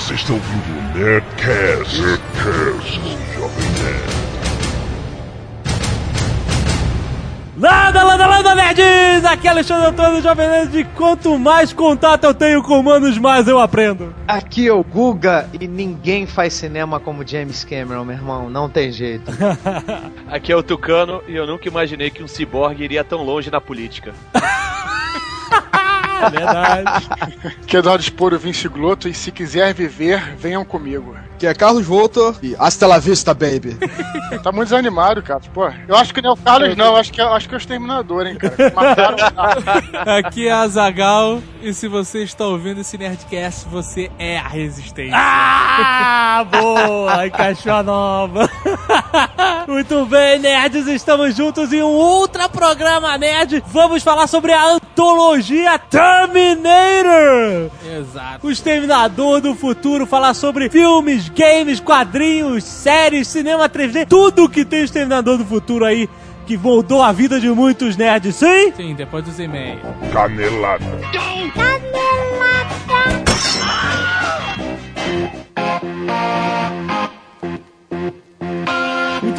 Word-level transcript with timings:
Você 0.00 0.14
está 0.14 0.32
ouvindo 0.32 0.78
o 0.78 0.98
Nerdcast, 0.98 2.00
Nerdcast 2.00 3.00
Jovem 3.34 3.68
Nerd. 3.82 4.20
Landa, 7.58 8.02
landa, 8.02 8.26
landa, 8.26 8.54
nerds! 8.54 9.24
Aqui 9.26 9.46
é 9.46 9.50
Alexandre 9.50 9.88
Antônio, 9.88 10.22
Jovem 10.22 10.48
Nerd. 10.48 10.78
E 10.78 10.84
quanto 10.84 11.38
mais 11.38 11.74
contato 11.74 12.24
eu 12.24 12.32
tenho 12.32 12.62
com 12.62 12.80
humanos, 12.80 13.18
mais 13.18 13.46
eu 13.46 13.60
aprendo. 13.60 14.14
Aqui 14.26 14.66
é 14.66 14.72
o 14.72 14.82
Guga 14.82 15.46
e 15.60 15.68
ninguém 15.68 16.26
faz 16.26 16.54
cinema 16.54 16.98
como 16.98 17.24
James 17.24 17.62
Cameron, 17.62 18.04
meu 18.04 18.16
irmão. 18.16 18.48
Não 18.48 18.70
tem 18.70 18.90
jeito. 18.90 19.30
Aqui 20.32 20.50
é 20.50 20.56
o 20.56 20.62
Tucano 20.62 21.22
e 21.28 21.36
eu 21.36 21.46
nunca 21.46 21.68
imaginei 21.68 22.10
que 22.10 22.22
um 22.22 22.28
ciborgue 22.28 22.82
iria 22.84 23.04
tão 23.04 23.22
longe 23.22 23.50
na 23.50 23.60
política. 23.60 24.14
Verdade. 26.28 27.08
Que 27.66 27.76
é 27.76 27.78
Eduardo 27.78 28.02
Esporo 28.02 28.38
Vinci 28.38 28.68
Gloto 28.68 29.08
e 29.08 29.14
se 29.14 29.30
quiser 29.30 29.72
viver, 29.72 30.34
venham 30.36 30.64
comigo. 30.64 31.16
Que 31.40 31.46
é 31.46 31.54
Carlos 31.54 31.86
Voltor 31.86 32.36
e 32.42 32.54
Hasta 32.58 32.86
la 32.86 32.98
vista, 32.98 33.32
baby. 33.32 33.76
Tá 34.44 34.52
muito 34.52 34.68
desanimado, 34.68 35.20
cara. 35.22 35.40
Pô, 35.52 35.68
eu 35.88 35.96
acho 35.96 36.14
que 36.14 36.22
não 36.22 36.30
é 36.30 36.32
o 36.34 36.36
Carlos, 36.36 36.76
não. 36.76 36.86
Eu 36.86 36.96
acho 36.96 37.12
que, 37.12 37.20
é- 37.20 37.24
acho 37.24 37.48
que 37.48 37.54
é 37.54 37.56
o 37.56 37.58
Exterminador, 37.58 38.26
hein, 38.26 38.36
cara. 38.36 38.72
Mataram 38.74 39.16
Aqui 40.18 40.46
é 40.46 40.52
a 40.52 40.66
Zagal 40.68 41.42
e 41.60 41.74
se 41.74 41.88
você 41.88 42.22
está 42.22 42.46
ouvindo 42.46 42.80
esse 42.80 42.96
Nerdcast, 42.96 43.68
você 43.68 44.08
é 44.18 44.38
a 44.38 44.46
resistência. 44.46 45.16
Ah, 45.16 46.46
boa! 46.50 47.26
Encaixou 47.26 47.72
a 47.72 47.82
nova. 47.82 48.48
Muito 49.66 50.06
bem, 50.06 50.38
nerds, 50.38 50.86
estamos 50.86 51.36
juntos 51.36 51.72
em 51.72 51.82
um 51.82 51.88
ultra 51.88 52.48
programa 52.48 53.18
nerd. 53.18 53.62
Vamos 53.66 54.02
falar 54.02 54.26
sobre 54.26 54.52
a 54.52 54.64
antologia 54.64 55.78
Terminator. 55.78 57.70
Exato. 57.84 58.46
O 58.46 58.50
Exterminador 58.50 59.40
do 59.40 59.54
Futuro, 59.54 60.06
falar 60.06 60.34
sobre 60.34 60.70
filmes, 60.70 61.29
games, 61.34 61.80
quadrinhos, 61.80 62.64
séries, 62.64 63.28
cinema 63.28 63.68
3D, 63.68 64.06
tudo 64.06 64.48
que 64.48 64.64
tem 64.64 64.82
Exterminador 64.82 65.38
do 65.38 65.44
Futuro 65.44 65.84
aí, 65.84 66.08
que 66.46 66.56
moldou 66.56 67.02
a 67.02 67.12
vida 67.12 67.40
de 67.40 67.48
muitos 67.48 67.96
nerds, 67.96 68.36
sim? 68.36 68.72
Sim, 68.76 68.94
depois 68.94 69.24
dos 69.24 69.38
e-mails. 69.38 69.80
Canelada. 70.12 70.84
Muito 70.84 71.60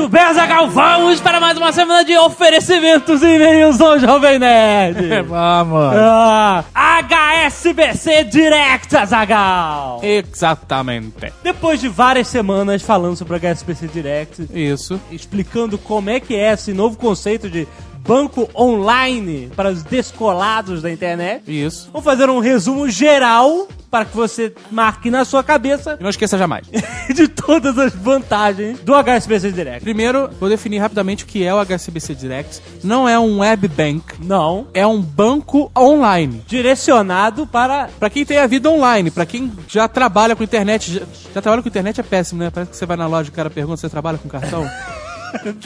bem, 0.10 0.22
Azaghal, 0.22 0.70
vamos 0.70 1.20
para 1.20 1.40
mais 1.40 1.58
uma 1.58 1.72
semana 1.72 2.04
de 2.04 2.18
oferecimentos 2.18 3.22
e 3.22 3.36
e-mails 3.36 3.80
ao 3.82 4.00
Jovem 4.00 4.40
Nerd. 4.40 5.24
Vamos. 5.28 5.94
Ah, 5.96 6.64
HSBC 6.76 8.26
Direct, 8.26 8.96
Azagal. 8.96 10.00
Exatamente. 10.04 11.32
Depois 11.44 11.80
de 11.80 11.88
várias 11.88 12.28
semanas 12.28 12.82
falando 12.82 13.16
sobre 13.16 13.38
HSBC 13.38 13.88
Direct, 13.88 14.48
Isso. 14.54 15.00
explicando 15.12 15.78
como 15.78 16.10
é 16.10 16.20
que 16.20 16.36
é 16.36 16.54
esse 16.54 16.74
novo 16.74 16.98
conceito 16.98 17.50
de 17.50 17.68
banco 18.06 18.50
online 18.56 19.52
para 19.56 19.70
os 19.72 19.84
descolados 19.84 20.82
da 20.82 20.92
internet, 20.92 21.44
Isso. 21.48 21.90
vamos 21.92 22.06
fazer 22.06 22.30
um 22.30 22.40
resumo 22.40 22.90
geral 22.90 23.68
para 23.90 24.06
que 24.06 24.16
você 24.16 24.54
marque 24.72 25.12
na 25.12 25.26
sua 25.26 25.44
cabeça 25.44 25.98
E 26.00 26.04
não 26.04 26.10
esqueça 26.10 26.38
jamais. 26.38 26.66
de 27.14 27.28
todas 27.28 27.78
as 27.78 27.94
vantagens 27.94 28.80
do 28.80 28.94
HSBC 28.96 29.52
Direct. 29.52 29.82
Primeiro, 29.82 30.30
vou 30.40 30.48
definir 30.48 30.78
rapidamente 30.78 31.26
o 31.26 31.28
que 31.28 31.44
é 31.44 31.54
o 31.54 31.60
HSBC 31.60 32.16
Direct. 32.16 32.62
Não 32.84 33.08
é 33.08 33.20
um 33.20 33.40
web 33.40 33.68
bank, 33.68 34.04
Não. 34.24 34.68
é 34.74 34.88
um 34.88 35.02
banco 35.02 35.70
online. 35.78 36.42
Direcionado 36.48 37.46
para 37.46 37.90
Pra 38.00 38.10
quem 38.10 38.26
tem 38.26 38.38
a 38.38 38.48
vida 38.48 38.70
online, 38.70 39.12
pra 39.12 39.26
quem 39.26 39.52
já 39.68 39.88
trabalha 39.90 40.36
com 40.38 40.44
internet, 40.44 40.94
já, 40.94 41.02
já 41.34 41.42
trabalha 41.42 41.62
com 41.62 41.68
internet 41.68 42.00
é 42.00 42.04
péssimo, 42.04 42.40
né? 42.42 42.50
Parece 42.50 42.72
que 42.72 42.78
você 42.78 42.86
vai 42.86 42.96
na 42.96 43.08
loja 43.08 43.28
e 43.30 43.32
o 43.32 43.36
cara 43.36 43.50
pergunta 43.50 43.76
se 43.78 43.82
você 43.82 43.90
trabalha 43.90 44.18
com 44.18 44.30
cartão. 44.30 44.66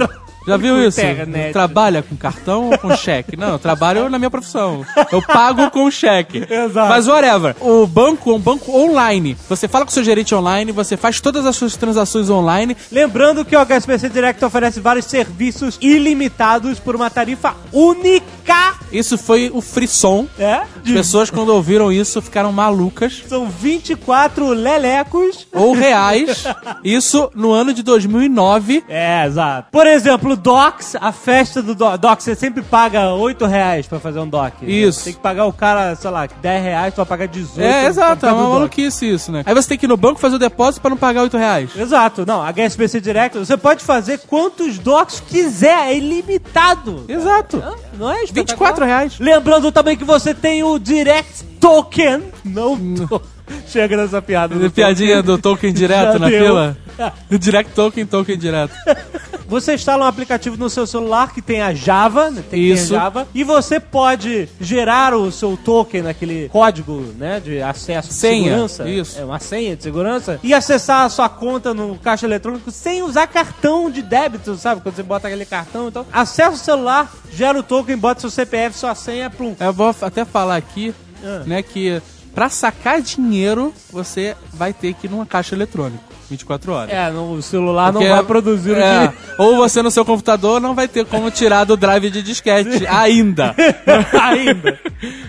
Já 0.47 0.57
viu 0.57 0.85
isso? 0.87 1.01
internet. 1.01 1.53
Trabalha 1.53 2.03
com 2.03 2.15
cartão 2.15 2.69
ou 2.69 2.77
com 2.77 2.95
cheque? 2.95 3.35
Não, 3.35 3.53
eu 3.53 3.59
trabalho 3.59 4.09
na 4.09 4.17
minha 4.17 4.29
profissão. 4.29 4.85
Eu 5.11 5.21
pago 5.21 5.69
com 5.71 5.89
cheque. 5.89 6.45
Exato. 6.49 6.89
Mas 6.89 7.07
whatever. 7.07 7.55
O 7.59 7.87
banco 7.87 8.31
é 8.31 8.35
um 8.35 8.39
banco 8.39 8.71
online. 8.77 9.35
Você 9.49 9.67
fala 9.67 9.85
com 9.85 9.91
o 9.91 9.93
seu 9.93 10.03
gerente 10.03 10.33
online, 10.35 10.71
você 10.71 10.95
faz 10.95 11.19
todas 11.19 11.45
as 11.45 11.55
suas 11.55 11.75
transações 11.75 12.29
online. 12.29 12.75
Lembrando 12.91 13.43
que 13.43 13.55
o 13.55 13.59
HSBC 13.59 14.09
Direct 14.09 14.43
oferece 14.43 14.79
vários 14.79 15.05
serviços 15.05 15.77
ilimitados 15.81 16.79
por 16.79 16.95
uma 16.95 17.09
tarifa 17.09 17.55
única. 17.71 18.75
Isso 18.91 19.17
foi 19.17 19.51
o 19.53 19.61
frisson. 19.61 20.27
É? 20.37 20.61
As 20.85 20.91
pessoas, 20.91 21.29
quando 21.29 21.49
ouviram 21.49 21.91
isso, 21.91 22.21
ficaram 22.21 22.51
malucas. 22.51 23.23
São 23.27 23.49
24 23.49 24.49
lelecos. 24.49 25.47
Ou 25.53 25.73
reais. 25.73 26.45
Isso 26.83 27.31
no 27.35 27.51
ano 27.51 27.73
de 27.73 27.81
2009. 27.81 28.83
É, 28.87 29.25
exato. 29.25 29.69
Por 29.71 29.87
exemplo, 29.87 30.34
Docs, 30.35 30.95
a 30.99 31.11
festa 31.11 31.61
do 31.61 31.73
Do- 31.75 31.97
Docs, 31.97 32.23
você 32.23 32.35
sempre 32.35 32.61
paga 32.61 33.13
8 33.13 33.45
reais 33.45 33.87
pra 33.87 33.99
fazer 33.99 34.19
um 34.19 34.27
Doc. 34.27 34.53
né? 34.61 34.69
Isso. 34.69 35.03
Tem 35.03 35.13
que 35.13 35.19
pagar 35.19 35.45
o 35.45 35.53
cara, 35.53 35.95
sei 35.95 36.09
lá, 36.09 36.27
10 36.41 36.63
reais, 36.63 36.93
tu 36.93 36.97
vai 36.97 37.05
pagar 37.05 37.27
18. 37.27 37.61
É, 37.61 37.85
exato, 37.87 38.25
é 38.25 38.31
uma 38.31 38.49
maluquice 38.49 39.09
isso, 39.09 39.31
né? 39.31 39.43
Aí 39.45 39.53
você 39.53 39.69
tem 39.69 39.77
que 39.77 39.85
ir 39.85 39.89
no 39.89 39.97
banco 39.97 40.19
fazer 40.19 40.35
o 40.35 40.39
depósito 40.39 40.81
pra 40.81 40.89
não 40.89 40.97
pagar 40.97 41.21
8 41.23 41.37
reais. 41.37 41.69
Exato, 41.75 42.25
não, 42.25 42.41
HSBC 42.41 42.99
Direct, 43.01 43.37
você 43.37 43.57
pode 43.57 43.83
fazer 43.83 44.19
quantos 44.27 44.77
docs 44.79 45.21
quiser, 45.27 45.87
é 45.89 45.97
ilimitado. 45.97 47.05
Exato. 47.07 47.57
Não, 47.57 47.75
não 48.07 48.11
é 48.11 48.25
24 48.25 48.85
reais. 48.85 49.19
Lembrando 49.19 49.71
também 49.71 49.95
que 49.97 50.03
você 50.03 50.33
tem 50.33 50.63
o 50.63 50.77
Direct 50.79 51.43
Token. 51.59 52.23
Não 52.43 52.77
tô... 53.07 53.21
Chega 53.67 53.95
nessa 53.95 54.21
piada. 54.23 54.55
do 54.55 54.71
Piadinha 54.71 55.21
do 55.21 55.37
token 55.37 55.71
direto 55.71 56.17
na 56.17 56.27
deu. 56.29 56.43
fila. 56.45 56.77
Direct 57.39 57.73
token, 57.73 58.05
token 58.05 58.37
direto. 58.37 58.73
Você 59.47 59.75
instala 59.75 60.05
um 60.05 60.07
aplicativo 60.07 60.57
no 60.57 60.69
seu 60.71 60.87
celular 60.87 61.31
que 61.31 61.39
tem 61.39 61.61
a 61.61 61.71
Java, 61.71 62.31
né, 62.31 62.43
tem, 62.49 62.63
Isso. 62.63 62.95
Java, 62.95 63.27
e 63.31 63.43
você 63.43 63.79
pode 63.79 64.49
gerar 64.59 65.13
o 65.13 65.31
seu 65.31 65.55
token 65.55 66.01
naquele 66.01 66.49
código, 66.49 67.13
né, 67.15 67.39
de 67.39 67.61
acesso 67.61 68.07
de 68.07 68.13
Senha, 68.15 68.43
segurança. 68.45 68.89
isso. 68.89 69.19
É 69.19 69.23
uma 69.23 69.37
senha 69.39 69.75
de 69.75 69.83
segurança 69.83 70.39
e 70.41 70.51
acessar 70.51 71.05
a 71.05 71.09
sua 71.09 71.29
conta 71.29 71.75
no 71.75 71.95
caixa 71.99 72.25
eletrônico 72.25 72.71
sem 72.71 73.03
usar 73.03 73.27
cartão 73.27 73.91
de 73.91 74.01
débito, 74.01 74.55
sabe? 74.55 74.81
Quando 74.81 74.95
você 74.95 75.03
bota 75.03 75.27
aquele 75.27 75.45
cartão, 75.45 75.89
então 75.89 76.07
acessa 76.11 76.55
o 76.55 76.57
celular, 76.57 77.13
gera 77.31 77.59
o 77.59 77.61
token, 77.63 77.95
bota 77.97 78.21
seu 78.21 78.31
CPF, 78.31 78.75
sua 78.75 78.95
senha, 78.95 79.29
plum. 79.29 79.55
Eu 79.59 79.71
vou 79.71 79.95
até 80.01 80.25
falar 80.25 80.55
aqui, 80.55 80.91
Ah. 81.23 81.43
né, 81.45 81.61
que 81.61 82.01
pra 82.33 82.49
sacar 82.49 82.99
dinheiro, 82.99 83.71
você 83.91 84.35
vai 84.51 84.73
ter 84.73 84.95
que 84.95 85.05
ir 85.05 85.09
numa 85.11 85.25
caixa 85.25 85.53
eletrônica. 85.53 86.03
24 86.29 86.71
horas. 86.71 86.93
É, 86.93 87.09
no, 87.09 87.33
o 87.33 87.41
celular 87.41 87.91
Porque- 87.91 88.07
não 88.07 88.15
vai 88.15 88.23
produzir 88.25 88.71
o 88.71 88.75
é, 88.79 89.07
que... 89.07 89.41
Ou 89.41 89.55
você 89.57 89.81
no 89.81 89.91
seu 89.91 90.03
computador 90.05 90.59
não 90.59 90.73
vai 90.73 90.87
ter 90.87 91.05
como 91.05 91.29
tirar 91.31 91.63
do 91.63 91.77
drive 91.77 92.09
de 92.09 92.21
disquete 92.21 92.85
ainda. 92.87 93.55
Ainda. 94.21 94.79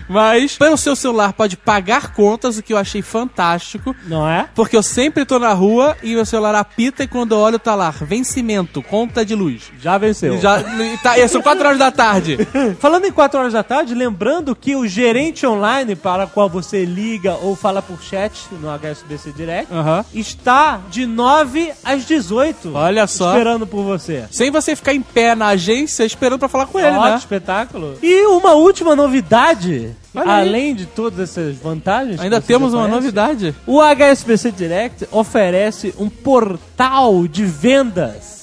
Mas 0.09 0.57
pelo 0.57 0.77
seu 0.77 0.95
celular 0.95 1.33
pode 1.33 1.57
pagar 1.57 2.13
contas, 2.13 2.57
o 2.57 2.63
que 2.63 2.73
eu 2.73 2.77
achei 2.77 3.01
fantástico. 3.01 3.95
Não 4.05 4.27
é? 4.27 4.47
Porque 4.55 4.75
eu 4.75 4.83
sempre 4.83 5.25
tô 5.25 5.37
na 5.39 5.53
rua 5.53 5.95
e 6.01 6.13
meu 6.15 6.25
celular 6.25 6.55
apita 6.55 7.03
e 7.03 7.07
quando 7.07 7.33
eu 7.33 7.39
olho 7.39 7.59
tá 7.59 7.75
lá, 7.75 7.89
vencimento, 7.89 8.81
conta 8.81 9.25
de 9.25 9.35
luz. 9.35 9.71
Já 9.81 9.97
venceu. 9.97 10.35
E 10.35 10.39
já, 10.39 10.59
e 10.61 10.97
tá, 10.97 11.17
e 11.17 11.27
são 11.27 11.41
4 11.41 11.65
horas 11.65 11.79
da 11.79 11.91
tarde. 11.91 12.37
Falando 12.79 13.05
em 13.05 13.11
4 13.11 13.39
horas 13.39 13.53
da 13.53 13.63
tarde, 13.63 13.93
lembrando 13.93 14.55
que 14.55 14.75
o 14.75 14.87
gerente 14.87 15.45
online 15.45 15.95
para 15.95 16.25
o 16.25 16.27
qual 16.29 16.49
você 16.49 16.85
liga 16.85 17.35
ou 17.35 17.55
fala 17.55 17.81
por 17.81 18.01
chat 18.01 18.47
no 18.61 18.69
HSBC 18.69 19.31
Direct 19.33 19.73
Aham. 19.73 20.05
está 20.13 20.79
de 20.89 21.05
9 21.05 21.71
às 21.83 22.05
18. 22.05 22.73
Olha 22.73 23.05
só. 23.07 23.33
Esperando 23.33 23.67
por 23.67 23.83
você. 23.83 24.25
Sem 24.31 24.49
você 24.51 24.75
ficar 24.75 24.93
em 24.93 25.01
pé 25.01 25.35
na 25.35 25.47
agência 25.47 26.03
esperando 26.03 26.39
pra 26.39 26.47
falar 26.47 26.65
com 26.67 26.79
ele, 26.79 26.89
Ótimo 26.89 27.05
né? 27.05 27.15
espetáculo. 27.17 27.97
E 28.01 28.25
uma 28.25 28.53
última 28.53 28.95
novidade. 28.95 29.95
Olha 30.15 30.33
aí. 30.33 30.47
Além 30.47 30.73
de 30.75 30.85
todas 30.85 31.19
essas 31.19 31.55
vantagens. 31.57 32.19
Ainda 32.19 32.41
temos 32.41 32.73
uma 32.73 32.87
novidade. 32.87 33.53
O 33.65 33.79
HSBC 33.81 34.51
Direct 34.51 35.07
oferece 35.11 35.93
um 35.97 36.09
portal 36.09 37.27
de 37.27 37.45
vendas. 37.45 38.36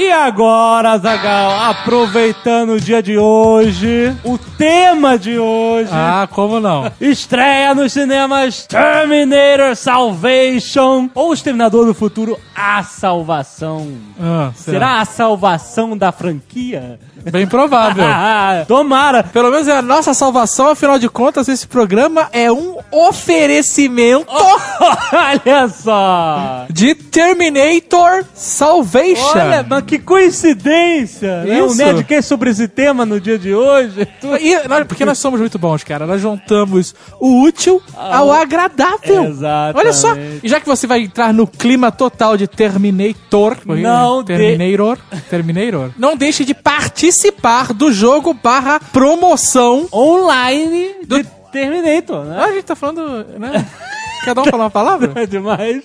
E 0.00 0.12
agora, 0.12 0.96
Zagal, 0.96 1.50
aproveitando 1.70 2.74
o 2.74 2.80
dia 2.80 3.02
de 3.02 3.18
hoje, 3.18 4.16
o 4.22 4.38
tema 4.38 5.18
de 5.18 5.36
hoje. 5.40 5.90
Ah, 5.92 6.28
como 6.30 6.60
não? 6.60 6.88
Estreia 7.00 7.74
nos 7.74 7.94
cinemas 7.94 8.64
Terminator 8.64 9.74
Salvation 9.74 11.10
ou 11.12 11.34
Exterminador 11.34 11.84
do 11.84 11.94
Futuro 11.94 12.38
A 12.54 12.84
Salvação. 12.84 13.88
Ah, 14.22 14.52
Será 14.54 15.00
a 15.00 15.04
salvação 15.04 15.98
da 15.98 16.12
franquia? 16.12 17.00
Bem 17.32 17.48
provável. 17.48 18.04
Tomara! 18.68 19.24
Pelo 19.24 19.50
menos 19.50 19.66
é 19.66 19.76
a 19.78 19.82
nossa 19.82 20.14
salvação, 20.14 20.68
afinal 20.68 21.00
de 21.00 21.08
contas, 21.08 21.48
esse 21.48 21.66
programa 21.66 22.28
é 22.32 22.52
um 22.52 22.76
oferecimento 22.92 24.28
Olha 25.12 25.68
só! 25.68 26.66
de 26.70 26.94
Terminator 26.94 28.24
Salvation. 28.32 29.26
Olha, 29.30 29.66
mas 29.68 29.87
que 29.88 29.98
coincidência! 29.98 31.44
Né? 31.44 31.62
Um 31.62 31.66
Isso. 31.66 31.76
Nerdcast 31.76 32.28
sobre 32.28 32.50
esse 32.50 32.68
tema 32.68 33.04
no 33.06 33.20
dia 33.20 33.38
de 33.38 33.54
hoje. 33.54 34.06
E, 34.40 34.84
porque 34.86 35.04
nós 35.04 35.18
somos 35.18 35.40
muito 35.40 35.58
bons, 35.58 35.82
cara. 35.82 36.06
Nós 36.06 36.20
juntamos 36.20 36.94
o 37.18 37.42
útil 37.42 37.82
ao 37.96 38.30
agradável. 38.30 39.24
Exatamente. 39.24 39.78
Olha 39.78 39.92
só. 39.92 40.14
E 40.42 40.48
já 40.48 40.60
que 40.60 40.66
você 40.66 40.86
vai 40.86 41.00
entrar 41.02 41.32
no 41.32 41.46
clima 41.46 41.90
total 41.90 42.36
de 42.36 42.46
Terminator. 42.46 43.56
Não 43.64 44.22
de- 44.22 44.36
Terminator. 44.36 44.98
Terminator. 45.30 45.90
Não 45.98 46.16
deixe 46.16 46.44
de 46.44 46.54
participar 46.54 47.72
do 47.72 47.92
jogo 47.92 48.34
barra 48.34 48.78
promoção. 48.80 49.88
Online 49.92 50.96
Do- 51.06 51.22
de 51.22 51.28
Terminator, 51.50 52.24
né? 52.24 52.36
Ah, 52.38 52.44
a 52.44 52.52
gente 52.52 52.64
tá 52.64 52.76
falando, 52.76 53.24
né? 53.38 53.66
Cada 54.24 54.42
um 54.42 54.44
falar 54.44 54.64
uma 54.64 54.70
palavra? 54.70 55.12
É 55.18 55.26
demais. 55.26 55.82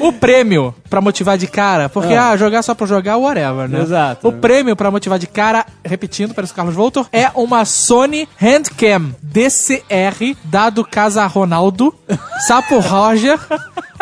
O 0.00 0.12
prêmio 0.12 0.74
pra 0.90 1.00
motivar 1.00 1.38
de 1.38 1.46
cara, 1.46 1.88
porque 1.88 2.12
ah, 2.12 2.36
jogar 2.36 2.62
só 2.62 2.74
pra 2.74 2.86
jogar, 2.86 3.16
whatever, 3.16 3.68
né? 3.68 3.80
Exato. 3.80 4.28
O 4.28 4.32
prêmio 4.32 4.76
pra 4.76 4.90
motivar 4.90 5.18
de 5.18 5.26
cara, 5.26 5.64
repetindo, 5.84 6.34
para 6.34 6.44
o 6.44 6.48
Carlos 6.48 6.74
Voltor, 6.74 7.06
é 7.12 7.30
uma 7.34 7.64
Sony 7.64 8.28
Handcam 8.40 9.14
DCR, 9.22 10.36
dado 10.44 10.84
Casa 10.84 11.26
Ronaldo, 11.26 11.94
Sapo 12.46 12.78
Roger, 12.80 13.38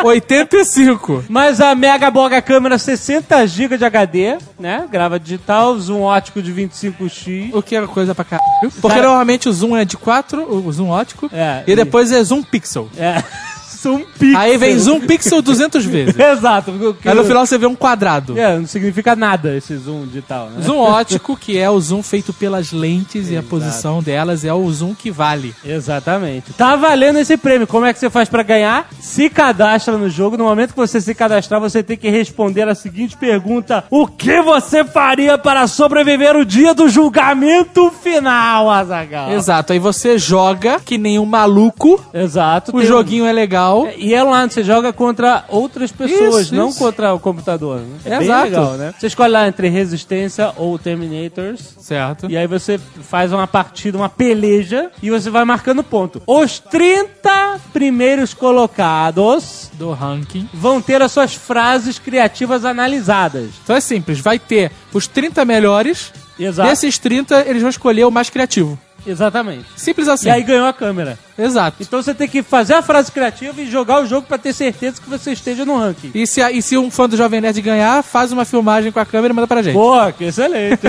85. 0.03 1.25
Mas 1.29 1.59
a 1.61 1.73
Mega 1.75 2.09
Boga 2.11 2.41
câmera 2.41 2.77
60 2.77 3.45
GB 3.47 3.77
de 3.77 3.85
HD, 3.85 4.37
né? 4.59 4.87
Grava 4.91 5.19
digital, 5.19 5.77
zoom 5.79 6.01
ótico 6.01 6.41
de 6.41 6.51
25x. 6.53 7.51
O 7.53 7.61
que 7.61 7.75
é 7.75 7.85
coisa 7.87 8.13
pra 8.15 8.23
caralho. 8.25 8.49
Porque 8.81 8.95
Cara- 8.95 9.07
normalmente 9.07 9.47
o 9.49 9.53
zoom 9.53 9.75
é 9.75 9.85
de 9.85 9.97
4, 9.97 10.43
o 10.51 10.71
zoom 10.71 10.89
ótico, 10.89 11.29
É, 11.33 11.63
e 11.67 11.75
depois 11.75 12.11
é 12.11 12.23
zoom 12.23 12.43
pixel. 12.43 12.89
É. 12.97 13.23
Zoom 13.81 14.01
pixel. 14.19 14.39
Aí 14.39 14.57
vem 14.57 14.77
zoom 14.77 14.99
pixel 15.01 15.41
200 15.41 15.85
vezes. 15.85 16.15
Exato. 16.19 16.71
porque- 16.71 17.09
Aí 17.09 17.15
no 17.15 17.23
final 17.23 17.45
você 17.45 17.57
vê 17.57 17.65
um 17.65 17.75
quadrado. 17.75 18.37
É, 18.37 18.57
não 18.57 18.67
significa 18.67 19.15
nada 19.15 19.55
esse 19.55 19.75
zoom 19.77 20.05
digital, 20.05 20.49
né? 20.49 20.61
Zoom 20.63 20.77
ótico, 20.77 21.35
que 21.35 21.57
é 21.57 21.69
o 21.69 21.79
zoom 21.79 22.03
feito 22.03 22.31
pelas 22.33 22.71
lentes 22.71 23.29
e 23.29 23.37
a 23.37 23.43
posição 23.43 24.01
delas 24.01 24.45
é 24.45 24.53
o 24.53 24.71
zoom 24.71 24.93
que 24.93 25.09
vale. 25.11 25.53
Exatamente. 25.65 26.53
Tá 26.53 26.75
valendo 26.75 27.17
esse 27.19 27.35
prêmio. 27.37 27.65
Como 27.67 27.85
é 27.85 27.93
que 27.93 27.99
você 27.99 28.09
faz 28.09 28.29
pra 28.29 28.43
ganhar? 28.43 28.87
Se 28.99 29.29
cadastra 29.29 29.97
no 29.97 30.09
jogo. 30.09 30.37
No 30.37 30.43
momento 30.45 30.71
que 30.71 30.77
você 30.77 30.99
se 31.01 31.13
cadastrar, 31.15 31.59
você 31.59 31.81
tem 31.83 31.97
que 31.97 32.09
responder 32.09 32.67
a 32.67 32.75
seguinte 32.75 33.17
pergunta: 33.17 33.83
O 33.89 34.05
que 34.07 34.41
você 34.41 34.83
faria 34.83 35.37
para 35.37 35.65
sobreviver 35.67 36.35
o 36.35 36.45
dia 36.45 36.73
do 36.73 36.87
julgamento 36.87 37.91
final, 38.03 38.69
Azagal? 38.69 39.31
Exato, 39.31 39.73
aí 39.73 39.79
você 39.79 40.17
joga 40.17 40.79
que 40.83 40.97
nem 40.97 41.17
um 41.19 41.25
maluco, 41.25 42.03
Exato. 42.13 42.75
o 42.75 42.79
um- 42.79 42.85
joguinho 42.85 43.25
é 43.25 43.31
legal. 43.31 43.70
E 43.97 44.13
é 44.13 44.23
online, 44.23 44.51
você 44.51 44.63
joga 44.63 44.91
contra 44.93 45.45
outras 45.49 45.91
pessoas, 45.91 46.45
Isso, 46.47 46.55
não 46.55 46.69
isso. 46.69 46.79
contra 46.79 47.13
o 47.13 47.19
computador. 47.19 47.79
Né? 47.79 47.97
É 48.05 48.09
bem 48.17 48.27
Exato. 48.27 48.43
legal, 48.43 48.73
né? 48.73 48.93
Você 48.97 49.07
escolhe 49.07 49.31
lá 49.31 49.47
entre 49.47 49.67
Resistência 49.69 50.51
ou 50.57 50.77
Terminators. 50.79 51.75
Certo. 51.79 52.29
E 52.29 52.37
aí 52.37 52.47
você 52.47 52.79
faz 53.01 53.31
uma 53.33 53.47
partida, 53.47 53.97
uma 53.97 54.09
peleja, 54.09 54.91
e 55.01 55.09
você 55.09 55.29
vai 55.29 55.45
marcando 55.45 55.83
ponto. 55.83 56.21
Os 56.27 56.59
30 56.59 57.59
primeiros 57.73 58.33
colocados 58.33 59.69
Do 59.73 59.91
ranking. 59.91 60.47
vão 60.53 60.81
ter 60.81 61.01
as 61.01 61.11
suas 61.11 61.33
frases 61.33 61.99
criativas 61.99 62.65
analisadas. 62.65 63.49
Então 63.63 63.75
é 63.75 63.79
simples, 63.81 64.19
vai 64.19 64.39
ter 64.39 64.71
os 64.93 65.07
30 65.07 65.43
melhores, 65.45 66.11
Exato. 66.39 66.69
desses 66.69 66.97
30 66.97 67.45
eles 67.47 67.61
vão 67.61 67.69
escolher 67.69 68.05
o 68.05 68.11
mais 68.11 68.29
criativo. 68.29 68.77
Exatamente. 69.05 69.65
Simples 69.75 70.07
assim. 70.07 70.27
E 70.27 70.31
aí 70.31 70.43
ganhou 70.43 70.67
a 70.67 70.73
câmera. 70.73 71.17
Exato. 71.37 71.77
Então 71.81 72.01
você 72.01 72.13
tem 72.13 72.27
que 72.27 72.43
fazer 72.43 72.73
a 72.73 72.81
frase 72.81 73.11
criativa 73.11 73.59
e 73.61 73.69
jogar 73.69 74.01
o 74.01 74.05
jogo 74.05 74.27
pra 74.27 74.37
ter 74.37 74.53
certeza 74.53 75.01
que 75.01 75.09
você 75.09 75.31
esteja 75.31 75.65
no 75.65 75.77
ranking. 75.77 76.11
E 76.13 76.27
se, 76.27 76.41
e 76.41 76.61
se 76.61 76.77
um 76.77 76.91
fã 76.91 77.09
do 77.09 77.17
Jovem 77.17 77.41
Nerd 77.41 77.61
ganhar, 77.61 78.03
faz 78.03 78.31
uma 78.31 78.45
filmagem 78.45 78.91
com 78.91 78.99
a 78.99 79.05
câmera 79.05 79.33
e 79.33 79.35
manda 79.35 79.47
pra 79.47 79.61
gente. 79.61 79.73
Boa, 79.73 80.11
que 80.11 80.25
excelente. 80.25 80.81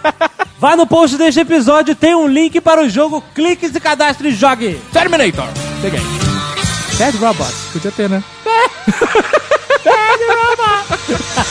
Vá 0.58 0.76
no 0.76 0.86
post 0.86 1.16
deste 1.16 1.40
episódio, 1.40 1.94
tem 1.94 2.14
um 2.14 2.26
link 2.26 2.60
para 2.60 2.82
o 2.82 2.88
jogo. 2.88 3.24
Clique, 3.34 3.68
se 3.68 3.80
cadastre 3.80 4.28
e 4.28 4.32
jogue. 4.32 4.78
Terminator! 4.92 5.48
Peguei. 5.80 6.00
Bad 6.98 7.16
Robot. 7.16 7.52
Podia 7.72 7.90
ter, 7.90 8.10
né? 8.10 8.22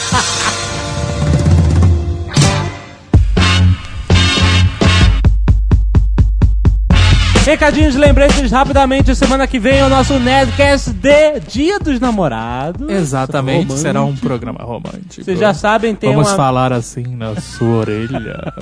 Recadinhos, 7.49 7.95
lembretes 7.95 8.51
rapidamente. 8.51 9.15
Semana 9.15 9.47
que 9.47 9.57
vem 9.57 9.79
é 9.79 9.83
o 9.83 9.89
nosso 9.89 10.19
Nerdcast 10.19 10.91
de 10.91 11.39
Dia 11.39 11.79
dos 11.79 11.99
Namorados. 11.99 12.87
Exatamente, 12.87 13.63
Romântico. 13.63 13.79
será 13.79 14.03
um 14.03 14.15
programa 14.15 14.63
romântico. 14.63 15.23
Vocês 15.23 15.39
já 15.39 15.51
sabem, 15.51 15.95
tem 15.95 16.11
Vamos 16.11 16.27
uma... 16.27 16.37
falar 16.37 16.71
assim 16.71 17.15
na 17.15 17.35
sua 17.41 17.77
orelha. 17.77 18.39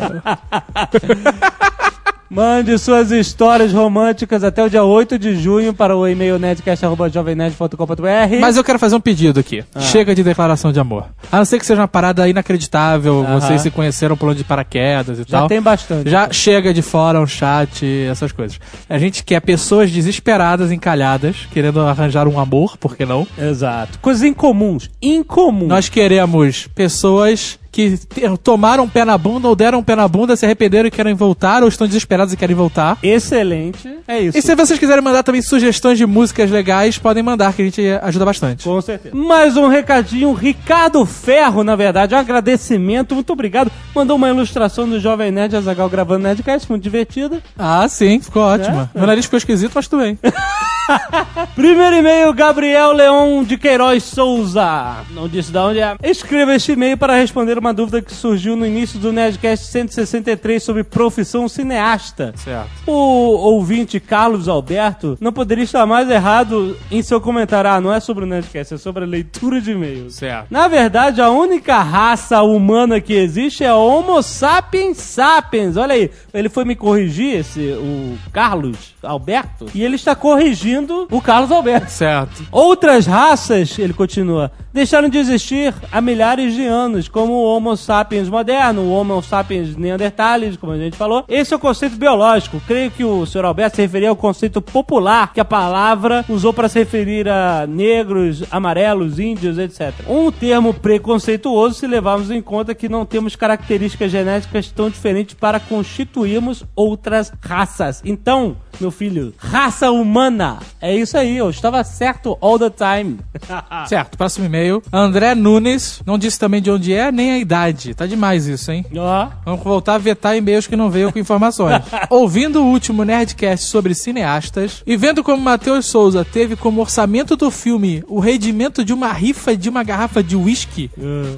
Mande 2.30 2.78
suas 2.78 3.10
histórias 3.12 3.72
românticas 3.72 4.44
até 4.44 4.62
o 4.62 4.70
dia 4.70 4.84
8 4.84 5.18
de 5.18 5.36
junho 5.36 5.74
para 5.74 5.96
o 5.96 6.06
e-mail 6.06 6.38
nerdcast.jovemnerd.com.br. 6.38 8.40
Mas 8.42 8.58
eu 8.58 8.64
quero 8.64 8.78
fazer 8.78 8.96
um 8.96 9.00
pedido 9.00 9.40
aqui. 9.40 9.64
Chega 9.80 10.14
de 10.14 10.24
declaração 10.24 10.74
de 10.74 10.80
amor. 10.80 11.06
A 11.32 11.38
não 11.38 11.46
ser 11.46 11.58
que 11.58 11.66
seja 11.66 11.82
uma 11.82 11.88
parada 11.88 12.28
inacreditável, 12.28 13.24
vocês 13.24 13.62
se 13.62 13.72
conheceram 13.72 14.18
pulando 14.18 14.38
de 14.38 14.44
paraquedas 14.44 15.20
e 15.20 15.24
já 15.26 15.40
tal. 15.40 15.48
tem 15.48 15.62
bastante. 15.62 16.10
Já 16.10 16.30
chega 16.32 16.74
de 16.74 16.82
fora 16.82 17.22
um 17.22 17.28
chat, 17.28 17.86
essas 18.10 18.34
coisas. 18.34 18.60
A 18.90 18.98
gente 18.98 19.24
quer 19.24 19.40
pessoas 19.40 19.90
desesperadas, 19.90 20.72
encalhadas, 20.72 21.48
querendo 21.52 21.80
arranjar 21.80 22.28
um 22.28 22.40
amor, 22.40 22.76
por 22.78 22.98
que 22.98 23.06
não? 23.06 23.26
Exato. 23.38 24.00
Coisas 24.00 24.24
incomuns. 24.24 24.90
Incomuns. 25.02 25.70
Nós 25.70 25.88
queremos 25.88 26.68
pessoas 26.76 27.58
que 27.78 28.00
tomaram 28.42 28.90
pé 28.90 29.06
na 29.06 29.16
bunda 29.16 29.48
ou 29.48 29.56
deram 29.56 29.78
um 29.78 29.84
pé 29.84 29.96
na 29.96 30.08
bunda, 30.08 30.36
se 30.36 30.44
arrependeram 30.44 30.88
e 30.88 30.92
querem 30.92 31.14
voltar, 31.14 31.62
ou 31.62 31.70
estão 31.70 31.86
desesperados 31.86 32.34
e 32.34 32.38
querem 32.38 32.56
voltar. 32.56 32.98
Excelente. 33.04 33.88
É 34.08 34.20
isso. 34.20 34.36
E 34.36 34.42
se 34.42 34.56
vocês 34.56 34.80
quiserem 34.80 35.04
mandar 35.04 35.22
também 35.22 35.44
sugestões 35.44 35.96
de 35.96 36.04
músicas 36.04 36.50
legais, 36.50 36.98
podem 36.98 37.22
mandar, 37.22 37.54
que 37.54 37.62
a 37.62 37.66
gente 37.66 37.88
ajuda 38.02 38.26
bastante. 38.26 38.64
Com 38.64 38.82
certeza. 38.82 39.16
Mais 39.16 39.56
um 39.56 39.68
recadinho, 39.68 40.34
Ricardo 40.34 41.06
Ferro, 41.06 41.64
na 41.64 41.76
verdade, 41.76 42.16
um 42.16 42.18
agradecimento, 42.18 43.14
muito 43.14 43.32
obrigado. 43.32 43.72
Mandou 43.94 44.18
uma 44.18 44.30
ilustração 44.30 44.90
do 44.90 45.00
Jovem 45.00 45.30
Nerd 45.30 45.56
Azagal 45.56 45.88
gravando 45.88 46.24
Nerdcast, 46.24 46.68
muito 46.72 46.82
divertida. 46.82 47.44
Ah, 47.56 47.88
sim, 47.88 48.20
ficou 48.20 48.42
ótima. 48.42 48.90
É? 48.96 48.98
Meu 48.98 49.06
nariz 49.06 49.26
ficou 49.26 49.38
esquisito, 49.38 49.74
mas 49.76 49.88
tudo 49.88 50.02
bem. 50.02 50.18
Primeiro 51.56 51.96
e-mail, 51.98 52.34
Gabriel 52.34 52.94
Leon 52.94 53.44
de 53.44 53.58
Queiroz 53.58 54.04
Souza. 54.04 54.98
Não 55.12 55.28
disse 55.28 55.52
de 55.52 55.58
onde 55.58 55.80
é. 55.80 55.96
Escreva 56.04 56.56
este 56.56 56.74
e-mail 56.74 56.98
para 56.98 57.16
responder 57.16 57.58
uma 57.58 57.74
dúvida 57.74 58.02
que 58.02 58.14
surgiu 58.14 58.56
no 58.56 58.66
início 58.66 59.00
do 59.00 59.12
Nerdcast 59.12 59.68
163 59.68 60.62
sobre 60.62 60.84
profissão 60.84 61.48
cineasta. 61.48 62.34
Certo. 62.36 62.70
O 62.86 62.92
ouvinte 62.94 64.00
Carlos 64.00 64.48
Alberto 64.48 65.18
não 65.20 65.34
poderia 65.34 65.64
estar 65.64 65.86
mais 65.86 66.10
errado 66.10 66.78
em 66.92 67.02
seu 67.02 67.20
comentário. 67.20 67.70
Ah, 67.70 67.82
não 67.82 67.94
é 67.94 68.00
sobre 68.00 68.24
o 68.24 68.28
Nerdcast, 68.28 68.76
é 68.76 68.78
sobre 68.78 69.04
a 69.04 69.08
leitura 69.08 69.60
de 69.60 69.72
e-mails. 69.72 70.16
Certo. 70.16 70.48
Na 70.50 70.68
verdade, 70.68 71.22
a 71.22 71.30
única 71.30 71.78
raça 71.82 72.42
humana 72.42 73.02
que 73.02 73.14
existe 73.14 73.64
é 73.64 73.74
Homo 73.74 74.22
sapiens 74.22 74.98
sapiens. 74.98 75.78
Olha 75.78 75.94
aí, 75.94 76.10
ele 76.34 76.50
foi 76.50 76.66
me 76.66 76.76
corrigir, 76.76 77.38
esse, 77.38 77.60
o 77.60 78.18
Carlos 78.32 78.96
Alberto, 79.02 79.66
e 79.74 79.84
ele 79.84 79.96
está 79.96 80.16
corrigindo 80.16 80.77
o 81.12 81.22
Carlos 81.22 81.52
Alberto. 81.52 81.90
Certo. 81.90 82.46
Outras 82.52 83.06
raças, 83.06 83.78
ele 83.80 83.94
continua, 83.94 84.52
deixaram 84.74 85.10
de 85.10 85.18
existir 85.18 85.74
há 85.92 86.00
milhares 86.00 86.54
de 86.54 86.66
anos, 86.66 87.08
como 87.08 87.34
o 87.34 87.44
Homo 87.44 87.76
sapiens 87.76 88.30
moderno, 88.30 88.82
o 88.82 88.92
Homo 88.92 89.22
sapiens 89.24 89.76
neanderthalis, 89.76 90.58
como 90.58 90.74
a 90.74 90.78
gente 90.78 90.96
falou. 90.96 91.26
Esse 91.28 91.54
é 91.54 91.58
o 91.58 91.60
conceito 91.60 91.96
biológico. 91.96 92.62
Creio 92.68 92.92
que 92.92 93.04
o 93.04 93.26
Sr. 93.26 93.46
Alberto 93.46 93.76
se 93.76 93.82
referia 93.82 94.10
ao 94.10 94.16
conceito 94.16 94.62
popular 94.62 95.34
que 95.34 95.40
a 95.40 95.46
palavra 95.46 96.24
usou 96.30 96.54
para 96.54 96.70
se 96.70 96.80
referir 96.80 97.28
a 97.28 97.66
negros, 97.68 98.44
amarelos, 98.52 99.20
índios, 99.20 99.58
etc. 99.58 99.94
Um 100.08 100.32
termo 100.32 100.74
preconceituoso 100.74 101.76
se 101.76 101.88
levarmos 101.88 102.30
em 102.30 102.42
conta 102.42 102.76
que 102.76 102.88
não 102.88 103.06
temos 103.06 103.36
características 103.36 104.12
genéticas 104.12 104.72
tão 104.72 104.90
diferentes 104.90 105.34
para 105.34 105.60
constituirmos 105.60 106.64
outras 106.76 107.32
raças. 107.42 108.02
Então, 108.06 108.58
meu 108.80 108.92
filho, 108.92 109.34
raça 109.38 109.92
humana 109.92 110.60
É 110.82 110.96
isso 110.96 111.18
aí, 111.18 111.38
eu 111.38 111.50
estava 111.50 111.84
certo 111.84 112.38
all 112.42 112.60
the 112.60 112.70
time. 112.70 113.20
Certo, 113.88 114.18
próximo 114.18 114.46
e-mail. 114.46 114.82
André 114.92 115.34
Nunes, 115.36 116.02
não 116.06 116.18
disse 116.18 116.40
também 116.40 116.62
de 116.62 116.70
onde 116.70 116.94
é, 116.94 117.12
nem 117.12 117.32
a 117.32 117.38
idade. 117.40 117.94
Tá 117.94 118.06
demais 118.06 118.48
isso, 118.48 118.72
hein? 118.72 118.86
Ó, 118.96 119.28
Vamos 119.46 119.64
voltar 119.64 119.96
a 119.96 119.98
vetar 119.98 120.36
e-mails 120.36 120.68
que 120.68 120.76
não 120.76 120.90
veio 120.90 121.12
com 121.12 121.20
informações. 121.20 121.82
Ouvindo 122.10 122.62
o 122.62 122.66
último 122.66 123.04
Nerdcast 123.04 123.66
sobre 123.68 123.94
cineastas 123.96 124.84
e 124.86 124.98
vendo 124.98 125.24
como 125.24 125.42
Matheus 125.42 125.86
Souza 125.86 126.26
teve 126.26 126.56
como 126.56 126.82
orçamento 126.82 127.36
do 127.36 127.50
filme 127.50 128.04
o 128.08 128.20
rendimento 128.20 128.84
de 128.84 128.94
uma 128.94 129.12
rifa 129.14 129.56
de 129.56 129.70
uma 129.70 129.84
garrafa 129.84 130.22
de 130.24 130.36
whisky, 130.36 130.90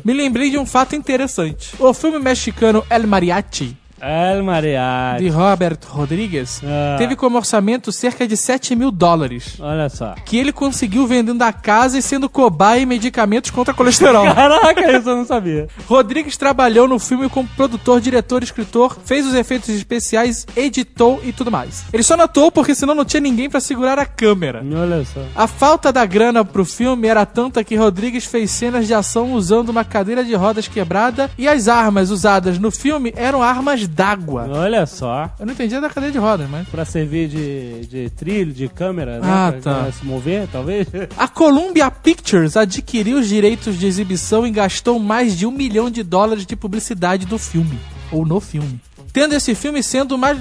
me 0.04 0.14
lembrei 0.14 0.50
de 0.50 0.58
um 0.58 0.66
fato 0.66 0.96
interessante. 0.96 1.74
O 1.80 1.94
filme 1.94 2.20
mexicano 2.20 2.84
El 2.90 3.08
Mariachi, 3.08 3.76
El 4.02 4.44
Mariachi. 4.44 5.24
de 5.24 5.30
Robert 5.30 5.78
Rodrigues, 5.88 6.62
Ah. 6.66 6.96
teve 6.98 7.16
como 7.16 7.38
orçamento 7.38 7.92
cerca 7.92 8.28
de 8.28 8.36
7 8.38 8.76
mil 8.76 8.92
dólares. 8.92 9.56
Olha 9.60 9.90
só. 9.90 10.16
Que 10.26 10.38
ele 10.38 10.52
conseguiu 10.52 11.06
vendendo 11.08 11.42
a 11.42 11.52
casa 11.52 11.98
e 11.98 12.02
sendo 12.02 12.30
cobaia 12.30 12.82
em 12.82 12.86
medicamentos 12.86 13.52
contra 13.52 13.74
colesterol. 13.74 14.24
Caraca, 14.34 14.98
isso 14.98 15.10
eu 15.10 15.16
não 15.18 15.26
sabia. 15.26 15.68
Rodrigues 15.88 16.38
trabalhou 16.38 16.88
no 16.88 17.00
filme 17.00 17.30
como 17.30 17.48
produtor, 17.50 18.00
diretor, 18.02 18.44
escritor, 18.44 18.98
fez 19.04 19.26
os 19.26 19.34
efeitos 19.34 19.70
especiais, 19.70 20.46
editou 20.56 21.20
e 21.24 21.32
tudo 21.32 21.52
mais. 21.52 21.84
Ele 21.92 22.04
só 22.04 22.16
não 22.16 22.26
atuou 22.26 22.52
porque 22.52 22.76
senão 22.76 22.96
não 22.96 23.06
tinha 23.06 23.22
ninguém 23.22 23.50
pra 23.50 23.60
segurar 23.60 23.98
a 24.00 24.06
câmera. 24.06 24.64
Olha 24.76 25.04
só. 25.06 25.22
A 25.36 25.48
falta 25.48 25.92
da 25.92 26.06
grana 26.06 26.44
pro 26.46 26.64
filme 26.66 27.08
era 27.08 27.26
tanta 27.26 27.64
que 27.64 27.76
Rodrigues 27.76 28.26
fez 28.26 28.52
cenas 28.52 28.88
de 28.88 28.94
ação 28.94 29.34
usando 29.34 29.70
uma 29.70 29.84
cadeira 29.84 30.24
de 30.24 30.34
rodas 30.36 30.68
quebrada 30.68 31.30
e 31.38 31.48
as 31.48 31.68
armas 31.68 32.10
usadas 32.12 32.58
no 32.60 32.72
filme 32.72 33.14
eram 33.16 33.42
armas 33.42 33.88
d'água. 33.90 34.48
Olha 34.50 34.86
só. 34.86 35.30
Eu 35.40 35.46
não 35.46 35.54
entendi 35.54 35.80
da 35.80 35.90
cadeira 35.90 36.12
de 36.12 36.18
rodas, 36.20 36.50
mas. 36.50 36.68
Pra 36.70 36.86
servir 36.86 37.28
de, 37.28 37.86
de 37.88 38.10
trilho, 38.12 38.54
de 38.54 38.68
câmera, 38.68 39.20
né? 39.20 39.28
Ah, 39.30 39.52
pra, 39.52 39.62
tá. 39.62 39.84
pra 39.84 39.92
se 39.92 40.06
mover, 40.06 40.48
talvez. 40.52 40.88
A 41.18 41.28
Columbia 41.28 41.90
Pictures 41.92 42.56
adquiriu 42.56 43.20
os 43.20 43.28
direitos 43.28 43.78
de 43.78 43.86
exibição 43.88 44.46
e 44.46 44.52
gastou 44.52 45.00
mais 45.00 45.38
de 45.38 45.46
um 45.46 45.52
milhão 45.52 45.90
de 45.90 46.04
dólares 46.04 46.46
de 46.46 46.56
publicidade 46.56 47.26
do 47.26 47.38
filme. 47.38 47.80
Ou 48.12 48.26
no 48.26 48.40
filme. 48.40 48.80
Tendo 49.12 49.34
esse 49.36 49.56
filme 49.56 49.82
sendo 49.84 50.18
mais. 50.18 50.40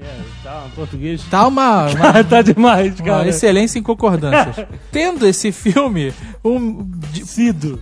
É, 0.00 0.16
tá, 0.42 0.64
em 0.66 0.70
português. 0.70 1.22
Tá 1.30 1.46
uma, 1.46 1.86
uma 1.88 2.24
tá 2.24 2.42
demais, 2.42 2.98
Uma 2.98 3.06
cara. 3.06 3.28
excelência 3.28 3.78
em 3.78 3.82
concordâncias. 3.82 4.66
Tendo 4.90 5.26
esse 5.26 5.52
filme, 5.52 6.12
um, 6.44 6.90
Cido. 7.24 7.80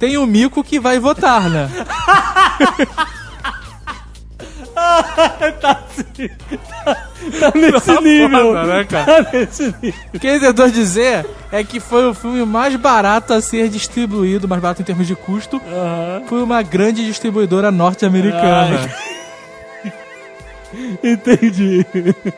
tem 0.00 0.16
o 0.16 0.26
mico 0.26 0.64
que 0.64 0.80
vai 0.80 0.98
votar, 0.98 1.48
né? 1.48 1.70
Tá 7.40 7.52
nesse 7.54 8.00
nível. 8.00 8.52
foda, 8.52 8.64
né, 8.64 8.84
cara? 8.84 9.24
Tá 9.24 9.30
nesse 9.32 9.74
nível. 9.82 10.00
O 10.14 10.18
que 10.18 10.26
eu 10.26 10.40
tentando 10.40 10.72
dizer 10.72 11.26
é 11.52 11.62
que 11.64 11.80
foi 11.80 12.08
o 12.08 12.14
filme 12.14 12.44
mais 12.44 12.74
barato 12.76 13.32
a 13.32 13.40
ser 13.40 13.68
distribuído, 13.68 14.48
mais 14.48 14.62
barato 14.62 14.82
em 14.82 14.84
termos 14.84 15.06
de 15.06 15.14
custo, 15.14 15.60
por 16.28 16.38
uma 16.40 16.62
grande 16.62 17.04
distribuidora 17.04 17.70
norte-americana. 17.70 18.90
Entendi. 21.02 21.84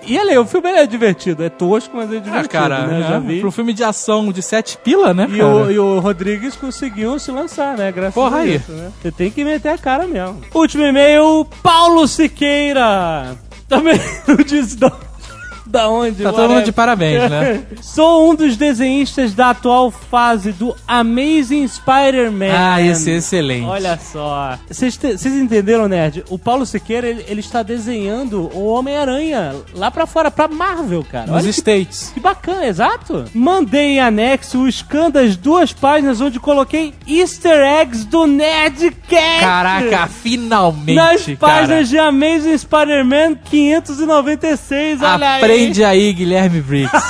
E 0.06 0.18
ali, 0.18 0.36
o 0.38 0.44
filme 0.46 0.70
é 0.70 0.86
divertido. 0.86 1.42
É 1.42 1.48
tosco, 1.48 1.96
mas 1.96 2.12
é 2.12 2.18
divertido, 2.20 2.38
Ah, 2.44 2.48
cara, 2.48 2.86
né? 2.86 3.00
Já 3.02 3.20
né? 3.20 3.26
vi. 3.34 3.40
pro 3.40 3.50
filme 3.50 3.72
de 3.72 3.82
ação 3.84 4.32
de 4.32 4.42
sete 4.42 4.76
pila, 4.78 5.12
né, 5.14 5.26
E 5.30 5.38
cara? 5.38 5.46
o, 5.54 5.70
e 5.70 5.78
o 5.78 5.98
Rodrigues 6.00 6.56
conseguiu 6.56 7.18
se 7.18 7.30
lançar, 7.30 7.76
né? 7.76 7.90
Graças 7.92 8.14
Porra 8.14 8.38
a 8.38 8.40
aí. 8.40 8.56
isso, 8.56 8.72
né? 8.72 8.90
Você 9.02 9.10
tem 9.10 9.30
que 9.30 9.44
meter 9.44 9.70
a 9.70 9.78
cara 9.78 10.06
mesmo. 10.06 10.40
Último 10.54 10.84
e-mail, 10.84 11.46
Paulo 11.62 12.06
Siqueira. 12.08 13.36
Também 13.68 13.98
não 14.26 14.36
disse 14.36 14.76
da, 14.76 14.90
da 15.70 15.88
onde. 15.88 16.22
Tá 16.22 16.32
todo 16.32 16.50
mundo 16.50 16.64
de 16.64 16.72
parabéns, 16.72 17.30
né? 17.30 17.62
Sou 17.80 18.30
um 18.30 18.34
dos 18.34 18.56
desenhistas 18.56 19.32
da 19.34 19.50
atual 19.50 19.90
fase 19.90 20.52
do 20.52 20.74
Amazing 20.86 21.66
Spider-Man. 21.68 22.52
Ah, 22.54 22.80
esse 22.82 23.10
é 23.10 23.16
excelente. 23.16 23.66
Olha 23.66 23.98
só. 23.98 24.58
Vocês 24.68 24.96
te- 24.96 25.16
vocês 25.16 25.34
entenderam, 25.34 25.88
Nerd? 25.88 26.24
O 26.28 26.38
Paulo 26.38 26.66
Siqueira, 26.66 27.06
ele, 27.08 27.24
ele 27.28 27.40
está 27.40 27.62
desenhando 27.62 28.50
o 28.54 28.66
Homem-Aranha 28.66 29.54
lá 29.74 29.90
pra 29.90 30.06
fora, 30.06 30.30
pra 30.30 30.48
Marvel, 30.48 31.04
cara. 31.10 31.26
Nos 31.26 31.34
Olha 31.36 31.44
que 31.44 31.50
States. 31.50 32.10
que 32.12 32.20
bacana, 32.20 32.66
exato. 32.66 33.24
Mandei 33.34 33.96
em 33.96 34.00
anexo 34.00 34.58
o 34.62 34.70
scan 34.72 35.10
das 35.10 35.36
duas 35.36 35.72
páginas 35.72 36.20
onde 36.20 36.38
coloquei 36.40 36.92
easter 37.06 37.60
eggs 37.80 38.04
do 38.04 38.26
Nerdcast. 38.26 39.40
Caraca, 39.40 40.06
finalmente, 40.08 40.94
Nas 40.96 41.24
cara. 41.24 41.36
páginas 41.38 41.88
de 41.88 41.98
Amazing 41.98 42.58
Spider-Man 42.58 43.36
596, 43.44 45.02
olha 45.02 45.38
Aprende 45.60 45.84
aí, 45.84 46.10
Guilherme 46.14 46.62
Briggs. 46.62 46.90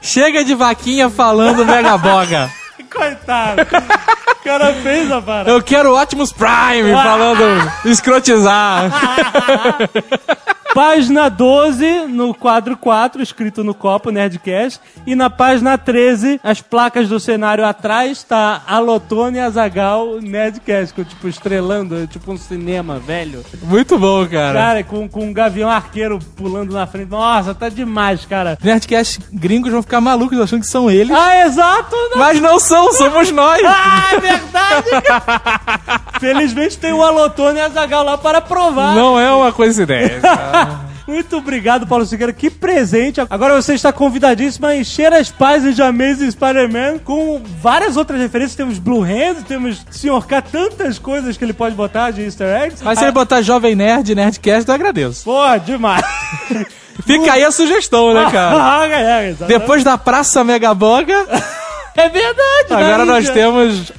Chega 0.00 0.44
de 0.44 0.54
vaquinha 0.54 1.10
falando 1.10 1.64
mega 1.64 1.98
boga. 1.98 2.48
aí. 2.78 2.84
Coitado. 2.84 3.62
O 3.62 4.44
cara 4.44 4.72
fez 4.74 5.10
a 5.10 5.20
parada. 5.20 5.50
Eu 5.50 5.60
quero 5.60 6.00
Optimus 6.00 6.32
Prime 6.32 6.92
falando 6.92 7.42
escrotizar. 7.86 8.84
Página 10.74 11.28
12, 11.28 12.06
no 12.08 12.34
quadro 12.34 12.76
4, 12.76 13.22
escrito 13.22 13.62
no 13.62 13.72
copo 13.72 14.10
Nerdcast. 14.10 14.80
E 15.06 15.14
na 15.14 15.30
página 15.30 15.78
13, 15.78 16.40
as 16.42 16.60
placas 16.60 17.08
do 17.08 17.20
cenário 17.20 17.64
atrás, 17.64 18.24
tá 18.24 18.60
Alotone 18.66 19.36
e 19.36 19.40
Azagal 19.40 20.20
Nerdcast, 20.20 20.92
com, 20.92 21.04
tipo, 21.04 21.28
estrelando, 21.28 22.08
tipo 22.08 22.32
um 22.32 22.36
cinema 22.36 22.98
velho. 22.98 23.44
Muito 23.62 23.96
bom, 23.96 24.26
cara. 24.26 24.58
Cara, 24.58 24.82
com, 24.82 25.08
com 25.08 25.26
um 25.26 25.32
gavião 25.32 25.70
arqueiro 25.70 26.18
pulando 26.34 26.74
na 26.74 26.88
frente. 26.88 27.08
Nossa, 27.08 27.54
tá 27.54 27.68
demais, 27.68 28.26
cara. 28.26 28.58
Nerdcast 28.60 29.20
gringos 29.32 29.70
vão 29.70 29.80
ficar 29.80 30.00
malucos 30.00 30.40
achando 30.40 30.62
que 30.62 30.66
são 30.66 30.90
eles. 30.90 31.16
Ah, 31.16 31.46
exato! 31.46 31.94
Não. 32.10 32.18
Mas 32.18 32.40
não 32.40 32.58
são, 32.58 32.92
somos 32.94 33.30
nós. 33.30 33.62
Ah, 33.64 34.08
é 34.12 34.18
verdade! 34.18 34.88
Felizmente 36.18 36.78
tem 36.78 36.92
o 36.92 37.02
Alotone 37.02 37.58
e 37.58 37.62
Azagal 37.62 38.02
lá 38.02 38.18
para 38.18 38.40
provar. 38.40 38.96
Não 38.96 39.20
é 39.20 39.30
uma 39.30 39.52
coincidência. 39.52 40.20
Muito 41.06 41.36
obrigado, 41.36 41.86
Paulo 41.86 42.06
Siqueira. 42.06 42.32
Que 42.32 42.48
presente. 42.50 43.20
Agora 43.28 43.60
você 43.60 43.74
está 43.74 43.92
convidadíssimo 43.92 44.66
a 44.66 44.74
encher 44.76 45.12
as 45.12 45.30
páginas 45.30 45.76
de 45.76 45.82
Amazing 45.82 46.30
Spider-Man 46.30 46.98
com 47.04 47.42
várias 47.60 47.96
outras 47.96 48.20
referências. 48.20 48.56
Temos 48.56 48.78
Blue 48.78 49.02
Hand, 49.02 49.42
temos 49.46 49.84
Sr. 49.90 50.26
K, 50.26 50.40
tantas 50.42 50.98
coisas 50.98 51.36
que 51.36 51.44
ele 51.44 51.52
pode 51.52 51.74
botar 51.74 52.10
de 52.10 52.22
easter 52.22 52.48
eggs. 52.62 52.82
Mas 52.82 52.98
se 52.98 53.04
ele 53.04 53.12
botar 53.12 53.42
Jovem 53.42 53.74
Nerd, 53.74 54.14
Nerdcast, 54.14 54.68
eu 54.68 54.74
agradeço. 54.74 55.24
Pô, 55.24 55.40
demais. 55.64 56.04
Fica 57.06 57.32
aí 57.32 57.44
a 57.44 57.50
sugestão, 57.50 58.14
né, 58.14 58.30
cara? 58.30 58.54
Ah, 58.64 58.86
é, 58.86 59.28
exatamente. 59.30 59.58
Depois 59.58 59.84
da 59.84 59.98
Praça 59.98 60.42
Megaboga, 60.42 61.26
É 61.96 62.08
verdade. 62.08 62.70
agora 62.70 62.98
né, 62.98 63.04
nós 63.04 63.28
Índia? 63.28 63.34
temos 63.34 63.92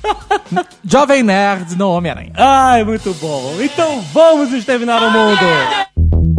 Jovem 0.83 1.23
Nerd 1.23 1.75
no 1.77 1.91
Homem-Aranha. 1.91 2.31
Ai, 2.35 2.83
muito 2.83 3.13
bom. 3.15 3.55
Então 3.61 4.01
vamos 4.13 4.51
exterminar 4.51 5.01
o 5.01 5.11
mundo. 5.11 6.34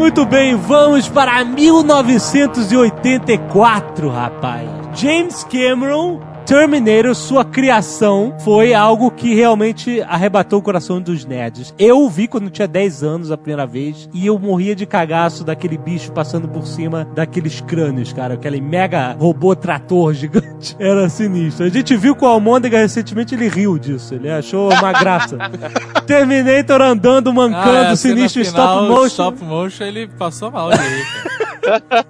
Muito 0.00 0.24
bem, 0.24 0.56
vamos 0.56 1.06
para 1.10 1.44
1984, 1.44 4.08
rapaz. 4.08 4.66
James 4.94 5.44
Cameron, 5.44 6.18
Terminator, 6.50 7.14
sua 7.14 7.44
criação, 7.44 8.34
foi 8.40 8.74
algo 8.74 9.08
que 9.12 9.32
realmente 9.32 10.02
arrebatou 10.02 10.58
o 10.58 10.62
coração 10.62 11.00
dos 11.00 11.24
nerds. 11.24 11.72
Eu 11.78 12.10
vi 12.10 12.26
quando 12.26 12.46
eu 12.46 12.50
tinha 12.50 12.66
10 12.66 13.04
anos 13.04 13.30
a 13.30 13.36
primeira 13.38 13.64
vez 13.64 14.10
e 14.12 14.26
eu 14.26 14.36
morria 14.36 14.74
de 14.74 14.84
cagaço 14.84 15.44
daquele 15.44 15.78
bicho 15.78 16.10
passando 16.10 16.48
por 16.48 16.66
cima 16.66 17.06
daqueles 17.14 17.60
crânios, 17.60 18.12
cara. 18.12 18.34
Aquele 18.34 18.60
mega 18.60 19.12
robô 19.12 19.54
trator 19.54 20.10
gigante. 20.12 20.74
Era 20.76 21.08
sinistro. 21.08 21.66
A 21.66 21.68
gente 21.68 21.96
viu 21.96 22.16
com 22.16 22.26
o 22.26 22.28
Almôndega 22.28 22.78
recentemente, 22.78 23.32
ele 23.32 23.46
riu 23.48 23.78
disso. 23.78 24.12
Ele 24.12 24.28
achou 24.28 24.72
uma 24.72 24.92
graça. 24.92 25.38
Terminator 26.04 26.82
andando, 26.82 27.32
mancando, 27.32 27.92
Ah, 27.92 27.94
sinistro, 27.94 28.44
cena 28.44 28.56
final, 28.56 28.74
stop 28.74 28.88
motion. 28.88 29.06
Stop 29.06 29.44
motion, 29.44 29.84
ele 29.84 30.08
passou 30.08 30.50
mal 30.50 30.70
aí, 30.70 30.76
cara. 30.76 31.49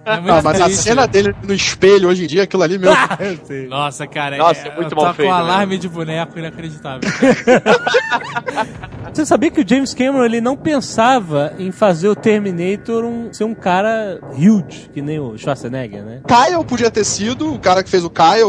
É 0.04 0.16
Não, 0.20 0.42
mas 0.42 0.60
a 0.60 0.64
triste. 0.64 0.82
cena 0.82 1.06
dele 1.06 1.34
no 1.42 1.52
espelho 1.54 2.08
hoje 2.08 2.24
em 2.24 2.26
dia, 2.26 2.44
aquilo 2.44 2.62
ali, 2.62 2.78
meu. 2.78 2.92
Ah. 3.00 3.18
Nossa, 3.68 4.06
cara, 4.06 4.36
Nossa, 4.36 4.68
é, 4.68 4.74
muito 4.76 4.90
tá 4.90 4.96
mal 4.96 5.14
feito, 5.14 5.28
com 5.28 5.34
né? 5.34 5.40
alarme 5.42 5.78
de 5.78 5.88
boneco 5.88 6.38
inacreditável. 6.38 7.08
Você 9.12 9.26
sabia 9.26 9.50
que 9.50 9.60
o 9.60 9.68
James 9.68 9.92
Cameron 9.92 10.24
ele 10.24 10.40
não 10.40 10.56
pensava 10.56 11.52
em 11.58 11.72
fazer 11.72 12.08
o 12.08 12.14
Terminator 12.14 13.04
um- 13.04 13.32
ser 13.32 13.44
um 13.44 13.54
cara 13.54 14.20
huge, 14.32 14.88
que 14.92 15.02
nem 15.02 15.18
o 15.18 15.36
Schwarzenegger, 15.36 16.04
né? 16.04 16.20
Kyle 16.26 16.64
podia 16.64 16.90
ter 16.90 17.04
sido 17.04 17.52
o 17.54 17.58
cara 17.58 17.82
que 17.82 17.90
fez 17.90 18.04
o 18.04 18.10
Kyle. 18.10 18.46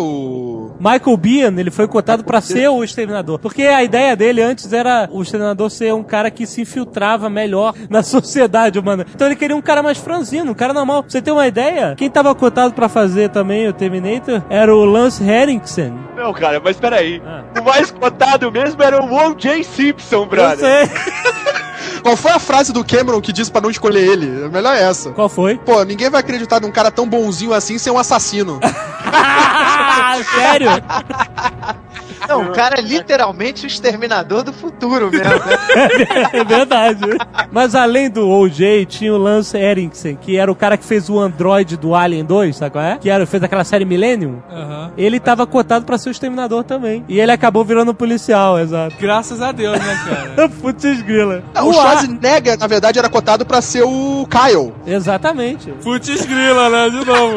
Michael 0.82 1.16
Biehn, 1.16 1.60
ele 1.60 1.70
foi 1.70 1.88
cotado 1.88 2.24
pra 2.24 2.42
ser 2.42 2.68
o 2.70 2.84
Exterminador. 2.84 3.38
Porque 3.38 3.62
a 3.64 3.84
ideia 3.84 4.16
dele 4.16 4.42
antes 4.42 4.74
era 4.74 5.08
o 5.12 5.22
Exterminador 5.22 5.70
ser 5.70 5.94
um 5.94 6.02
cara 6.02 6.32
que 6.32 6.48
se 6.48 6.62
infiltrava 6.62 7.30
melhor 7.30 7.76
na 7.88 8.02
sociedade 8.02 8.80
humana. 8.80 9.06
Então 9.14 9.28
ele 9.28 9.36
queria 9.36 9.56
um 9.56 9.62
cara 9.62 9.84
mais 9.84 10.00
franzino, 10.00 10.52
um 10.52 10.56
cara 10.56 10.74
normal. 10.74 11.04
Pra 11.04 11.12
você 11.12 11.22
ter 11.22 11.32
uma 11.32 11.46
ideia, 11.48 11.94
quem 11.96 12.10
tava 12.10 12.34
cotado 12.34 12.74
pra 12.74 12.90
fazer 12.90 13.30
também 13.30 13.68
o 13.68 13.74
Terminator 13.74 14.42
era 14.50 14.76
o 14.76 14.84
Lance 14.84 15.24
Henriksen. 15.24 15.94
Não, 16.18 16.34
cara, 16.34 16.60
mas 16.64 16.78
peraí. 16.78 17.22
Ah. 17.24 17.44
O 17.60 17.64
mais 17.64 17.92
cotado 17.92 18.52
mesmo 18.52 18.82
era 18.82 19.04
o 19.04 19.30
O.J. 19.30 19.64
Simpson, 19.64 20.16
Eu 20.16 20.26
brother. 20.26 20.58
sei. 20.88 20.90
Qual 22.02 22.18
foi 22.18 22.32
a 22.32 22.40
frase 22.40 22.74
do 22.74 22.84
Cameron 22.84 23.22
que 23.22 23.32
disse 23.32 23.52
pra 23.52 23.62
não 23.62 23.70
escolher 23.70 24.02
ele? 24.08 24.46
É 24.46 24.50
melhor 24.50 24.76
essa. 24.76 25.12
Qual 25.12 25.30
foi? 25.30 25.58
Pô, 25.60 25.84
ninguém 25.84 26.10
vai 26.10 26.22
acreditar 26.22 26.60
num 26.60 26.72
cara 26.72 26.90
tão 26.90 27.08
bonzinho 27.08 27.54
assim 27.54 27.78
ser 27.78 27.92
um 27.92 27.98
assassino. 28.00 28.60
Sério? 30.20 30.70
Não, 32.28 32.44
o 32.44 32.52
cara 32.52 32.78
é 32.80 32.82
literalmente 32.82 33.66
o 33.66 33.68
exterminador 33.68 34.44
do 34.44 34.54
futuro 34.54 35.10
mesmo, 35.12 35.26
né? 35.28 35.58
É 36.34 36.44
verdade. 36.44 37.02
Mas 37.52 37.76
além 37.76 38.10
do 38.10 38.28
OJ, 38.30 38.86
tinha 38.86 39.14
o 39.14 39.18
Lance 39.18 39.58
Erickson, 39.58 40.16
que 40.16 40.38
era 40.38 40.52
o 40.52 40.56
cara 40.56 40.78
que 40.78 40.86
fez 40.86 41.10
o 41.10 41.20
Android 41.20 41.78
do 41.78 41.96
Alien 41.96 42.24
2, 42.26 42.56
sabe 42.56 42.72
qual 42.72 42.84
é? 42.84 42.98
Que 42.98 43.10
era, 43.10 43.26
fez 43.26 43.44
aquela 43.44 43.64
série 43.64 43.86
Millennium. 43.86 44.42
Ele 44.98 45.20
tava 45.20 45.46
cotado 45.46 45.86
pra 45.86 45.98
ser 45.98 46.10
o 46.10 46.12
exterminador 46.12 46.64
também. 46.64 47.04
E 47.08 47.20
ele 47.20 47.32
acabou 47.32 47.64
virando 47.64 47.94
policial, 47.94 48.60
exato. 48.60 48.96
Graças 49.00 49.42
a 49.42 49.52
Deus, 49.52 49.78
né, 49.80 50.00
cara? 50.36 50.50
Putz 50.62 51.02
grila. 51.02 51.44
o 51.56 51.66
Uá. 51.68 51.74
Schwarzenegger, 51.74 52.58
na 52.58 52.68
verdade, 52.68 53.00
era 53.00 53.10
cotado 53.10 53.46
pra 53.46 53.62
ser 53.62 53.84
o 53.84 54.28
Kyle. 54.30 54.74
Exatamente. 54.86 55.72
Putz 55.84 56.26
grila, 56.26 56.70
né? 56.70 56.90
De 56.90 57.06
novo. 57.06 57.36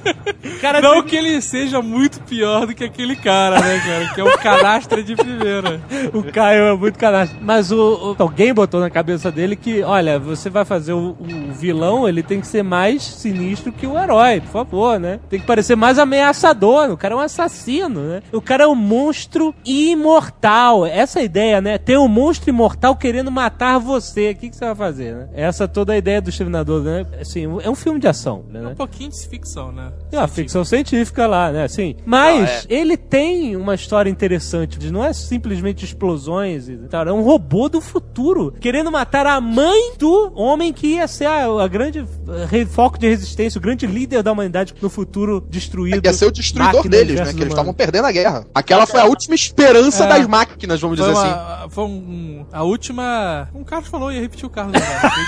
Cara, 0.60 0.80
Não 0.80 1.02
que 1.02 1.16
ele 1.16 1.40
seja 1.40 1.80
muito 1.80 2.20
pior 2.20 2.66
do 2.66 2.74
que 2.74 2.84
aquele 2.84 3.16
cara, 3.16 3.58
né, 3.60 3.80
cara? 3.80 4.09
Que 4.14 4.20
é 4.20 4.24
um 4.24 4.36
canastra 4.38 5.02
de 5.02 5.14
primeira. 5.16 5.80
O 6.12 6.22
Caio 6.24 6.64
é 6.64 6.76
muito 6.76 6.98
canastra. 6.98 7.38
Mas 7.40 7.70
o, 7.70 8.14
o- 8.18 8.22
alguém 8.22 8.52
botou 8.52 8.80
na 8.80 8.90
cabeça 8.90 9.30
dele 9.30 9.54
que, 9.56 9.82
olha, 9.82 10.18
você 10.18 10.48
vai 10.50 10.64
fazer 10.64 10.92
o, 10.92 11.16
o 11.20 11.52
vilão, 11.52 12.08
ele 12.08 12.22
tem 12.22 12.40
que 12.40 12.46
ser 12.46 12.62
mais 12.62 13.02
sinistro 13.02 13.70
que 13.72 13.86
o 13.86 13.98
herói, 13.98 14.40
por 14.40 14.50
favor, 14.50 14.98
né? 14.98 15.20
Tem 15.28 15.38
que 15.40 15.46
parecer 15.46 15.76
mais 15.76 15.98
ameaçador. 15.98 16.90
O 16.90 16.96
cara 16.96 17.14
é 17.14 17.16
um 17.16 17.20
assassino, 17.20 18.00
né? 18.00 18.22
O 18.32 18.40
cara 18.40 18.64
é 18.64 18.66
um 18.66 18.74
monstro 18.74 19.54
imortal. 19.64 20.86
Essa 20.86 21.20
é 21.20 21.24
ideia, 21.24 21.60
né? 21.60 21.78
Tem 21.78 21.96
um 21.98 22.08
monstro 22.08 22.48
imortal 22.50 22.96
querendo 22.96 23.30
matar 23.30 23.78
você. 23.78 24.30
O 24.30 24.36
que, 24.36 24.48
que 24.50 24.56
você 24.56 24.64
vai 24.66 24.74
fazer, 24.74 25.14
né? 25.14 25.28
Essa 25.34 25.64
é 25.64 25.66
toda 25.66 25.92
a 25.92 25.96
ideia 25.96 26.20
do 26.20 26.30
Exterminador, 26.30 26.82
né? 26.82 27.06
Assim, 27.20 27.44
é 27.62 27.68
um 27.70 27.74
filme 27.74 28.00
de 28.00 28.08
ação, 28.08 28.44
né? 28.50 28.60
Um 28.68 28.74
pouquinho 28.74 29.10
de 29.10 29.28
ficção, 29.28 29.70
né? 29.70 29.92
É 30.10 30.18
uma 30.18 30.28
ficção 30.28 30.64
científica 30.64 31.26
lá, 31.26 31.50
né? 31.52 31.64
Assim, 31.64 31.96
mas 32.06 32.66
ele 32.68 32.96
tem 32.96 33.56
uma 33.56 33.74
história 33.74 33.99
interessante. 34.06 34.78
de 34.78 34.92
Não 34.92 35.04
é 35.04 35.12
simplesmente 35.12 35.84
explosões 35.84 36.68
e 36.68 36.76
tal. 36.88 37.06
É 37.08 37.12
um 37.12 37.22
robô 37.22 37.68
do 37.68 37.80
futuro 37.80 38.54
querendo 38.60 38.90
matar 38.90 39.26
a 39.26 39.40
mãe 39.40 39.92
do 39.98 40.32
homem 40.34 40.72
que 40.72 40.94
ia 40.94 41.06
ser 41.08 41.26
a, 41.26 41.46
a 41.62 41.68
grande 41.68 42.00
eh, 42.00 42.46
re- 42.48 42.66
foco 42.66 42.98
de 42.98 43.08
resistência, 43.08 43.58
o 43.58 43.62
grande 43.62 43.86
líder 43.86 44.22
da 44.22 44.32
humanidade 44.32 44.74
no 44.80 44.88
futuro 44.90 45.40
destruído. 45.48 46.04
Ia 46.04 46.12
ser 46.12 46.26
o 46.26 46.30
destruidor 46.30 46.88
deles, 46.88 47.16
né? 47.20 47.32
Que 47.32 47.40
eles 47.40 47.48
estavam 47.52 47.72
perdendo 47.74 48.06
a 48.06 48.12
guerra. 48.12 48.44
Aquela 48.54 48.86
foi 48.86 49.00
a 49.00 49.04
última 49.04 49.34
esperança 49.34 50.04
É. 50.04 50.08
das 50.08 50.26
máquinas, 50.26 50.80
vamos 50.80 50.98
dizer 50.98 51.10
assim. 51.12 51.28
uma, 51.28 51.66
foi 51.70 51.84
um, 51.84 52.46
a 52.52 52.62
última. 52.62 53.48
Um 53.54 53.64
Carlos 53.64 53.88
falou, 53.88 54.12
ia 54.12 54.20
repetir 54.20 54.46
o 54.46 54.50
Carlos 54.50 54.74
agora. 54.74 55.10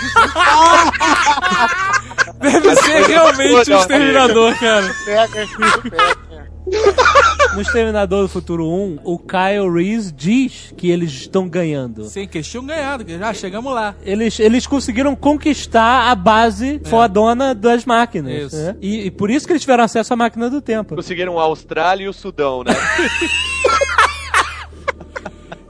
Deve 2.40 2.76
ser 2.76 3.02
realmente 3.06 3.72
um 3.72 3.76
exterminador, 3.78 4.58
cara. 4.58 4.94
Pega, 5.04 5.44
isso 5.44 5.82
pega. 5.82 6.31
No 7.54 7.60
Exterminador 7.60 8.22
do 8.22 8.28
Futuro 8.28 8.66
1, 8.66 9.00
o 9.04 9.18
Kyle 9.18 9.70
Reese 9.70 10.10
diz 10.10 10.72
que 10.74 10.90
eles 10.90 11.12
estão 11.12 11.46
ganhando. 11.46 12.04
Sim, 12.06 12.26
que 12.26 12.38
eles 12.38 12.48
tinham 12.48 12.64
ganhado, 12.64 13.04
que 13.04 13.18
já 13.18 13.34
chegamos 13.34 13.74
lá. 13.74 13.94
Eles, 14.02 14.40
eles 14.40 14.66
conseguiram 14.66 15.14
conquistar 15.14 16.10
a 16.10 16.14
base 16.14 16.80
fodona 16.86 17.54
das 17.54 17.84
máquinas. 17.84 18.46
Isso. 18.46 18.56
né? 18.56 18.76
E, 18.80 19.06
e 19.06 19.10
por 19.10 19.30
isso 19.30 19.46
que 19.46 19.52
eles 19.52 19.60
tiveram 19.60 19.84
acesso 19.84 20.14
à 20.14 20.16
máquina 20.16 20.48
do 20.48 20.62
tempo. 20.62 20.96
Conseguiram 20.96 21.38
a 21.38 21.42
Austrália 21.42 22.04
e 22.04 22.08
o 22.08 22.12
Sudão, 22.12 22.64
né? 22.64 22.72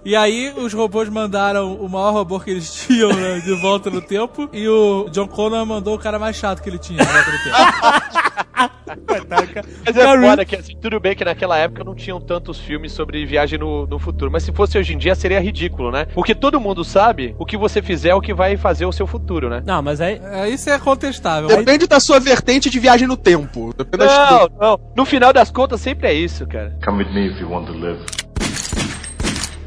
E 0.05 0.17
aí 0.17 0.53
os 0.57 0.73
robôs 0.73 1.09
mandaram 1.09 1.75
o 1.77 1.89
maior 1.89 2.13
robô 2.13 2.41
que 2.41 2.51
eles 2.51 2.75
tinham 2.75 3.13
né, 3.13 3.39
de 3.39 3.55
volta 3.61 3.89
no 3.89 4.03
tempo. 4.03 4.51
E 4.53 4.67
o 4.67 5.09
John 5.11 5.29
Connor 5.29 5.65
mandou 5.65 5.95
o 5.95 5.99
cara 5.99 6.19
mais 6.19 6.35
chato 6.35 6.61
que 6.61 6.69
ele 6.69 6.79
tinha 6.79 6.99
de 6.99 7.13
volta 7.13 7.31
no 7.31 7.39
tempo. 7.39 8.42
Mas 9.85 9.97
é 9.97 10.21
foda 10.21 10.45
que, 10.45 10.57
assim, 10.57 10.77
tudo 10.77 11.01
bem 11.01 11.15
que 11.15 11.25
naquela 11.25 11.57
época 11.57 11.85
não 11.85 11.95
tinham 11.95 12.21
tantos 12.21 12.59
filmes 12.59 12.93
sobre 12.93 13.25
viagem 13.25 13.59
no, 13.59 13.87
no 13.87 13.99
futuro, 13.99 14.31
mas 14.31 14.43
se 14.43 14.53
fosse 14.53 14.79
hoje 14.79 14.95
em 14.95 14.99
dia 14.99 15.15
seria 15.15 15.41
ridículo, 15.41 15.91
né? 15.91 16.07
Porque 16.15 16.35
todo 16.35 16.61
mundo 16.61 16.85
sabe 16.85 17.35
o 17.39 17.47
que 17.47 17.57
você 17.57 17.81
fizer 17.81 18.11
é 18.11 18.15
o 18.15 18.21
que 18.21 18.35
vai 18.35 18.57
fazer 18.57 18.85
o 18.85 18.93
seu 18.93 19.07
futuro, 19.07 19.49
né? 19.49 19.63
Não, 19.65 19.83
mas 19.83 20.01
aí. 20.01 20.21
É, 20.23 20.49
isso 20.49 20.69
é 20.69 20.79
contestável. 20.79 21.49
Depende 21.49 21.87
da 21.87 22.01
sua 22.01 22.21
vertente 22.21 22.69
de 22.69 22.79
viagem 22.79 23.07
no 23.07 23.17
tempo. 23.17 23.73
Depende 23.77 24.05
das 24.05 24.31
Não, 24.31 24.49
não. 24.61 24.81
No 24.97 25.05
final 25.05 25.33
das 25.33 25.51
contas 25.51 25.81
sempre 25.81 26.09
é 26.09 26.15
isso, 26.15 26.47
cara. 26.47 26.77
Come 26.85 27.05
with 27.05 27.13
me 27.13 27.29
if 27.29 27.41
you 27.41 27.51
want 27.51 27.67
to 27.67 27.73
live. 27.73 28.01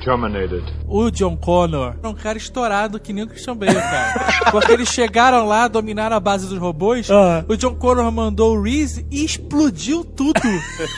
Terminated. 0.05 0.63
O 0.87 1.09
John 1.09 1.35
Connor 1.35 1.95
é 2.03 2.07
um 2.07 2.13
cara 2.13 2.37
estourado 2.37 2.99
que 2.99 3.11
nem 3.11 3.23
o 3.23 3.27
Christian 3.27 3.55
Bale, 3.57 3.73
cara. 3.73 4.25
Porque 4.51 4.71
eles 4.71 4.87
chegaram 4.89 5.47
lá, 5.47 5.67
dominaram 5.67 6.15
a 6.15 6.19
base 6.19 6.47
dos 6.47 6.59
robôs. 6.59 7.09
Ah. 7.09 7.43
O 7.49 7.57
John 7.57 7.73
Connor 7.73 8.09
mandou 8.11 8.55
o 8.55 8.61
Reese 8.61 9.05
e 9.09 9.25
explodiu 9.25 10.05
tudo. 10.05 10.39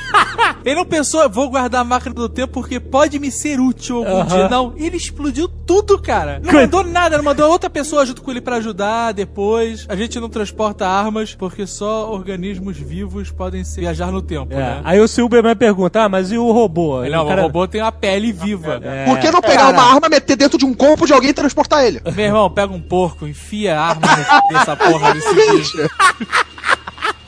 ele 0.65 0.76
não 0.76 0.86
pensou, 0.86 1.28
vou 1.30 1.50
guardar 1.50 1.82
a 1.82 1.84
máquina 1.86 2.13
do 2.13 2.28
tempo 2.28 2.52
porque 2.54 2.80
pode 2.82 3.17
me 3.17 3.32
ser 3.32 3.60
útil 3.62 3.98
algum 4.00 4.17
Aham. 4.22 4.26
dia. 4.28 4.50
Não, 4.50 4.74
ele 4.76 4.98
explodiu 4.98 5.48
tudo, 5.48 5.98
cara. 6.02 6.41
Não 6.43 6.54
mandou 6.54 6.84
nada, 6.84 7.17
não 7.17 7.24
mandou 7.24 7.50
outra 7.50 7.70
pessoa 7.70 8.06
junto 8.06 8.22
com 8.22 8.30
ele 8.32 8.41
pra 8.41 8.58
ajudar 8.58 9.13
depois. 9.13 9.86
A 9.88 9.96
gente 9.96 10.20
não 10.20 10.28
transporta 10.30 10.86
armas 10.86 11.34
porque 11.34 11.65
só 11.65 12.12
organismos 12.12 12.78
vivos 12.78 13.32
podem 13.32 13.63
viajar 13.63 14.12
no 14.12 14.22
tempo, 14.22 14.54
É. 14.54 14.58
né? 14.58 14.82
Aí 14.84 15.00
o 15.00 15.08
Silberman 15.08 15.56
pergunta: 15.56 16.04
ah, 16.04 16.10
mas 16.10 16.32
e 16.32 16.38
o 16.38 16.52
robô? 16.52 17.04
Não, 17.06 17.24
o 17.24 17.28
cara- 17.28 17.41
o 17.41 17.43
robô 17.46 17.67
tem 17.67 17.82
uma 17.82 17.91
pele 17.91 18.32
viva. 18.34 18.82
É. 18.84 18.96
Por 19.05 19.19
que 19.19 19.31
não 19.31 19.41
pegar 19.41 19.65
Cara, 19.65 19.77
uma 19.77 19.93
arma, 19.93 20.10
meter 20.10 20.36
dentro 20.36 20.57
de 20.57 20.65
um 20.65 20.73
corpo 20.73 21.05
de 21.05 21.13
alguém 21.13 21.29
e 21.29 21.33
transportar 21.33 21.83
ele? 21.83 22.01
Meu 22.15 22.25
irmão, 22.25 22.49
pega 22.49 22.73
um 22.73 22.81
porco, 22.81 23.27
enfia 23.27 23.79
a 23.79 23.89
arma 23.89 24.07
nessa 24.51 24.75
porra 24.75 25.13
desse 25.13 25.33
bicho. 25.33 25.77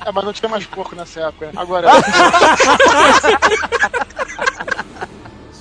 É, 0.06 0.12
mas 0.12 0.24
não 0.24 0.34
tinha 0.34 0.50
mais 0.50 0.66
porco 0.66 0.96
nessa 0.96 1.22
época. 1.22 1.52
Agora, 1.56 1.90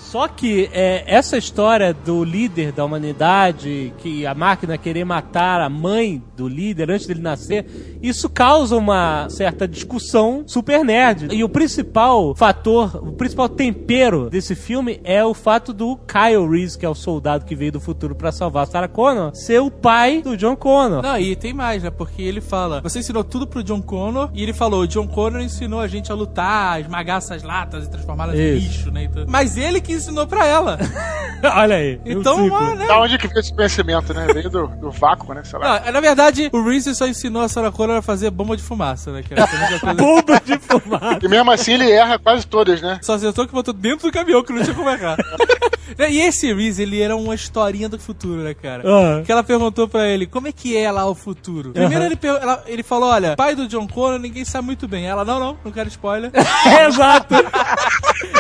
Só 0.09 0.27
que 0.27 0.71
é, 0.73 1.05
essa 1.07 1.37
história 1.37 1.93
do 1.93 2.25
líder 2.25 2.73
da 2.73 2.83
humanidade, 2.83 3.93
que 3.99 4.25
a 4.25 4.35
máquina 4.35 4.79
querer 4.79 5.05
matar 5.05 5.61
a 5.61 5.69
mãe 5.69 6.23
do 6.35 6.49
líder 6.49 6.91
antes 6.91 7.07
dele 7.07 7.21
nascer, 7.21 7.98
isso 8.03 8.29
causa 8.29 8.77
uma 8.77 9.29
certa 9.29 9.67
discussão 9.67 10.45
super 10.47 10.85
nerd. 10.85 11.29
E 11.35 11.43
o 11.45 11.49
principal 11.49 12.35
fator, 12.35 12.97
o 12.97 13.13
principal 13.13 13.49
tempero 13.49 14.29
desse 14.31 14.55
filme 14.55 15.01
é 15.05 15.25
o 15.25 15.35
fato 15.35 15.73
do 15.73 15.97
Kyle 15.97 16.49
Reese, 16.49 16.79
que 16.79 16.87
é 16.87 16.89
o 16.89 16.95
soldado 16.95 17.45
que 17.45 17.55
veio 17.55 17.73
do 17.73 17.81
futuro 17.81 18.15
pra 18.15 18.33
salvar 18.33 18.65
a 18.65 18.67
Sarah 18.67 18.89
Connor, 18.89 19.35
ser 19.35 19.61
o 19.61 19.71
pai 19.71 20.23
do 20.23 20.37
John 20.37 20.57
Connor. 20.57 21.03
Não, 21.03 21.19
e 21.19 21.35
tem 21.37 21.53
mais, 21.53 21.83
né? 21.83 21.91
Porque 21.91 22.23
ele 22.23 22.41
fala, 22.41 22.81
você 22.81 22.99
ensinou 23.01 23.25
tudo 23.25 23.47
pro 23.47 23.63
John 23.63 23.83
Connor, 23.83 24.31
e 24.35 24.43
ele 24.43 24.53
falou, 24.53 24.81
o 24.83 24.87
John 24.89 25.07
Connor 25.07 25.41
ensinou 25.41 25.81
a 25.81 25.87
gente 25.89 26.11
a 26.13 26.15
lutar, 26.15 26.75
a 26.75 26.81
esmagar 26.81 27.19
essas 27.19 27.43
latas 27.43 27.87
e 27.87 27.91
transformá-las 27.91 28.37
em 28.39 28.55
lixo, 28.55 28.91
né? 28.91 29.05
Então- 29.05 29.25
Mas 29.29 29.57
ele 29.57 29.81
que 29.81 29.93
ensinou 29.93 30.27
pra 30.27 30.47
ela. 30.47 30.79
Olha 31.55 31.77
aí. 31.77 32.01
Então, 32.05 32.35
o 32.41 32.45
ciclo. 32.45 32.61
mano, 32.61 32.75
né? 32.77 32.87
da 32.87 33.01
onde 33.01 33.17
que 33.19 33.29
veio 33.29 33.41
esse 33.41 33.55
conhecimento, 33.55 34.13
né? 34.13 34.27
Veio 34.33 34.51
do, 34.51 34.67
do 34.67 34.91
vácuo, 34.91 35.33
né? 35.35 35.43
Sei 35.45 35.59
lá. 35.59 35.81
Não, 35.85 35.93
na 35.93 36.01
verdade, 36.01 36.51
o 36.53 36.63
Reese 36.63 36.95
só 36.95 37.07
ensinou 37.07 37.43
a 37.43 37.49
Sarah 37.49 37.71
Connor 37.71 37.88
a 37.97 38.03
fazer 38.03 38.31
bomba 38.31 38.57
de 38.57 38.63
fumaça, 38.63 39.11
né? 39.13 39.23
Que 39.23 39.33
era 39.35 39.45
a 39.45 39.49
coisa... 39.49 39.95
Bomba 39.95 40.41
de 40.45 40.59
fumaça. 40.59 41.19
E 41.23 41.29
mesmo 41.29 41.51
assim 41.51 41.73
ele 41.73 41.91
erra 41.91 42.19
quase 42.19 42.47
todas, 42.47 42.81
né? 42.83 42.99
Só 43.03 43.15
acertou 43.15 43.47
que 43.47 43.53
botou 43.53 43.73
dentro 43.75 44.09
do 44.09 44.13
caminhão, 44.13 44.43
que 44.43 44.53
não 44.53 44.63
tinha 44.63 44.75
como 44.75 44.89
errar. 44.91 45.17
e 46.11 46.21
esse 46.21 46.53
Reese, 46.53 46.83
ele 46.83 47.01
era 47.01 47.17
uma 47.17 47.35
historinha 47.35 47.89
do 47.89 47.99
futuro, 47.99 48.43
né, 48.43 48.55
cara? 48.55 48.83
Ah. 48.87 49.23
Que 49.25 49.33
ela 49.33 49.43
perguntou 49.43 49.89
pra 49.89 50.07
ele, 50.07 50.27
como 50.27 50.49
é 50.49 50.53
que 50.53 50.77
é 50.77 50.91
lá 50.91 51.07
o 51.07 51.15
futuro? 51.15 51.73
Primeiro 51.73 52.05
ele, 52.05 52.19
ela- 52.23 52.63
ele 52.67 52.83
falou, 52.83 53.09
olha, 53.11 53.37
pai 53.37 53.55
do 53.55 53.67
John 53.67 53.87
Connor, 53.87 54.19
ninguém 54.19 54.45
sabe 54.45 54.67
muito 54.67 54.87
bem. 54.87 55.07
Ela, 55.07 55.25
não, 55.25 55.39
não, 55.41 55.59
não 55.65 55.73
quero 55.73 55.89
spoiler. 55.89 56.31
Exato. 56.89 57.35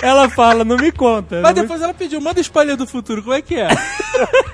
Ela 0.02 0.28
fala, 0.28 0.64
não 0.64 0.76
me 0.76 0.92
conta. 0.92 1.36
Mas 1.40 1.54
não 1.54 1.62
me- 1.62 1.62
depois 1.62 1.82
ela 1.82 1.94
pediu, 1.94 2.20
manda 2.20 2.40
spoiler 2.40 2.76
do 2.76 2.86
futuro, 2.86 3.22
como 3.22 3.34
é 3.34 3.42
que 3.42 3.54
é? 3.56 3.68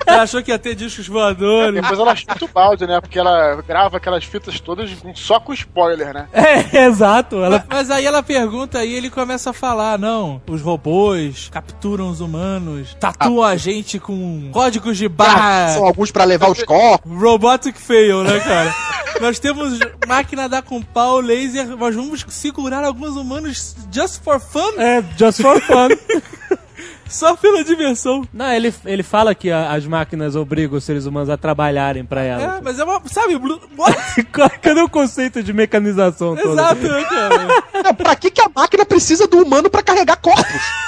ela 0.05 0.23
achou 0.23 0.41
que 0.41 0.51
ia 0.51 0.59
ter 0.59 0.75
discos 0.75 1.07
voadores. 1.07 1.73
Depois 1.81 1.99
ela 1.99 2.15
chuta 2.15 2.45
o 2.45 2.47
balde, 2.47 2.85
né? 2.87 2.99
Porque 3.01 3.19
ela 3.19 3.61
grava 3.67 3.97
aquelas 3.97 4.23
fitas 4.23 4.59
todas 4.59 4.84
só 5.15 5.39
com 5.39 5.53
spoiler, 5.53 6.13
né? 6.13 6.27
É, 6.33 6.85
exato. 6.85 7.37
Ela 7.37 7.63
Mas, 7.69 7.89
aí 7.89 8.05
ela 8.05 8.21
pergunta 8.21 8.83
e 8.83 8.93
ele 8.93 9.09
começa 9.09 9.49
a 9.49 9.53
falar, 9.53 9.97
não, 9.97 10.41
os 10.47 10.61
robôs 10.61 11.49
capturam 11.51 12.09
os 12.09 12.21
humanos, 12.21 12.95
tatuam 12.99 13.43
a 13.43 13.55
gente 13.55 13.99
com 13.99 14.49
códigos 14.51 14.97
de 14.97 15.05
Ah, 15.05 15.09
barra... 15.09 15.67
São 15.69 15.85
alguns 15.85 16.11
pra 16.11 16.23
levar 16.23 16.49
os 16.49 16.63
corpos. 16.63 17.11
Robotic 17.11 17.77
fail, 17.79 18.23
né, 18.23 18.39
cara? 18.39 18.73
Nós 19.21 19.39
temos 19.39 19.79
máquina 20.07 20.49
da 20.49 20.61
com 20.61 20.81
pau, 20.81 21.19
laser, 21.19 21.67
nós 21.77 21.95
vamos 21.95 22.25
segurar 22.29 22.83
alguns 22.83 23.15
humanos 23.15 23.75
just 23.91 24.21
for 24.21 24.39
fun? 24.39 24.73
É, 24.77 25.03
just 25.17 25.41
for 25.41 25.59
fun. 25.61 25.89
Só 27.15 27.35
pela 27.35 27.63
diversão. 27.63 28.27
Não, 28.33 28.51
ele, 28.51 28.73
ele 28.85 29.03
fala 29.03 29.33
que 29.33 29.49
a- 29.51 29.71
as 29.71 29.85
máquinas 29.85 30.35
obrigam 30.35 30.77
os 30.77 30.83
seres 30.83 31.05
humanos 31.05 31.29
a 31.29 31.37
trabalharem 31.37 32.03
pra 32.05 32.23
É, 32.23 32.29
elas. 32.29 32.61
mas 32.63 32.77
é 32.79 32.83
uma. 32.83 33.01
Sabe? 33.07 33.35
Cadê 34.61 34.81
o 34.81 34.89
conceito 34.89 35.41
de 35.41 35.53
mecanização 35.53 36.35
todo? 36.35 36.51
Exato, 36.53 36.81
né, 36.81 37.03
cara? 37.03 37.63
É, 37.89 37.93
pra 37.93 38.15
que, 38.15 38.29
que 38.31 38.41
a 38.41 38.49
máquina 38.53 38.85
precisa 38.85 39.27
do 39.27 39.41
humano 39.43 39.69
pra 39.69 39.81
carregar 39.83 40.17
corpos? 40.17 40.45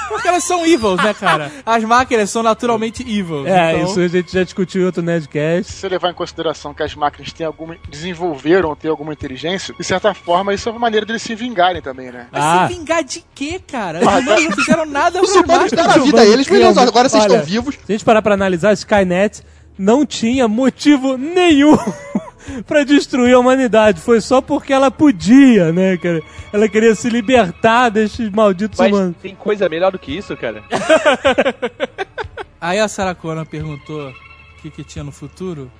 Porque 0.09 0.27
elas 0.27 0.43
são 0.43 0.65
evils, 0.65 0.97
né, 1.03 1.13
cara? 1.13 1.51
As 1.65 1.83
máquinas 1.83 2.29
são 2.29 2.41
naturalmente 2.41 3.03
evils. 3.03 3.45
É, 3.47 3.73
então- 3.77 3.89
isso 3.89 3.99
a 3.99 4.07
gente 4.07 4.31
já 4.33 4.43
discutiu 4.43 4.81
em 4.81 4.85
outro 4.85 5.01
Nerdcast. 5.01 5.71
Se 5.71 5.79
você 5.79 5.89
levar 5.89 6.09
em 6.09 6.13
consideração 6.13 6.73
que 6.73 6.81
as 6.83 6.95
máquinas 6.95 7.31
têm 7.33 7.45
alguma, 7.45 7.75
desenvolveram, 7.89 8.75
têm 8.75 8.89
alguma 8.89 9.13
inteligência, 9.13 9.73
de 9.77 9.83
certa 9.83 10.13
forma, 10.13 10.53
isso 10.53 10.67
é 10.69 10.71
uma 10.71 10.79
maneira 10.79 11.05
deles 11.05 11.21
se 11.21 11.35
vingarem 11.35 11.81
também, 11.81 12.11
né? 12.11 12.27
Mas 12.31 12.43
Ah. 12.43 12.67
se 12.67 12.73
vingar 12.73 13.03
de 13.03 13.23
quê, 13.35 13.61
cara? 13.65 13.99
Os 13.99 14.05
humanos 14.07 14.43
não 14.45 14.51
fizeram 14.51 14.85
nada 14.85 15.21
Os 15.21 15.31
pra 15.31 15.41
humanos 15.41 15.71
deram 15.71 15.83
a 15.83 15.87
máquinas. 15.97 16.09
Eles, 16.25 16.47
agora 16.77 17.09
vocês 17.09 17.23
Olha, 17.23 17.33
estão 17.33 17.45
vivos. 17.45 17.75
Se 17.75 17.81
a 17.89 17.91
gente 17.91 18.05
parar 18.05 18.21
pra 18.21 18.33
analisar, 18.33 18.73
Skynet 18.73 19.41
não 19.77 20.05
tinha 20.05 20.47
motivo 20.47 21.17
nenhum 21.17 21.77
pra 22.65 22.83
destruir 22.83 23.33
a 23.33 23.39
humanidade. 23.39 24.01
Foi 24.01 24.19
só 24.21 24.41
porque 24.41 24.73
ela 24.73 24.89
podia, 24.89 25.71
né, 25.71 25.97
cara? 25.97 26.21
Ela 26.51 26.67
queria 26.67 26.95
se 26.95 27.09
libertar 27.09 27.89
desses 27.89 28.29
malditos 28.29 28.79
Mas 28.79 28.91
humanos. 28.91 29.15
tem 29.21 29.35
coisa 29.35 29.69
melhor 29.69 29.91
do 29.91 29.99
que 29.99 30.17
isso, 30.17 30.35
cara? 30.35 30.63
Aí 32.59 32.79
a 32.79 32.87
Sarah 32.87 33.13
Connor 33.13 33.45
perguntou 33.45 34.09
o 34.09 34.61
que, 34.61 34.71
que 34.71 34.83
tinha 34.83 35.03
no 35.03 35.11
futuro. 35.11 35.71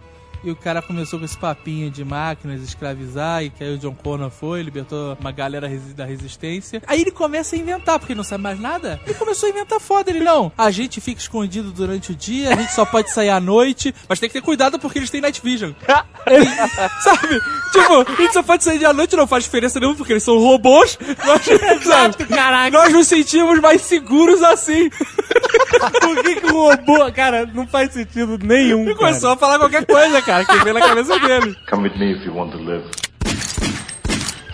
E 0.44 0.52
o 0.52 0.56
cara 0.56 0.82
começou 0.82 1.20
com 1.20 1.26
esse 1.26 1.38
papinho 1.38 1.90
de 1.90 2.04
máquinas, 2.06 2.62
escravizar, 2.62 3.44
e 3.44 3.50
que 3.50 3.64
aí 3.64 3.74
o 3.74 3.78
John 3.78 3.94
Connor 3.94 4.30
foi, 4.30 4.62
libertou 4.62 5.18
uma 5.20 5.32
galera 5.32 5.70
da 5.96 6.06
resistência. 6.06 6.82
Aí 6.88 7.02
ele 7.02 7.12
começa 7.12 7.56
a 7.56 7.60
inventar, 7.60 8.00
porque 8.00 8.14
ele 8.14 8.18
não 8.18 8.24
sabe 8.24 8.44
mais 8.44 8.60
nada. 8.60 9.00
Ele 9.06 9.16
começou 9.16 9.48
a 9.48 9.52
inventar 9.52 9.80
foda, 9.80 10.10
ele 10.10 10.24
não. 10.24 10.52
A 10.58 10.72
gente 10.72 11.02
fica 11.02 11.20
escondido 11.20 11.72
durante 11.72 12.12
o 12.12 12.16
dia, 12.16 12.54
a 12.54 12.56
gente 12.56 12.74
só 12.74 12.86
pode 12.86 13.12
sair 13.12 13.30
à 13.30 13.40
noite, 13.40 13.94
mas 14.08 14.20
tem 14.20 14.30
que 14.30 14.34
ter 14.34 14.42
cuidado 14.42 14.80
porque 14.80 15.00
eles 15.00 15.10
têm 15.10 15.22
night 15.22 15.42
vision. 15.44 15.72
sabe? 17.04 17.42
Tipo, 17.72 18.12
a 18.12 18.22
gente 18.22 18.34
só 18.34 18.44
pode 18.44 18.64
sair 18.64 18.86
à 18.86 18.94
noite, 18.94 19.16
não 19.16 19.28
faz 19.28 19.44
diferença 19.44 19.80
nenhuma, 19.80 19.98
porque 19.98 20.14
eles 20.14 20.24
são 20.24 20.38
robôs. 20.38 20.98
Nós, 21.26 21.48
Exato, 21.82 22.26
caraca. 22.28 22.72
Nós 22.72 22.94
nos 22.94 23.08
sentimos 23.08 23.60
mais 23.60 23.82
seguros 23.82 24.42
assim. 24.44 24.90
Por 26.02 26.24
que, 26.24 26.36
que 26.36 26.48
o 26.48 26.70
robô, 26.70 27.12
cara, 27.12 27.46
não 27.54 27.68
faz 27.68 27.94
sentido 27.94 28.40
nenhum. 28.42 28.84
Ele 28.84 28.96
começou 28.96 29.32
a 29.32 29.38
falar 29.38 29.60
qualquer 29.60 29.86
coisa, 29.86 30.22
cara, 30.28 30.46
que 30.46 30.58
veio 30.60 30.74
na 30.74 30.82
cabeça 30.82 31.18
dele. 31.20 31.56
Come 31.70 31.84
with 31.84 31.98
me 31.98 32.12
if 32.12 32.26
you 32.26 32.34
want 32.34 32.52
to 32.52 32.58
live. 32.58 32.84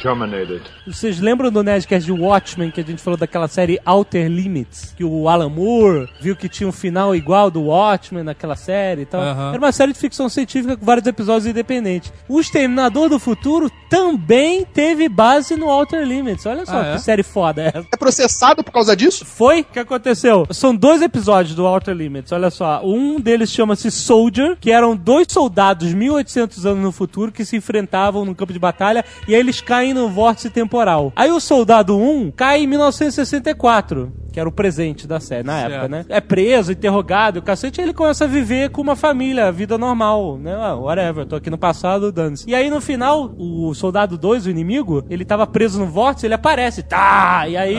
Terminated. 0.03 0.61
Vocês 0.85 1.21
lembram 1.21 1.49
do 1.49 1.63
Nerdcast 1.63 2.05
de 2.05 2.11
Watchmen, 2.11 2.69
que 2.69 2.81
a 2.81 2.83
gente 2.83 3.01
falou 3.01 3.17
daquela 3.17 3.47
série 3.47 3.79
Outer 3.85 4.27
Limits? 4.29 4.93
Que 4.97 5.03
o 5.05 5.29
Alan 5.29 5.47
Moore 5.47 6.09
viu 6.19 6.35
que 6.35 6.49
tinha 6.49 6.67
um 6.67 6.73
final 6.73 7.15
igual 7.15 7.49
do 7.49 7.61
Watchmen 7.63 8.21
naquela 8.21 8.57
série 8.57 9.03
e 9.03 9.05
tal. 9.05 9.21
Aham. 9.21 9.49
Era 9.53 9.57
uma 9.59 9.71
série 9.71 9.93
de 9.93 9.99
ficção 9.99 10.27
científica 10.27 10.75
com 10.75 10.85
vários 10.85 11.07
episódios 11.07 11.45
independentes. 11.45 12.11
O 12.27 12.41
Exterminador 12.41 13.07
do 13.07 13.17
Futuro 13.17 13.71
também 13.89 14.65
teve 14.65 15.07
base 15.07 15.55
no 15.55 15.69
Outer 15.69 16.05
Limits. 16.05 16.45
Olha 16.45 16.65
só 16.65 16.81
Ah, 16.81 16.85
é? 16.87 16.93
que 16.95 16.99
série 17.01 17.23
foda 17.23 17.61
é 17.61 17.67
essa. 17.73 17.87
É 17.93 17.95
processado 17.97 18.61
por 18.61 18.73
causa 18.73 18.97
disso? 18.97 19.23
Foi? 19.23 19.61
O 19.61 19.63
que 19.65 19.79
aconteceu? 19.79 20.45
São 20.51 20.75
dois 20.75 21.01
episódios 21.01 21.55
do 21.55 21.65
Outer 21.65 21.95
Limits, 21.95 22.33
olha 22.33 22.49
só. 22.49 22.81
Um 22.83 23.21
deles 23.21 23.49
chama-se 23.49 23.89
Soldier, 23.89 24.57
que 24.59 24.69
eram 24.69 24.97
dois 24.97 25.27
soldados 25.29 25.93
1800 25.93 26.65
anos 26.65 26.83
no 26.83 26.91
futuro 26.91 27.31
que 27.31 27.45
se 27.45 27.55
enfrentavam 27.55 28.25
no 28.25 28.35
campo 28.35 28.51
de 28.51 28.59
batalha 28.59 29.05
e 29.29 29.33
aí 29.33 29.39
eles 29.39 29.61
caem 29.61 29.92
no 29.93 30.09
vórtice 30.09 30.49
temporal. 30.49 31.13
Aí 31.15 31.31
o 31.31 31.39
soldado 31.39 31.97
1 31.97 32.31
cai 32.31 32.63
em 32.63 32.67
1964. 32.67 34.22
Que 34.33 34.39
era 34.39 34.49
o 34.49 34.51
presente 34.51 35.07
da 35.07 35.19
série 35.19 35.43
na 35.45 35.59
Certo. 35.59 35.71
época, 35.73 35.87
né? 35.87 36.05
É 36.09 36.19
preso, 36.19 36.71
interrogado, 36.71 37.37
o 37.37 37.41
cacete, 37.43 37.79
ele 37.79 37.93
começa 37.93 38.23
a 38.25 38.27
viver 38.27 38.71
com 38.71 38.81
uma 38.81 38.95
família, 38.95 39.45
a 39.47 39.51
vida 39.51 39.77
normal, 39.77 40.39
né? 40.39 40.55
Ah, 40.55 40.73
whatever, 40.75 41.25
tô 41.27 41.35
aqui 41.35 41.51
no 41.51 41.57
passado, 41.57 42.11
dane-se. 42.11 42.49
E 42.49 42.55
aí 42.55 42.67
no 42.69 42.81
final, 42.81 43.31
o 43.37 43.71
soldado 43.75 44.17
2, 44.17 44.47
o 44.47 44.49
inimigo, 44.49 45.05
ele 45.07 45.23
tava 45.23 45.45
preso 45.45 45.79
no 45.79 45.85
vórtice, 45.85 46.25
ele 46.25 46.33
aparece, 46.33 46.81
tá! 46.81 47.47
E 47.47 47.55
aí 47.55 47.75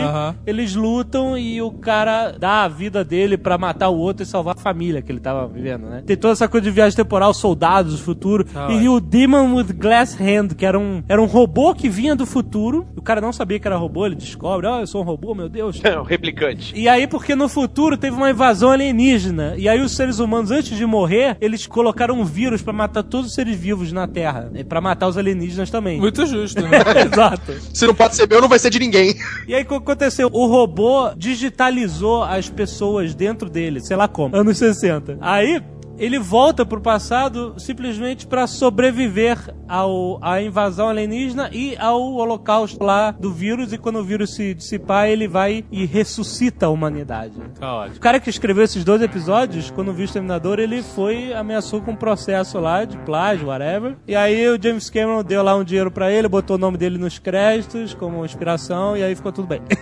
eles 0.47 0.77
lutam 0.77 1.37
e 1.37 1.61
o 1.61 1.73
cara 1.73 2.31
dá 2.39 2.63
a 2.63 2.69
vida 2.69 3.05
dele 3.05 3.37
pra 3.37 3.59
matar 3.59 3.89
o 3.89 3.97
outro 3.99 4.23
e 4.23 4.27
salvar 4.27 4.55
a 4.57 4.61
família 4.61 5.03
que 5.03 5.11
ele 5.11 5.21
tava 5.21 5.49
vivendo, 5.49 5.87
né? 5.89 6.05
Tem 6.07 6.17
toda 6.17 6.33
essa 6.35 6.47
coisa 6.47 6.63
de 6.65 6.71
viagem 6.71 6.97
temporal, 6.97 7.35
soldados 7.35 7.99
do 7.99 8.05
futuro. 8.05 8.45
Tá 8.45 8.71
e 8.71 8.89
o 8.89 9.01
Demon 9.01 9.57
with 9.57 9.73
Glass 9.73 10.17
Hand, 10.21 10.55
que 10.57 10.65
era 10.65 10.79
um, 10.79 11.03
era 11.09 11.21
um 11.21 11.27
robô 11.27 11.75
que 11.75 11.89
vinha 11.89 12.15
do 12.15 12.25
futuro. 12.25 12.87
O 12.97 13.03
cara 13.03 13.21
não 13.21 13.33
sabia 13.33 13.59
que 13.59 13.67
era 13.67 13.77
robô, 13.77 14.07
ele 14.07 14.15
descobre, 14.15 14.69
ó, 14.69 14.79
eu 14.79 14.87
sou 14.87 15.03
um 15.03 15.05
robô, 15.05 15.35
meu 15.35 15.49
Deus. 15.49 15.83
Não, 15.83 16.05
replicante. 16.05 16.44
E 16.75 16.89
aí, 16.89 17.07
porque 17.07 17.35
no 17.35 17.49
futuro 17.49 17.97
teve 17.97 18.17
uma 18.17 18.31
invasão 18.31 18.71
alienígena. 18.71 19.55
E 19.57 19.69
aí, 19.69 19.81
os 19.81 19.95
seres 19.95 20.19
humanos, 20.19 20.51
antes 20.51 20.77
de 20.77 20.87
morrer, 20.87 21.37
eles 21.41 21.67
colocaram 21.67 22.21
um 22.21 22.25
vírus 22.25 22.63
pra 22.63 22.73
matar 22.73 23.03
todos 23.03 23.29
os 23.29 23.35
seres 23.35 23.57
vivos 23.57 23.93
na 23.93 24.07
Terra. 24.07 24.51
E 24.55 24.65
pra 24.65 24.81
matar 24.81 25.09
os 25.09 25.17
alienígenas 25.17 25.71
também. 25.71 25.99
Muito 25.99 26.25
justo, 26.27 26.63
né? 26.63 26.79
Exato. 27.13 27.53
Se 27.73 27.87
não 27.87 27.95
pode 27.95 28.17
ser 28.17 28.29
meu, 28.29 28.41
não 28.41 28.49
vai 28.49 28.59
ser 28.59 28.71
de 28.71 28.79
ninguém. 28.79 29.15
E 29.47 29.55
aí 29.55 29.63
o 29.63 29.67
que 29.67 29.75
aconteceu? 29.75 30.29
O 30.33 30.47
robô 30.47 31.11
digitalizou 31.17 32.23
as 32.25 32.49
pessoas 32.49 33.15
dentro 33.15 33.49
dele, 33.49 33.81
sei 33.81 33.97
lá 33.97 34.09
como, 34.09 34.37
anos 34.37 34.59
60. 34.59 35.19
Aí 35.21 35.63
ele 35.99 36.19
volta 36.19 36.65
pro 36.65 36.81
passado 36.81 37.55
simplesmente 37.59 38.27
pra 38.27 38.47
sobreviver 38.47 39.55
ao, 39.69 40.19
à 40.23 40.41
invasão 40.43 40.89
alienígena 40.89 41.51
e 41.53 41.77
ao 41.77 42.01
holocausto 42.15 42.83
lá 42.83 43.11
do 43.13 43.33
vírus. 43.33 43.73
E 43.73 43.79
quando 43.79 43.99
o 43.99 44.05
vírus 44.05 44.35
se 44.35 44.55
dissipar, 44.55 45.09
ele 45.09 45.27
vai 45.29 45.65
e 45.71 45.85
ressuscita 45.85 46.67
a 46.67 46.69
humanidade. 46.69 47.35
Tá 47.59 47.75
ótimo. 47.75 47.97
O 47.97 48.01
cara 48.01 48.21
que 48.21 48.31
escreveu 48.31 48.65
esses 48.65 48.85
dois 48.85 49.03
episódios, 49.03 49.71
quando 49.71 49.93
viu 49.93 50.03
o 50.03 50.05
Exterminador, 50.05 50.59
ele 50.59 50.83
foi, 50.83 51.33
ameaçou 51.33 51.81
com 51.81 51.93
um 51.93 51.97
processo 51.97 52.59
lá 52.59 52.85
de 52.85 52.97
plágio, 52.99 53.49
whatever. 53.49 53.97
E 54.07 54.15
aí 54.15 54.49
o 54.49 54.61
James 54.61 54.91
Cameron 54.91 55.23
deu 55.23 55.43
lá 55.43 55.57
um 55.57 55.65
dinheiro 55.65 55.91
pra 55.91 56.11
ele, 56.11 56.29
botou 56.29 56.57
o 56.57 56.59
nome 56.59 56.77
dele 56.77 56.99
nos 56.99 57.19
créditos 57.19 57.95
como 57.95 58.25
inspiração, 58.25 58.97
e 58.97 59.03
aí 59.03 59.15
ficou 59.15 59.33
tudo 59.33 59.49
bem. 59.49 59.61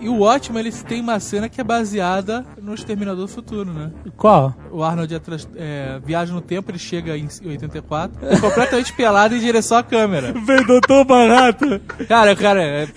E 0.00 0.08
o 0.08 0.18
Watchmen, 0.18 0.60
ele 0.60 0.72
tem 0.72 1.00
uma 1.00 1.18
cena 1.20 1.48
que 1.48 1.60
é 1.60 1.64
baseada 1.64 2.44
no 2.60 2.74
Exterminador 2.74 3.26
do 3.26 3.28
Futuro, 3.28 3.72
né? 3.72 3.90
Qual? 4.16 4.54
O 4.70 4.82
Arnold 4.94 5.14
atras- 5.14 5.48
é, 5.56 5.98
viaja 6.04 6.32
no 6.32 6.40
tempo, 6.40 6.70
ele 6.70 6.78
chega 6.78 7.16
em 7.16 7.28
84, 7.44 8.16
completamente 8.40 8.92
pelado 8.92 9.34
em 9.34 9.40
direção 9.40 9.78
à 9.78 9.82
câmera. 9.82 10.32
Vem, 10.32 10.64
doutor 10.64 11.04
barato. 11.04 11.80
Cara, 12.08 12.34
cara, 12.36 12.62
é, 12.62 12.88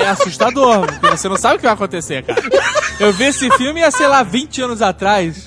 é 0.00 0.08
assustador, 0.08 0.86
porque 0.86 1.16
você 1.16 1.28
não 1.28 1.36
sabe 1.36 1.54
o 1.56 1.58
que 1.58 1.64
vai 1.64 1.74
acontecer, 1.74 2.22
cara. 2.22 2.40
Eu 3.00 3.12
vi 3.12 3.24
esse 3.24 3.50
filme 3.56 3.82
há, 3.82 3.90
sei 3.90 4.06
lá, 4.06 4.22
20 4.22 4.62
anos 4.62 4.80
atrás. 4.82 5.44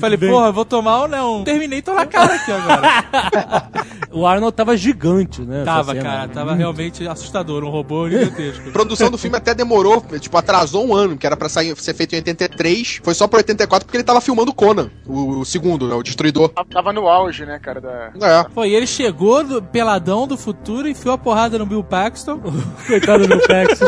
Falei, 0.00 0.16
porra, 0.18 0.46
eu 0.48 0.52
vou 0.52 0.64
tomar 0.64 1.04
um, 1.04 1.08
né, 1.08 1.22
um 1.22 1.44
Terminator 1.44 1.94
na 1.94 2.06
cara 2.06 2.34
aqui 2.34 2.52
agora. 2.52 3.68
O 4.10 4.26
Arnold 4.26 4.54
tava 4.54 4.76
gigante, 4.76 5.42
né? 5.42 5.62
Tava, 5.64 5.92
cena. 5.92 6.02
cara, 6.04 6.28
tava 6.28 6.54
realmente 6.54 7.06
assustador, 7.06 7.64
um 7.64 7.68
robô 7.70 8.08
gigantesco. 8.08 8.68
A 8.68 8.72
produção 8.72 9.10
do 9.10 9.18
filme 9.18 9.36
até 9.36 9.54
demorou, 9.54 10.04
tipo, 10.20 10.36
atrasou 10.38 10.86
um 10.86 10.94
ano, 10.94 11.16
que 11.16 11.26
era 11.26 11.36
pra 11.36 11.48
sair, 11.48 11.76
ser 11.76 11.94
feito 11.94 12.12
em 12.14 12.16
83. 12.16 13.00
Foi 13.02 13.12
só 13.14 13.26
pra 13.26 13.38
84 13.38 13.84
porque 13.86 13.96
ele 13.96 14.04
tava 14.04 14.20
filmando 14.20 14.52
Conan, 14.54 14.90
o, 15.06 15.13
o 15.14 15.44
segundo, 15.44 15.88
né, 15.88 15.94
o 15.94 16.02
Destruidor. 16.02 16.50
Tava 16.70 16.92
no 16.92 17.08
auge, 17.08 17.44
né, 17.46 17.58
cara, 17.58 17.80
da... 17.80 18.12
É. 18.20 18.66
E 18.66 18.74
ele 18.74 18.86
chegou 18.86 19.44
do 19.44 19.62
peladão 19.62 20.26
do 20.26 20.36
futuro, 20.36 20.88
enfiou 20.88 21.14
a 21.14 21.18
porrada 21.18 21.58
no 21.58 21.66
Bill 21.66 21.84
Paxton. 21.84 22.40
Coitado 22.86 23.26
do 23.26 23.38
Pex. 23.40 23.80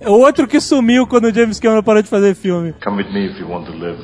É 0.00 0.08
outro 0.08 0.48
que 0.48 0.60
sumiu 0.60 1.06
quando 1.06 1.26
o 1.26 1.34
James 1.34 1.60
Cameron 1.60 1.82
parou 1.82 2.02
de 2.02 2.08
fazer 2.08 2.34
filme. 2.34 2.74
Come 2.82 3.02
with 3.02 3.12
me 3.12 3.26
if 3.26 3.38
you 3.38 3.48
want 3.48 3.66
to 3.66 3.72
live. 3.72 4.02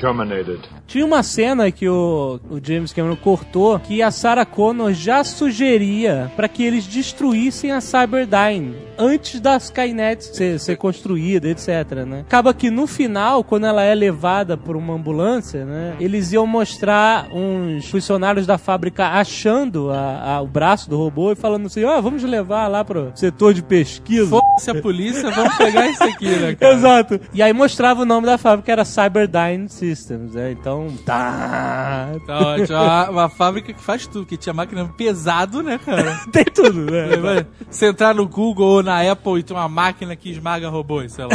Terminated. 0.00 0.60
Tinha 0.92 1.06
uma 1.06 1.22
cena 1.22 1.70
que 1.70 1.88
o, 1.88 2.38
o 2.50 2.60
James 2.62 2.92
Cameron 2.92 3.16
cortou 3.16 3.78
que 3.78 4.02
a 4.02 4.10
Sarah 4.10 4.44
Connor 4.44 4.92
já 4.92 5.24
sugeria 5.24 6.30
pra 6.36 6.46
que 6.48 6.62
eles 6.62 6.86
destruíssem 6.86 7.72
a 7.72 7.80
Cyberdyne 7.80 8.74
antes 8.98 9.40
da 9.40 9.56
Skynet 9.56 10.22
ser, 10.22 10.60
ser 10.60 10.76
construída, 10.76 11.48
etc, 11.48 12.04
né? 12.06 12.20
Acaba 12.20 12.52
que 12.52 12.70
no 12.70 12.86
final, 12.86 13.42
quando 13.42 13.64
ela 13.64 13.82
é 13.82 13.94
levada 13.94 14.54
por 14.54 14.76
uma 14.76 14.92
ambulância, 14.92 15.64
né? 15.64 15.96
Eles 15.98 16.30
iam 16.32 16.46
mostrar 16.46 17.26
uns 17.32 17.88
funcionários 17.88 18.46
da 18.46 18.58
fábrica 18.58 19.06
achando 19.08 19.90
a- 19.90 20.34
a- 20.34 20.42
o 20.42 20.46
braço 20.46 20.90
do 20.90 20.98
robô 20.98 21.32
e 21.32 21.34
falando 21.34 21.66
assim, 21.66 21.84
ó, 21.84 21.98
vamos 22.02 22.22
levar 22.22 22.68
lá 22.68 22.84
pro 22.84 23.12
setor 23.14 23.54
de 23.54 23.62
pesquisa. 23.62 24.28
Foda-se 24.52 24.70
a 24.70 24.82
polícia, 24.82 25.30
vamos 25.30 25.56
pegar 25.56 25.86
isso 25.86 26.02
aqui, 26.04 26.28
né, 26.28 26.54
cara? 26.54 26.74
Exato. 26.74 27.20
E 27.32 27.42
aí 27.42 27.52
mostrava 27.52 28.02
o 28.02 28.04
nome 28.04 28.26
da 28.26 28.36
fábrica, 28.36 28.70
era 28.70 28.84
Cyberdyne 28.84 29.68
Systems, 29.68 30.34
né? 30.34 30.52
Então, 30.52 30.88
tá. 31.04 32.10
Tá 32.26 32.38
ótimo. 32.38 32.78
Uma, 32.78 33.10
uma 33.10 33.28
fábrica 33.28 33.72
que 33.72 33.82
faz 33.82 34.06
tudo, 34.06 34.26
que 34.26 34.36
tinha 34.36 34.52
máquina 34.52 34.84
pesado, 34.96 35.62
né, 35.62 35.78
cara? 35.78 36.20
Tem 36.30 36.44
tudo, 36.44 36.90
né? 36.90 37.46
Você 37.70 37.86
entrar 37.86 38.14
no 38.14 38.28
Google 38.28 38.66
ou 38.66 38.82
na 38.82 39.00
Apple 39.10 39.38
e 39.38 39.42
tem 39.42 39.56
uma 39.56 39.68
máquina 39.68 40.14
que 40.14 40.30
esmaga 40.30 40.68
robôs, 40.68 41.12
sei 41.12 41.24
lá. 41.24 41.30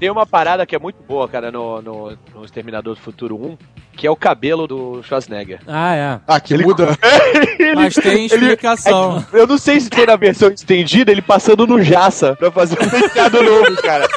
Tem 0.00 0.10
uma 0.10 0.24
parada 0.24 0.64
que 0.64 0.74
é 0.74 0.78
muito 0.78 1.02
boa, 1.02 1.28
cara, 1.28 1.52
no, 1.52 1.82
no, 1.82 2.18
no 2.34 2.44
Exterminador 2.44 2.94
do 2.94 3.00
Futuro 3.02 3.36
1, 3.36 3.58
que 3.92 4.06
é 4.06 4.10
o 4.10 4.16
cabelo 4.16 4.66
do 4.66 5.02
Schwarzenegger. 5.02 5.60
Ah, 5.66 5.94
é. 5.94 6.20
Ah, 6.26 6.40
que 6.40 6.56
muda. 6.56 6.96
Mas 7.76 7.94
tem 7.96 8.24
explicação. 8.24 9.22
Eu 9.30 9.46
não 9.46 9.58
sei 9.58 9.78
se 9.78 9.90
tem 9.90 10.06
na 10.06 10.16
versão 10.16 10.48
estendida 10.50 11.12
ele 11.12 11.20
passando 11.20 11.66
no 11.66 11.82
jaça 11.82 12.34
pra 12.34 12.50
fazer 12.50 12.82
um 12.82 12.88
penteado 12.88 13.42
novo, 13.44 13.76
cara. 13.82 14.08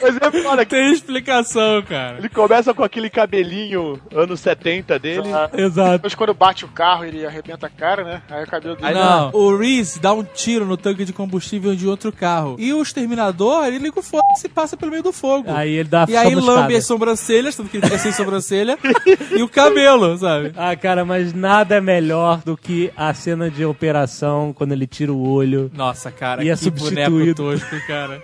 Mas 0.00 0.16
é 0.16 0.42
foda 0.42 0.64
que 0.64 0.74
Tem 0.74 0.92
explicação, 0.92 1.82
cara. 1.82 2.18
ele 2.18 2.28
começa 2.28 2.72
com 2.74 2.82
aquele 2.84 3.10
cabelinho 3.10 4.00
anos 4.14 4.40
70 4.40 4.98
dele. 4.98 5.28
Exato. 5.54 5.92
Depois, 5.92 6.14
quando 6.14 6.34
bate 6.34 6.64
o 6.64 6.68
carro, 6.68 7.04
ele 7.04 7.24
arrebenta 7.26 7.66
a 7.66 7.70
cara, 7.70 8.04
né? 8.04 8.22
Aí 8.30 8.44
o 8.44 8.46
cabelo 8.46 8.76
dele. 8.76 8.94
Não, 8.94 9.30
o 9.32 9.56
Reese 9.56 10.00
dá 10.00 10.12
um 10.12 10.22
tiro 10.22 10.64
no 10.64 10.76
tanque 10.76 11.04
de 11.04 11.12
combustível 11.12 11.74
de 11.74 11.86
outro 11.86 12.12
carro. 12.12 12.56
E 12.58 12.72
o 12.72 12.82
exterminador, 12.82 13.66
ele 13.66 13.78
liga 13.78 13.98
o 13.98 14.02
fogo 14.02 14.22
e 14.44 14.48
passa 14.48 14.76
pelo 14.76 14.90
meio 14.90 15.02
do 15.02 15.12
fogo. 15.12 15.50
Aí 15.50 15.72
ele 15.74 15.88
dá 15.88 16.06
e 16.08 16.16
aí 16.16 16.34
lambe 16.34 16.74
as 16.76 16.86
sobrancelhas, 16.86 17.56
tanto 17.56 17.68
que 17.70 17.76
ele 17.78 17.86
fica 17.86 17.98
sem 17.98 18.12
sobrancelha, 18.12 18.78
e 19.36 19.42
o 19.42 19.48
cabelo, 19.48 20.16
sabe? 20.18 20.52
Ah, 20.56 20.74
cara, 20.76 21.04
mas 21.04 21.32
nada 21.32 21.76
é 21.76 21.80
melhor 21.80 22.40
do 22.44 22.56
que 22.56 22.90
a 22.96 23.12
cena 23.14 23.50
de 23.50 23.64
operação 23.64 24.52
quando 24.52 24.72
ele 24.72 24.86
tira 24.86 25.12
o 25.12 25.28
olho. 25.28 25.70
Nossa, 25.74 26.10
cara, 26.10 26.44
E 26.44 26.50
é 26.50 26.56
que 26.56 26.70
boneco 26.70 27.10
substituído. 27.10 27.34
tosco, 27.34 27.86
cara. 27.86 28.22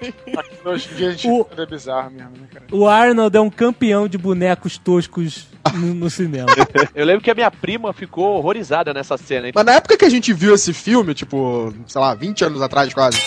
Hoje 0.65 0.89
em 0.93 0.97
dia 0.97 1.09
a 1.09 1.11
gente 1.13 1.29
O- 1.29 1.47
é 1.65 1.67
bizarro 1.67 2.11
mesmo, 2.11 2.31
né, 2.31 2.47
cara? 2.53 2.67
O 2.71 2.87
Arnold 2.87 3.37
é 3.37 3.41
um 3.41 3.51
campeão 3.51 4.07
de 4.07 4.17
bonecos 4.17 4.79
toscos 4.79 5.49
no, 5.75 5.95
no 5.95 6.11
cinema. 6.11 6.47
Eu 6.95 7.05
lembro 7.05 7.23
que 7.23 7.31
a 7.31 7.35
minha 7.35 7.51
prima 7.51 7.93
ficou 7.93 8.37
horrorizada 8.37 8.93
nessa 8.95 9.17
cena. 9.17 9.51
Mas 9.55 9.65
na 9.65 9.73
época 9.73 9.97
que 9.97 10.05
a 10.05 10.11
gente 10.11 10.33
viu 10.33 10.55
esse 10.55 10.73
filme, 10.73 11.15
tipo, 11.15 11.75
sei 11.87 12.01
lá, 12.01 12.15
20 12.15 12.45
anos 12.45 12.63
atrás 12.63 12.93
quase. 12.93 13.19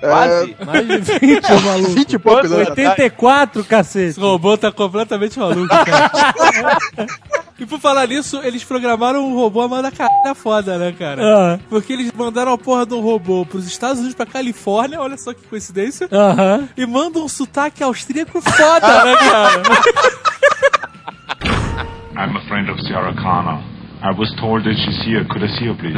Quase. 0.00 0.56
Mais 0.64 0.86
de 0.86 0.98
20, 0.98 1.44
É, 1.44 1.60
maluco. 1.60 1.90
20 1.94 2.12
e 2.12 2.18
poucos 2.18 2.52
anos 2.52 2.68
atrás. 2.68 2.88
84, 2.90 3.64
cacete. 3.64 4.10
Esse 4.10 4.20
robô 4.20 4.56
tá 4.58 4.70
completamente 4.70 5.38
maluco, 5.38 5.68
cara. 5.68 6.78
e 7.58 7.64
por 7.66 7.80
falar 7.80 8.06
nisso, 8.08 8.40
eles 8.44 8.62
programaram 8.64 9.24
um 9.26 9.34
robô 9.34 9.62
a 9.62 9.68
mandar 9.68 9.90
caralho 9.92 10.34
foda, 10.34 10.76
né, 10.78 10.92
cara? 10.98 11.22
Ah, 11.24 11.58
Porque 11.70 11.92
eles 11.92 12.12
mandaram 12.12 12.52
a 12.52 12.58
porra 12.58 12.84
do 12.84 13.00
robô 13.00 13.46
pros 13.46 13.66
Estados 13.66 13.98
Unidos, 13.98 14.14
pra 14.14 14.26
Califórnia, 14.26 15.00
olha 15.00 15.16
só 15.16 15.32
que 15.32 15.42
coincidência, 15.46 16.08
Aham. 16.12 16.68
e 16.76 16.84
mandam 16.86 17.24
um 17.24 17.28
sotaque 17.28 17.82
austríaco 17.82 18.40
foda, 18.42 19.04
né, 19.04 19.16
cara? 19.16 19.62
I'm 22.16 22.36
a 22.36 22.40
friend 22.48 22.70
of 22.70 22.80
Sarah 22.88 23.14
Connor. 23.14 23.60
I 24.04 24.10
was 24.10 24.30
told 24.38 24.64
that 24.64 24.76
she's 24.76 25.00
here. 25.06 25.24
Could 25.24 25.42
I 25.44 25.48
see 25.56 25.64
her, 25.64 25.72
please? 25.72 25.96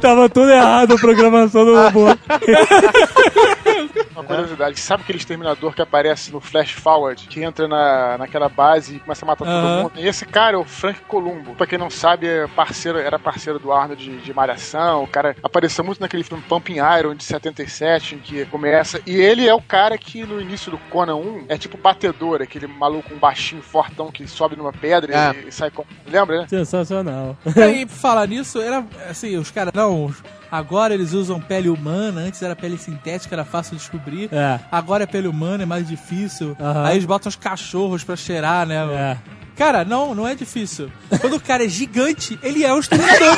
Tava 0.00 0.28
tudo 0.28 0.52
errado 0.52 0.94
a 0.94 0.98
programação 0.98 1.64
do 1.64 1.74
robô. 1.74 2.06
Uma 4.12 4.24
curiosidade, 4.24 4.78
sabe 4.80 5.02
aquele 5.02 5.18
exterminador 5.18 5.74
que 5.74 5.82
aparece 5.82 6.32
no 6.32 6.40
Flash 6.40 6.72
Forward, 6.72 7.26
que 7.28 7.42
entra 7.42 7.66
na, 7.68 8.18
naquela 8.18 8.48
base 8.48 8.96
e 8.96 9.00
começa 9.00 9.24
a 9.24 9.26
matar 9.26 9.44
todo 9.44 9.82
mundo? 9.82 9.92
E 9.96 10.06
esse 10.06 10.24
cara 10.26 10.56
é 10.56 10.58
o 10.58 10.64
Frank 10.64 11.00
Columbo. 11.08 11.54
Pra 11.54 11.66
quem 11.66 11.78
não 11.78 11.90
sabe, 11.90 12.26
é 12.26 12.46
parceiro, 12.46 12.98
era 12.98 13.18
parceiro 13.18 13.58
do 13.58 13.72
Arnold 13.72 14.02
de, 14.02 14.18
de 14.18 14.34
Malhação. 14.34 15.04
O 15.04 15.06
cara 15.08 15.36
apareceu 15.42 15.84
muito 15.84 16.00
naquele 16.00 16.24
filme 16.24 16.42
Pumping 16.48 16.76
Iron 16.98 17.14
de 17.14 17.24
77, 17.24 18.14
em 18.16 18.18
que 18.18 18.44
começa. 18.46 19.00
E 19.06 19.14
ele 19.16 19.46
é 19.46 19.54
o 19.54 19.62
cara 19.62 19.96
que 19.98 20.24
no 20.24 20.40
início 20.40 20.70
do 20.70 20.78
Conan 20.90 21.16
1 21.16 21.46
é 21.48 21.56
tipo 21.58 21.76
batedor, 21.76 22.42
aquele 22.42 22.66
maluco, 22.66 23.12
um 23.14 23.18
baixinho, 23.18 23.62
fortão 23.62 24.10
que 24.10 24.26
sobe 24.26 24.56
numa 24.56 24.72
pedra 24.72 25.12
É. 25.14 25.44
e, 25.44 25.48
e 25.48 25.52
sai 25.52 25.70
com. 25.70 25.84
Lembra, 26.06 26.42
né? 26.42 26.46
Sensacional. 26.48 27.36
e 27.74 27.86
por 27.86 27.94
falar 27.94 28.26
nisso, 28.26 28.60
era 28.60 28.84
assim, 29.08 29.36
os 29.36 29.50
caras, 29.50 29.72
não, 29.74 30.04
os- 30.06 30.22
agora 30.50 30.94
eles 30.94 31.12
usam 31.12 31.40
pele 31.40 31.68
humana, 31.68 32.22
antes 32.22 32.42
era 32.42 32.54
pele 32.56 32.78
sintética, 32.78 33.34
era 33.34 33.44
fácil 33.44 33.72
de 33.76 33.78
descobrir. 33.78 34.28
É. 34.32 34.60
Agora 34.70 35.04
é 35.04 35.06
pele 35.06 35.28
humana, 35.28 35.62
é 35.62 35.66
mais 35.66 35.86
difícil. 35.86 36.56
Aí 36.84 36.94
eles 36.96 37.04
botam 37.04 37.28
os 37.28 37.36
cachorros 37.36 38.04
pra 38.04 38.16
cheirar, 38.16 38.66
né? 38.66 38.76
É. 38.76 39.16
Cara, 39.58 39.84
não, 39.84 40.14
não 40.14 40.26
é 40.26 40.36
difícil. 40.36 40.88
Quando 41.20 41.34
o 41.34 41.40
cara 41.40 41.64
é 41.64 41.68
gigante, 41.68 42.38
ele 42.44 42.64
é 42.64 42.72
um 42.72 42.78
exterminador. 42.78 43.36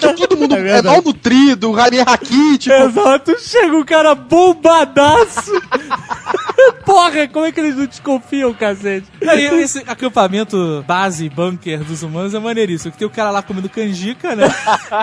Todo 0.18 0.36
mundo 0.36 0.56
É 0.56 0.78
é, 0.78 0.82
mal 0.82 1.00
nutrido, 1.00 1.70
Rami 1.70 2.00
Haki, 2.00 2.58
tipo. 2.58 2.74
Exato, 2.74 3.38
chega 3.38 3.76
um 3.76 3.84
cara 3.84 4.12
bombadaço. 4.16 5.52
Porra, 6.84 7.28
como 7.28 7.44
é 7.44 7.52
que 7.52 7.60
eles 7.60 7.76
não 7.76 7.86
desconfiam, 7.86 8.52
cacete? 8.52 9.06
Aí 9.24 9.44
esse 9.62 9.84
acampamento 9.86 10.84
base, 10.86 11.28
bunker 11.28 11.84
dos 11.84 12.02
humanos 12.02 12.34
é 12.34 12.38
maneiríssimo. 12.40 12.90
Que 12.90 12.98
tem 12.98 13.06
o 13.06 13.10
cara 13.10 13.30
lá 13.30 13.42
comendo 13.42 13.68
canjica, 13.68 14.34
né? 14.34 14.48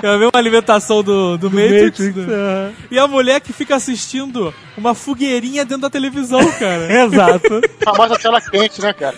Que 0.01 0.05
é 0.05 0.09
a 0.09 0.17
mesma 0.17 0.31
alimentação 0.33 1.01
do, 1.01 1.37
do, 1.37 1.49
Matrix. 1.49 1.99
Matrix, 1.99 2.15
né? 2.15 2.33
aham. 2.33 2.73
E 2.91 2.99
a 2.99 3.07
mulher 3.07 3.39
que 3.39 3.53
fica 3.53 3.75
assistindo 3.75 4.53
uma 4.77 4.93
fogueirinha 4.93 5.63
dentro 5.65 5.81
da 5.83 5.89
televisão, 5.89 6.39
cara. 6.53 6.91
Exato. 7.05 7.61
A 7.85 7.95
famosa 7.95 8.17
tela 8.19 8.41
quente, 8.41 8.81
né, 8.81 8.93
cara? 8.93 9.15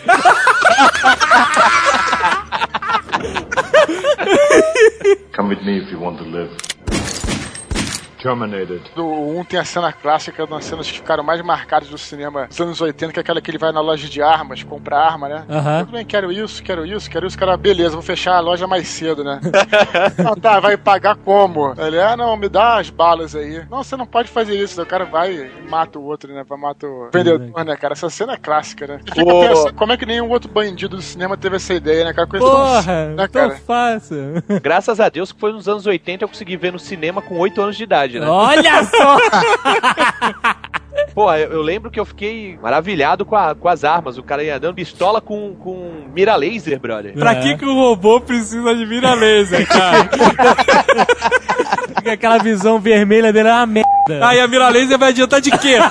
Come 5.35 5.49
with 5.49 5.63
me 5.65 5.77
if 5.83 5.91
you 5.91 5.99
want 5.99 6.17
to 6.17 6.23
live. 6.23 6.51
Terminated. 8.25 8.81
Do 8.95 9.05
1 9.05 9.43
tem 9.43 9.59
a 9.59 9.63
cena 9.63 9.93
clássica, 9.93 10.43
uma 10.45 10.57
das 10.57 10.65
cenas 10.65 10.89
que 10.89 10.97
ficaram 10.97 11.23
mais 11.23 11.39
marcadas 11.41 11.89
do 11.89 11.97
cinema 11.97 12.47
dos 12.47 12.59
anos 12.59 12.81
80, 12.81 13.13
que 13.13 13.19
é 13.19 13.21
aquela 13.21 13.39
que 13.39 13.51
ele 13.51 13.59
vai 13.59 13.71
na 13.71 13.81
loja 13.81 14.09
de 14.09 14.19
armas, 14.19 14.63
comprar 14.63 14.99
arma, 14.99 15.29
né? 15.29 15.45
Aham. 15.47 15.79
Tudo 15.81 15.91
bem, 15.91 16.05
quero 16.05 16.31
isso, 16.31 16.63
quero 16.63 16.83
isso, 16.83 17.07
quero 17.07 17.27
isso. 17.27 17.37
Cara, 17.37 17.55
beleza, 17.55 17.91
vou 17.91 18.01
fechar 18.01 18.35
a 18.35 18.39
loja 18.39 18.65
mais 18.65 18.87
cedo, 18.87 19.23
né? 19.23 19.39
não, 20.17 20.35
tá, 20.35 20.59
vai 20.59 20.75
pagar 20.75 21.15
como? 21.17 21.75
Ele, 21.77 22.01
ah, 22.01 22.17
não, 22.17 22.35
me 22.35 22.49
dá 22.49 22.79
as 22.79 22.89
balas 22.89 23.35
aí. 23.35 23.63
Não, 23.69 23.83
você 23.83 23.95
não 23.95 24.07
pode 24.07 24.29
fazer 24.29 24.55
isso. 24.55 24.81
O 24.81 24.85
cara 24.87 25.05
vai 25.05 25.33
e 25.33 25.69
mata 25.69 25.99
o 25.99 26.03
outro, 26.03 26.33
né? 26.33 26.43
Vai 26.47 26.57
matar 26.57 26.87
o 26.87 27.09
vendedor, 27.13 27.63
né, 27.63 27.75
cara? 27.75 27.93
Essa 27.93 28.09
cena 28.09 28.33
é 28.33 28.37
clássica, 28.37 28.87
né? 28.87 28.99
Fica 29.05 29.23
pensando, 29.23 29.73
como 29.73 29.93
é 29.93 29.97
que 29.97 30.05
nenhum 30.05 30.29
outro 30.29 30.51
bandido 30.51 30.95
do 30.95 31.01
cinema 31.01 31.37
teve 31.37 31.57
essa 31.57 31.75
ideia, 31.75 32.05
né, 32.05 32.13
cara? 32.13 32.27
Coisa 32.27 32.43
tão 32.43 32.55
Porra, 32.55 33.05
né, 33.09 33.27
tão 33.27 33.49
cara? 33.49 33.59
fácil. 33.59 34.17
Graças 34.63 34.99
a 34.99 35.09
Deus 35.09 35.31
que 35.31 35.39
foi 35.39 35.51
nos 35.51 35.67
anos 35.67 35.85
80 35.85 36.23
eu 36.23 36.27
consegui 36.27 36.57
ver 36.57 36.73
no 36.73 36.79
cinema 36.79 37.21
com 37.21 37.37
8 37.37 37.61
anos 37.61 37.77
de 37.77 37.83
idade, 37.83 38.14
né? 38.19 38.27
Olha 38.27 38.83
só! 38.85 39.17
Pô, 41.13 41.33
eu, 41.33 41.51
eu 41.51 41.61
lembro 41.61 41.91
que 41.91 41.99
eu 41.99 42.05
fiquei 42.05 42.57
maravilhado 42.61 43.25
com, 43.25 43.35
a- 43.35 43.53
com 43.55 43.67
as 43.69 43.83
armas. 43.83 44.17
O 44.17 44.23
cara 44.23 44.43
ia 44.43 44.59
dando 44.59 44.75
pistola 44.75 45.19
com, 45.21 45.53
com 45.55 46.05
mira 46.13 46.35
laser, 46.35 46.79
brother. 46.79 47.13
Pra 47.13 47.31
É. 47.33 47.35
que, 47.35 47.57
que 47.57 47.65
o 47.65 47.73
robô 47.73 48.19
precisa 48.21 48.73
de 48.75 48.85
mira 48.85 49.13
laser, 49.13 49.67
cara? 49.67 50.09
Fica 51.97 52.13
aquela 52.13 52.37
visão 52.37 52.79
vermelha 52.79 53.31
dele 53.33 53.49
é 53.49 53.53
uma 53.53 53.65
merda. 53.65 53.87
Aí 54.21 54.39
a 54.39 54.47
mira 54.47 54.69
laser 54.69 54.97
vai 54.97 55.09
adiantar 55.09 55.41
de 55.41 55.51
quê? 55.51 55.77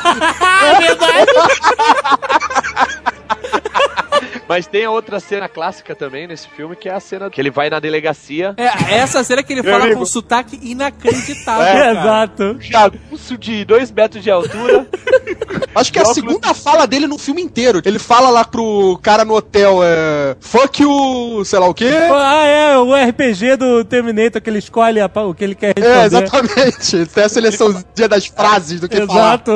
Mas 4.49 4.67
tem 4.67 4.87
outra 4.87 5.19
cena 5.21 5.49
clássica 5.49 5.95
também 5.95 6.27
nesse 6.27 6.49
filme, 6.49 6.77
que 6.77 6.89
é 6.89 6.93
a 6.93 7.01
cena 7.01 7.31
que 7.31 7.41
ele 7.41 7.51
vai 7.51 7.71
na 7.71 7.81
delegacia. 7.81 8.55
É, 8.57 8.95
essa 8.97 9.23
cena 9.25 9.43
que 9.43 9.53
ele 9.53 9.63
fala 9.63 9.85
amigo. 9.85 9.97
com 9.97 10.03
um 10.03 10.07
sotaque 10.07 10.59
inacreditável. 10.63 11.65
É, 11.65 11.73
cara. 11.95 12.01
exato. 12.01 12.57
Jagunço 12.61 13.39
de 13.39 13.65
2 13.65 13.91
metros 13.91 14.23
de 14.23 14.31
altura. 14.31 14.87
Acho 15.75 15.93
que 15.93 15.99
é 15.99 16.03
a 16.03 16.07
segunda 16.07 16.53
fala 16.55 16.87
dele 16.87 17.07
no 17.07 17.19
filme 17.19 17.43
inteiro. 17.43 17.81
Ele 17.85 17.99
fala 17.99 18.31
lá 18.31 18.45
pro 18.45 18.99
cara 19.03 19.25
no 19.25 19.35
hotel, 19.35 19.81
é. 19.83 20.37
Fuck 20.41 20.83
you, 20.83 21.45
sei 21.45 21.59
lá 21.59 21.67
o 21.69 21.75
quê. 21.75 21.91
Ah, 22.13 22.45
é, 22.47 22.79
o 22.79 22.95
RPG 22.95 23.57
do 23.57 23.85
Terminator 23.85 24.41
que 24.41 24.51
ele 24.51 24.59
escolhe 24.59 25.01
a- 25.01 25.11
o 25.27 25.35
que 25.35 25.43
ele 25.45 25.55
quer 25.55 25.75
responder. 25.77 25.99
É, 25.99 26.05
exatamente. 26.05 27.07
Tem 27.07 27.25
a 27.25 27.29
seleçãozinha 27.29 28.09
das 28.09 28.27
frases 28.27 28.81
do 28.81 28.89
que 28.89 29.05
falar. 29.07 29.35
Exato. 29.35 29.53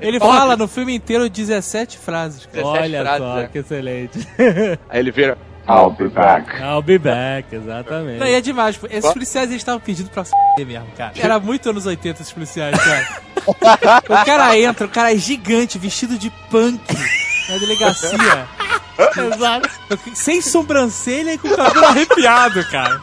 Ele 0.02 0.18
fala 0.18 0.56
no 0.56 0.66
filme 0.68 0.94
inteiro 0.94 1.28
17 1.28 1.98
frases. 1.98 2.46
cara. 2.46 2.62
17 2.62 2.82
Olha 2.84 3.00
frases, 3.02 3.26
só, 3.26 3.34
né? 3.36 3.48
que 3.52 3.58
excelente. 3.58 4.19
Aí 4.88 5.00
ele 5.00 5.10
vira. 5.10 5.36
I'll 5.68 5.90
be 5.90 6.08
back. 6.08 6.50
I'll 6.60 6.82
be 6.82 6.98
back, 6.98 7.54
exatamente. 7.54 8.18
Não, 8.18 8.26
e 8.26 8.34
é 8.34 8.40
demais. 8.40 8.76
pô. 8.76 8.88
Esses 8.90 9.12
policiais 9.12 9.48
eles 9.50 9.60
estavam 9.60 9.78
pedindo 9.80 10.10
pra 10.10 10.24
f*** 10.24 10.32
mesmo, 10.64 10.86
cara. 10.96 11.12
Era 11.16 11.38
muito 11.38 11.70
anos 11.70 11.86
80 11.86 12.22
esses 12.22 12.32
policiais, 12.32 12.76
cara. 12.76 13.06
o 14.08 14.24
cara 14.24 14.58
entra, 14.58 14.86
o 14.86 14.90
cara 14.90 15.12
é 15.12 15.16
gigante, 15.16 15.78
vestido 15.78 16.18
de 16.18 16.28
punk 16.50 16.80
na 17.48 17.56
delegacia. 17.58 18.18
Exato. 19.34 19.70
Sem 20.14 20.40
sobrancelha 20.42 21.34
e 21.34 21.38
com 21.38 21.48
o 21.48 21.56
cabelo 21.56 21.86
arrepiado, 21.86 22.64
cara. 22.70 23.00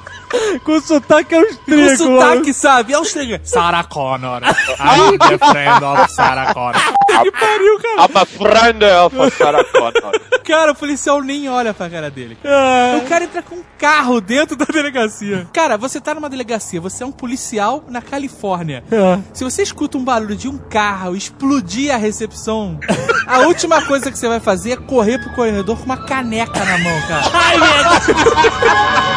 Com 0.63 0.81
sotaque 0.81 1.29
Com 1.29 1.41
austríaco. 1.41 1.97
sotaque, 1.97 2.53
sabe? 2.53 2.91
É 2.91 2.97
Austríaca. 2.97 3.45
Sarah 3.45 3.83
Connor. 3.85 4.41
I'm 4.43 5.17
the 5.17 5.37
friend 5.37 5.83
of 5.85 6.11
Sarah 6.11 6.53
Connor. 6.53 6.81
Que 7.23 7.31
pariu, 7.31 7.79
cara. 7.79 8.01
I'm 8.09 8.17
a 8.17 8.25
friend 8.25 8.83
of 8.85 9.37
Sarah 9.37 9.63
Connor. 9.63 10.19
Cara, 10.45 10.71
o 10.71 10.75
policial 10.75 11.21
nem 11.21 11.49
olha 11.49 11.73
pra 11.73 11.89
cara 11.89 12.09
dele. 12.09 12.37
Ah, 12.45 13.01
O 13.03 13.07
cara 13.09 13.25
entra 13.25 13.41
com 13.41 13.55
um 13.55 13.63
carro 13.77 14.21
dentro 14.21 14.55
da 14.55 14.63
delegacia. 14.65 15.45
Cara, 15.51 15.77
você 15.77 15.99
tá 15.99 16.13
numa 16.15 16.29
delegacia, 16.29 16.79
você 16.79 17.03
é 17.03 17.05
um 17.05 17.11
policial 17.11 17.83
na 17.89 18.01
Califórnia. 18.01 18.83
ah. 18.91 19.19
Se 19.33 19.43
você 19.43 19.61
escuta 19.61 19.97
um 19.97 20.03
barulho 20.05 20.35
de 20.37 20.47
um 20.47 20.57
carro 20.57 21.15
explodir 21.17 21.93
a 21.93 21.97
recepção, 21.97 22.79
a 23.27 23.39
última 23.39 23.81
coisa 23.85 24.09
que 24.09 24.17
você 24.17 24.27
vai 24.29 24.39
fazer 24.39 24.71
é 24.71 24.77
correr 24.77 25.17
pro 25.19 25.33
corredor 25.33 25.77
com 25.77 25.83
uma 25.85 25.97
caneca 25.97 26.63
na 26.63 26.77
mão, 26.77 27.01
cara. 27.07 27.25
Ai, 27.33 27.57
merda. 27.57 29.07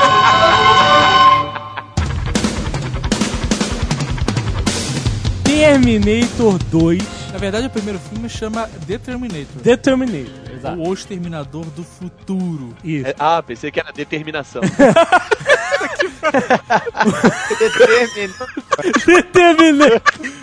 Terminator 5.45 6.59
2. 6.71 7.20
Na 7.41 7.45
verdade, 7.45 7.69
o 7.69 7.71
primeiro 7.71 7.99
filme 7.99 8.29
chama 8.29 8.69
The 8.87 8.99
Terminator. 8.99 9.63
The 9.63 9.77
Terminator, 9.79 10.55
exato. 10.55 10.79
O 10.79 10.93
Exterminador 10.93 11.65
do 11.71 11.83
Futuro. 11.83 12.77
Isso. 12.85 13.07
É, 13.07 13.15
ah, 13.19 13.43
pensei 13.43 13.71
que 13.71 13.81
era 13.81 13.91
determinação. 13.91 14.61
Determinou. 17.59 18.47
The 19.05 19.23
Terminator. 19.23 20.01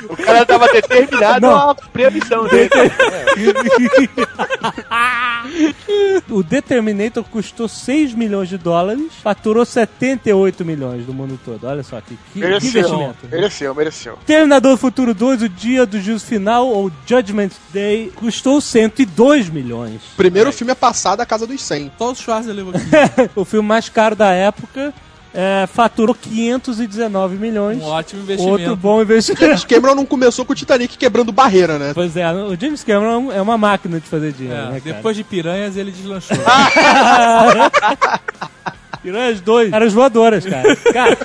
o 0.10 0.18
cara 0.18 0.46
tava 0.46 0.68
determinado 0.68 1.42
Não. 1.42 1.70
a 1.70 1.76
cumprir 1.76 2.08
a 2.08 2.12
missão 2.12 2.48
dele. 2.48 2.70
o 6.30 6.44
The 6.44 6.62
Terminator 6.62 7.24
custou 7.24 7.68
6 7.68 8.14
milhões 8.14 8.50
de 8.50 8.58
dólares, 8.58 9.12
faturou 9.24 9.66
78 9.66 10.66
milhões 10.66 11.06
do 11.06 11.14
mundo 11.14 11.40
todo. 11.44 11.66
Olha 11.66 11.84
só 11.84 12.00
que, 12.02 12.18
que, 12.34 12.40
Mereceu, 12.40 12.70
investimento. 12.70 13.28
mereceu, 13.30 13.76
mereceu. 13.76 14.18
Terminador 14.26 14.74
do 14.74 14.78
Futuro 14.78 15.14
2, 15.14 15.44
o 15.44 15.50
dia 15.50 15.86
do 15.86 16.00
juízo 16.00 16.26
final, 16.26 16.68
ou 16.68 16.92
Judgment 17.06 17.52
Day, 17.72 18.12
custou 18.16 18.62
102 18.62 19.50
milhões. 19.50 20.02
Primeiro 20.16 20.52
filme 20.52 20.72
a 20.72 20.76
passar 20.76 21.16
da 21.16 21.26
casa 21.26 21.48
dos 21.48 21.62
100. 21.62 21.92
Só 21.98 22.12
o 22.12 22.16
Schwarzenegger 22.16 22.66
levou 22.66 22.74
aqui. 22.76 23.32
o 23.36 23.46
filme 23.46 23.68
mais 23.68 23.90
caro 23.90 24.16
da 24.16 24.32
época 24.32 24.94
é, 25.34 25.68
faturou 25.68 26.16
519 26.16 27.36
milhões. 27.38 27.82
Um 27.82 27.86
ótimo 27.86 28.22
investimento. 28.24 28.52
Outro 28.52 28.76
bom 28.76 29.02
investimento. 29.02 29.46
James 29.46 29.64
Cameron 29.66 29.96
não 29.96 30.06
começou 30.06 30.46
com 30.46 30.54
o 30.54 30.56
Titanic 30.56 30.98
quebrando 30.98 31.32
barreira, 31.32 31.78
né? 31.78 31.92
Pois 31.94 32.16
é, 32.18 32.32
o 32.32 32.60
James 32.60 32.84
Cameron 32.84 33.32
é 33.32 33.42
uma 33.42 33.58
máquina 33.58 34.00
de 34.00 34.08
fazer 34.08 34.32
dinheiro, 34.32 34.60
É, 34.60 34.72
né, 34.72 34.80
cara? 34.80 34.96
depois 34.96 35.16
de 35.16 35.24
Piranhas, 35.24 35.78
ele 35.78 35.92
deslanchou. 35.92 36.38
Piranhas 39.12 39.40
2, 39.42 39.72
caras 39.72 39.94
voadoras, 39.94 40.46
cara. 40.46 40.76
Cara, 40.94 41.18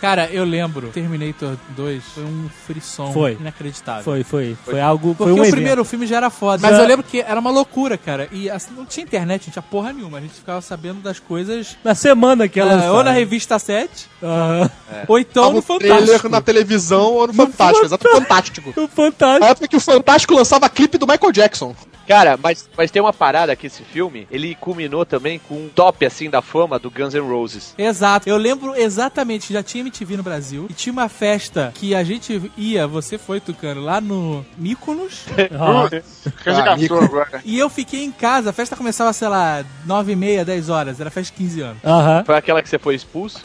Cara, 0.00 0.28
eu 0.30 0.44
lembro, 0.44 0.88
Terminator 0.88 1.56
2 1.70 2.02
foi 2.14 2.22
um 2.24 2.48
frisson 2.66 3.12
Foi. 3.12 3.36
inacreditável. 3.40 4.02
foi, 4.04 4.22
foi. 4.22 4.56
Foi 4.64 4.80
algo. 4.80 5.08
Porque 5.14 5.24
Foi 5.24 5.32
um 5.32 5.36
o 5.36 5.38
evento. 5.40 5.50
primeiro 5.54 5.84
filme 5.84 6.06
já 6.06 6.16
era 6.18 6.30
foda. 6.30 6.60
Mas 6.62 6.76
Já- 6.76 6.82
eu 6.82 6.88
lembro 6.88 7.04
que 7.04 7.20
era 7.20 7.38
uma 7.40 7.50
loucura, 7.50 7.96
cara. 7.98 8.28
E 8.30 8.48
assim, 8.48 8.70
não 8.76 8.84
tinha 8.84 9.02
internet, 9.04 9.46
não 9.46 9.52
tinha 9.52 9.62
porra 9.62 9.92
nenhuma. 9.92 10.18
A 10.18 10.20
gente 10.20 10.34
ficava 10.34 10.60
sabendo 10.60 11.00
das 11.00 11.18
coisas 11.18 11.76
Na 11.82 11.94
semana 11.96 12.46
que 12.48 12.60
ela. 12.60 12.86
ah, 12.86 12.92
ou 12.92 13.02
na 13.02 13.10
revista 13.10 13.58
7, 13.58 14.06
Aham. 14.22 14.70
ou 15.08 15.18
então 15.18 15.44
Tava 15.44 15.54
no 15.56 15.62
Fantástico. 15.62 16.28
na 16.28 16.40
televisão 16.40 17.12
ou 17.14 17.26
no 17.26 17.34
Fantástico, 17.34 17.84
exato, 17.86 18.08
Fantástico. 18.08 18.72
O 18.80 18.86
Fantástico. 18.88 19.40
Na 19.44 19.50
época 19.50 19.68
que 19.68 19.76
o 19.76 19.80
Fantástico 19.80 20.34
lançava 20.34 20.68
clipe 20.68 20.96
do 20.98 21.06
Michael 21.06 21.32
Jackson. 21.32 21.74
Cara, 22.08 22.38
mas, 22.42 22.68
mas 22.74 22.90
tem 22.90 23.02
uma 23.02 23.12
parada 23.12 23.54
que 23.54 23.66
esse 23.66 23.82
filme, 23.82 24.26
ele 24.30 24.54
culminou 24.54 25.04
também 25.04 25.38
com 25.38 25.54
um 25.54 25.68
top, 25.68 26.06
assim, 26.06 26.30
da 26.30 26.40
fama 26.40 26.78
do 26.78 26.90
Guns 26.90 27.12
N' 27.12 27.20
Roses. 27.20 27.74
Exato. 27.76 28.26
Eu 28.28 28.38
lembro 28.38 28.74
exatamente, 28.74 29.52
já 29.52 29.62
tinha 29.62 29.82
MTV 29.82 30.16
no 30.16 30.22
Brasil 30.22 30.66
e 30.70 30.72
tinha 30.72 30.90
uma 30.92 31.08
festa 31.08 31.70
que 31.74 31.94
a 31.94 32.02
gente 32.02 32.50
ia, 32.56 32.86
você 32.86 33.18
foi, 33.18 33.40
Tucano, 33.40 33.82
lá 33.82 34.00
no 34.00 34.44
Mykonos. 34.56 35.26
Resgatou 36.44 37.00
agora. 37.00 37.42
e 37.44 37.58
eu 37.58 37.68
fiquei 37.68 38.02
em 38.04 38.10
casa, 38.10 38.50
a 38.50 38.52
festa 38.54 38.74
começava, 38.74 39.12
sei 39.12 39.28
lá, 39.28 39.62
9 39.84 40.12
e 40.12 40.16
meia, 40.16 40.44
10 40.44 40.70
horas. 40.70 41.00
Era 41.00 41.10
festa 41.10 41.30
de 41.32 41.38
15 41.44 41.60
anos. 41.60 41.84
Aham. 41.84 42.24
Foi 42.24 42.36
aquela 42.36 42.62
que 42.62 42.68
você 42.70 42.78
foi 42.78 42.94
expulso? 42.94 43.44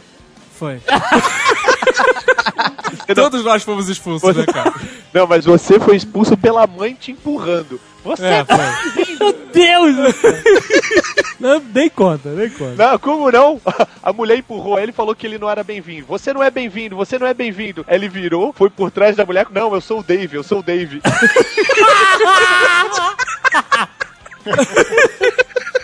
Foi. 0.58 0.80
Todos 3.14 3.44
nós 3.46 3.64
fomos 3.64 3.90
expulsos, 3.90 4.36
né, 4.36 4.46
cara? 4.46 4.74
Não, 5.14 5.28
mas 5.28 5.46
você 5.46 5.80
foi 5.80 5.96
expulso 5.96 6.36
pela 6.36 6.66
mãe 6.66 6.94
te 6.94 7.12
empurrando. 7.12 7.80
Você 8.04 8.26
É, 8.26 8.44
foi. 8.44 9.16
Meu 9.20 9.34
Deus! 9.54 9.96
não, 11.40 11.62
nem 11.74 11.90
conta, 11.90 12.30
nem 12.32 12.50
conta. 12.50 12.76
Não, 12.76 13.00
como 13.00 13.32
não? 13.32 13.62
A 14.04 14.12
mulher 14.12 14.40
empurrou 14.40 14.78
ele 14.80 14.92
e 14.92 14.96
falou 14.96 15.16
que 15.16 15.26
ele 15.26 15.38
não 15.38 15.50
era 15.50 15.64
bem-vindo. 15.64 16.06
Você 16.08 16.34
não 16.34 16.44
é 16.44 16.52
bem-vindo, 16.52 16.96
você 16.96 17.18
não 17.18 17.28
é 17.28 17.34
bem-vindo. 17.34 17.86
Ele 17.88 18.10
virou, 18.10 18.52
foi 18.52 18.70
por 18.70 18.92
trás 18.92 19.16
da 19.16 19.26
mulher. 19.26 19.48
Não, 19.52 19.74
eu 19.74 19.82
sou 19.82 20.00
o 20.00 20.04
Dave, 20.04 20.36
eu 20.36 20.44
sou 20.44 20.60
o 20.60 20.64
Dave. 20.64 21.02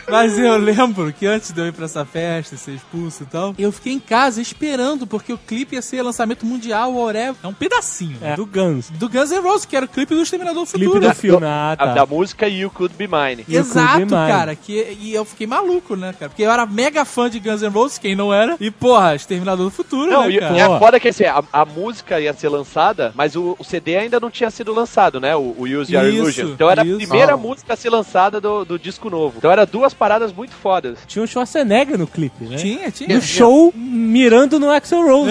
Mas 0.10 0.38
eu 0.38 0.58
lembro 0.58 1.12
que 1.14 1.26
antes 1.26 1.52
de 1.52 1.60
eu 1.62 1.68
ir 1.68 1.74
pra 1.74 1.86
essa 1.86 2.06
festa 2.06 2.56
e 2.56 2.58
ser 2.58 2.72
expulso 2.72 3.24
e 3.24 3.26
tal, 3.26 3.54
eu 3.58 3.72
fiquei 3.72 3.94
em 3.94 4.00
casa 4.00 4.42
esperando, 4.42 5.06
porque 5.08 5.32
o 5.34 5.38
clipe 5.38 5.76
ia 5.76 5.82
ser 5.82 6.02
lançamento 6.02 6.46
mundial, 6.46 6.94
o 6.94 7.02
Oré. 7.02 7.34
É 7.44 7.48
um 7.48 7.54
pedacinho. 7.54 8.18
É, 8.22 8.36
do 8.36 8.46
Guns. 8.46 8.90
Do 8.92 9.08
Guns 9.10 9.32
N' 9.32 9.40
Roses, 9.42 9.66
que 9.66 9.76
era 9.76 9.86
o 9.86 9.90
clipe 9.90 10.14
do 10.16 10.22
Exterminador 10.22 10.64
do 10.64 10.66
Futuro. 10.66 10.92
Clipe 10.92 11.08
do 11.08 11.16
filme. 11.16 11.46
Ah, 11.46 11.72
A 11.74 11.78
tá. 11.78 11.94
da 11.94 12.06
música 12.06 12.48
You 12.48 12.70
Could 12.70 12.96
Be 12.96 13.08
Mine. 13.08 13.46
You 13.48 13.60
Exato, 13.60 13.98
Be 14.00 14.06
Mine. 14.06 14.10
cara. 14.28 14.56
Que, 14.56 14.98
e 15.00 15.14
eu 15.14 15.26
fiquei 15.26 15.48
maluco, 15.48 15.96
né, 15.96 16.14
cara? 16.18 16.30
Porque 16.30 16.44
eu 16.44 16.52
era 16.52 16.66
mega 16.66 17.06
fã 17.06 17.30
de 17.30 17.40
Guns 17.40 17.62
N' 17.62 17.70
Roses, 17.70 17.98
quem 17.98 18.16
não 18.16 18.34
era. 18.34 18.56
E, 18.60 18.70
porra, 18.72 19.16
Exterminador 19.16 19.66
do 19.66 19.72
Futuro, 19.72 20.10
Não, 20.12 20.24
né, 20.24 20.32
e, 20.32 20.40
cara? 20.40 20.58
e 20.58 20.62
a 20.62 20.68
Pô. 20.70 20.80
foda 20.80 21.00
que 21.00 21.08
assim, 21.10 21.26
a, 21.26 21.44
a 21.52 21.66
música 21.66 22.20
ia 22.20 22.34
ser 22.34 22.50
lançada, 22.50 23.12
mas 23.16 23.36
o, 23.36 23.56
o 23.60 23.64
CD 23.64 23.98
ainda 23.98 24.20
não 24.20 24.30
tinha 24.32 24.50
sido 24.50 24.74
lançado, 24.74 25.20
né? 25.20 25.36
O, 25.36 25.56
o 25.58 25.64
Use 25.64 25.94
Your 25.94 26.06
Isso, 26.06 26.18
Illusion. 26.18 26.48
Então 26.50 26.70
era 26.70 26.84
isso. 26.86 26.96
a 26.96 26.98
primeira 26.98 27.34
Ah. 27.34 27.38
música 27.38 27.74
a 27.74 27.78
ser 27.78 27.90
lançada 27.90 28.40
do, 28.42 28.66
do 28.66 28.80
disco 28.80 29.10
novo. 29.10 29.36
Então 29.38 29.52
era 29.52 29.66
duas 29.66 29.94
paradas 30.00 30.32
muito 30.34 30.54
fodas. 30.56 30.98
Tinha 31.06 31.22
o 31.24 31.28
Schwarzenegger 31.28 31.98
no 31.98 32.08
clipe, 32.08 32.46
né? 32.46 32.56
Tinha, 32.58 32.90
tinha. 32.90 33.16
No 33.16 33.22
show, 33.22 33.72
mirando 33.76 34.60
no 34.60 34.72
Axel 34.72 35.04
Rose. 35.06 35.30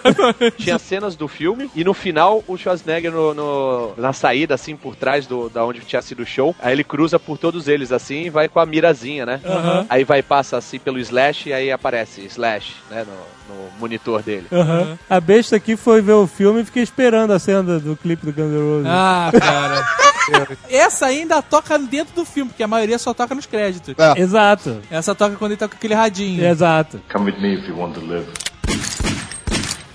Tinha 0.58 0.78
cenas 0.78 1.14
do 1.14 1.28
filme 1.28 1.70
e 1.74 1.84
no 1.84 1.92
final 1.94 2.42
o 2.48 2.56
Schwarzenegger 2.56 3.12
no, 3.12 3.34
no- 3.34 3.92
na 3.98 4.12
saída, 4.12 4.54
assim, 4.54 4.74
por 4.74 4.96
trás 4.96 5.26
do, 5.26 5.48
da 5.50 5.64
onde 5.64 5.80
tinha 5.80 6.00
sido 6.02 6.22
o 6.22 6.26
show. 6.26 6.56
Aí 6.60 6.72
ele 6.72 6.82
cruza 6.84 7.18
por 7.18 7.36
todos 7.38 7.68
eles, 7.68 7.92
assim, 7.92 8.22
e 8.24 8.30
vai 8.30 8.48
com 8.48 8.58
a 8.58 8.66
mirazinha, 8.66 9.26
né? 9.26 9.40
Aham. 9.44 9.86
Aí 9.88 10.02
vai, 10.04 10.22
passa 10.22 10.56
assim 10.56 10.78
pelo 10.78 10.98
Slash 10.98 11.50
e 11.50 11.52
aí 11.52 11.70
aparece 11.70 12.22
Slash, 12.26 12.72
né? 12.90 13.04
No, 13.04 13.54
no 13.54 13.70
monitor 13.78 14.22
dele. 14.22 14.46
Aham. 14.50 14.98
A 15.10 15.20
besta 15.20 15.56
aqui 15.56 15.76
foi 15.76 16.00
ver 16.00 16.12
o 16.14 16.26
filme 16.26 16.62
e 16.62 16.64
fiquei 16.64 16.82
esperando 16.82 17.32
a 17.32 17.38
cena 17.38 17.62
do, 17.62 17.80
do 17.80 17.96
clipe 17.96 18.24
do 18.24 18.32
Guns 18.32 18.50
N' 18.52 18.70
Roses. 18.70 18.86
Ah, 18.88 19.30
cara. 19.38 19.86
Essa 20.70 21.06
ainda 21.06 21.40
toca 21.42 21.78
dentro 21.78 22.14
do 22.14 22.24
filme, 22.24 22.50
porque 22.50 22.62
a 22.62 22.68
maioria 22.68 22.98
só 22.98 23.12
toca 23.14 23.34
nos 23.34 23.46
créditos. 23.46 23.94
É. 23.98 24.20
Exato, 24.20 24.80
Essa 24.90 25.14
toca 25.14 25.36
quando 25.36 25.52
ele 25.52 25.58
toca 25.58 25.76
aquele 25.76 25.94
radinho. 25.94 26.44
exato. 26.44 27.00
Come 27.12 27.30
with 27.30 27.40
me 27.40 27.54
if 27.54 27.68
you 27.68 27.76
want 27.78 27.94
to 27.94 28.00
live. 28.00 28.26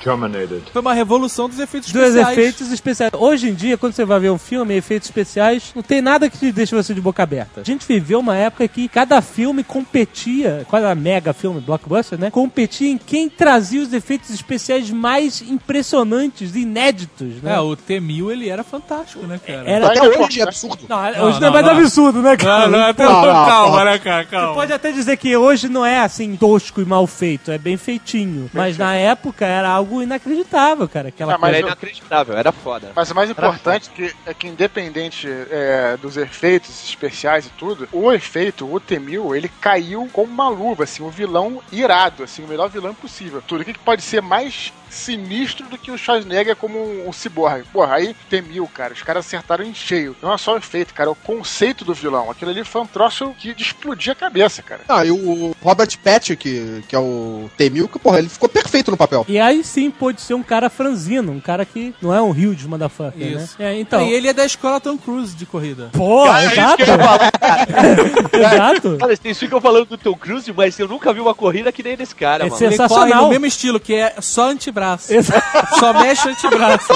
Terminated. 0.04 0.64
Foi 0.72 0.82
uma 0.82 0.94
revolução 0.94 1.48
dos 1.48 1.60
efeitos 1.60 1.92
Dos 1.92 2.02
especiais. 2.02 2.38
efeitos 2.38 2.72
especiais. 2.72 3.12
Hoje 3.18 3.50
em 3.50 3.54
dia, 3.54 3.78
quando 3.78 3.94
você 3.94 4.04
vai 4.06 4.20
ver 4.20 4.32
um 4.32 4.38
filme, 4.38 4.76
efeitos 4.76 5.08
especiais, 5.10 5.72
não 5.76 5.84
tem 5.84 6.02
nada 6.02 6.30
que 6.30 6.38
te 6.38 6.52
deixe 6.52 6.74
você 6.76 6.94
de 6.94 7.02
boca 7.02 7.22
aberta. 7.24 7.62
A 7.62 7.64
gente 7.64 7.86
viveu 7.88 8.20
uma 8.20 8.36
época 8.36 8.68
que 8.68 8.88
cada 8.88 9.22
filme 9.22 9.64
competia, 9.64 10.66
cada 10.70 10.94
mega 10.96 11.34
filme, 11.34 11.60
blockbuster, 11.62 12.20
né? 12.20 12.30
Competia 12.32 12.90
em 12.90 12.98
quem 12.98 13.30
trazia 13.30 13.82
os 13.82 13.94
efeitos 13.94 14.30
especiais 14.32 14.90
mais 14.90 15.42
impressionantes, 15.42 16.56
inéditos, 16.56 17.42
né? 17.42 17.56
É, 17.56 17.60
o 17.60 17.76
T-1000 17.76 18.32
ele 18.32 18.50
era 18.50 18.64
fantástico, 18.64 19.26
né, 19.26 19.40
cara? 19.46 19.70
Era 19.70 19.88
Até 19.88 20.02
hoje 20.04 20.40
é 20.40 20.44
absurdo. 20.44 20.80
Não, 20.88 20.98
Não, 20.98 21.08
hoje 21.08 21.18
não, 21.18 21.28
é 21.28 21.40
não, 21.40 21.52
mais 21.52 21.66
não. 21.66 21.74
absurdo, 21.74 22.22
né, 22.22 22.38
cara? 22.38 22.68
Não, 22.68 22.80
não, 22.80 22.86
até... 22.88 23.04
Não, 23.04 23.14
não, 23.26 23.46
calma, 23.46 23.78
não. 23.80 23.86
né, 23.92 24.00
cara, 24.00 24.26
calma. 24.26 24.54
Pode 24.54 24.74
até 24.74 24.92
dizer 24.92 25.18
que 25.18 25.36
hoje 25.36 25.68
não 25.68 25.86
é 25.86 26.00
assim 26.00 26.36
tosco 26.36 26.82
e 26.82 26.86
mal 26.86 27.06
feito, 27.08 27.52
é 27.52 27.58
bem 27.58 27.78
feitinho. 27.78 28.50
Mas 28.54 28.78
na 28.78 28.96
época 28.96 29.46
era 29.46 29.70
algo 29.70 29.91
inacreditável, 30.00 30.88
cara. 30.88 31.08
Aquela 31.10 31.34
Ah, 31.34 31.38
mas 31.40 31.56
era 31.56 31.68
inacreditável, 31.68 32.38
era 32.38 32.52
foda. 32.52 32.92
Mas 32.96 33.10
o 33.10 33.16
mais 33.16 33.30
importante 33.30 33.90
é 33.90 33.96
que, 33.96 34.16
é 34.28 34.34
que 34.34 34.48
independente 34.48 35.28
é, 35.50 35.98
dos 35.98 36.18
efeitos 36.18 36.84
especiais 36.84 37.48
e 37.48 37.50
tudo, 37.50 37.90
o 37.92 38.12
efeito, 38.12 38.72
o 38.72 38.80
T-1000, 38.80 39.36
ele 39.36 39.50
caiu 39.60 40.08
como 40.14 40.32
uma 40.32 40.50
luva, 40.50 40.84
assim, 40.84 41.02
um 41.02 41.10
vilão 41.10 41.62
irado, 41.72 42.24
assim, 42.24 42.44
o 42.44 42.48
melhor 42.48 42.70
vilão 42.70 42.94
possível. 42.94 43.42
Tudo. 43.48 43.62
O 43.62 43.66
que, 43.66 43.74
que 43.74 43.80
pode 43.80 44.04
ser 44.04 44.22
mais 44.22 44.72
sinistro 44.92 45.66
do 45.68 45.78
que 45.78 45.90
o 45.92 45.98
Schwarzenegger 45.98 46.56
como 46.56 46.78
um, 46.78 47.08
um 47.10 47.14
ciborgue? 47.14 47.66
Porra, 47.72 47.96
aí 47.96 48.16
T-1000, 48.30 48.68
cara, 48.74 48.94
os 48.94 49.02
caras 49.02 49.26
acertaram 49.26 49.64
em 49.64 49.74
cheio. 49.74 50.16
Não 50.22 50.34
é 50.34 50.38
só 50.38 50.54
o 50.54 50.58
efeito, 50.58 50.94
cara, 50.94 51.10
é 51.10 51.12
o 51.12 51.16
conceito 51.16 51.84
do 51.86 51.94
vilão. 51.94 52.30
Aquilo 52.30 52.52
ali 52.52 52.64
foi 52.64 52.82
um 52.82 52.86
troço 52.88 53.34
que 53.40 53.54
de 53.54 53.64
explodir 53.64 54.12
a 54.12 54.16
cabeça, 54.16 54.62
cara. 54.62 54.82
Ah, 54.88 55.06
e 55.06 55.12
o 55.12 55.56
Robert 55.62 55.90
Patrick, 56.04 56.84
que 56.88 56.96
é 56.96 57.00
o 57.00 57.50
T-1000, 57.58 57.90
que, 57.90 58.00
porra, 58.00 58.20
ele 58.20 58.30
ficou 58.30 58.50
perfeito 58.50 58.92
no 58.92 58.98
papel. 58.98 59.26
E 59.28 59.40
aí 59.40 59.64
sim 59.64 59.90
pode 59.90 60.22
ser 60.22 60.34
um 60.34 60.44
cara 60.44 60.70
franzino, 60.70 61.32
um 61.32 61.40
cara 61.40 61.66
que 61.66 61.94
não 62.02 62.14
é 62.14 62.22
um 62.22 62.30
huge 62.32 62.68
motherfucker, 62.68 63.42
Isso. 63.42 63.56
né? 63.58 63.74
É, 63.74 63.80
então. 63.80 64.02
E 64.06 64.12
ele 64.14 64.28
é 64.28 64.34
da 64.34 64.46
escola 64.46 64.80
Tom 64.80 64.98
Cruise 64.98 65.36
de 65.36 65.46
corrida. 65.46 65.90
Pô, 65.94 66.26
exato. 66.28 66.84
exato. 68.34 68.98
Olha, 69.02 69.16
vocês 69.16 69.38
ficam 69.40 69.62
falando 69.62 69.86
do 69.86 69.98
Tom 69.98 70.16
Cruise, 70.16 70.52
mas 70.54 70.78
eu 70.80 70.88
nunca 70.88 71.14
vi 71.14 71.20
uma 71.20 71.34
corrida 71.34 71.72
que 71.72 71.84
nem 71.84 71.96
desse 71.96 72.16
cara, 72.16 72.46
É 72.46 72.50
mano. 72.50 72.58
sensacional. 72.58 73.06
Ele 73.06 73.14
corre 73.14 73.24
no 73.24 73.30
mesmo 73.30 73.46
estilo, 73.46 73.80
que 73.80 73.94
é 73.94 74.16
só 74.22 74.50
antebraço. 74.50 74.81
Exa- 75.10 75.44
só 75.80 75.94
mexe 75.94 76.28
o 76.28 76.32
antebraço. 76.32 76.94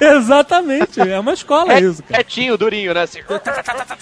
Exatamente. 0.00 1.00
É 1.00 1.18
uma 1.18 1.32
escola 1.32 1.72
É, 1.74 1.80
isso, 1.80 2.02
cara. 2.02 2.18
retinho, 2.18 2.56
durinho, 2.58 2.92
né? 2.94 3.02
Assim. 3.02 3.20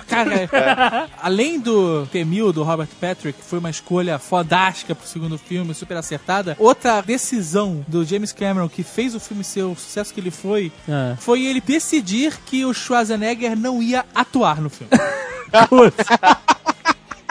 Cara, 0.09 0.35
é. 0.35 1.09
além 1.23 1.61
do 1.61 2.07
T-1000 2.07 2.53
do 2.53 2.62
Robert 2.62 2.88
Patrick, 3.01 3.38
que 3.38 3.45
foi 3.45 3.59
uma 3.59 3.69
escolha 3.71 4.19
fodástica 4.19 4.95
pro 4.95 5.07
segundo 5.07 5.37
filme, 5.38 5.75
super 5.75 5.97
acertada, 5.99 6.57
outra 6.59 7.01
decisão 7.03 7.85
do 7.87 8.05
James 8.05 8.33
Cameron 8.33 8.69
que 8.69 8.83
fez 8.83 9.14
o 9.14 9.21
filme 9.21 9.45
ser 9.45 9.62
o 9.64 9.75
sucesso 9.77 10.12
que 10.14 10.19
ele 10.21 10.31
foi, 10.31 10.73
Ah. 10.88 11.14
foi 11.21 11.45
ele 11.45 11.61
decidir 11.61 12.38
que 12.46 12.65
o 12.65 12.73
Schwarzenegger 12.73 13.55
não 13.57 13.83
ia 13.83 14.05
atuar 14.15 14.61
no 14.61 14.71
filme. 14.71 14.90
Putz. 15.69 15.96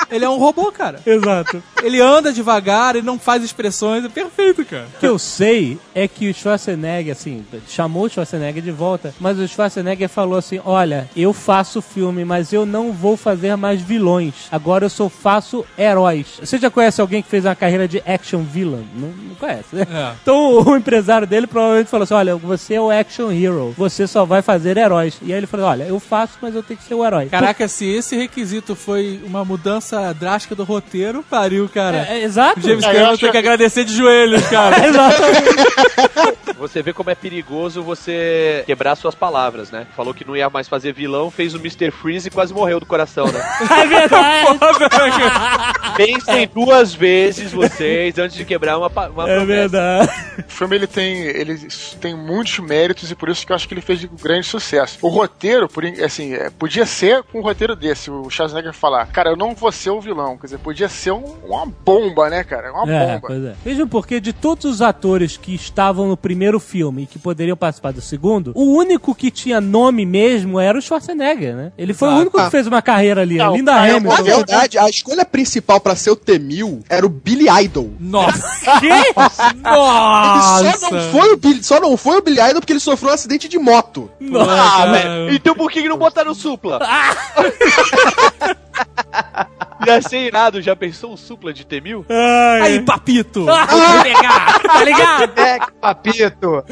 Ele 0.10 0.26
é 0.26 0.30
um 0.30 0.38
robô, 0.38 0.72
cara. 0.72 0.99
Exato. 1.05 1.62
Ele 1.84 2.01
anda 2.01 2.32
devagar, 2.32 2.95
ele 2.95 3.05
não 3.05 3.20
faz 3.20 3.43
expressões, 3.43 4.05
é 4.05 4.10
perfeito, 4.10 4.64
cara. 4.66 4.88
O 4.95 4.99
que 4.99 5.08
eu 5.08 5.20
sei 5.20 5.78
é 5.93 6.08
que 6.08 6.30
o 6.30 6.34
Schwarzenegger, 6.34 7.12
assim, 7.12 7.45
chamou 7.68 8.05
o 8.05 8.10
Schwarzenegger 8.10 8.64
de 8.64 8.72
volta, 8.72 9.14
mas 9.20 9.38
o 9.38 9.47
Schwarzenegger 9.47 10.10
falou 10.10 10.38
assim: 10.38 10.60
olha, 10.64 11.10
eu 11.16 11.34
faço 11.34 11.82
filme, 11.82 12.24
mas 12.26 12.53
eu 12.53 12.66
não 12.66 12.91
vou 12.91 13.18
fazer 13.18 13.55
mais 13.55 13.82
vilões. 13.82 14.34
Agora 14.51 14.86
eu 14.86 14.89
só 14.89 15.10
faço 15.10 15.66
heróis. 15.78 16.39
Você 16.39 16.58
já 16.58 16.70
conhece 16.70 17.01
alguém 17.01 17.22
que 17.22 17.30
fez 17.30 17.45
uma 17.45 17.55
carreira 17.55 17.88
de 17.88 18.01
action 18.05 18.41
villain? 18.41 18.88
Não, 18.95 19.10
não 19.10 19.36
conhece, 19.36 19.76
né? 19.76 19.88
É. 19.89 20.14
Então 20.22 20.64
o 20.64 20.76
empresário 20.78 21.28
dele 21.28 21.47
provavelmente 21.47 21.89
falou 21.89 22.03
assim: 22.03 22.14
olha, 22.14 22.36
você 22.36 22.76
é 22.76 22.82
o 22.82 22.89
action 22.89 23.32
hero, 23.32 23.74
você 23.78 24.08
só 24.08 24.26
vai 24.26 24.41
fazer 24.41 24.78
heróis. 24.78 25.18
E 25.22 25.32
aí 25.32 25.39
ele 25.39 25.47
falou: 25.47 25.68
olha, 25.68 25.84
eu 25.84 25.99
faço, 25.99 26.38
mas 26.41 26.55
eu 26.55 26.64
tenho 26.64 26.80
que 26.80 26.86
ser 26.86 26.95
o 26.95 27.05
herói. 27.05 27.28
Caraca, 27.28 27.68
se 27.68 27.86
esse 27.86 28.16
requisito 28.16 28.76
foi 28.76 29.22
uma 29.24 29.43
mudança 29.43 29.96
drástica 30.13 30.55
do 30.55 30.63
roteiro, 30.63 31.23
pariu, 31.29 31.69
cara. 31.69 32.07
É, 32.09 32.19
é, 32.19 32.23
exato. 32.23 32.59
O 32.59 32.63
James 32.63 32.83
É, 32.83 32.87
Cameron 32.87 33.09
acho 33.11 33.21
tem 33.21 33.31
que 33.31 33.37
agradecer 33.37 33.83
de 33.85 33.95
joelhos, 33.95 34.45
cara. 34.47 34.75
Exatamente. 34.87 36.57
Você 36.57 36.81
vê 36.81 36.91
como 36.91 37.09
é 37.09 37.15
perigoso 37.15 37.83
você 37.83 38.63
quebrar 38.65 38.95
suas 38.95 39.13
palavras, 39.13 39.69
né? 39.69 39.85
Falou 39.95 40.13
que 40.13 40.25
não 40.25 40.35
ia 40.35 40.49
mais 40.49 40.67
fazer 40.67 40.91
vilão, 40.93 41.29
fez 41.29 41.53
o 41.53 41.57
Mr. 41.57 41.91
Freeze 41.91 42.27
e 42.27 42.31
quase 42.31 42.53
morreu 42.53 42.79
do 42.79 42.85
coração, 42.85 43.27
né? 43.27 43.43
É 43.77 43.85
verdade. 43.85 44.47
Pensem 45.95 46.49
duas 46.53 46.93
vezes 46.93 47.51
vocês 47.51 48.17
antes 48.17 48.35
de 48.35 48.45
quebrar 48.45 48.77
uma, 48.77 48.87
uma 48.87 49.29
É 49.29 49.45
verdade. 49.45 50.11
O 50.39 50.51
filme 50.51 50.75
ele 50.75 50.87
tem, 50.87 51.21
ele 51.21 51.57
tem 52.01 52.15
muitos 52.15 52.57
méritos 52.59 53.11
e 53.11 53.15
por 53.15 53.29
isso 53.29 53.45
que 53.45 53.51
eu 53.51 53.55
acho 53.55 53.67
que 53.67 53.73
ele 53.73 53.81
fez 53.81 53.99
de 53.99 54.07
grande 54.07 54.45
sucesso. 54.47 54.97
O 55.01 55.09
roteiro, 55.09 55.69
assim, 56.03 56.33
é, 56.33 56.49
podia 56.49 56.85
ser 56.85 57.23
com 57.23 57.39
um 57.39 57.43
roteiro 57.43 57.75
desse, 57.75 58.09
o 58.09 58.29
Schwarzenegger 58.29 58.73
falar, 58.73 59.05
cara, 59.07 59.29
eu 59.29 59.35
não 59.35 59.53
vou 59.53 59.71
ser 59.71 59.86
o 59.89 60.01
vilão. 60.01 60.38
Quer 60.38 60.47
dizer, 60.47 60.57
podia 60.59 60.89
ser 60.89 61.11
um- 61.11 61.35
uma 61.45 61.65
bomba, 61.65 62.29
né, 62.29 62.43
cara? 62.43 62.71
Uma 62.71 62.91
É, 62.91 63.07
bomba. 63.15 63.27
pois 63.27 63.43
é. 63.43 63.55
Vejam 63.63 63.88
porque 63.88 64.19
de 64.19 64.33
todos 64.33 64.65
os 64.65 64.81
atores 64.81 65.38
que 65.38 65.53
estavam 65.55 66.07
no 66.07 66.17
primeiro 66.17 66.59
filme 66.59 67.03
e 67.03 67.05
que 67.05 67.19
poderiam 67.19 67.55
participar 67.57 67.91
do 67.93 68.01
segundo, 68.01 68.51
o 68.55 68.73
único 68.75 69.13
que 69.15 69.31
tinha 69.31 69.59
nome 69.61 70.05
mesmo 70.05 70.59
era 70.59 70.77
o 70.77 70.81
Schwarzenegger, 70.81 71.55
né? 71.55 71.71
Ele 71.77 71.93
foi 71.93 72.09
o 72.09 72.17
único 72.17 72.38
que 72.43 72.49
fez 72.49 72.67
uma 72.67 72.81
carreira 72.81 73.21
ali. 73.21 73.38
Não, 73.38 73.53
a 73.53 73.57
Linda 73.57 73.71
cara, 73.73 73.88
Na 73.88 73.97
Hamilton. 73.97 74.23
verdade, 74.23 74.77
a 74.77 74.89
escolha 74.89 75.25
principal 75.25 75.79
pra 75.79 75.95
ser 75.95 76.11
o 76.11 76.15
T-1000 76.15 76.83
era 76.89 77.05
o 77.05 77.09
Billy 77.09 77.47
Idol. 77.63 77.91
Nossa! 77.99 78.47
Quê? 78.79 78.88
Ele 78.88 79.61
Nossa! 79.63 80.77
só 80.77 80.91
não, 80.91 81.01
foi 81.11 81.33
o 81.33 81.38
Billy, 81.38 81.63
só 81.63 81.79
não 81.79 81.97
foi 81.97 82.17
o 82.17 82.21
Billy 82.21 82.39
Idol 82.39 82.61
porque 82.61 82.73
ele 82.73 82.79
sofreu 82.79 83.11
um 83.11 83.13
acidente 83.13 83.47
de 83.47 83.57
moto. 83.57 84.09
Ah, 84.49 84.85
velho. 84.91 85.33
Então 85.33 85.55
por 85.55 85.71
que 85.71 85.81
que 85.81 85.89
não 85.89 85.97
botaram 85.97 86.31
o 86.31 86.35
supla? 86.35 86.79
Ia 89.88 90.01
ser 90.01 90.19
irado, 90.19 90.61
já 90.61 90.75
pensou 90.75 91.13
um 91.13 91.17
supla 91.17 91.53
de 91.53 91.65
T-1000? 91.65 92.05
Ai, 92.09 92.61
Aí, 92.61 92.81
papito! 92.81 93.45
vou 93.45 94.03
pegar, 94.03 94.59
tá 94.59 94.83
ligado? 94.83 95.39
É, 95.39 95.59
papito. 95.79 96.63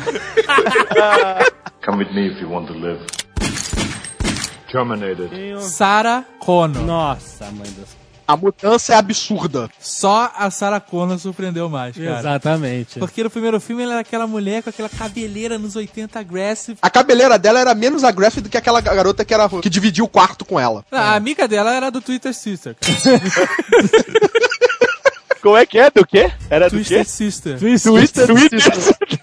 Come 1.85 2.03
with 2.03 2.13
me 2.13 2.27
if 2.27 2.41
you 2.41 2.49
want 2.51 2.67
to 2.67 2.73
live. 2.73 2.99
Terminated. 4.71 5.29
Sarah 5.61 6.25
Connor. 6.39 6.83
Nossa, 6.83 7.45
mãe 7.51 7.69
do 7.69 7.85
céu. 7.85 8.04
A 8.27 8.35
mudança 8.35 8.93
é 8.93 8.95
absurda. 8.95 9.69
Só 9.79 10.31
a 10.35 10.49
Sarah 10.49 10.79
Connor 10.79 11.19
surpreendeu 11.19 11.69
mais, 11.69 11.95
cara. 11.95 12.19
Exatamente. 12.19 12.99
Porque 12.99 13.23
no 13.23 13.29
primeiro 13.29 13.59
filme 13.59 13.83
ela 13.83 13.93
era 13.93 14.01
aquela 14.01 14.25
mulher 14.25 14.63
com 14.63 14.69
aquela 14.69 14.89
cabeleira 14.89 15.59
nos 15.59 15.75
80 15.75 16.19
aggressive. 16.19 16.77
A 16.81 16.89
cabeleira 16.89 17.37
dela 17.37 17.59
era 17.59 17.75
menos 17.75 18.03
aggressive 18.03 18.41
do 18.41 18.49
que 18.49 18.57
aquela 18.57 18.81
garota 18.81 19.23
que, 19.23 19.33
era, 19.33 19.47
que 19.47 19.69
dividia 19.69 20.03
o 20.03 20.07
quarto 20.07 20.43
com 20.43 20.59
ela. 20.59 20.83
A 20.91 21.15
amiga 21.15 21.47
dela 21.47 21.73
era 21.73 21.91
do 21.91 22.01
Twitter 22.01 22.33
Sister. 22.33 22.75
cara. 22.75 23.21
Como 25.45 25.57
é 25.57 25.63
que 25.63 25.77
é? 25.77 25.91
Do 25.91 26.03
quê? 26.03 26.31
Era 26.49 26.67
do 26.69 26.77
Twister 26.77 26.97
quê? 26.97 27.03
Sister. 27.05 27.59
Twitter. 27.59 28.25
Twitter. 28.25 28.61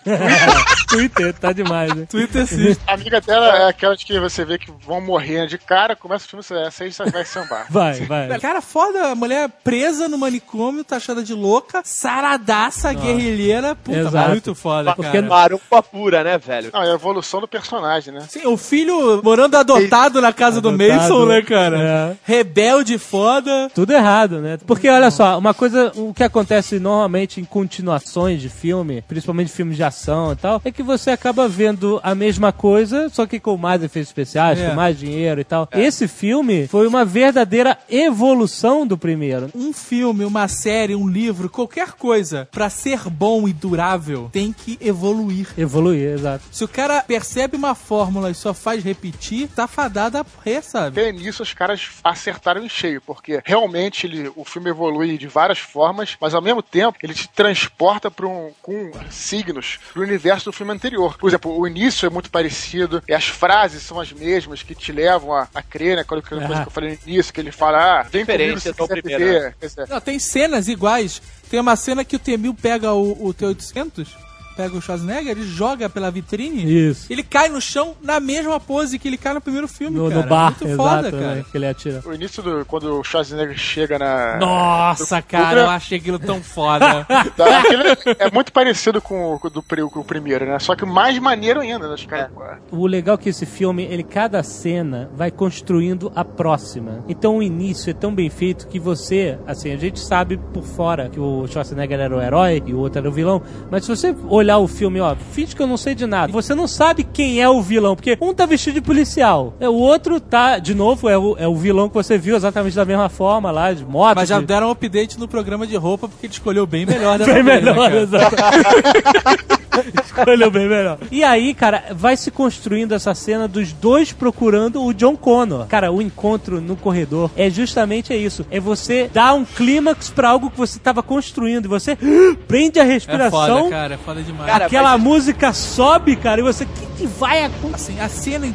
Twitter, 0.89 1.35
tá 1.35 1.53
demais, 1.53 1.93
né? 1.95 2.07
Twitter 2.09 2.47
Sister. 2.47 2.77
A 2.87 2.95
amiga 2.95 3.20
dela 3.20 3.49
é 3.57 3.68
aquela 3.68 3.97
de 3.97 4.05
que 4.07 4.18
você 4.20 4.45
vê 4.45 4.57
que 4.59 4.70
vão 4.87 5.01
morrer 5.01 5.47
de 5.49 5.59
cara, 5.59 5.97
começa 5.97 6.27
o 6.27 6.29
filme, 6.29 6.45
você- 6.45 6.55
essa 6.55 6.85
aí 6.85 7.11
vai 7.11 7.25
sambar. 7.25 7.66
Vai, 7.70 8.01
vai. 8.03 8.39
Cara, 8.39 8.61
foda, 8.61 9.09
a 9.11 9.14
mulher 9.16 9.49
presa 9.64 10.09
no 10.09 10.16
manicômio, 10.16 10.85
taxada 10.85 11.23
de 11.25 11.35
louca, 11.35 11.81
saradaça, 11.85 12.93
guerrilheira. 12.93 13.75
Puta, 13.75 13.99
Exato. 13.99 14.29
muito 14.31 14.55
foda, 14.55 14.95
Porque 14.95 15.11
cara. 15.11 15.27
Marumpa 15.27 15.83
pura, 15.83 16.23
né, 16.23 16.39
velho? 16.39 16.70
Não, 16.73 16.83
é 16.85 16.91
a 16.91 16.95
evolução 16.95 17.41
do 17.41 17.49
personagem, 17.49 18.14
né? 18.14 18.25
Sim, 18.29 18.47
o 18.47 18.57
filho 18.57 19.20
morando 19.25 19.57
adotado 19.57 20.20
na 20.20 20.33
casa 20.33 20.61
do 20.61 20.68
Adotado, 20.68 20.93
Mason, 21.01 21.27
né, 21.27 21.43
cara? 21.43 21.79
é. 21.81 22.16
Rebelde 22.25 22.97
foda. 22.99 23.70
Tudo 23.75 23.93
errado, 23.93 24.41
né? 24.41 24.59
Porque 24.66 24.89
olha 24.89 25.11
só, 25.11 25.37
uma 25.39 25.55
coisa, 25.55 25.91
o 26.13 26.15
que 26.15 26.23
acontece 26.23 26.79
normalmente 26.79 27.41
em 27.41 27.45
continuações 27.45 28.39
de 28.43 28.51
filme, 28.51 29.01
principalmente 29.09 29.51
filmes 29.51 29.77
de 29.79 29.83
ação 29.83 30.33
e 30.33 30.37
tal, 30.37 30.61
é 30.63 30.71
que 30.71 30.83
você 30.83 31.11
acaba 31.11 31.49
vendo 31.49 31.99
a 32.03 32.15
mesma 32.15 32.53
coisa, 32.53 33.09
só 33.09 33.25
que 33.27 33.41
com 33.41 33.57
mais 33.57 33.83
efeitos 33.83 34.11
especiais, 34.11 34.59
É. 34.61 34.69
com 34.69 34.77
mais 34.77 34.99
dinheiro 34.99 35.41
e 35.41 35.45
tal. 35.45 35.67
Esse 35.73 36.07
filme 36.07 36.69
foi 36.69 36.87
uma 36.87 37.03
verdadeira 37.03 37.79
evolução 37.89 38.87
do 38.87 38.99
primeiro. 38.99 39.49
Um 39.55 39.73
filme, 39.73 40.23
uma 40.27 40.49
série, 40.49 40.95
um 40.95 41.09
livro, 41.09 41.49
qualquer 41.49 41.93
coisa, 41.93 42.47
pra 42.53 42.69
ser 42.69 43.09
bom 43.09 43.49
e 43.49 43.53
durável, 43.55 44.29
tem 44.31 44.53
que 44.53 44.77
evoluir. 44.83 45.49
Evoluir, 45.57 46.11
exato. 46.11 46.45
Se 46.53 46.63
o 46.63 46.69
cara 46.69 47.01
percebe 47.03 47.57
uma 47.57 47.75
fórmula 47.75 48.31
e 48.31 48.35
só 48.35 48.53
faz 48.53 48.85
repetir, 48.85 49.49
tá 49.49 49.67
fadado 49.67 50.19
a 50.19 50.27
morrer, 50.37 50.63
sabe? 50.63 51.01
Até 51.01 51.11
nisso 51.11 51.43
os 51.43 51.55
caras 51.55 51.89
acertaram 52.05 52.63
em 52.63 52.69
cheio, 52.69 53.01
porque 53.01 53.41
realmente 53.47 54.07
ele, 54.07 54.31
o 54.37 54.45
filme 54.45 54.69
evolui 54.69 55.17
de 55.17 55.27
várias 55.27 55.59
formas, 55.59 56.01
mas 56.20 56.34
ao 56.34 56.42
mesmo 56.42 56.62
tempo 56.62 56.98
ele 57.03 57.14
te 57.14 57.28
transporta 57.28 58.11
para 58.11 58.26
um, 58.26 58.53
com 58.61 58.90
signos 59.11 59.78
pro 59.92 60.03
universo 60.03 60.46
do 60.46 60.53
filme 60.53 60.72
anterior. 60.72 61.16
Por 61.18 61.28
exemplo, 61.28 61.59
o 61.59 61.66
início 61.66 62.07
é 62.07 62.11
muito 62.11 62.30
parecido, 62.30 63.03
e 63.09 63.12
as 63.14 63.26
frases 63.26 63.82
são 63.82 64.00
as 64.00 64.12
mesmas 64.12 64.62
que 64.62 64.74
te 64.74 64.92
levam 64.92 65.32
a, 65.32 65.48
a 65.55 65.62
crer, 65.62 65.96
né? 65.96 66.03
Aquela 66.03 66.22
coisa 66.22 66.44
Ah. 66.44 66.62
que 66.62 66.68
eu 66.68 66.72
falei 66.72 66.90
no 66.90 67.11
início, 67.11 67.32
que 67.32 67.40
ele 67.40 67.53
fala, 67.53 68.00
ah, 68.00 68.03
vem 68.03 68.24
comigo 68.26 68.61
se 68.61 68.70
Diferença 68.70 68.72
do 68.72 69.03
quiser. 69.03 69.55
Quer 69.61 69.66
dizer, 69.66 69.88
Não, 69.88 70.00
tem 70.00 70.18
cenas 70.18 70.68
iguais. 70.68 71.22
Tem 71.50 71.61
uma 71.61 71.76
cena 71.76 72.05
que 72.05 72.16
o 72.16 72.18
Temil 72.18 72.55
pega 72.55 72.92
o, 72.92 73.26
o 73.26 73.34
T-800, 73.34 74.09
pega 74.53 74.76
o 74.76 74.80
Schwarzenegger, 74.80 75.32
ele 75.32 75.42
joga 75.46 75.88
pela 75.88 76.11
vitrine. 76.11 76.62
Isso. 76.90 77.12
Ele 77.12 77.22
cai 77.22 77.48
no 77.48 77.61
chão 77.61 77.94
na 78.03 78.20
mesma 78.20 78.59
pose 78.61 78.98
que 78.98 79.09
ele 79.09 79.16
cai 79.16 79.34
no 79.34 79.40
primeiro 79.40 79.66
filme, 79.68 79.96
No, 79.96 80.09
cara. 80.09 80.22
no 80.22 80.28
bar, 80.28 80.50
Muito 80.50 80.64
exato, 80.66 80.76
foda, 80.76 81.11
né, 81.11 81.22
cara. 81.22 81.46
que 81.50 81.57
ele 81.57 81.66
atira. 81.66 82.03
O 82.05 82.12
início 82.14 82.42
do. 82.42 82.64
Quando 82.66 82.98
o 83.00 83.05
Schwarzenegger 83.05 83.57
chega 83.59 83.98
na. 83.98 84.36
Nossa, 84.38 85.20
cara, 85.22 85.61
eu 85.61 85.70
achei 85.70 85.98
aquilo 85.98 86.18
tão 86.18 86.42
foda. 86.42 87.07
Tá, 87.36 87.61
aquele 87.61 87.82
é 88.18 88.30
muito 88.30 88.53
parecido 88.53 89.00
com, 89.00 89.34
o- 89.34 89.38
com 89.38 89.48
do, 89.48 89.62
com 89.62 90.00
o 90.00 90.05
primeiro, 90.05 90.44
né? 90.44 90.59
Só 90.59 90.74
que 90.76 90.84
mais 90.84 91.18
maneiro 91.18 91.61
ainda, 91.61 91.88
né? 91.88 91.94
Os 91.94 92.05
caras- 92.05 92.30
O 92.70 92.86
legal 92.86 93.14
é 93.14 93.18
que 93.18 93.28
esse 93.28 93.46
filme, 93.46 93.84
ele 93.84 94.03
cada 94.03 94.42
cena 94.42 95.11
vai 95.14 95.30
construindo 95.30 96.12
a 96.14 96.24
próxima. 96.24 97.05
Então 97.09 97.38
o 97.38 97.42
início 97.42 97.90
é 97.90 97.94
tão 97.94 98.14
bem 98.14 98.28
feito 98.28 98.66
que 98.68 98.78
você, 98.78 99.38
assim, 99.46 99.72
a 99.72 99.76
gente 99.76 99.98
sabe 100.00 100.36
por 100.53 100.62
fora 100.62 101.09
que 101.09 101.18
o 101.20 101.46
Schwarzenegger 101.46 102.00
era 102.00 102.16
o 102.16 102.20
herói 102.20 102.62
e 102.66 102.74
o 102.74 102.78
outro 102.78 102.98
era 102.98 103.09
o 103.09 103.12
vilão, 103.12 103.40
mas 103.70 103.84
se 103.84 103.88
você 103.88 104.14
olhar 104.28 104.41
o 104.59 104.66
filme, 104.68 105.01
ó, 105.01 105.14
finge 105.32 105.55
que 105.55 105.62
eu 105.62 105.66
não 105.66 105.76
sei 105.76 105.95
de 105.95 106.07
nada. 106.07 106.32
Você 106.32 106.55
não 106.55 106.66
sabe 106.66 107.05
quem 107.05 107.40
é 107.40 107.49
o 107.49 107.61
vilão, 107.62 107.95
porque 107.95 108.16
um 108.20 108.32
tá 108.34 108.47
vestido 108.47 108.74
de 108.74 108.80
policial, 108.80 109.55
é, 109.61 109.68
o 109.68 109.74
outro 109.74 110.20
tá, 110.20 110.59
de 110.59 110.74
novo, 110.74 111.09
é 111.09 111.16
o, 111.18 111.36
é 111.38 111.47
o 111.49 111.55
vilão 111.55 111.88
que 111.88 111.95
você 111.95 112.16
viu 112.18 112.36
exatamente 112.36 112.74
da 112.76 112.84
mesma 112.84 113.09
forma 113.09 113.51
lá, 113.51 113.72
de 113.72 113.84
moto. 113.84 114.16
Mas 114.16 114.28
já 114.28 114.40
de... 114.40 114.47
deram 114.47 114.68
um 114.68 114.70
update 114.70 115.18
no 115.18 115.28
programa 115.28 115.66
de 115.66 115.76
roupa 115.76 116.09
porque 116.09 116.26
ele 116.26 116.32
escolheu 116.32 116.66
bem 116.66 116.86
melhor 116.86 117.18
Bem 117.24 117.43
né, 117.43 117.43
melhor, 117.43 117.93
exato. 117.93 118.36
Escolheu 120.05 120.51
bem 120.51 120.68
melhor. 120.68 120.99
E 121.11 121.24
aí, 121.24 121.55
cara, 121.55 121.84
vai 121.93 122.16
se 122.16 122.30
construindo 122.30 122.93
essa 122.93 123.14
cena 123.14 123.49
dos 123.49 123.72
dois 123.72 124.12
procurando 124.12 124.84
o 124.84 124.93
John 124.93 125.16
Connor. 125.16 125.66
Cara, 125.66 125.90
o 125.90 126.03
encontro 126.03 126.61
no 126.61 126.76
corredor 126.76 127.30
é 127.36 127.49
justamente 127.49 128.12
isso. 128.12 128.45
É 128.51 128.61
você 128.61 129.09
dar 129.12 129.32
um 129.34 129.45
clímax 129.45 130.11
pra 130.11 130.28
algo 130.28 130.51
que 130.51 130.59
você 130.59 130.78
tava 130.78 131.03
construindo. 131.03 131.64
E 131.64 131.68
você 131.68 131.97
prende 132.47 132.78
a 132.78 132.82
É 132.84 132.86
respiração. 132.86 133.62
foda, 133.64 133.70
cara, 133.70 133.95
é 133.95 133.97
foda 133.97 134.20
demais. 134.33 134.51
Cara, 134.51 134.66
aquela 134.66 134.93
mas- 134.93 135.03
música 135.03 135.53
sobe, 135.53 136.16
cara, 136.16 136.41
e 136.41 136.45
você, 136.45 136.64
o 136.64 136.66
que, 136.66 136.87
que 136.99 137.07
vai 137.07 137.45
acontecer? 137.45 137.93
Assim, 137.93 138.01
a 138.01 138.09
cena 138.09 138.55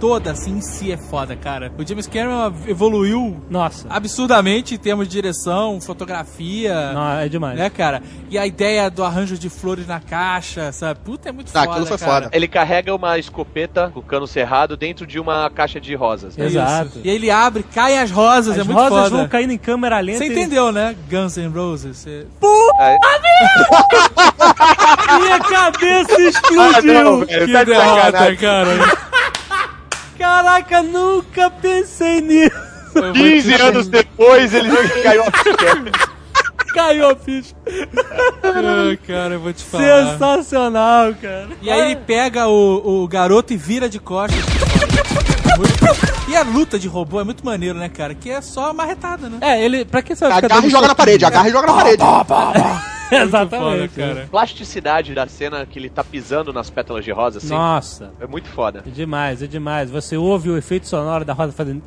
toda, 0.00 0.32
assim, 0.32 0.58
em 0.58 0.60
si 0.60 0.92
é 0.92 0.96
foda, 0.96 1.36
cara. 1.36 1.72
O 1.78 1.86
James 1.86 2.06
Cameron 2.06 2.52
evoluiu 2.66 3.40
Nossa, 3.48 3.86
absurdamente 3.88 4.74
em 4.74 4.78
termos 4.78 5.06
de 5.08 5.12
direção, 5.12 5.80
fotografia, 5.80 6.92
não, 6.92 7.18
é 7.18 7.28
demais. 7.28 7.58
né, 7.58 7.70
cara? 7.70 8.02
E 8.30 8.38
a 8.38 8.46
ideia 8.46 8.90
do 8.90 9.04
arranjo 9.04 9.38
de 9.38 9.48
flores 9.48 9.86
na 9.86 10.00
caixa, 10.00 10.72
sabe? 10.72 11.00
Puta, 11.04 11.28
é 11.28 11.32
muito 11.32 11.48
Ah, 11.54 11.60
foda, 11.60 11.70
aquilo 11.70 11.86
foi 11.86 11.98
cara. 11.98 12.24
foda. 12.24 12.36
Ele 12.36 12.48
carrega 12.48 12.94
uma 12.94 13.18
escopeta 13.18 13.90
com 13.92 14.00
o 14.00 14.02
cano 14.02 14.26
cerrado 14.26 14.76
dentro 14.76 15.06
de 15.06 15.18
uma 15.18 15.48
caixa 15.50 15.80
de 15.80 15.94
rosas. 15.94 16.36
né? 16.36 16.46
Isso. 16.46 16.56
Exato. 16.58 17.00
E 17.04 17.10
aí 17.10 17.14
ele 17.16 17.30
abre, 17.30 17.62
caem 17.62 17.98
as 17.98 18.10
rosas, 18.10 18.54
As 18.54 18.60
é 18.60 18.64
muito 18.64 18.78
rosas 18.78 19.04
foda. 19.04 19.16
vão 19.16 19.28
caindo 19.28 19.52
em 19.52 19.58
câmera 19.58 20.00
lenta. 20.00 20.18
Você 20.18 20.26
e- 20.26 20.32
entendeu, 20.32 20.72
né? 20.72 20.94
Guns 21.10 21.36
N' 21.36 21.48
Roses. 21.48 21.96
Você... 21.98 22.26
Aí- 22.80 22.96
Minha 25.20 25.38
cabeça 25.40 26.14
Ah, 26.14 26.18
não, 26.18 26.28
explodiu! 26.28 27.26
velho, 27.26 27.46
Que 27.46 27.52
tá 27.52 27.64
de 27.64 27.70
derrota, 27.70 28.36
cara. 28.36 28.70
Caraca, 30.18 30.82
nunca 30.82 31.50
pensei 31.50 32.20
nisso. 32.20 32.56
Foi 32.92 33.12
15 33.12 33.54
anos 33.54 33.88
depois 33.88 34.54
ele 34.54 34.70
caiu 35.02 35.22
a 35.22 35.30
ficha. 35.30 36.16
Caiu 36.74 37.08
a 37.10 37.16
ficha. 37.16 37.54
Ai, 38.44 38.98
cara, 38.98 39.34
eu 39.34 39.40
vou 39.40 39.50
te 39.52 39.64
falar. 39.64 40.12
Sensacional, 40.12 41.14
cara. 41.14 41.48
E 41.62 41.70
aí 41.70 41.80
ele 41.92 41.96
pega 41.96 42.48
o, 42.48 43.02
o 43.02 43.08
garoto 43.08 43.54
e 43.54 43.56
vira 43.56 43.88
de 43.88 43.98
costas. 43.98 44.38
Muito- 45.56 46.30
E 46.30 46.36
a 46.36 46.42
luta 46.42 46.78
de 46.78 46.86
robô 46.86 47.18
é 47.18 47.24
muito 47.24 47.42
maneiro, 47.46 47.78
né, 47.78 47.88
cara? 47.88 48.14
Que 48.14 48.30
é 48.30 48.42
só 48.42 48.74
marretada, 48.74 49.26
né? 49.30 49.38
É, 49.40 49.64
ele. 49.64 49.86
Pra 49.86 50.02
que 50.02 50.14
você 50.14 50.26
vai 50.26 50.34
ficar 50.34 50.46
Agarra 50.46 50.66
e 50.66 50.70
joga 50.70 50.88
na 50.88 50.94
parede, 50.94 51.24
agarra 51.24 51.48
e 51.48 51.52
joga 51.52 51.66
na 51.66 51.72
parede. 51.72 52.02
Exatamente, 53.22 53.94
Foda, 53.94 54.14
cara. 54.14 54.28
Plasticidade 54.30 55.14
da 55.14 55.26
cena 55.26 55.64
que 55.66 55.78
ele 55.78 55.88
tá 55.88 56.02
pisando 56.02 56.52
nas 56.52 56.70
pétalas 56.70 57.04
de 57.04 57.10
rosa, 57.10 57.38
assim, 57.38 57.48
Nossa. 57.48 58.12
é 58.20 58.26
muito 58.26 58.48
foda. 58.48 58.82
É 58.86 58.90
demais, 58.90 59.42
é 59.42 59.46
demais. 59.46 59.90
Você 59.90 60.16
ouve 60.16 60.50
o 60.50 60.56
efeito 60.56 60.86
sonoro 60.86 61.24
da 61.24 61.32
roda 61.32 61.52
fazendo. 61.52 61.82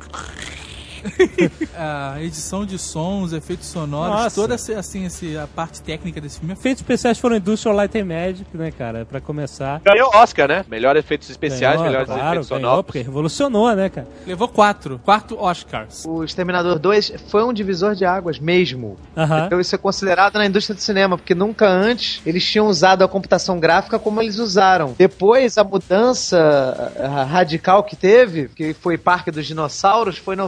A 1.76 2.16
edição 2.22 2.64
de 2.66 2.78
sons, 2.78 3.32
efeitos 3.32 3.66
sonoros, 3.68 4.22
Nossa. 4.22 4.34
toda 4.34 4.54
essa, 4.54 4.78
assim, 4.78 5.04
esse, 5.06 5.36
a 5.36 5.46
parte 5.46 5.80
técnica 5.82 6.20
desse 6.20 6.38
filme 6.38 6.54
é 6.54 6.56
Efeitos 6.56 6.82
especiais 6.82 7.18
foram 7.18 7.36
Industrial 7.36 7.74
Light 7.74 7.96
and 7.98 8.04
Magic, 8.04 8.44
né, 8.54 8.70
cara? 8.70 9.04
Pra 9.04 9.20
começar. 9.20 9.80
Ganhou 9.84 10.10
Oscar, 10.14 10.48
né? 10.48 10.64
Melhor 10.68 10.96
efeitos 10.96 11.30
especiais, 11.30 11.76
Ganhou, 11.76 11.86
melhores 11.86 12.06
claro, 12.06 12.22
efeitos 12.22 12.48
ganhou, 12.48 12.60
sonoros. 12.62 12.86
porque 12.86 12.98
revolucionou, 13.00 13.74
né, 13.74 13.88
cara? 13.88 14.06
Levou 14.26 14.48
quatro. 14.48 15.00
Quarto 15.04 15.38
Oscars. 15.40 16.04
O 16.06 16.22
Exterminador 16.24 16.78
2 16.78 17.14
foi 17.28 17.44
um 17.44 17.52
divisor 17.52 17.94
de 17.94 18.04
águas 18.04 18.38
mesmo. 18.38 18.98
Aham. 19.16 19.46
Então 19.46 19.60
isso 19.60 19.74
é 19.74 19.78
considerado 19.78 20.34
na 20.34 20.46
indústria 20.46 20.74
do 20.74 20.80
cinema, 20.80 21.16
porque 21.16 21.34
nunca 21.34 21.68
antes 21.68 22.20
eles 22.26 22.44
tinham 22.44 22.66
usado 22.66 23.02
a 23.02 23.08
computação 23.08 23.58
gráfica 23.58 23.98
como 23.98 24.20
eles 24.20 24.38
usaram. 24.38 24.94
Depois, 24.96 25.56
a 25.56 25.64
mudança 25.64 26.92
radical 27.30 27.82
que 27.84 27.96
teve, 27.96 28.48
que 28.48 28.74
foi 28.74 28.98
Parque 28.98 29.30
dos 29.30 29.46
Dinossauros, 29.46 30.18
foi 30.18 30.36
em 30.36 30.40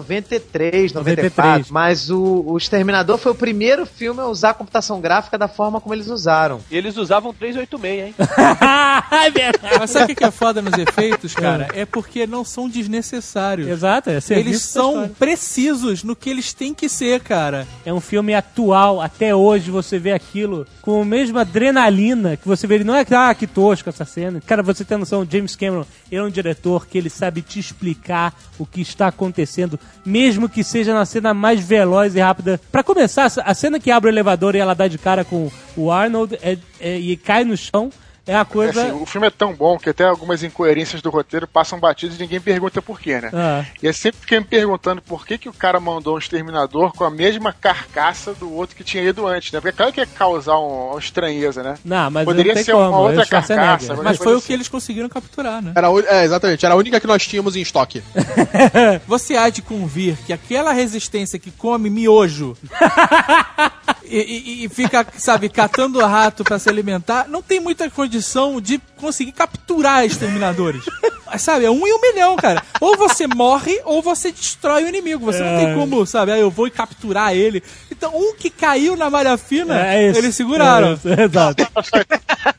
93, 0.43 0.93
94. 0.93 0.93
93. 0.93 1.71
Mas 1.71 2.11
o, 2.11 2.45
o 2.47 2.57
Exterminador 2.57 3.19
foi 3.19 3.33
o 3.33 3.35
primeiro 3.35 3.87
filme 3.87 4.21
a 4.21 4.27
usar 4.27 4.51
a 4.51 4.55
computação 4.55 5.01
gráfica 5.01 5.39
da 5.39 5.49
forma 5.49 5.81
como 5.81 5.95
eles 5.95 6.09
usaram. 6.09 6.61
E 6.71 6.77
eles 6.77 6.97
usavam 6.97 7.33
386, 7.33 8.07
hein? 8.07 8.15
é 8.19 9.31
verdade. 9.31 9.77
Mas 9.79 9.91
sabe 9.91 10.13
o 10.13 10.17
que 10.17 10.25
é 10.25 10.31
foda 10.31 10.61
nos 10.61 10.77
efeitos, 10.79 11.35
cara? 11.35 11.69
É 11.75 11.85
porque 11.85 12.27
não 12.27 12.45
são 12.45 12.69
desnecessários. 12.69 13.69
Exato, 13.69 14.11
é 14.11 14.19
Eles 14.31 14.63
são 14.63 15.09
precisos 15.09 16.03
no 16.03 16.17
que 16.17 16.31
eles 16.31 16.53
têm 16.53 16.75
que 16.75 16.89
ser, 16.89 17.21
cara. 17.21 17.67
É 17.85 17.93
um 17.93 18.01
filme 18.01 18.35
atual, 18.35 19.01
até 19.01 19.35
hoje 19.35 19.71
você 19.71 19.99
vê 19.99 20.13
aquilo 20.13 20.67
com 20.81 21.03
a 21.03 21.05
mesma 21.05 21.43
adrenalina 21.43 22.37
que 22.37 22.47
você 22.47 22.67
vê. 22.67 22.77
Ele 22.77 22.85
não 22.85 22.95
é 22.95 23.05
que, 23.05 23.15
ah, 23.15 23.35
que 23.35 23.47
tosco 23.47 23.89
essa 23.89 24.05
cena. 24.05 24.41
Cara, 24.45 24.63
você 24.63 24.85
tem 24.85 24.99
noção, 24.99 25.27
James 25.29 25.57
Cameron, 25.57 25.87
ele 26.11 26.21
é 26.21 26.25
um 26.25 26.31
diretor 26.31 26.87
que 26.87 26.99
ele 26.99 27.11
sabe 27.11 27.43
te 27.43 27.59
explicar 27.59 28.35
o 28.59 28.67
que 28.67 28.81
está 28.81 29.09
acontecendo, 29.09 29.79
mesmo 30.05 30.32
que 30.49 30.63
seja 30.65 30.93
na 30.95 31.05
cena 31.05 31.33
mais 31.35 31.61
veloz 31.61 32.15
e 32.15 32.21
rápida. 32.21 32.61
Pra 32.71 32.83
começar, 32.83 33.31
a 33.45 33.55
cena 33.55 33.79
que 33.81 33.91
abre 33.91 34.11
o 34.11 34.13
elevador 34.13 34.55
e 34.55 34.59
ela 34.59 34.75
dá 34.75 34.89
de 34.89 34.99
cara 34.99 35.25
com 35.25 35.51
o 35.77 35.91
Arnold 35.91 36.39
é- 36.43 36.59
é- 36.81 36.99
e 36.99 37.17
cai 37.17 37.45
no 37.45 37.57
chão 37.57 37.91
é 38.27 38.35
a 38.37 38.41
É, 38.41 38.45
coisa. 38.45 38.83
assim, 38.83 38.93
o 39.03 39.07
filme 39.07 39.27
é 39.27 39.31
tão 39.31 39.53
bom 39.55 39.79
que 39.79 39.91
até 39.91 40.05
algumas 40.05 40.43
incoerências 40.43 41.03
do 41.03 41.11
roteiro 41.11 41.47
passam 41.47 41.79
batidas 41.81 42.17
e 42.17 42.23
ninguém 42.23 42.41
pergunta 42.41 42.81
por 42.83 43.01
quê, 43.01 43.21
né? 43.21 43.31
Ah. 43.33 43.65
E 43.83 43.87
eu 43.87 43.93
sempre 43.95 44.21
fiquei 44.21 44.39
me 44.39 44.45
perguntando 44.45 45.01
por 45.03 45.27
que, 45.27 45.37
que 45.39 45.49
o 45.49 45.53
cara 45.53 45.81
mandou 45.81 46.15
um 46.15 46.19
exterminador 46.19 46.93
com 46.93 47.05
a 47.05 47.11
mesma 47.11 47.53
carcaça 47.53 48.35
do 48.35 48.53
outro 48.53 48.77
que 48.77 48.85
tinha 48.85 49.03
ido 49.03 49.27
antes, 49.27 49.51
né? 49.53 49.61
Porque 49.61 49.77
claro 49.77 49.93
que 49.93 50.01
ia 50.01 50.07
causar 50.07 50.59
um- 50.59 50.91
uma 50.91 50.99
estranheza, 50.99 51.63
né? 51.63 51.75
Não, 51.85 52.11
mas 52.11 52.25
Poderia 52.25 52.55
ser 52.63 52.73
como. 52.73 52.89
uma 52.89 52.97
é 52.97 53.01
outra 53.01 53.27
carcaça, 53.27 53.95
Mas 53.95 54.05
Mas 54.05 54.19
foi 54.19 54.35
o 54.35 54.39
assim. 54.39 54.47
que 54.47 54.53
eles 54.53 54.69
conseguiram 54.69 55.09
capturar, 55.09 55.61
né? 55.63 55.73
Era, 55.75 55.89
é, 56.09 56.25
exatamente, 56.25 56.65
era 56.65 56.75
a 56.75 56.79
única 56.79 57.01
que 57.01 57.07
nós 57.07 57.27
tínhamos 57.27 57.57
em 57.57 57.61
estoque. 57.61 58.03
Você 59.07 59.37
há 59.37 59.49
de 59.49 59.63
convir 59.63 60.17
que 60.27 60.33
aquela 60.33 60.73
resistência 60.73 61.39
que 61.39 61.51
come 61.51 61.89
miojo 61.91 62.57
e, 64.05 64.65
e- 64.65 64.69
fica, 64.69 65.07
sabe, 65.17 65.49
catando 65.49 65.99
rato 66.01 66.45
pra 66.45 66.59
se 66.59 66.69
alimentar, 66.69 67.29
não 67.29 67.43
tem 67.43 67.61
muita 67.61 67.89
condição 67.91 68.61
de 68.61 68.81
conseguir 69.03 69.33
capturar 69.33 70.05
exterminadores. 70.07 70.83
Sabe, 71.39 71.65
é 71.65 71.71
um 71.71 71.87
em 71.87 71.93
um 71.95 72.01
milhão, 72.01 72.37
cara. 72.37 72.63
Ou 72.81 72.95
você 72.97 73.27
morre 73.27 73.81
ou 73.87 74.03
você 74.03 74.31
destrói 74.31 74.85
o 74.85 74.89
inimigo. 74.89 75.25
Você 75.25 75.41
não 75.43 75.57
tem 75.65 75.75
como, 75.75 76.05
sabe, 76.07 76.31
ah, 76.33 76.39
eu 76.39 76.51
vou 76.51 76.71
capturar 76.71 77.35
ele. 77.35 77.63
Então, 77.91 78.13
um 78.15 78.35
que 78.35 78.51
caiu 78.51 78.97
na 78.97 79.09
malha 79.09 79.39
fina, 79.39 79.81
É 79.95 80.09
isso. 80.11 80.19
eles 80.19 80.35
seguraram. 80.37 80.89
É 80.89 80.93
isso, 80.93 81.09
exato. 81.09 81.67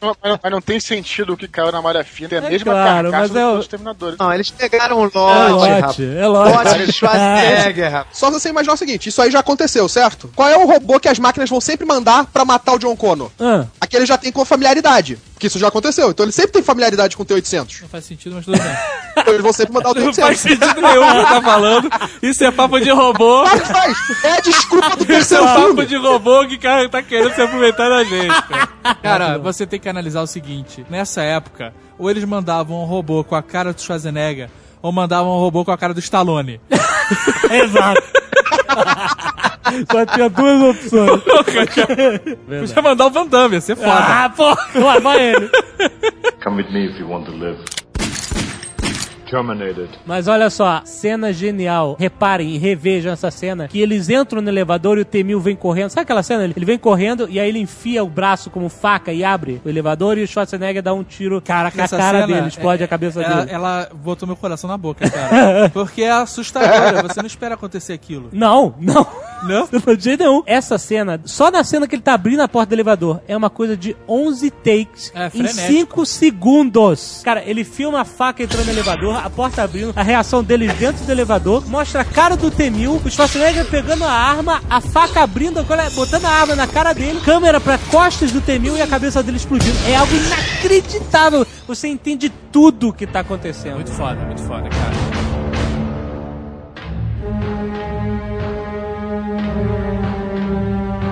Mas 0.01 0.15
não, 0.23 0.39
mas 0.41 0.51
não 0.51 0.61
tem 0.61 0.79
sentido 0.79 1.33
o 1.33 1.37
que 1.37 1.47
caiu 1.47 1.71
na 1.71 1.81
malha 1.83 2.03
fina, 2.03 2.29
é 2.35 2.39
a 2.39 2.43
É 2.45 2.49
mesma 2.49 2.71
claro, 2.73 3.11
carcaça 3.11 3.33
mas 3.33 3.41
é 3.43 3.47
o- 3.47 3.51
dos 3.55 3.61
exterminadores. 3.65 4.17
Não, 4.17 4.33
eles 4.33 4.49
pegaram 4.49 4.99
um 5.01 5.05
É 5.05 5.09
lote, 5.13 5.69
rapaz. 5.69 5.81
lote, 5.83 6.17
é 6.17 6.27
lote. 6.27 6.57
Lote 6.57 6.85
de 6.85 6.93
Schwarzenegger, 6.93 7.91
rapaz. 7.91 8.17
Só 8.17 8.31
você 8.31 8.49
imaginar 8.49 8.73
o 8.73 8.77
seguinte, 8.77 9.09
isso 9.09 9.21
aí 9.21 9.29
já 9.29 9.39
aconteceu, 9.39 9.87
certo? 9.87 10.31
Qual 10.35 10.49
é 10.49 10.57
o 10.57 10.65
robô 10.65 10.99
que 10.99 11.07
as 11.09 11.19
máquinas 11.19 11.49
vão 11.49 11.61
sempre 11.61 11.85
mandar 11.85 12.25
pra 12.25 12.43
matar 12.43 12.73
o 12.73 12.79
John 12.79 12.95
Connor? 12.95 13.29
Ah, 13.39 13.65
Aquele 13.79 14.05
já 14.05 14.17
tem 14.17 14.31
com 14.31 14.43
familiaridade, 14.45 15.17
porque 15.33 15.47
isso 15.47 15.59
já 15.59 15.67
aconteceu. 15.67 16.09
Então 16.09 16.25
ele 16.25 16.32
sempre 16.33 16.51
tem 16.53 16.63
familiaridade 16.63 17.15
com 17.15 17.23
o 17.23 17.25
T-800. 17.25 17.81
Não 17.81 17.89
faz 17.89 18.05
sentido, 18.05 18.35
mas 18.35 18.45
tudo 18.45 18.57
bem. 18.57 18.71
Então 19.17 19.33
eles 19.33 19.43
vão 19.43 19.53
sempre 19.53 19.73
mandar 19.73 19.91
o 19.91 19.93
Não 19.93 20.13
faz 20.13 20.41
T-800. 20.41 20.49
sentido 20.49 20.81
nenhum 20.81 21.07
o 21.07 21.23
que 21.25 21.29
tá 21.33 21.41
falando. 21.41 21.89
Isso 22.21 22.43
é 22.43 22.51
papo 22.51 22.79
de 22.79 22.89
robô. 22.91 23.43
Que 23.49 23.59
faz! 23.59 23.97
É 24.23 24.31
a 24.33 24.39
desculpa 24.41 24.89
do 24.97 25.03
Isso 25.03 25.11
é 25.11 25.15
terceiro 25.15 25.45
papo 25.45 25.61
filme. 25.67 25.85
de 25.85 25.95
robô 25.97 26.47
que 26.47 26.57
cara 26.57 26.89
tá 26.89 27.01
querendo 27.01 27.33
se 27.33 27.41
aproveitar 27.41 27.89
da 27.89 28.03
gente. 28.03 28.41
Cara. 28.47 28.95
Cara, 29.01 29.37
você 29.37 29.65
tem 29.65 29.79
que 29.79 29.87
analisar 29.87 30.21
o 30.21 30.27
seguinte: 30.27 30.85
nessa 30.89 31.21
época, 31.21 31.73
ou 31.97 32.09
eles 32.09 32.23
mandavam 32.25 32.81
um 32.81 32.85
robô 32.85 33.23
com 33.23 33.35
a 33.35 33.43
cara 33.43 33.71
do 33.73 33.81
Schwarzenegger, 33.81 34.49
ou 34.81 34.91
mandavam 34.91 35.31
um 35.35 35.39
robô 35.39 35.63
com 35.63 35.71
a 35.71 35.77
cara 35.77 35.93
do 35.93 35.99
Stallone. 35.99 36.59
exato. 37.51 38.03
Só 39.91 40.05
tinha 40.05 40.29
duas 40.29 40.61
opções. 40.61 41.21
Podia 41.23 42.81
mandar 42.81 43.05
o 43.07 43.09
Van 43.09 43.27
Damme, 43.27 43.55
ia 43.55 43.61
ser 43.61 43.75
foda. 43.75 43.93
Ah, 43.93 44.29
pô, 44.29 44.45
lá 44.79 44.99
vai 44.99 45.33
ele. 45.33 45.49
Come 46.43 46.63
with 46.63 46.71
me 46.71 46.85
if 46.91 46.99
you 46.99 47.07
want 47.09 47.25
to 47.25 47.31
live. 47.31 47.59
Terminated. 49.33 49.89
Mas 50.05 50.27
olha 50.27 50.49
só, 50.49 50.81
cena 50.85 51.33
genial. 51.33 51.95
Reparem 51.99 52.49
e 52.51 52.57
revejam 52.57 53.11
essa 53.11 53.31
cena. 53.31 53.67
Que 53.67 53.81
eles 53.81 54.09
entram 54.09 54.41
no 54.41 54.49
elevador 54.49 54.97
e 54.97 55.01
o 55.01 55.05
T-1000 55.05 55.39
vem 55.39 55.55
correndo. 55.55 55.89
Sabe 55.89 56.03
aquela 56.03 56.21
cena? 56.21 56.43
Ele 56.45 56.65
vem 56.65 56.77
correndo 56.77 57.27
e 57.29 57.39
aí 57.39 57.49
ele 57.49 57.59
enfia 57.59 58.03
o 58.03 58.07
braço 58.09 58.49
como 58.51 58.69
faca 58.69 59.11
e 59.11 59.23
abre 59.23 59.59
o 59.65 59.69
elevador 59.69 60.17
e 60.17 60.23
o 60.23 60.27
Schwarzenegger 60.27 60.83
dá 60.83 60.93
um 60.93 61.03
tiro 61.03 61.41
cara, 61.41 61.71
na 61.75 61.83
Essa 61.83 61.97
cara 61.97 62.21
cena, 62.21 62.33
dele, 62.35 62.47
explode 62.47 62.81
é- 62.83 62.85
a 62.85 62.87
cabeça 62.87 63.21
ela, 63.21 63.35
dele. 63.41 63.51
ela 63.55 63.89
botou 63.93 64.27
meu 64.27 64.35
coração 64.35 64.67
na 64.69 64.77
boca, 64.77 65.07
cara. 65.09 65.69
Porque 65.69 66.03
é 66.03 66.11
assustadora, 66.11 67.01
você 67.01 67.19
não 67.21 67.27
espera 67.27 67.55
acontecer 67.55 67.93
aquilo. 67.93 68.29
Não, 68.31 68.75
não. 68.79 69.07
Não? 69.43 69.67
De 69.97 70.03
jeito 70.03 70.23
nenhum. 70.23 70.41
Essa 70.45 70.77
cena, 70.77 71.19
só 71.25 71.51
na 71.51 71.63
cena 71.63 71.87
que 71.87 71.95
ele 71.95 72.01
tá 72.01 72.13
abrindo 72.13 72.39
a 72.41 72.47
porta 72.47 72.69
do 72.69 72.75
elevador, 72.75 73.19
é 73.27 73.35
uma 73.35 73.49
coisa 73.49 73.75
de 73.75 73.95
11 74.07 74.49
takes 74.51 75.11
É, 75.13 75.27
em 75.27 75.29
frenético. 75.29 75.67
5 75.67 76.05
segundos. 76.05 77.21
Cara, 77.23 77.43
ele 77.45 77.63
filma 77.63 78.01
a 78.01 78.05
faca 78.05 78.43
entrando 78.43 78.65
no 78.65 78.71
elevador, 78.71 79.22
a 79.23 79.29
porta 79.29 79.63
abrindo, 79.63 79.93
a 79.95 80.03
reação 80.03 80.43
deles 80.43 80.73
dentro 80.73 81.05
do 81.05 81.11
elevador, 81.11 81.65
mostra 81.69 82.01
a 82.01 82.05
cara 82.05 82.35
do 82.35 82.51
T-1000, 82.51 83.05
o 83.05 83.09
Schwarzenegger 83.09 83.65
pegando 83.65 84.03
a 84.03 84.11
arma, 84.11 84.61
a 84.69 84.81
faca 84.81 85.21
abrindo, 85.21 85.59
agora 85.59 85.89
botando 85.91 86.25
a 86.25 86.29
arma 86.29 86.55
na 86.57 86.67
cara 86.67 86.91
dele, 86.91 87.21
câmera 87.21 87.61
pra 87.61 87.77
costas 87.89 88.33
do 88.33 88.41
T-1000 88.41 88.77
e 88.77 88.81
a 88.81 88.87
cabeça 88.87 89.23
dele 89.23 89.37
explodindo. 89.37 89.77
É 89.87 89.95
algo 89.95 90.13
inacreditável. 90.13 91.47
Você 91.65 91.87
entende 91.87 92.29
tudo 92.51 92.89
o 92.89 92.93
que 92.93 93.07
tá 93.07 93.21
acontecendo. 93.21 93.75
Muito 93.75 93.91
foda, 93.91 94.19
muito 94.25 94.41
foda, 94.41 94.67
cara. 94.69 95.23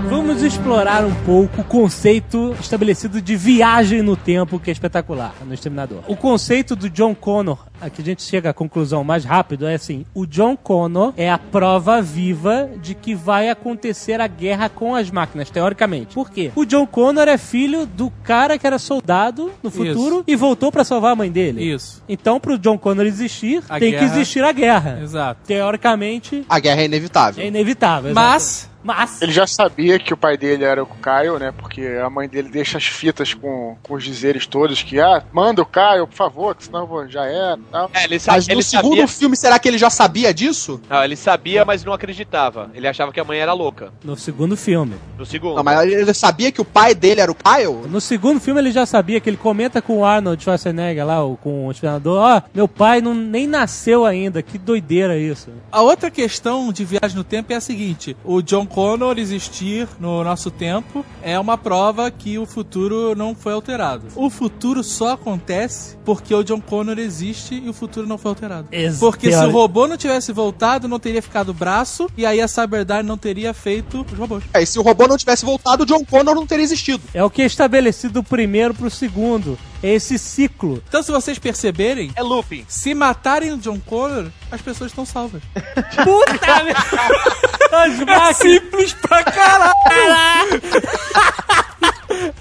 Vamos 0.09 0.43
explorar 0.43 1.05
um 1.05 1.15
pouco 1.23 1.61
o 1.61 1.63
conceito 1.63 2.53
estabelecido 2.59 3.21
de 3.21 3.35
viagem 3.37 4.01
no 4.01 4.17
tempo, 4.17 4.59
que 4.59 4.69
é 4.69 4.73
espetacular 4.73 5.33
no 5.45 5.53
Exterminador. 5.53 6.03
O 6.07 6.17
conceito 6.17 6.75
do 6.75 6.89
John 6.89 7.15
Connor, 7.15 7.70
aqui 7.81 8.01
a 8.01 8.05
gente 8.05 8.21
chega 8.23 8.49
à 8.51 8.53
conclusão 8.53 9.03
mais 9.03 9.25
rápido, 9.25 9.67
é 9.67 9.73
assim: 9.75 10.05
o 10.13 10.25
John 10.25 10.55
Connor 10.55 11.13
é 11.17 11.29
a 11.31 11.37
prova 11.37 12.01
viva 12.01 12.69
de 12.81 12.93
que 12.95 13.13
vai 13.15 13.49
acontecer 13.49 14.21
a 14.21 14.27
guerra 14.27 14.69
com 14.69 14.95
as 14.95 15.09
máquinas, 15.11 15.49
teoricamente. 15.49 16.13
Por 16.13 16.29
quê? 16.29 16.51
O 16.55 16.65
John 16.65 16.85
Connor 16.87 17.27
é 17.27 17.37
filho 17.37 17.85
do 17.85 18.11
cara 18.23 18.57
que 18.57 18.65
era 18.67 18.77
soldado 18.79 19.51
no 19.63 19.69
futuro 19.71 20.15
Isso. 20.17 20.23
e 20.27 20.35
voltou 20.35 20.71
pra 20.71 20.83
salvar 20.83 21.13
a 21.13 21.15
mãe 21.15 21.31
dele. 21.31 21.63
Isso. 21.63 22.03
Então, 22.07 22.39
pro 22.39 22.57
John 22.57 22.77
Connor 22.77 23.05
existir, 23.05 23.63
A 23.69 23.79
tem 23.79 23.91
que 23.91 23.99
guerra- 23.99 24.13
existir 24.13 24.43
a 24.43 24.51
guerra. 24.51 24.99
Exato. 25.01 25.41
Teoricamente, 25.45 26.45
A 26.47 26.59
guerra 26.59 26.81
é 26.81 26.85
inevitável. 26.85 27.43
é 27.43 27.47
inevitável. 27.47 28.13
Mas, 28.13 28.69
Mas. 28.83 29.21
Ele 29.21 29.31
já 29.31 29.45
sabia 29.45 29.99
que 29.99 30.11
o 30.11 30.17
pai 30.17 30.35
dele 30.37 30.63
era 30.63 30.81
o 30.81 30.87
Caio, 30.87 31.37
né? 31.37 31.51
Porque 31.55 31.81
a 32.03 32.09
mãe 32.09 32.27
dele 32.27 32.49
deixa 32.49 32.79
as 32.79 32.85
fitas 32.85 33.31
com, 33.33 33.77
com 33.83 33.93
os 33.93 34.03
dizeres 34.03 34.47
todos 34.47 34.81
que, 34.81 34.99
ah, 34.99 35.23
manda 35.31 35.61
o 35.61 35.65
Caio, 35.65 36.07
por 36.07 36.15
favor, 36.15 36.55
que 36.55 36.63
senão 36.63 37.07
já 37.07 37.25
é. 37.27 37.55
Tal. 37.71 37.89
É, 37.93 38.03
ele, 38.03 38.19
Mas 38.25 38.47
no 38.47 38.53
ele 38.53 38.63
segundo 38.63 38.89
sabia. 38.97 39.07
filme, 39.07 39.37
será 39.37 39.57
que 39.59 39.67
ele 39.67 39.77
já 39.77 39.89
sabia 39.89 40.33
disso? 40.33 40.81
Não, 40.89 41.03
ele 41.03 41.15
sabia, 41.15 41.63
mas 41.65 41.83
não 41.83 41.93
acreditava. 41.93 42.69
Ele 42.73 42.87
achava 42.87 43.11
que 43.11 43.19
a 43.19 43.23
mãe 43.23 43.39
era 43.39 43.53
louca. 43.53 43.91
No 44.03 44.15
segundo 44.17 44.55
filme. 44.57 44.95
No 45.17 45.25
segundo. 45.25 45.55
Não, 45.55 45.63
mas 45.63 45.89
ele 45.91 46.13
sabia 46.13 46.51
que 46.51 46.61
o 46.61 46.65
pai 46.65 46.93
dele 46.93 47.21
era 47.21 47.31
o 47.31 47.35
Kyle? 47.35 47.89
No 47.89 48.01
segundo 48.01 48.39
filme 48.39 48.59
ele 48.61 48.71
já 48.71 48.85
sabia 48.85 49.19
que 49.19 49.29
ele 49.29 49.37
comenta 49.37 49.81
com 49.81 49.99
o 49.99 50.05
Arnold 50.05 50.43
Schwarzenegger 50.43 51.05
lá, 51.05 51.23
o- 51.23 51.37
com 51.37 51.67
o 51.67 51.73
treinador, 51.73 52.17
ó, 52.19 52.41
meu 52.53 52.67
pai 52.67 53.01
não, 53.01 53.13
nem 53.13 53.47
nasceu 53.47 54.05
ainda, 54.05 54.41
que 54.41 54.57
doideira 54.57 55.17
isso. 55.17 55.49
A 55.71 55.81
outra 55.81 56.11
questão 56.11 56.71
de 56.71 56.83
viagem 56.83 57.15
no 57.17 57.23
tempo 57.23 57.53
é 57.53 57.55
a 57.55 57.61
seguinte: 57.61 58.15
o 58.23 58.41
John 58.41 58.65
Connor 58.65 59.17
existir 59.17 59.87
no 59.99 60.23
nosso 60.23 60.51
tempo 60.51 61.05
é 61.21 61.39
uma 61.39 61.57
prova 61.57 62.09
que 62.11 62.37
o 62.37 62.45
futuro 62.45 63.15
não 63.15 63.33
foi 63.35 63.53
alterado. 63.53 64.07
O 64.15 64.29
futuro 64.29 64.83
só 64.83 65.13
acontece 65.13 65.97
porque 66.03 66.33
o 66.33 66.43
John 66.43 66.59
Connor 66.61 66.99
existe 66.99 67.60
e 67.63 67.69
o 67.69 67.73
futuro 67.73 68.07
não 68.07 68.17
foi 68.17 68.29
alterado. 68.29 68.67
Ex- 68.71 68.97
Porque 68.99 69.31
se 69.31 69.45
o 69.45 69.49
robô 69.51 69.87
não 69.87 69.97
tivesse 69.97 70.31
voltado, 70.31 70.87
não 70.87 70.99
teria 70.99 71.21
ficado 71.21 71.49
o 71.49 71.53
braço 71.53 72.09
e 72.17 72.25
aí 72.25 72.41
a 72.41 72.47
Cyberdyne 72.47 73.03
não 73.03 73.17
teria 73.17 73.53
feito 73.53 74.05
os 74.11 74.17
robôs. 74.17 74.43
É, 74.53 74.61
e 74.61 74.65
se 74.65 74.77
o 74.79 74.81
robô 74.81 75.07
não 75.07 75.17
tivesse 75.17 75.45
voltado, 75.45 75.83
o 75.83 75.85
John 75.85 76.03
Connor 76.05 76.35
não 76.35 76.45
teria 76.47 76.63
existido. 76.63 77.01
É 77.13 77.23
o 77.23 77.29
que 77.29 77.41
é 77.41 77.45
estabelecido 77.45 78.13
do 78.15 78.23
primeiro 78.23 78.73
pro 78.73 78.89
segundo. 78.89 79.57
É 79.83 79.93
esse 79.93 80.19
ciclo. 80.19 80.81
Então, 80.87 81.01
se 81.01 81.11
vocês 81.11 81.39
perceberem, 81.39 82.11
É 82.15 82.21
looping. 82.21 82.65
se 82.67 82.93
matarem 82.93 83.51
o 83.51 83.57
John 83.57 83.79
Connor, 83.79 84.27
as 84.51 84.61
pessoas 84.61 84.91
estão 84.91 85.05
salvas. 85.05 85.41
Puta 86.03 86.63
merda! 86.63 88.11
É 88.29 88.33
simples 88.33 88.93
pra 88.93 89.23
caralho! 89.23 89.73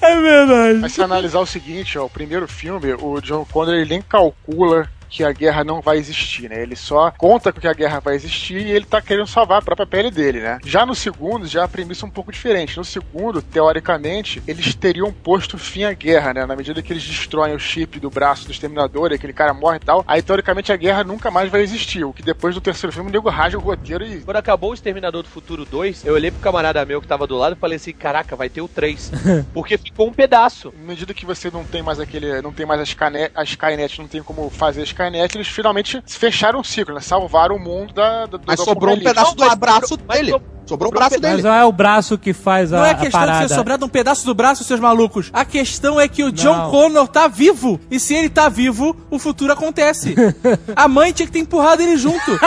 É 0.03 0.21
verdade. 0.21 0.79
Mas 0.81 0.93
se 0.93 1.03
analisar 1.03 1.41
o 1.41 1.47
seguinte, 1.47 1.97
ó, 1.99 2.05
o 2.07 2.11
primeiro 2.11 2.47
filme, 2.49 2.93
o 2.95 3.21
John 3.21 3.47
Connor 3.51 3.75
ele 3.75 3.89
nem 3.89 4.03
calcula 4.03 4.91
que 5.11 5.25
a 5.25 5.33
guerra 5.33 5.65
não 5.65 5.81
vai 5.81 5.99
existir, 5.99 6.49
né? 6.49 6.63
Ele 6.63 6.77
só 6.77 7.11
conta 7.11 7.53
que 7.53 7.67
a 7.67 7.75
guerra 7.75 8.01
vai 8.01 8.15
existir 8.15 8.65
e 8.67 8.71
ele 8.71 8.87
tá 8.87 9.03
querendo 9.03 9.27
salvar 9.27 9.59
a 9.59 9.63
própria 9.63 9.87
pele 9.87 10.11
dele, 10.11 10.41
né? 10.41 10.59
Já 10.65 10.87
no 10.87 10.95
segundo, 10.95 11.47
já 11.47 11.65
a 11.65 11.69
premissa 11.69 12.07
é 12.07 12.09
um 12.09 12.11
pouco 12.11 12.33
diferente. 12.33 12.77
No 12.77 12.85
segundo, 12.85 13.43
teoricamente, 13.43 14.43
eles 14.47 14.75
teriam 14.75 15.13
posto 15.13 15.59
fim 15.59 15.85
à 15.85 15.93
guerra, 15.93 16.33
né? 16.33 16.47
Na 16.47 16.57
medida 16.57 16.81
que 16.81 16.93
eles 16.93 17.03
destroem 17.03 17.55
o 17.55 17.59
chip 17.59 17.99
do 17.99 18.09
braço 18.09 18.47
do 18.47 18.53
exterminador 18.53 19.11
e 19.11 19.17
aquele 19.17 19.33
cara 19.33 19.53
morre 19.53 19.77
e 19.77 19.81
tal, 19.81 20.05
aí 20.07 20.23
teoricamente 20.23 20.73
a 20.73 20.77
guerra 20.77 21.03
nunca 21.05 21.31
mais 21.31 21.51
vai 21.51 21.63
existir. 21.63 22.05
O 22.05 22.13
que 22.13 22.23
depois 22.23 22.55
do 22.55 22.61
terceiro 22.61 22.93
filme, 22.93 23.11
o 23.11 23.13
nego 23.13 23.29
rasga 23.29 23.59
o 23.59 23.63
roteiro 23.63 24.05
e 24.05 24.21
Quando 24.21 24.37
acabou 24.37 24.71
o 24.71 24.75
Exterminador 24.75 25.23
do 25.23 25.29
Futuro 25.29 25.65
2, 25.65 26.05
eu 26.05 26.15
olhei 26.15 26.31
pro 26.31 26.41
camarada 26.41 26.85
meu 26.85 27.01
que 27.01 27.09
tava 27.09 27.27
do 27.27 27.37
lado 27.37 27.57
e 27.57 27.59
falei 27.59 27.77
assim: 27.77 27.93
caraca, 27.93 28.37
vai 28.37 28.49
ter 28.49 28.61
o 28.61 28.69
3. 28.69 29.11
Porque 29.53 29.77
ficou 29.77 30.09
um 30.09 30.13
pedaço. 30.13 30.73
à 30.77 30.87
medida 30.87 31.13
que 31.13 31.27
você 31.27 31.51
não 31.51 31.65
tem 31.65 31.83
mais 31.83 31.99
aquele. 31.99 32.41
não 32.43 32.53
tem 32.53 32.65
mais 32.65 32.81
a 32.81 32.85
Skynet, 32.85 33.33
a 33.35 33.43
Skynet 33.43 33.99
não 33.99 34.09
tem 34.09 34.23
como 34.23 34.49
fazer 34.51 34.83
a 34.83 34.85
Skynet, 34.85 35.00
eles 35.09 35.49
finalmente 35.49 36.03
fecharam 36.07 36.61
o 36.61 36.65
ciclo, 36.65 36.95
né? 36.95 37.01
Salvaram 37.01 37.57
o 37.57 37.59
mundo 37.61 37.93
da, 37.95 38.27
do, 38.27 38.41
Mas 38.47 38.61
sobrou 38.61 38.95
um 38.95 38.99
pedaço 39.01 39.35
do 39.35 39.57
braço 39.57 39.89
sobrou- 39.89 40.07
mas 40.09 40.19
dele. 40.19 40.31
so- 40.33 40.43
Sobrou 40.67 40.89
o 40.93 40.95
braço 40.95 41.17
um 41.17 41.21
Mas 41.21 41.31
dele. 41.33 41.43
não 41.43 41.53
é 41.53 41.65
o 41.65 41.73
braço 41.73 42.17
que 42.17 42.33
faz 42.33 42.73
a, 42.73 42.77
Não 42.77 42.85
é 42.85 42.91
a 42.93 42.95
questão 42.95 43.27
de 43.27 43.39
ter 43.49 43.55
sobrado 43.57 43.85
um 43.85 43.89
pedaço 43.89 44.25
do 44.25 44.33
braço, 44.35 44.63
seus 44.63 44.79
malucos. 44.79 45.29
A 45.33 45.45
questão 45.45 45.99
é 46.01 46.07
que 46.07 46.23
o 46.23 46.31
John 46.31 46.57
Não. 46.57 46.71
Connor 46.71 47.09
tá 47.09 47.27
vivo. 47.27 47.81
E 47.91 47.99
se 47.99 48.15
ele 48.15 48.29
tá 48.29 48.49
vivo, 48.49 48.95
o 49.11 49.19
futuro 49.19 49.53
acontece. 49.53 50.15
A 50.77 50.87
mãe 50.87 51.11
tinha 51.13 51.27
que 51.27 51.33
ter 51.33 51.41
empurrado 51.41 51.83
ele 51.83 51.97
junto. 51.97 52.39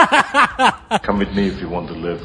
Come 1.04 1.24
with 1.26 1.34
me 1.34 1.48
if 1.48 1.60
you 1.60 1.70
want 1.70 1.88
to 1.88 1.94
live. 1.94 2.20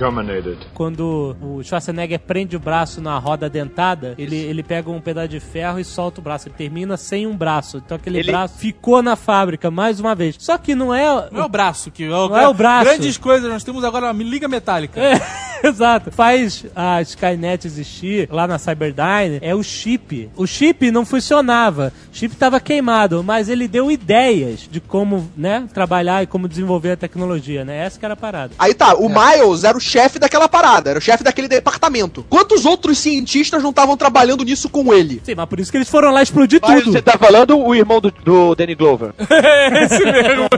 Terminated. 0.00 0.56
Quando 0.72 1.36
o 1.42 1.62
Schwarzenegger 1.62 2.18
prende 2.20 2.56
o 2.56 2.58
braço 2.58 3.02
na 3.02 3.18
roda 3.18 3.50
dentada, 3.50 4.14
ele, 4.16 4.34
ele 4.36 4.62
pega 4.62 4.90
um 4.90 4.98
pedaço 4.98 5.28
de 5.28 5.40
ferro 5.40 5.78
e 5.78 5.84
solta 5.84 6.20
o 6.20 6.24
braço. 6.24 6.48
Ele 6.48 6.54
termina 6.56 6.96
sem 6.96 7.26
um 7.26 7.36
braço. 7.36 7.76
Então 7.84 7.96
aquele 7.98 8.20
Ele- 8.20 8.32
braço 8.32 8.56
ficou 8.56 9.02
na 9.02 9.14
fábrica 9.14 9.70
mais 9.70 10.00
uma 10.00 10.14
vez. 10.14 10.36
Só 10.38 10.56
que 10.56 10.74
não 10.74 10.94
é. 10.94 11.28
Não 11.30 11.42
é 11.42 11.44
o 11.44 11.48
braço 11.50 11.90
que 11.90 12.06
Não 12.08 12.34
é 12.34 12.48
o 12.48 12.54
braço. 12.54 12.84
Grandes 12.86 13.18
coisas, 13.18 13.50
nós 13.50 13.62
temos 13.62 13.84
agora 13.84 14.10
uma 14.10 14.24
liga 14.24 14.48
metálica. 14.48 14.98
É, 14.98 15.20
exato. 15.68 16.10
Faz 16.10 16.64
a 16.74 17.00
Skynet 17.02 17.66
existir 17.66 18.28
lá 18.30 18.46
na 18.46 18.58
Cyberdyne 18.58 19.38
é 19.40 19.54
o 19.54 19.62
chip. 19.62 20.28
O 20.36 20.46
chip 20.46 20.90
não 20.90 21.04
funcionava. 21.04 21.92
O 22.12 22.16
chip 22.16 22.34
estava 22.34 22.60
queimado, 22.60 23.22
mas 23.22 23.48
ele 23.48 23.66
deu 23.68 23.90
ideias 23.90 24.68
de 24.70 24.80
como, 24.80 25.30
né, 25.36 25.64
trabalhar 25.72 26.22
e 26.22 26.26
como 26.26 26.48
desenvolver 26.48 26.92
a 26.92 26.96
tecnologia, 26.96 27.64
né? 27.64 27.84
Essa 27.84 27.98
que 27.98 28.04
era 28.04 28.14
a 28.14 28.16
parada. 28.16 28.54
Aí 28.58 28.74
tá, 28.74 28.94
o 28.94 29.08
Miles 29.08 29.64
era 29.64 29.76
o 29.76 29.80
chefe 29.80 30.18
daquela 30.18 30.48
parada, 30.48 30.90
era 30.90 30.98
o 30.98 31.02
chefe 31.02 31.22
daquele 31.24 31.48
departamento. 31.48 32.24
Quantos 32.28 32.64
outros 32.64 32.98
cientistas 32.98 33.62
não 33.62 33.70
estavam 33.70 33.96
trabalhando 33.96 34.44
nisso 34.44 34.68
com 34.68 34.92
ele? 34.92 35.20
Sim, 35.24 35.34
mas 35.34 35.48
por 35.48 35.60
isso 35.60 35.70
que 35.70 35.76
eles 35.76 35.88
foram 35.88 36.10
lá 36.10 36.22
explodir 36.22 36.60
Mas 36.62 36.80
tudo. 36.82 36.92
você 36.92 37.02
tá 37.02 37.18
falando 37.18 37.58
o 37.58 37.74
irmão 37.74 38.00
do, 38.00 38.10
do 38.10 38.54
Danny 38.54 38.74
Glover. 38.74 39.12
Esse 39.82 40.04
mesmo. 40.04 40.48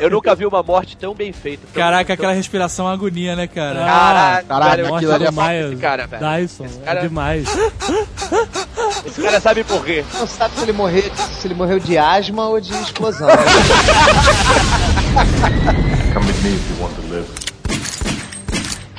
Eu 0.00 0.10
nunca 0.10 0.34
vi 0.34 0.46
uma 0.46 0.62
morte 0.62 0.96
tão 0.96 1.14
bem 1.14 1.32
feita. 1.32 1.62
tão- 1.72 1.82
Caraca, 1.82 2.04
tão- 2.06 2.14
aquela 2.14 2.32
respiração 2.32 2.86
agonia, 2.88 3.34
né, 3.36 3.46
cara? 3.46 3.63
Caralho, 3.72 4.46
Caralho, 4.46 4.82
velho, 4.84 4.94
aquilo 4.94 5.12
ali 5.14 5.24
é 5.26 5.30
Miles 5.30 5.72
esse 5.72 5.76
cara, 5.80 6.06
velho. 6.06 6.22
Dyson, 6.42 6.66
cara- 6.84 7.00
é 7.00 7.02
demais. 7.02 7.48
Esse 9.06 9.22
cara 9.22 9.40
sabe 9.40 9.64
morrer. 9.68 10.04
Não 10.14 10.26
sabe 10.26 10.54
se 10.56 10.62
ele, 10.62 10.72
morreu, 10.72 11.02
se 11.40 11.46
ele 11.46 11.54
morreu 11.54 11.78
de 11.78 11.96
asma 11.98 12.48
ou 12.48 12.60
de 12.60 12.72
explosão. 12.74 13.28
Come 16.12 16.26
with 16.26 16.42
me 16.42 16.54
if 16.54 16.70
you 16.70 16.82
want 16.82 16.94
to 16.96 17.02
live. 17.10 17.53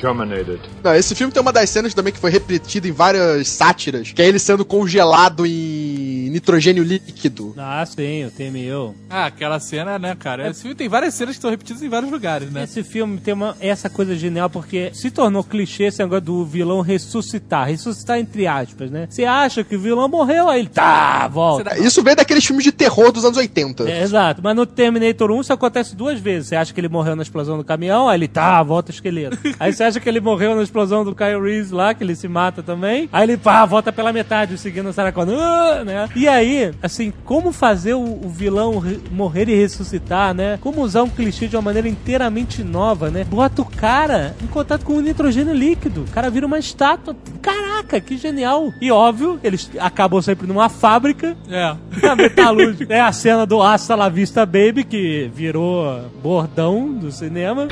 Terminated. 0.05 0.59
Não, 0.83 0.93
esse 0.95 1.15
filme 1.15 1.33
tem 1.33 1.41
uma 1.41 1.51
das 1.51 1.69
cenas 1.69 1.93
também 1.93 2.13
que 2.13 2.19
foi 2.19 2.29
repetida 2.29 2.87
em 2.87 2.91
várias 2.91 3.47
sátiras, 3.47 4.11
que 4.11 4.21
é 4.21 4.27
ele 4.27 4.37
sendo 4.37 4.63
congelado 4.63 5.45
em 5.45 6.29
nitrogênio 6.29 6.83
líquido. 6.83 7.53
Ah, 7.57 7.83
sim, 7.85 8.25
o 8.25 8.31
TMU. 8.31 8.95
Ah, 9.09 9.25
aquela 9.25 9.59
cena, 9.59 9.97
né, 9.97 10.15
cara? 10.15 10.49
Esse 10.49 10.61
filme 10.61 10.75
tem 10.75 10.87
várias 10.87 11.13
cenas 11.13 11.33
que 11.33 11.37
estão 11.37 11.49
repetidas 11.49 11.81
em 11.81 11.89
vários 11.89 12.11
lugares, 12.11 12.51
né? 12.51 12.65
Esse 12.65 12.83
filme 12.83 13.17
tem 13.17 13.33
uma, 13.33 13.55
essa 13.59 13.89
coisa 13.89 14.15
genial 14.15 14.49
porque 14.49 14.91
se 14.93 15.09
tornou 15.09 15.43
clichê 15.43 15.85
esse 15.85 15.99
negócio 15.99 16.25
do 16.25 16.45
vilão 16.45 16.81
ressuscitar. 16.81 17.67
Ressuscitar 17.67 18.19
entre 18.19 18.45
aspas, 18.45 18.91
né? 18.91 19.07
Você 19.09 19.25
acha 19.25 19.63
que 19.63 19.75
o 19.75 19.79
vilão 19.79 20.07
morreu, 20.07 20.49
aí 20.49 20.59
ele 20.59 20.69
tá, 20.69 21.27
volta. 21.27 21.77
Isso 21.79 22.03
veio 22.03 22.15
daqueles 22.15 22.45
filmes 22.45 22.63
de 22.63 22.71
terror 22.71 23.11
dos 23.11 23.25
anos 23.25 23.37
80. 23.37 23.89
É, 23.89 24.03
exato, 24.03 24.41
mas 24.43 24.55
no 24.55 24.65
Terminator 24.65 25.31
1 25.31 25.41
isso 25.41 25.53
acontece 25.53 25.95
duas 25.95 26.19
vezes. 26.19 26.49
Você 26.49 26.55
acha 26.55 26.73
que 26.73 26.79
ele 26.79 26.89
morreu 26.89 27.15
na 27.15 27.23
explosão 27.23 27.57
do 27.57 27.63
caminhão, 27.63 28.07
aí 28.07 28.17
ele 28.17 28.27
tá, 28.27 28.61
volta 28.61 28.91
o 28.91 28.93
esqueleto. 28.93 29.37
aí 29.59 29.73
você 29.73 29.83
acha 29.83 29.94
que 29.99 30.07
ele 30.09 30.19
morreu 30.19 30.55
na 30.55 30.61
explosão 30.63 31.03
do 31.03 31.15
Kyle 31.15 31.41
Reese 31.41 31.73
lá, 31.73 31.93
que 31.93 32.03
ele 32.03 32.15
se 32.15 32.27
mata 32.27 32.61
também. 32.63 33.09
Aí 33.11 33.23
ele 33.23 33.37
pá, 33.37 33.65
volta 33.65 33.91
pela 33.91 34.11
metade, 34.13 34.57
seguindo 34.57 34.89
o 34.89 34.93
Sarah 34.93 35.11
Connor, 35.11 35.37
ah, 35.39 35.83
né? 35.83 36.09
E 36.15 36.27
aí, 36.27 36.71
assim, 36.81 37.13
como 37.23 37.51
fazer 37.51 37.93
o, 37.93 38.01
o 38.25 38.29
vilão 38.29 38.77
re- 38.79 38.99
morrer 39.11 39.49
e 39.49 39.55
ressuscitar, 39.55 40.33
né? 40.33 40.57
Como 40.61 40.81
usar 40.81 41.03
um 41.03 41.09
clichê 41.09 41.47
de 41.47 41.55
uma 41.55 41.61
maneira 41.61 41.87
inteiramente 41.87 42.63
nova, 42.63 43.09
né? 43.09 43.23
Bota 43.23 43.61
o 43.61 43.65
cara 43.65 44.35
em 44.43 44.47
contato 44.47 44.83
com 44.85 44.93
o 44.93 45.01
nitrogênio 45.01 45.53
líquido. 45.53 46.01
O 46.01 46.11
cara 46.11 46.29
vira 46.29 46.45
uma 46.45 46.59
estátua. 46.59 47.15
Caraca, 47.41 47.99
que 48.01 48.17
genial. 48.17 48.71
E 48.81 48.91
óbvio, 48.91 49.39
eles 49.43 49.69
acabam 49.79 50.21
sempre 50.21 50.47
numa 50.47 50.69
fábrica, 50.69 51.35
É. 51.49 51.75
a 52.07 52.15
metalúrgica. 52.15 52.93
É 52.93 53.01
a 53.01 53.11
cena 53.11 53.45
do 53.45 53.61
Hasta 53.61 53.95
la 53.95 54.09
Vista 54.09 54.45
Baby, 54.45 54.83
que 54.83 55.29
virou 55.33 56.01
bordão 56.23 56.91
do 56.93 57.11
cinema. 57.11 57.67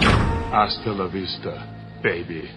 Hasta 0.51 0.91
la 0.91 1.07
vista, 1.07 1.51
baby. 2.03 2.49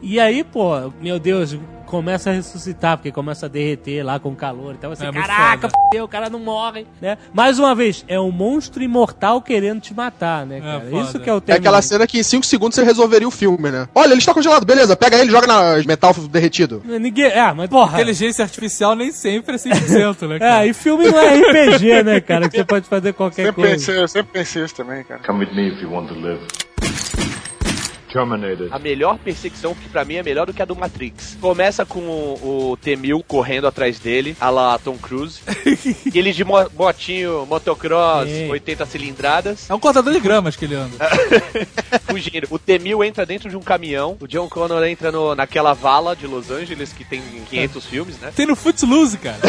E 0.00 0.18
aí, 0.18 0.42
pô, 0.44 0.92
meu 1.02 1.18
Deus, 1.18 1.58
começa 1.84 2.30
a 2.30 2.32
ressuscitar, 2.32 2.96
porque 2.96 3.10
começa 3.10 3.46
a 3.46 3.48
derreter 3.48 4.04
lá 4.04 4.20
com 4.20 4.32
calor. 4.34 4.74
Então 4.78 4.90
você, 4.90 5.04
É 5.06 5.10
caraca, 5.12 5.68
fudeu, 5.68 6.04
o 6.04 6.08
cara 6.08 6.30
não 6.30 6.38
morre, 6.38 6.86
né? 7.00 7.18
Mais 7.34 7.58
uma 7.58 7.74
vez, 7.74 8.04
é 8.06 8.18
um 8.20 8.30
monstro 8.30 8.80
imortal 8.82 9.42
querendo 9.42 9.80
te 9.80 9.92
matar, 9.92 10.46
né, 10.46 10.60
cara? 10.60 10.80
foda. 10.88 11.02
Isso 11.02 11.18
que 11.18 11.28
é 11.28 11.34
o 11.34 11.38
É 11.38 11.40
tema. 11.40 11.58
aquela 11.58 11.82
cena 11.82 12.06
que 12.06 12.20
em 12.20 12.22
5 12.22 12.46
segundos 12.46 12.76
você 12.76 12.84
resolveria 12.84 13.26
o 13.26 13.30
filme, 13.32 13.70
né? 13.72 13.88
Olha, 13.92 14.12
ele 14.12 14.18
está 14.18 14.32
congelado, 14.32 14.64
beleza, 14.64 14.94
pega 14.96 15.16
ele 15.18 15.30
e 15.30 15.32
joga 15.32 15.48
na 15.48 15.82
metal 15.84 16.14
derretido. 16.30 16.80
Ninguém... 16.84 17.24
É, 17.26 17.52
mas 17.52 17.68
porra... 17.68 17.94
Inteligência 18.00 18.44
artificial 18.44 18.94
nem 18.94 19.10
sempre 19.10 19.56
é 19.56 19.58
100%, 19.58 20.28
né, 20.28 20.38
cara? 20.38 20.64
É, 20.64 20.68
e 20.68 20.72
filme 20.72 21.10
não 21.10 21.18
é 21.18 21.38
RPG, 21.40 22.02
né, 22.04 22.20
cara? 22.20 22.48
Que 22.48 22.58
você 22.58 22.64
pode 22.64 22.86
fazer 22.86 23.12
qualquer 23.14 23.46
Sempre 23.46 23.62
coisa. 23.62 23.74
pensei, 23.76 23.98
eu 24.00 24.06
sempre 24.06 24.32
pensei 24.32 24.64
isso 24.64 24.76
também, 24.76 25.02
cara. 25.02 25.20
Come 25.26 25.44
with 25.44 25.54
me 25.56 25.68
if 25.72 25.82
you 25.82 25.90
want 25.90 26.06
to 26.08 26.14
live. 26.14 26.40
Terminated. 28.12 28.68
A 28.70 28.78
melhor 28.78 29.18
perseguição, 29.18 29.74
que 29.74 29.88
pra 29.88 30.04
mim 30.04 30.14
é 30.16 30.22
melhor 30.22 30.46
do 30.46 30.52
que 30.54 30.62
a 30.62 30.64
do 30.64 30.74
Matrix. 30.76 31.36
Começa 31.40 31.84
com 31.84 32.00
o, 32.00 32.70
o 32.72 32.76
T-1000 32.78 33.22
correndo 33.26 33.66
atrás 33.66 33.98
dele, 33.98 34.36
a 34.40 34.50
la 34.50 34.78
Tom 34.78 34.96
Cruise. 34.98 35.40
e 36.12 36.12
ele 36.18 36.32
de 36.32 36.44
mo- 36.44 36.70
motinho, 36.76 37.44
motocross, 37.46 38.28
Sim. 38.28 38.50
80 38.50 38.86
cilindradas, 38.86 39.68
É 39.70 39.74
um 39.74 39.80
contador 39.80 40.12
de 40.12 40.20
gramas 40.20 40.56
que 40.56 40.64
ele 40.64 40.74
anda. 40.74 40.96
fugindo. 42.08 42.46
O 42.50 42.58
T-1000 42.58 43.06
entra 43.06 43.26
dentro 43.26 43.48
de 43.50 43.56
um 43.56 43.60
caminhão, 43.62 44.16
o 44.20 44.26
John 44.26 44.48
Connor 44.48 44.82
entra 44.84 45.12
no, 45.12 45.34
naquela 45.34 45.74
vala 45.74 46.16
de 46.16 46.26
Los 46.26 46.50
Angeles, 46.50 46.92
que 46.92 47.04
tem 47.04 47.20
500 47.50 47.84
filmes, 47.86 48.18
né? 48.18 48.32
Tem 48.34 48.46
no 48.46 48.56
Footloose, 48.56 49.18
cara. 49.18 49.38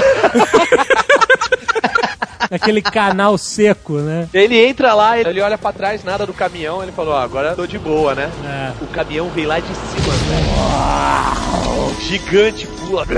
naquele 2.49 2.81
canal 2.81 3.37
seco, 3.37 3.99
né? 3.99 4.27
Ele 4.33 4.57
entra 4.57 4.93
lá, 4.93 5.19
ele 5.19 5.41
olha 5.41 5.57
pra 5.57 5.71
trás, 5.71 6.03
nada 6.03 6.25
do 6.25 6.33
caminhão, 6.33 6.81
ele 6.81 6.91
falou, 6.91 7.13
ó, 7.13 7.21
agora 7.21 7.49
eu 7.49 7.55
tô 7.55 7.67
de 7.67 7.77
boa, 7.77 8.15
né? 8.15 8.29
É. 8.45 8.83
O 8.83 8.87
caminhão 8.87 9.29
veio 9.29 9.47
lá 9.47 9.59
de 9.59 9.67
cima, 9.67 10.13
velho. 10.13 11.99
Gigante, 12.01 12.67
pula. 12.67 13.05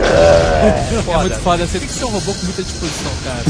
É 0.61 1.17
muito 1.17 1.39
foda. 1.39 1.65
Você 1.65 1.79
tem 1.79 1.87
que 1.87 1.93
ser 1.93 2.05
um 2.05 2.09
robô 2.09 2.33
com 2.33 2.45
muita 2.45 2.61
disposição, 2.61 3.11
cara. 3.23 3.41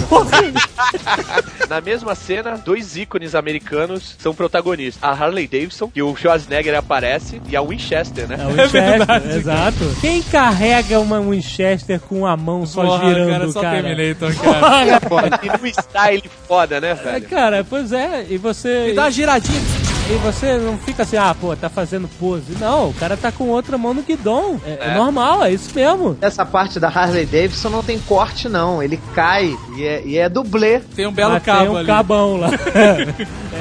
Na 1.67 1.81
mesma 1.81 2.15
cena, 2.15 2.57
dois 2.57 2.95
ícones 2.95 3.35
americanos 3.35 4.15
são 4.17 4.33
protagonistas. 4.33 5.03
A 5.03 5.11
Harley 5.11 5.47
Davidson, 5.47 5.89
que 5.89 6.01
o 6.01 6.15
Schwarzenegger 6.15 6.77
aparece, 6.77 7.41
e 7.49 7.55
a 7.55 7.61
Winchester, 7.61 8.27
né? 8.27 8.37
É 8.39 8.45
o 8.45 8.49
Winchester, 8.49 9.35
exato. 9.35 9.95
Quem 9.99 10.21
carrega 10.21 10.99
uma 10.99 11.19
Winchester 11.19 11.99
com 11.99 12.25
a 12.25 12.37
mão 12.37 12.65
só 12.65 12.83
Porra, 12.83 13.07
girando, 13.07 13.29
cara, 13.29 13.51
só 13.51 13.61
cara? 13.61 13.83
Terminator, 13.83 14.35
cara. 14.35 14.99
Porra. 15.01 15.29
Style 15.69 16.23
foda, 16.47 16.79
né, 16.81 16.91
É, 16.91 16.93
velho? 16.95 17.27
cara, 17.29 17.65
pois 17.67 17.91
é, 17.91 18.25
e 18.29 18.37
você. 18.37 18.85
Me 18.87 18.93
dá 18.93 19.03
uma 19.03 19.11
giradinha. 19.11 19.61
E 20.09 20.13
você 20.15 20.57
não 20.57 20.77
fica 20.77 21.03
assim, 21.03 21.15
ah, 21.15 21.33
pô, 21.39 21.55
tá 21.55 21.69
fazendo 21.69 22.05
pose. 22.19 22.57
Não, 22.59 22.89
o 22.89 22.93
cara 22.93 23.15
tá 23.15 23.31
com 23.31 23.47
outra 23.47 23.77
mão 23.77 23.93
no 23.93 24.01
guidão. 24.01 24.59
É, 24.65 24.89
é 24.89 24.95
normal, 24.95 25.45
é 25.45 25.53
isso 25.53 25.69
mesmo. 25.73 26.17
Essa 26.19 26.45
parte 26.45 26.81
da 26.81 26.89
Harley 26.89 27.25
Davidson 27.25 27.69
não 27.69 27.81
tem 27.81 27.97
corte, 27.99 28.49
não. 28.49 28.83
Ele 28.83 28.99
cai 29.15 29.55
e 29.77 29.85
é, 29.85 30.01
e 30.03 30.17
é 30.17 30.27
dublê. 30.27 30.79
Tem 30.79 31.05
um 31.07 31.13
belo 31.13 31.33
Mas 31.33 31.43
cabo 31.43 31.59
tem 31.61 31.69
um 31.69 31.77
ali. 31.77 31.87
cabão 31.87 32.35
lá. 32.37 32.49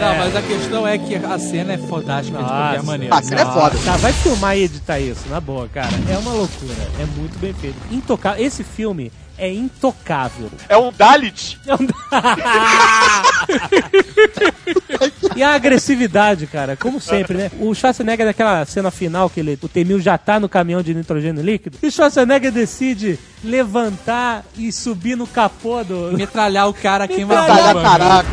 Não, 0.00 0.16
mas 0.16 0.34
a 0.34 0.40
questão 0.40 0.86
é 0.88 0.96
que 0.96 1.14
a 1.14 1.38
cena 1.38 1.74
é 1.74 1.78
fodástica 1.78 2.38
de 2.38 2.44
qualquer 2.44 2.76
Nossa. 2.76 2.82
maneira. 2.86 3.14
Ah, 3.14 3.22
cena 3.22 3.42
é 3.42 3.44
foda. 3.44 3.76
Tá, 3.84 3.96
vai 3.98 4.12
filmar 4.14 4.56
e 4.56 4.62
editar 4.62 4.98
isso, 4.98 5.28
na 5.28 5.40
boa, 5.40 5.68
cara. 5.68 5.90
É 6.08 6.16
uma 6.16 6.32
loucura. 6.32 6.72
É 6.98 7.04
muito 7.18 7.38
bem 7.38 7.52
feito. 7.52 7.76
Intocável. 7.90 8.42
Esse 8.42 8.64
filme 8.64 9.12
é 9.40 9.52
intocável. 9.52 10.50
É 10.68 10.76
um 10.76 10.92
Dalit. 10.92 11.58
É 11.66 11.74
um- 11.74 11.78
e 15.36 15.42
a 15.42 15.54
agressividade, 15.54 16.46
cara, 16.46 16.76
como 16.76 17.00
sempre, 17.00 17.36
né? 17.36 17.50
O 17.58 17.74
Schwarzenegger 17.74 18.26
naquela 18.26 18.64
cena 18.66 18.90
final 18.90 19.30
que 19.30 19.40
ele, 19.40 19.58
o 19.62 19.68
Temil 19.68 20.00
já 20.00 20.18
tá 20.18 20.38
no 20.38 20.48
caminhão 20.48 20.82
de 20.82 20.94
nitrogênio 20.94 21.42
líquido, 21.42 21.78
e 21.82 21.86
o 21.86 21.90
Schwarzenegger 21.92 22.52
decide 22.52 23.18
levantar 23.42 24.44
e 24.56 24.70
subir 24.70 25.16
no 25.16 25.26
capô 25.26 25.82
do 25.82 26.12
Metralhar 26.16 26.68
o 26.68 26.74
cara 26.74 27.08
queima 27.08 27.38
a 27.38 27.42
Metralhar. 27.42 27.82
Caraca. 27.82 28.28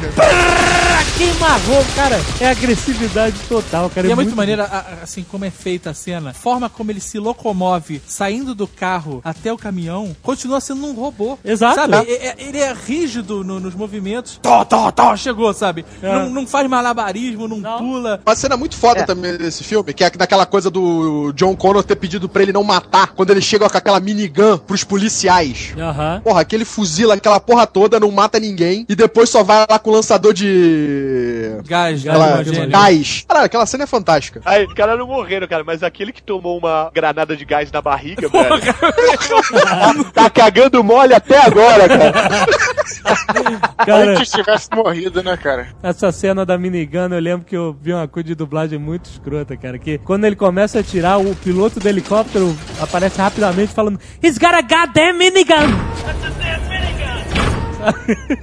queima-roupa, 1.17 1.91
cara. 1.95 2.19
É 2.41 2.49
agressividade 2.49 3.37
total, 3.47 3.89
cara. 3.89 4.07
E 4.07 4.11
é 4.11 4.15
muito 4.15 4.35
maneiro, 4.35 4.63
a- 4.63 4.65
a- 4.65 5.03
assim, 5.03 5.23
como 5.23 5.45
é 5.45 5.49
feita 5.49 5.91
a 5.91 5.93
cena. 5.93 6.31
A 6.31 6.33
forma 6.33 6.69
como 6.69 6.91
ele 6.91 6.99
se 6.99 7.17
locomove 7.17 8.01
saindo 8.05 8.53
do 8.53 8.67
carro 8.67 9.21
até 9.23 9.51
o 9.53 9.57
caminhão, 9.57 10.13
continua 10.21 10.59
sendo 10.59 10.85
um 10.85 10.93
robô. 11.01 11.37
Exato. 11.43 11.75
Sabe? 11.75 11.95
É- 12.09 12.27
é- 12.29 12.35
ele 12.39 12.59
é 12.59 12.73
rígido 12.73 13.43
no- 13.43 13.59
nos 13.59 13.75
movimentos. 13.75 14.39
Tó, 14.41 14.63
tó, 14.65 14.91
tó, 14.91 15.15
chegou, 15.15 15.53
sabe? 15.53 15.85
É. 16.01 16.11
Não, 16.11 16.29
não 16.29 16.47
faz 16.47 16.67
malabarismo, 16.69 17.47
não, 17.47 17.57
Não. 17.57 17.77
pula. 17.77 18.21
Uma 18.25 18.35
cena 18.35 18.57
muito 18.57 18.75
foda 18.75 19.01
É. 19.01 19.05
também 19.05 19.35
desse 19.37 19.63
filme, 19.63 19.93
que 19.93 20.03
é 20.03 20.09
daquela 20.09 20.45
coisa 20.45 20.69
do 20.69 21.31
John 21.33 21.55
Connor 21.55 21.83
ter 21.83 21.95
pedido 21.95 22.27
pra 22.29 22.41
ele 22.43 22.53
não 22.53 22.63
matar 22.63 23.13
quando 23.13 23.29
ele 23.31 23.41
chega 23.41 23.69
com 23.69 23.77
aquela 23.77 23.99
minigun 23.99 24.57
pros 24.57 24.83
policiais. 24.83 25.73
Aham. 25.77 26.21
Porra, 26.23 26.41
aquele 26.41 26.65
fuzila 26.65 27.13
aquela 27.15 27.39
porra 27.39 27.65
toda, 27.67 27.99
não 27.99 28.11
mata 28.11 28.39
ninguém, 28.39 28.85
e 28.87 28.95
depois 28.95 29.29
só 29.29 29.43
vai 29.43 29.65
lá 29.69 29.79
com 29.79 29.89
o 29.89 29.93
lançador 29.93 30.33
de. 30.33 31.57
Gás, 31.67 32.03
gás 32.03 32.19
Aquela, 32.21 32.41
hidrogênio. 32.41 32.69
gás. 32.69 33.25
Caralho, 33.27 33.45
aquela 33.45 33.65
cena 33.65 33.83
é 33.83 33.87
fantástica. 33.87 34.41
Aí, 34.45 34.65
os 34.65 34.73
caras 34.73 34.97
não 34.97 35.07
morreram, 35.07 35.47
cara, 35.47 35.63
mas 35.63 35.83
aquele 35.83 36.11
que 36.11 36.21
tomou 36.21 36.57
uma 36.57 36.89
granada 36.93 37.35
de 37.35 37.43
gás 37.45 37.71
na 37.71 37.81
barriga, 37.81 38.27
velho. 38.29 38.47
tá 40.13 40.29
cagando 40.29 40.83
mole 40.87 41.13
até 41.13 41.37
agora, 41.45 41.87
cara. 41.87 42.13
Cara, 43.85 44.11
Antes 44.11 44.31
tivesse 44.31 44.67
morrido, 44.73 45.23
né, 45.23 45.37
cara? 45.37 45.69
essa 45.81 46.11
cena 46.11 46.45
da 46.45 46.57
minigun, 46.57 47.07
eu 47.11 47.19
lembro 47.19 47.45
que 47.45 47.55
eu 47.55 47.75
vi 47.81 47.93
uma 47.93 48.07
coisa 48.07 48.27
de 48.27 48.35
dublagem 48.35 48.77
muito 48.77 49.09
escrota, 49.09 49.55
cara. 49.55 49.79
Que 49.79 49.97
quando 49.99 50.25
ele 50.25 50.35
começa 50.35 50.79
a 50.79 50.83
tirar, 50.83 51.17
o 51.17 51.33
piloto 51.35 51.79
do 51.79 51.87
helicóptero 51.87 52.53
aparece 52.81 53.21
rapidamente 53.21 53.73
falando: 53.73 53.97
He's 54.21 54.37
got 54.37 54.53
a 54.53 54.61
goddamn 54.61 55.13
minigun! 55.17 55.55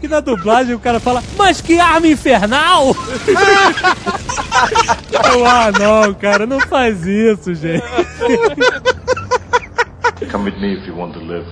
E 0.03 0.09
na 0.09 0.21
dublagem 0.21 0.75
o 0.75 0.79
cara 0.79 0.99
fala, 1.01 1.23
mas 1.37 1.61
que 1.61 1.79
arma 1.79 2.07
infernal! 2.07 2.95
Eu, 5.13 5.45
ah, 5.45 5.71
não, 5.79 6.15
cara, 6.15 6.47
não 6.47 6.61
faz 6.61 7.05
isso, 7.05 7.53
gente. 7.55 7.83
Come 10.31 10.51
with 10.51 10.61
me 10.61 10.75
if 10.79 10.87
you 10.87 10.97
want 10.97 11.13
to 11.15 11.21
live. 11.21 11.45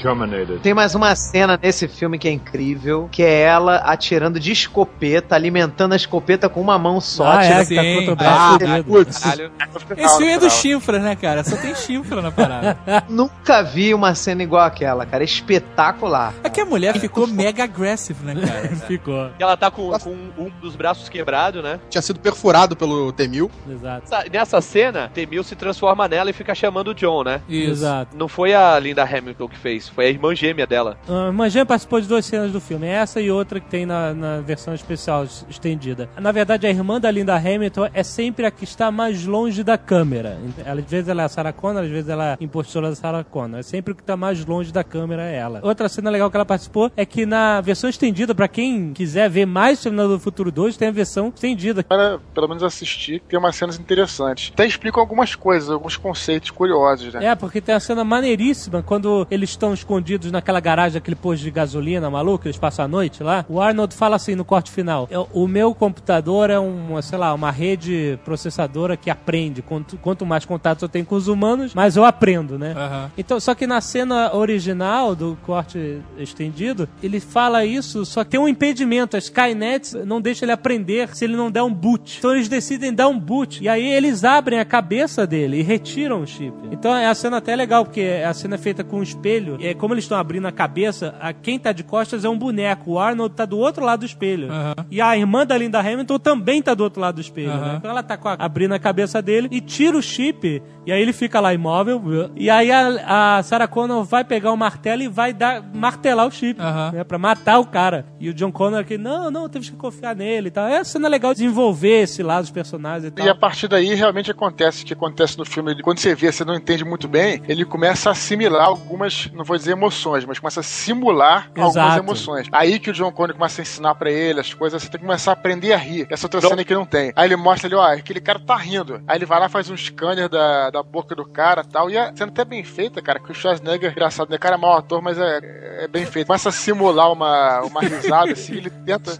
Terminated. 0.00 0.60
Tem 0.60 0.72
mais 0.74 0.94
uma 0.94 1.14
cena 1.16 1.58
nesse 1.62 1.88
filme 1.88 2.18
que 2.18 2.28
é 2.28 2.32
incrível, 2.32 3.08
que 3.10 3.22
é 3.22 3.40
ela 3.42 3.76
atirando 3.76 4.38
de 4.40 4.52
escopeta, 4.52 5.34
alimentando 5.34 5.92
a 5.92 5.96
escopeta 5.96 6.48
com 6.48 6.60
uma 6.60 6.78
mão 6.78 7.00
só. 7.00 7.32
Ah, 7.32 7.44
é, 7.44 7.64
tirando- 7.64 7.68
que 7.68 7.74
tá 7.74 7.82
com 8.04 8.10
o 8.10 8.12
Ah, 8.12 8.58
braço 8.58 8.84
putz. 8.84 9.18
Caralho. 9.18 9.52
Esse 9.96 10.16
filme 10.18 10.32
é 10.32 10.38
do 10.38 10.50
chifre, 10.50 10.98
né, 10.98 11.16
cara? 11.16 11.42
Só 11.44 11.56
tem 11.56 11.74
chifre 11.74 12.20
na 12.20 12.30
parada. 12.30 12.78
Nunca 13.08 13.62
vi 13.62 13.92
uma 13.94 14.14
cena 14.14 14.42
igual 14.42 14.62
aquela, 14.64 15.04
cara. 15.04 15.24
Espetacular. 15.24 16.32
É 16.44 16.48
que 16.48 16.60
a 16.60 16.64
mulher 16.64 16.98
ficou 16.98 17.26
mega 17.26 17.64
aggressive, 17.64 18.24
né, 18.24 18.34
cara? 18.46 18.68
Ficou, 18.88 19.30
E 19.38 19.42
ela 19.42 19.56
tá 19.56 19.70
com, 19.70 19.90
com 19.98 20.10
um 20.38 20.50
dos 20.60 20.74
braços 20.76 21.08
quebrado, 21.08 21.62
né? 21.62 21.78
Tinha 21.90 22.00
sido 22.02 22.20
perfurado 22.20 22.74
pelo 22.76 23.12
T-1000. 23.12 23.50
exato. 23.70 24.02
Essa- 24.04 24.24
Nessa 24.30 24.60
cena, 24.60 25.10
Temil 25.12 25.42
se 25.42 25.56
transforma 25.56 26.06
nela 26.08 26.30
e 26.30 26.32
fica 26.32 26.54
chamando 26.54 26.88
o 26.88 26.94
John, 26.94 27.22
né? 27.24 27.40
Isso. 27.48 27.70
Exato. 27.72 28.16
Não 28.16 28.28
foi 28.28 28.54
a 28.54 28.78
Linda 28.78 29.02
Hamilton 29.02 29.48
que 29.48 29.58
fez, 29.58 29.87
foi 29.90 30.06
a 30.06 30.08
irmã 30.08 30.34
gêmea 30.34 30.66
dela. 30.66 30.96
A 31.08 31.32
Manjan 31.32 31.64
participou 31.66 32.00
de 32.00 32.08
duas 32.08 32.24
cenas 32.26 32.52
do 32.52 32.60
filme, 32.60 32.86
essa 32.86 33.20
e 33.20 33.30
outra 33.30 33.60
que 33.60 33.68
tem 33.68 33.84
na, 33.86 34.12
na 34.14 34.40
versão 34.40 34.74
especial 34.74 35.24
es- 35.24 35.46
estendida. 35.48 36.08
Na 36.18 36.32
verdade, 36.32 36.66
a 36.66 36.70
irmã 36.70 37.00
da 37.00 37.10
Linda 37.10 37.36
Hamilton 37.36 37.88
é 37.92 38.02
sempre 38.02 38.46
a 38.46 38.50
que 38.50 38.64
está 38.64 38.90
mais 38.90 39.24
longe 39.24 39.62
da 39.64 39.76
câmera. 39.78 40.38
Ela, 40.64 40.80
às 40.80 40.90
vezes 40.90 41.08
ela 41.08 41.22
é 41.22 41.24
a 41.24 41.28
Sarah 41.28 41.52
Connor, 41.52 41.82
às 41.84 41.90
vezes 41.90 42.08
ela 42.08 42.24
é 42.24 42.32
a 42.34 42.38
impostora 42.40 42.88
da 42.90 42.94
Sarah 42.96 43.24
Connor. 43.24 43.60
É 43.60 43.62
sempre 43.62 43.92
o 43.92 43.96
que 43.96 44.02
está 44.02 44.16
mais 44.16 44.44
longe 44.44 44.72
da 44.72 44.82
câmera 44.84 45.22
é 45.22 45.36
ela. 45.36 45.60
Outra 45.62 45.88
cena 45.88 46.10
legal 46.10 46.30
que 46.30 46.36
ela 46.36 46.44
participou 46.46 46.90
é 46.96 47.04
que 47.04 47.24
na 47.26 47.60
versão 47.60 47.88
estendida, 47.90 48.34
pra 48.34 48.48
quem 48.48 48.92
quiser 48.92 49.28
ver 49.30 49.46
mais 49.46 49.82
Terminador 49.82 50.16
do 50.16 50.20
Futuro 50.20 50.50
2, 50.52 50.76
tem 50.76 50.88
a 50.88 50.92
versão 50.92 51.28
estendida. 51.34 51.82
Para, 51.82 52.18
pelo 52.34 52.48
menos 52.48 52.62
assistir, 52.62 53.20
tem 53.28 53.38
umas 53.38 53.56
cenas 53.56 53.78
interessantes. 53.78 54.50
Até 54.52 54.66
explicam 54.66 55.00
algumas 55.00 55.34
coisas, 55.34 55.70
alguns 55.70 55.96
conceitos 55.96 56.50
curiosos, 56.50 57.12
né? 57.14 57.26
É, 57.26 57.34
porque 57.34 57.60
tem 57.60 57.74
a 57.74 57.80
cena 57.80 58.04
maneiríssima 58.04 58.82
quando 58.82 59.26
eles 59.30 59.50
estão 59.50 59.72
escondidos 59.78 60.30
naquela 60.30 60.60
garagem, 60.60 60.98
aquele 60.98 61.16
posto 61.16 61.42
de 61.42 61.50
gasolina 61.50 62.10
maluco, 62.10 62.46
eles 62.46 62.58
passam 62.58 62.84
a 62.84 62.88
noite 62.88 63.22
lá. 63.22 63.44
O 63.48 63.60
Arnold 63.60 63.94
fala 63.94 64.16
assim 64.16 64.34
no 64.34 64.44
corte 64.44 64.70
final: 64.70 65.06
"Eu- 65.10 65.28
O 65.32 65.46
meu 65.46 65.74
computador 65.74 66.50
é 66.50 66.58
uma, 66.58 67.00
sei 67.02 67.18
lá, 67.18 67.32
uma 67.34 67.50
rede 67.50 68.18
processadora 68.24 68.96
que 68.96 69.08
aprende. 69.10 69.62
Quanto, 69.62 69.96
quanto 69.98 70.24
mais 70.26 70.44
contatos 70.44 70.82
eu 70.82 70.88
tenho 70.88 71.04
com 71.04 71.14
os 71.14 71.28
humanos, 71.28 71.74
mais 71.74 71.96
eu 71.96 72.04
aprendo, 72.04 72.58
né? 72.58 72.72
Aham. 72.76 73.10
Então, 73.16 73.38
só 73.40 73.54
que 73.54 73.66
na 73.66 73.80
cena 73.80 74.34
original 74.34 75.14
do 75.14 75.36
corte 75.44 75.98
estendido, 76.18 76.88
ele 77.02 77.20
fala 77.20 77.64
isso, 77.64 78.04
só 78.04 78.24
que 78.24 78.30
tem 78.30 78.40
um 78.40 78.48
impedimento. 78.48 79.16
A 79.16 79.18
Skynet 79.18 79.96
não 80.04 80.20
deixa 80.20 80.44
ele 80.44 80.52
aprender 80.52 81.08
se 81.14 81.24
ele 81.24 81.36
não 81.36 81.50
der 81.50 81.62
um 81.62 81.72
boot. 81.72 82.16
Então 82.18 82.32
eles 82.34 82.48
decidem 82.48 82.92
dar 82.92 83.08
um 83.08 83.18
boot. 83.18 83.62
E 83.62 83.68
aí 83.68 83.86
eles 83.86 84.24
abrem 84.24 84.58
a 84.58 84.64
cabeça 84.64 85.26
dele 85.26 85.58
e 85.58 85.62
retiram 85.62 86.22
o 86.22 86.26
chip. 86.26 86.52
Então 86.72 86.94
é 86.94 87.06
a 87.06 87.14
cena 87.14 87.36
até 87.38 87.54
legal, 87.54 87.84
porque 87.84 88.22
a 88.26 88.32
cena 88.34 88.54
é 88.56 88.58
feita 88.58 88.82
com 88.82 88.98
um 88.98 89.02
espelho. 89.02 89.56
É 89.68 89.74
como 89.74 89.94
eles 89.94 90.04
estão 90.04 90.18
abrindo 90.18 90.46
a 90.46 90.52
cabeça, 90.52 91.14
a, 91.20 91.32
quem 91.32 91.58
tá 91.58 91.72
de 91.72 91.82
costas 91.84 92.24
é 92.24 92.28
um 92.28 92.38
boneco. 92.38 92.92
O 92.92 92.98
Arnold 92.98 93.34
tá 93.34 93.44
do 93.44 93.58
outro 93.58 93.84
lado 93.84 94.00
do 94.00 94.06
espelho. 94.06 94.50
Aham. 94.50 94.74
E 94.90 95.00
a 95.00 95.16
irmã 95.16 95.46
da 95.46 95.56
Linda 95.56 95.80
Hamilton 95.80 96.18
também 96.18 96.62
tá 96.62 96.74
do 96.74 96.82
outro 96.84 97.00
lado 97.00 97.16
do 97.16 97.20
espelho, 97.20 97.50
Aham. 97.52 97.66
né? 97.72 97.74
Então 97.78 97.90
ela 97.90 98.02
tá 98.02 98.16
com 98.16 98.28
a- 98.28 98.36
abrindo 98.38 98.72
a 98.74 98.78
cabeça 98.78 99.20
dele 99.22 99.48
e 99.50 99.60
tira 99.60 99.96
o 99.96 100.02
chip. 100.02 100.62
E 100.86 100.92
aí 100.92 101.00
ele 101.02 101.12
fica 101.12 101.38
lá 101.40 101.52
imóvel. 101.52 102.02
E 102.34 102.48
aí 102.48 102.70
a, 102.72 103.36
a 103.38 103.42
Sarah 103.42 103.68
Connor 103.68 104.04
vai 104.04 104.24
pegar 104.24 104.52
o 104.52 104.56
martelo 104.56 105.02
e 105.02 105.08
vai 105.08 105.32
dar, 105.32 105.62
martelar 105.74 106.26
o 106.26 106.30
chip. 106.30 106.60
Aham. 106.60 106.92
Né, 106.92 107.04
pra 107.04 107.18
matar 107.18 107.58
o 107.58 107.66
cara. 107.66 108.06
E 108.18 108.28
o 108.30 108.34
John 108.34 108.50
Connor 108.50 108.80
aqui, 108.80 108.96
não, 108.96 109.30
não, 109.30 109.48
temos 109.48 109.68
que 109.68 109.76
confiar 109.76 110.16
nele 110.16 110.48
e 110.48 110.50
tal. 110.50 110.66
É 110.66 110.78
uma 110.78 110.84
cena 110.84 111.08
legal 111.08 111.32
desenvolver 111.34 112.02
esse 112.02 112.22
lado 112.22 112.42
dos 112.42 112.50
personagens 112.50 113.04
e 113.04 113.10
tal. 113.10 113.26
E 113.26 113.28
a 113.28 113.34
partir 113.34 113.68
daí 113.68 113.94
realmente 113.94 114.30
acontece 114.30 114.82
o 114.82 114.86
que 114.86 114.92
acontece 114.94 115.36
no 115.38 115.44
filme. 115.44 115.80
Quando 115.82 115.98
você 115.98 116.14
vê, 116.14 116.32
você 116.32 116.44
não 116.44 116.54
entende 116.54 116.84
muito 116.84 117.06
bem, 117.06 117.42
ele 117.48 117.64
começa 117.64 118.08
a 118.08 118.12
assimilar 118.12 118.66
algumas, 118.66 119.30
não 119.34 119.44
vou 119.44 119.56
dizer 119.58 119.72
emoções, 119.72 120.24
mas 120.24 120.38
começa 120.38 120.60
a 120.60 120.62
simular 120.62 121.46
algumas 121.48 121.76
Exato. 121.76 121.98
emoções. 121.98 122.46
Aí 122.52 122.78
que 122.78 122.90
o 122.90 122.92
John 122.92 123.12
Connor 123.12 123.34
começa 123.34 123.60
a 123.60 123.62
ensinar 123.62 123.94
pra 123.94 124.10
ele 124.10 124.40
as 124.40 124.54
coisas, 124.54 124.82
você 124.82 124.88
tem 124.88 125.00
que 125.00 125.06
começar 125.06 125.32
a 125.32 125.34
aprender 125.34 125.72
a 125.72 125.76
rir. 125.76 126.06
Essa 126.10 126.26
outra 126.26 126.40
cena 126.40 126.64
que 126.64 126.74
não 126.74 126.86
tem. 126.86 127.12
Aí 127.14 127.28
ele 127.28 127.36
mostra 127.36 127.68
ali, 127.68 127.74
ó, 127.74 127.82
aquele 127.94 128.20
cara 128.20 128.38
tá 128.38 128.56
rindo. 128.56 129.02
Aí 129.06 129.18
ele 129.18 129.26
vai 129.26 129.38
lá 129.40 129.48
faz 129.48 129.68
um 129.70 129.76
scanner 129.76 130.28
da, 130.28 130.70
da 130.70 130.82
boca 130.82 131.14
do 131.14 131.24
cara 131.24 131.62
e 131.66 131.70
tal. 131.70 131.90
E 131.90 131.98
a 131.98 132.14
cena 132.14 132.30
até 132.30 132.44
bem 132.44 132.64
feita, 132.64 133.02
cara, 133.02 133.18
que 133.18 133.30
o 133.30 133.34
Schwarzenegger, 133.34 133.90
engraçado, 133.92 134.30
né? 134.30 134.36
O 134.36 134.40
cara 134.40 134.56
é 134.56 134.58
mau 134.58 134.76
ator, 134.76 135.02
mas 135.02 135.18
é, 135.18 135.84
é 135.84 135.88
bem 135.88 136.06
feito. 136.06 136.26
Começa 136.26 136.48
a 136.48 136.52
simular 136.52 137.12
uma, 137.12 137.60
uma 137.62 137.80
risada, 137.80 138.32
assim, 138.32 138.56
ele 138.56 138.70
tenta 138.70 139.18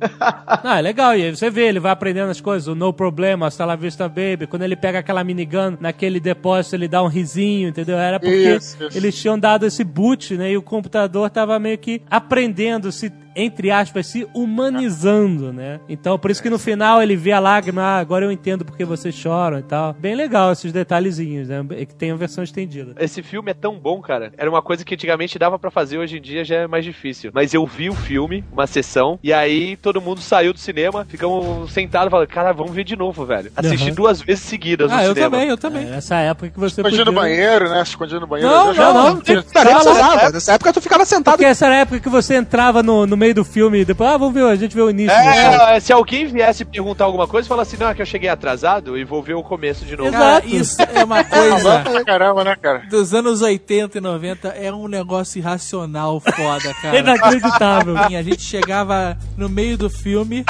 Ah, 0.48 0.78
é 0.78 0.82
legal. 0.82 1.16
E 1.16 1.22
aí 1.22 1.34
você 1.36 1.50
vê, 1.50 1.68
ele 1.68 1.80
vai 1.80 1.92
aprendendo 1.92 2.30
as 2.30 2.40
coisas. 2.40 2.68
O 2.68 2.74
No 2.74 2.92
Problema, 2.92 3.46
Hasta 3.46 3.64
La 3.64 3.76
Vista 3.76 4.08
Baby. 4.08 4.46
Quando 4.46 4.62
ele 4.62 4.76
pega 4.76 4.98
aquela 4.98 5.22
minigun 5.24 5.76
naquele 5.80 6.20
depósito, 6.20 6.76
ele 6.76 6.88
dá 6.88 7.02
um 7.02 7.06
risinho, 7.08 7.68
entendeu? 7.68 7.98
Era 7.98 8.18
porque 8.20 8.56
Isso, 8.56 8.76
isso. 8.84 8.96
eles 8.96 9.14
tinham 9.20 9.38
dado 9.38 9.66
esse 9.66 9.75
fosse 9.76 9.84
boot, 9.84 10.36
né? 10.36 10.52
E 10.52 10.56
o 10.56 10.62
computador 10.62 11.28
tava 11.28 11.58
meio 11.58 11.76
que 11.78 12.02
aprendendo, 12.10 12.90
se 12.90 13.12
entre 13.36 13.70
aspas, 13.70 14.06
se 14.06 14.26
humanizando, 14.34 15.52
né? 15.52 15.78
Então, 15.88 16.18
por 16.18 16.30
isso 16.30 16.42
que 16.42 16.50
no 16.50 16.58
final 16.58 17.02
ele 17.02 17.14
vê 17.16 17.32
a 17.32 17.38
lágrima, 17.38 17.82
ah, 17.82 17.98
agora 17.98 18.24
eu 18.24 18.32
entendo 18.32 18.64
porque 18.64 18.84
vocês 18.84 19.14
choram 19.14 19.58
e 19.58 19.62
tal. 19.62 19.92
Bem 19.92 20.14
legal 20.14 20.50
esses 20.52 20.72
detalhezinhos, 20.72 21.48
né? 21.48 21.64
Que 21.86 21.94
tem 21.94 22.10
a 22.10 22.16
versão 22.16 22.42
estendida. 22.42 22.94
Esse 22.98 23.22
filme 23.22 23.50
é 23.50 23.54
tão 23.54 23.78
bom, 23.78 24.00
cara. 24.00 24.32
Era 24.36 24.48
uma 24.50 24.62
coisa 24.62 24.84
que 24.84 24.94
antigamente 24.94 25.38
dava 25.38 25.58
pra 25.58 25.70
fazer, 25.70 25.98
hoje 25.98 26.18
em 26.18 26.20
dia 26.20 26.44
já 26.44 26.56
é 26.56 26.66
mais 26.66 26.84
difícil. 26.84 27.30
Mas 27.34 27.52
eu 27.54 27.64
vi 27.66 27.90
o 27.90 27.94
filme, 27.94 28.44
uma 28.52 28.66
sessão, 28.66 29.18
e 29.22 29.32
aí 29.32 29.76
todo 29.76 30.00
mundo 30.00 30.20
saiu 30.20 30.52
do 30.52 30.58
cinema, 30.58 31.04
ficamos 31.08 31.70
sentados 31.72 32.10
falando, 32.10 32.28
cara, 32.28 32.52
vamos 32.52 32.72
ver 32.72 32.84
de 32.84 32.96
novo, 32.96 33.24
velho. 33.26 33.52
Assisti 33.54 33.90
Uhum. 33.90 33.94
duas 33.94 34.20
vezes 34.22 34.44
seguidas 34.44 34.90
no 34.90 34.96
Ah, 34.96 35.04
eu 35.04 35.14
cinema. 35.14 35.30
também, 35.30 35.48
eu 35.48 35.56
também. 35.58 35.86
É, 35.92 35.96
essa 35.96 36.16
época 36.16 36.50
que 36.50 36.58
você 36.58 36.80
Escondia 36.80 37.04
no 37.04 37.12
podia... 37.12 37.20
banheiro, 37.20 37.68
né? 37.68 37.84
Se 37.84 37.90
escondia 37.90 38.18
no 38.20 38.26
banheiro. 38.26 38.50
Não, 38.52 38.68
Eu 38.68 38.74
já- 38.74 38.92
não, 38.92 39.04
não. 39.14 39.16
Putaria 39.16 39.42
pesada. 39.78 40.30
Nessa 40.32 40.52
época 40.54 40.72
tu 40.72 40.80
ficava 40.80 41.04
sentado. 41.04 41.34
Porque 41.34 41.44
essa 41.44 41.66
era 41.66 41.74
a 41.74 41.78
época 41.78 42.00
que 42.00 42.08
você 42.08 42.36
entrava 42.36 42.82
no, 42.82 43.06
no 43.06 43.16
meio 43.26 43.34
do 43.34 43.44
filme 43.44 43.80
e 43.80 43.84
depois, 43.84 44.08
ah, 44.08 44.16
vamos 44.16 44.34
ver, 44.34 44.44
a 44.44 44.54
gente 44.54 44.74
vê 44.74 44.80
o 44.82 44.90
início. 44.90 45.10
É, 45.10 45.80
se 45.80 45.92
alguém 45.92 46.26
viesse 46.26 46.64
perguntar 46.64 47.04
alguma 47.04 47.26
coisa, 47.26 47.48
fala 47.48 47.62
assim, 47.62 47.76
não, 47.76 47.88
é 47.88 47.94
que 47.94 48.00
eu 48.00 48.06
cheguei 48.06 48.28
atrasado 48.28 48.96
e 48.96 49.04
vou 49.04 49.20
ver 49.20 49.34
o 49.34 49.42
começo 49.42 49.84
de 49.84 49.96
novo. 49.96 50.08
Exato. 50.08 50.46
isso 50.48 50.76
é 50.80 51.04
uma 51.04 51.24
coisa 51.24 51.80
Pra 51.80 52.04
caramba, 52.04 52.44
né, 52.44 52.56
cara? 52.56 52.84
dos 52.88 53.12
anos 53.12 53.42
80 53.42 53.98
e 53.98 54.00
90, 54.00 54.48
é 54.48 54.72
um 54.72 54.86
negócio 54.86 55.38
irracional 55.38 56.20
foda, 56.20 56.72
cara. 56.80 56.98
Inacreditável. 56.98 57.96
A 57.98 58.22
gente 58.22 58.42
chegava 58.42 59.16
no 59.36 59.48
meio 59.48 59.76
do 59.76 59.90
filme, 59.90 60.44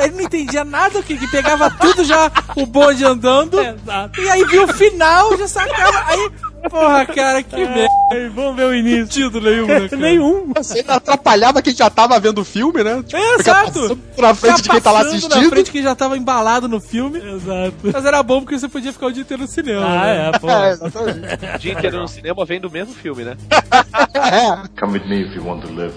ele 0.00 0.14
não 0.14 0.20
entendia 0.20 0.64
nada, 0.64 1.00
o 1.00 1.02
que, 1.02 1.16
que 1.16 1.26
pegava 1.28 1.70
tudo 1.70 2.04
já, 2.04 2.30
o 2.54 2.64
bonde 2.66 3.04
andando, 3.04 3.60
Exato. 3.60 4.20
e 4.20 4.28
aí 4.28 4.44
viu 4.44 4.64
o 4.64 4.72
final, 4.72 5.36
já 5.36 5.48
sacava, 5.48 6.04
aí, 6.06 6.30
porra, 6.70 7.06
cara, 7.06 7.42
que 7.42 7.56
merda. 7.56 7.88
Aí, 8.12 8.28
vamos 8.28 8.56
ver 8.56 8.64
o 8.66 8.74
início. 8.74 9.06
Sentido 9.06 9.40
nenhum, 9.40 9.66
né, 9.66 9.88
cara? 9.88 10.02
Nenhum. 10.02 10.52
Você 10.56 10.78
ainda 10.80 10.94
atrapalhava 10.94 11.62
quem 11.62 11.74
já 11.74 11.88
tava 11.90 12.18
vendo 12.20 12.40
o 12.40 12.44
filme, 12.44 12.82
né? 12.82 13.02
Tipo, 13.02 13.16
É, 13.16 13.38
ficar 13.38 13.64
exato. 13.66 13.98
Na 14.18 14.34
frente 14.34 14.62
de 14.62 14.68
quem 14.68 14.80
tá 14.80 14.92
lá 14.92 15.00
assistindo. 15.00 15.34
Na 15.34 15.48
frente 15.48 15.70
que 15.70 15.82
já 15.82 15.94
tava 15.94 16.16
embalado 16.16 16.68
no 16.68 16.80
filme. 16.80 17.18
Exato. 17.18 17.74
Mas 17.92 18.04
era 18.04 18.22
bom 18.22 18.40
porque 18.40 18.58
você 18.58 18.68
podia 18.68 18.92
ficar 18.92 19.06
o 19.06 19.12
dia 19.12 19.22
inteiro 19.22 19.42
no 19.42 19.48
cinema. 19.48 19.84
Ah, 19.84 20.04
né? 20.04 20.30
é, 20.34 20.38
pô. 20.38 20.48
É, 20.52 20.70
exatamente. 20.72 21.18
O 21.56 21.58
dia 21.58 21.72
inteiro 21.72 22.00
no 22.00 22.08
cinema 22.08 22.44
vem 22.44 22.60
do 22.60 22.70
mesmo 22.70 22.94
filme, 22.94 23.24
né? 23.24 23.36
Come 24.78 24.98
with 24.98 25.08
me 25.08 25.22
if 25.22 25.34
you 25.34 25.44
want 25.44 25.62
to 25.66 25.72
live. 25.72 25.94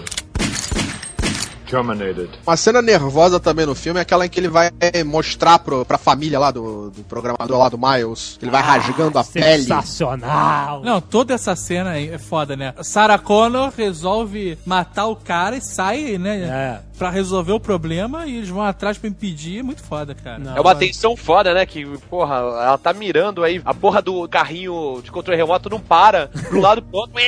Terminated. 1.66 2.30
Uma 2.46 2.56
cena 2.56 2.80
nervosa 2.80 3.40
também 3.40 3.66
no 3.66 3.74
filme 3.74 3.98
é 3.98 4.02
aquela 4.02 4.26
em 4.26 4.28
que 4.28 4.40
ele 4.40 4.48
vai 4.48 4.70
mostrar 5.04 5.58
pro, 5.58 5.84
pra 5.84 5.98
família 5.98 6.38
lá 6.38 6.50
do, 6.50 6.90
do 6.90 7.02
programador 7.04 7.58
lá 7.58 7.68
do 7.68 7.78
Miles. 7.78 8.38
Ele 8.40 8.50
vai 8.50 8.62
rasgando 8.62 9.18
a 9.18 9.24
pele. 9.24 9.62
Sensacional. 9.62 10.82
Não, 10.82 11.00
toda 11.00 11.34
essa 11.34 11.54
cena 11.56 11.90
aí 11.90 12.10
é 12.10 12.18
foda, 12.18 12.56
né? 12.56 12.74
Sarah 12.82 13.18
Connor 13.18 13.72
resolve 13.76 14.58
matar 14.64 15.06
o 15.06 15.16
cara 15.16 15.56
e 15.56 15.60
sai, 15.60 16.18
né? 16.18 16.42
É. 16.42 16.80
Pra 16.96 17.10
resolver 17.10 17.52
o 17.52 17.60
problema 17.60 18.26
e 18.26 18.36
eles 18.36 18.48
vão 18.48 18.62
atrás 18.62 18.96
pra 18.96 19.08
impedir. 19.08 19.58
É 19.58 19.62
muito 19.62 19.82
foda, 19.82 20.14
cara. 20.14 20.38
Não. 20.38 20.56
É 20.56 20.60
uma 20.60 20.74
tensão 20.74 21.16
foda, 21.16 21.52
né? 21.52 21.66
Que, 21.66 21.84
porra, 22.08 22.36
ela 22.36 22.78
tá 22.78 22.92
mirando 22.92 23.44
aí, 23.44 23.60
a 23.64 23.74
porra 23.74 24.00
do 24.00 24.26
carrinho 24.28 25.00
de 25.02 25.10
controle 25.10 25.36
remoto 25.36 25.68
não 25.68 25.80
para. 25.80 26.30
Do 26.50 26.60
lado 26.60 26.82
pro 26.82 27.00
outro. 27.00 27.16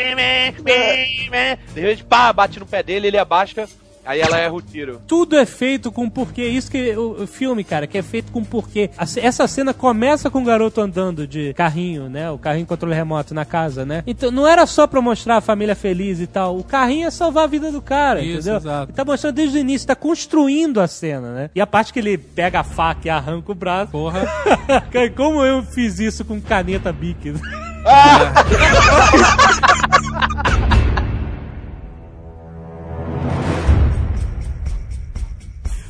De 1.75 1.81
repente, 1.81 2.05
pá, 2.05 2.33
bate 2.33 2.59
no 2.59 2.67
pé 2.67 2.83
dele, 2.83 3.09
ele 3.09 3.19
abaixa. 3.19 3.69
Aí 4.09 4.23
ela 4.23 4.39
erra 4.39 4.55
o 4.55 4.63
tiro. 4.63 5.03
Tudo 5.07 5.37
é 5.37 5.45
feito 5.45 5.93
com 5.93 6.09
porquê. 6.09 6.47
Isso 6.47 6.71
que 6.71 6.97
o, 6.97 7.25
o 7.25 7.27
filme, 7.27 7.63
cara, 7.63 7.87
que 7.87 7.99
é 7.99 8.03
feito 8.03 8.33
com 8.33 8.43
porquê. 8.43 8.89
Essa 8.97 9.47
cena 9.47 9.75
começa 9.75 10.31
com 10.31 10.41
o 10.41 10.45
garoto 10.45 10.81
andando 10.81 11.27
de 11.27 11.53
carrinho, 11.53 12.09
né? 12.09 12.31
O 12.31 12.39
carrinho 12.39 12.65
controle 12.65 12.95
remoto 12.95 13.35
na 13.35 13.45
casa, 13.45 13.85
né? 13.85 14.03
Então 14.07 14.31
não 14.31 14.49
era 14.49 14.65
só 14.65 14.87
pra 14.87 15.03
mostrar 15.03 15.37
a 15.37 15.41
família 15.43 15.77
feliz 15.77 16.21
e 16.21 16.27
tal. 16.27 16.57
O 16.57 16.65
carrinho 16.65 17.07
é 17.07 17.11
salvar 17.11 17.45
a 17.45 17.47
vida 17.47 17.71
do 17.71 17.83
cara, 17.83 18.23
Isso, 18.23 18.37
entendeu? 18.37 18.57
exato. 18.57 18.93
Ele 18.93 18.97
tá 18.97 19.05
mostrando 19.05 19.35
desde 19.35 19.59
o 19.59 19.61
início, 19.61 19.87
tá 19.87 19.95
construindo 19.95 20.81
a 20.81 20.87
cena, 20.87 21.35
né? 21.35 21.51
E 21.55 21.61
a 21.61 21.67
parte 21.67 21.93
que 21.93 21.99
ele 21.99 22.17
pega 22.17 22.61
a 22.61 22.65
faca 22.65 23.09
e 23.09 23.11
arranca 23.11 23.53
o 23.53 23.55
braço. 23.55 23.93
Porra. 23.93 24.27
Cara, 24.91 25.11
Como 25.11 25.45
eu 25.45 25.63
fiz 25.63 25.99
isso 25.99 26.25
com 26.25 26.41
caneta 26.41 26.91
Bic? 26.91 27.35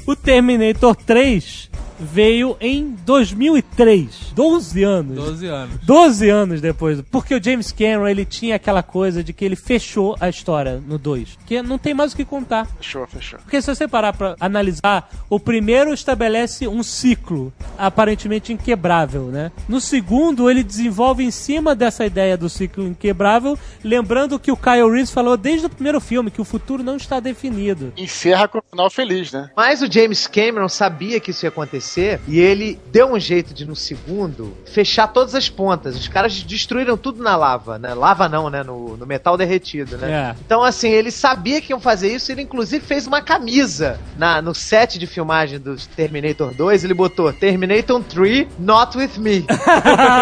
O 0.08 0.16
Terminator 0.16 0.94
3 0.94 1.67
veio 1.98 2.56
em 2.60 2.96
2003, 3.04 4.32
12 4.34 4.82
anos. 4.82 5.16
12 5.16 5.46
anos. 5.46 5.80
12 5.82 6.28
anos 6.28 6.60
depois. 6.60 7.00
Porque 7.10 7.34
o 7.34 7.42
James 7.42 7.72
Cameron, 7.72 8.06
ele 8.08 8.24
tinha 8.24 8.56
aquela 8.56 8.82
coisa 8.82 9.22
de 9.22 9.32
que 9.32 9.44
ele 9.44 9.56
fechou 9.56 10.16
a 10.20 10.28
história 10.28 10.82
no 10.86 10.98
2. 10.98 11.38
Que 11.46 11.62
não 11.62 11.78
tem 11.78 11.94
mais 11.94 12.12
o 12.12 12.16
que 12.16 12.24
contar. 12.24 12.66
Fechou, 12.78 13.06
fechou. 13.06 13.38
Porque 13.40 13.60
se 13.60 13.74
você 13.74 13.88
parar 13.88 14.12
pra 14.12 14.36
analisar, 14.38 15.10
o 15.28 15.40
primeiro 15.40 15.92
estabelece 15.92 16.68
um 16.68 16.82
ciclo 16.82 17.52
aparentemente 17.76 18.52
inquebrável, 18.52 19.24
né? 19.24 19.50
No 19.68 19.80
segundo, 19.80 20.50
ele 20.50 20.62
desenvolve 20.62 21.24
em 21.24 21.30
cima 21.30 21.74
dessa 21.74 22.06
ideia 22.06 22.36
do 22.36 22.48
ciclo 22.48 22.86
inquebrável, 22.86 23.58
lembrando 23.82 24.38
que 24.38 24.52
o 24.52 24.56
Kyle 24.56 24.90
Reeves 24.90 25.10
falou 25.10 25.36
desde 25.36 25.66
o 25.66 25.70
primeiro 25.70 26.00
filme 26.00 26.30
que 26.30 26.40
o 26.40 26.44
futuro 26.44 26.82
não 26.82 26.96
está 26.96 27.20
definido. 27.20 27.92
Encerra 27.96 28.46
com 28.46 28.58
o 28.58 28.62
final 28.70 28.90
feliz, 28.90 29.32
né? 29.32 29.50
Mas 29.56 29.82
o 29.82 29.90
James 29.90 30.26
Cameron 30.26 30.68
sabia 30.68 31.18
que 31.20 31.30
isso 31.30 31.44
ia 31.44 31.48
acontecer 31.48 31.87
e 32.26 32.38
ele 32.38 32.78
deu 32.90 33.12
um 33.12 33.18
jeito 33.18 33.54
de, 33.54 33.64
no 33.64 33.76
segundo, 33.76 34.56
fechar 34.66 35.08
todas 35.08 35.34
as 35.34 35.48
pontas. 35.48 35.96
Os 35.96 36.08
caras 36.08 36.42
destruíram 36.42 36.96
tudo 36.96 37.22
na 37.22 37.36
lava, 37.36 37.78
né? 37.78 37.94
Lava 37.94 38.28
não, 38.28 38.50
né? 38.50 38.62
No, 38.62 38.96
no 38.96 39.06
metal 39.06 39.36
derretido, 39.36 39.96
né? 39.96 40.10
É. 40.10 40.36
Então, 40.44 40.62
assim, 40.62 40.88
ele 40.88 41.10
sabia 41.10 41.60
que 41.60 41.72
iam 41.72 41.80
fazer 41.80 42.12
isso. 42.14 42.30
Ele, 42.32 42.42
inclusive, 42.42 42.84
fez 42.84 43.06
uma 43.06 43.22
camisa 43.22 43.98
na, 44.16 44.42
no 44.42 44.54
set 44.54 44.98
de 44.98 45.06
filmagem 45.06 45.58
do 45.58 45.76
Terminator 45.96 46.54
2. 46.54 46.84
Ele 46.84 46.94
botou 46.94 47.32
Terminator 47.32 48.02
3, 48.02 48.46
Not 48.58 48.96
With 48.96 49.18
Me. 49.18 49.44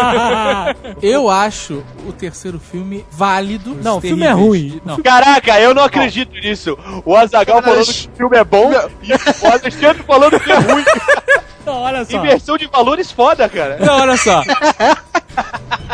Eu 1.01 1.29
acho 1.29 1.83
o 2.05 2.11
terceiro 2.11 2.59
filme 2.59 3.05
válido. 3.11 3.75
Não, 3.81 3.97
o 3.97 4.01
filme 4.01 4.25
é 4.25 4.31
ruim. 4.31 4.81
Não. 4.85 5.01
Caraca, 5.01 5.59
eu 5.59 5.73
não 5.73 5.83
acredito 5.83 6.31
nisso. 6.33 6.77
O 7.05 7.15
Azagal 7.15 7.61
falando 7.61 7.85
que 7.85 8.09
o 8.09 8.15
filme 8.15 8.37
é 8.37 8.43
bom 8.43 8.71
e 9.03 9.13
o 9.13 9.51
Alexandre 9.51 10.03
falando 10.03 10.39
que 10.39 10.51
é 10.51 10.57
ruim. 10.57 10.83
Então, 11.67 11.81
olha 11.81 12.05
só. 12.05 12.17
Inversão 12.17 12.57
de 12.57 12.65
valores 12.67 13.11
foda, 13.11 13.49
cara. 13.49 13.77
Não, 13.77 13.99
olha 13.99 14.15
só. 14.15 14.41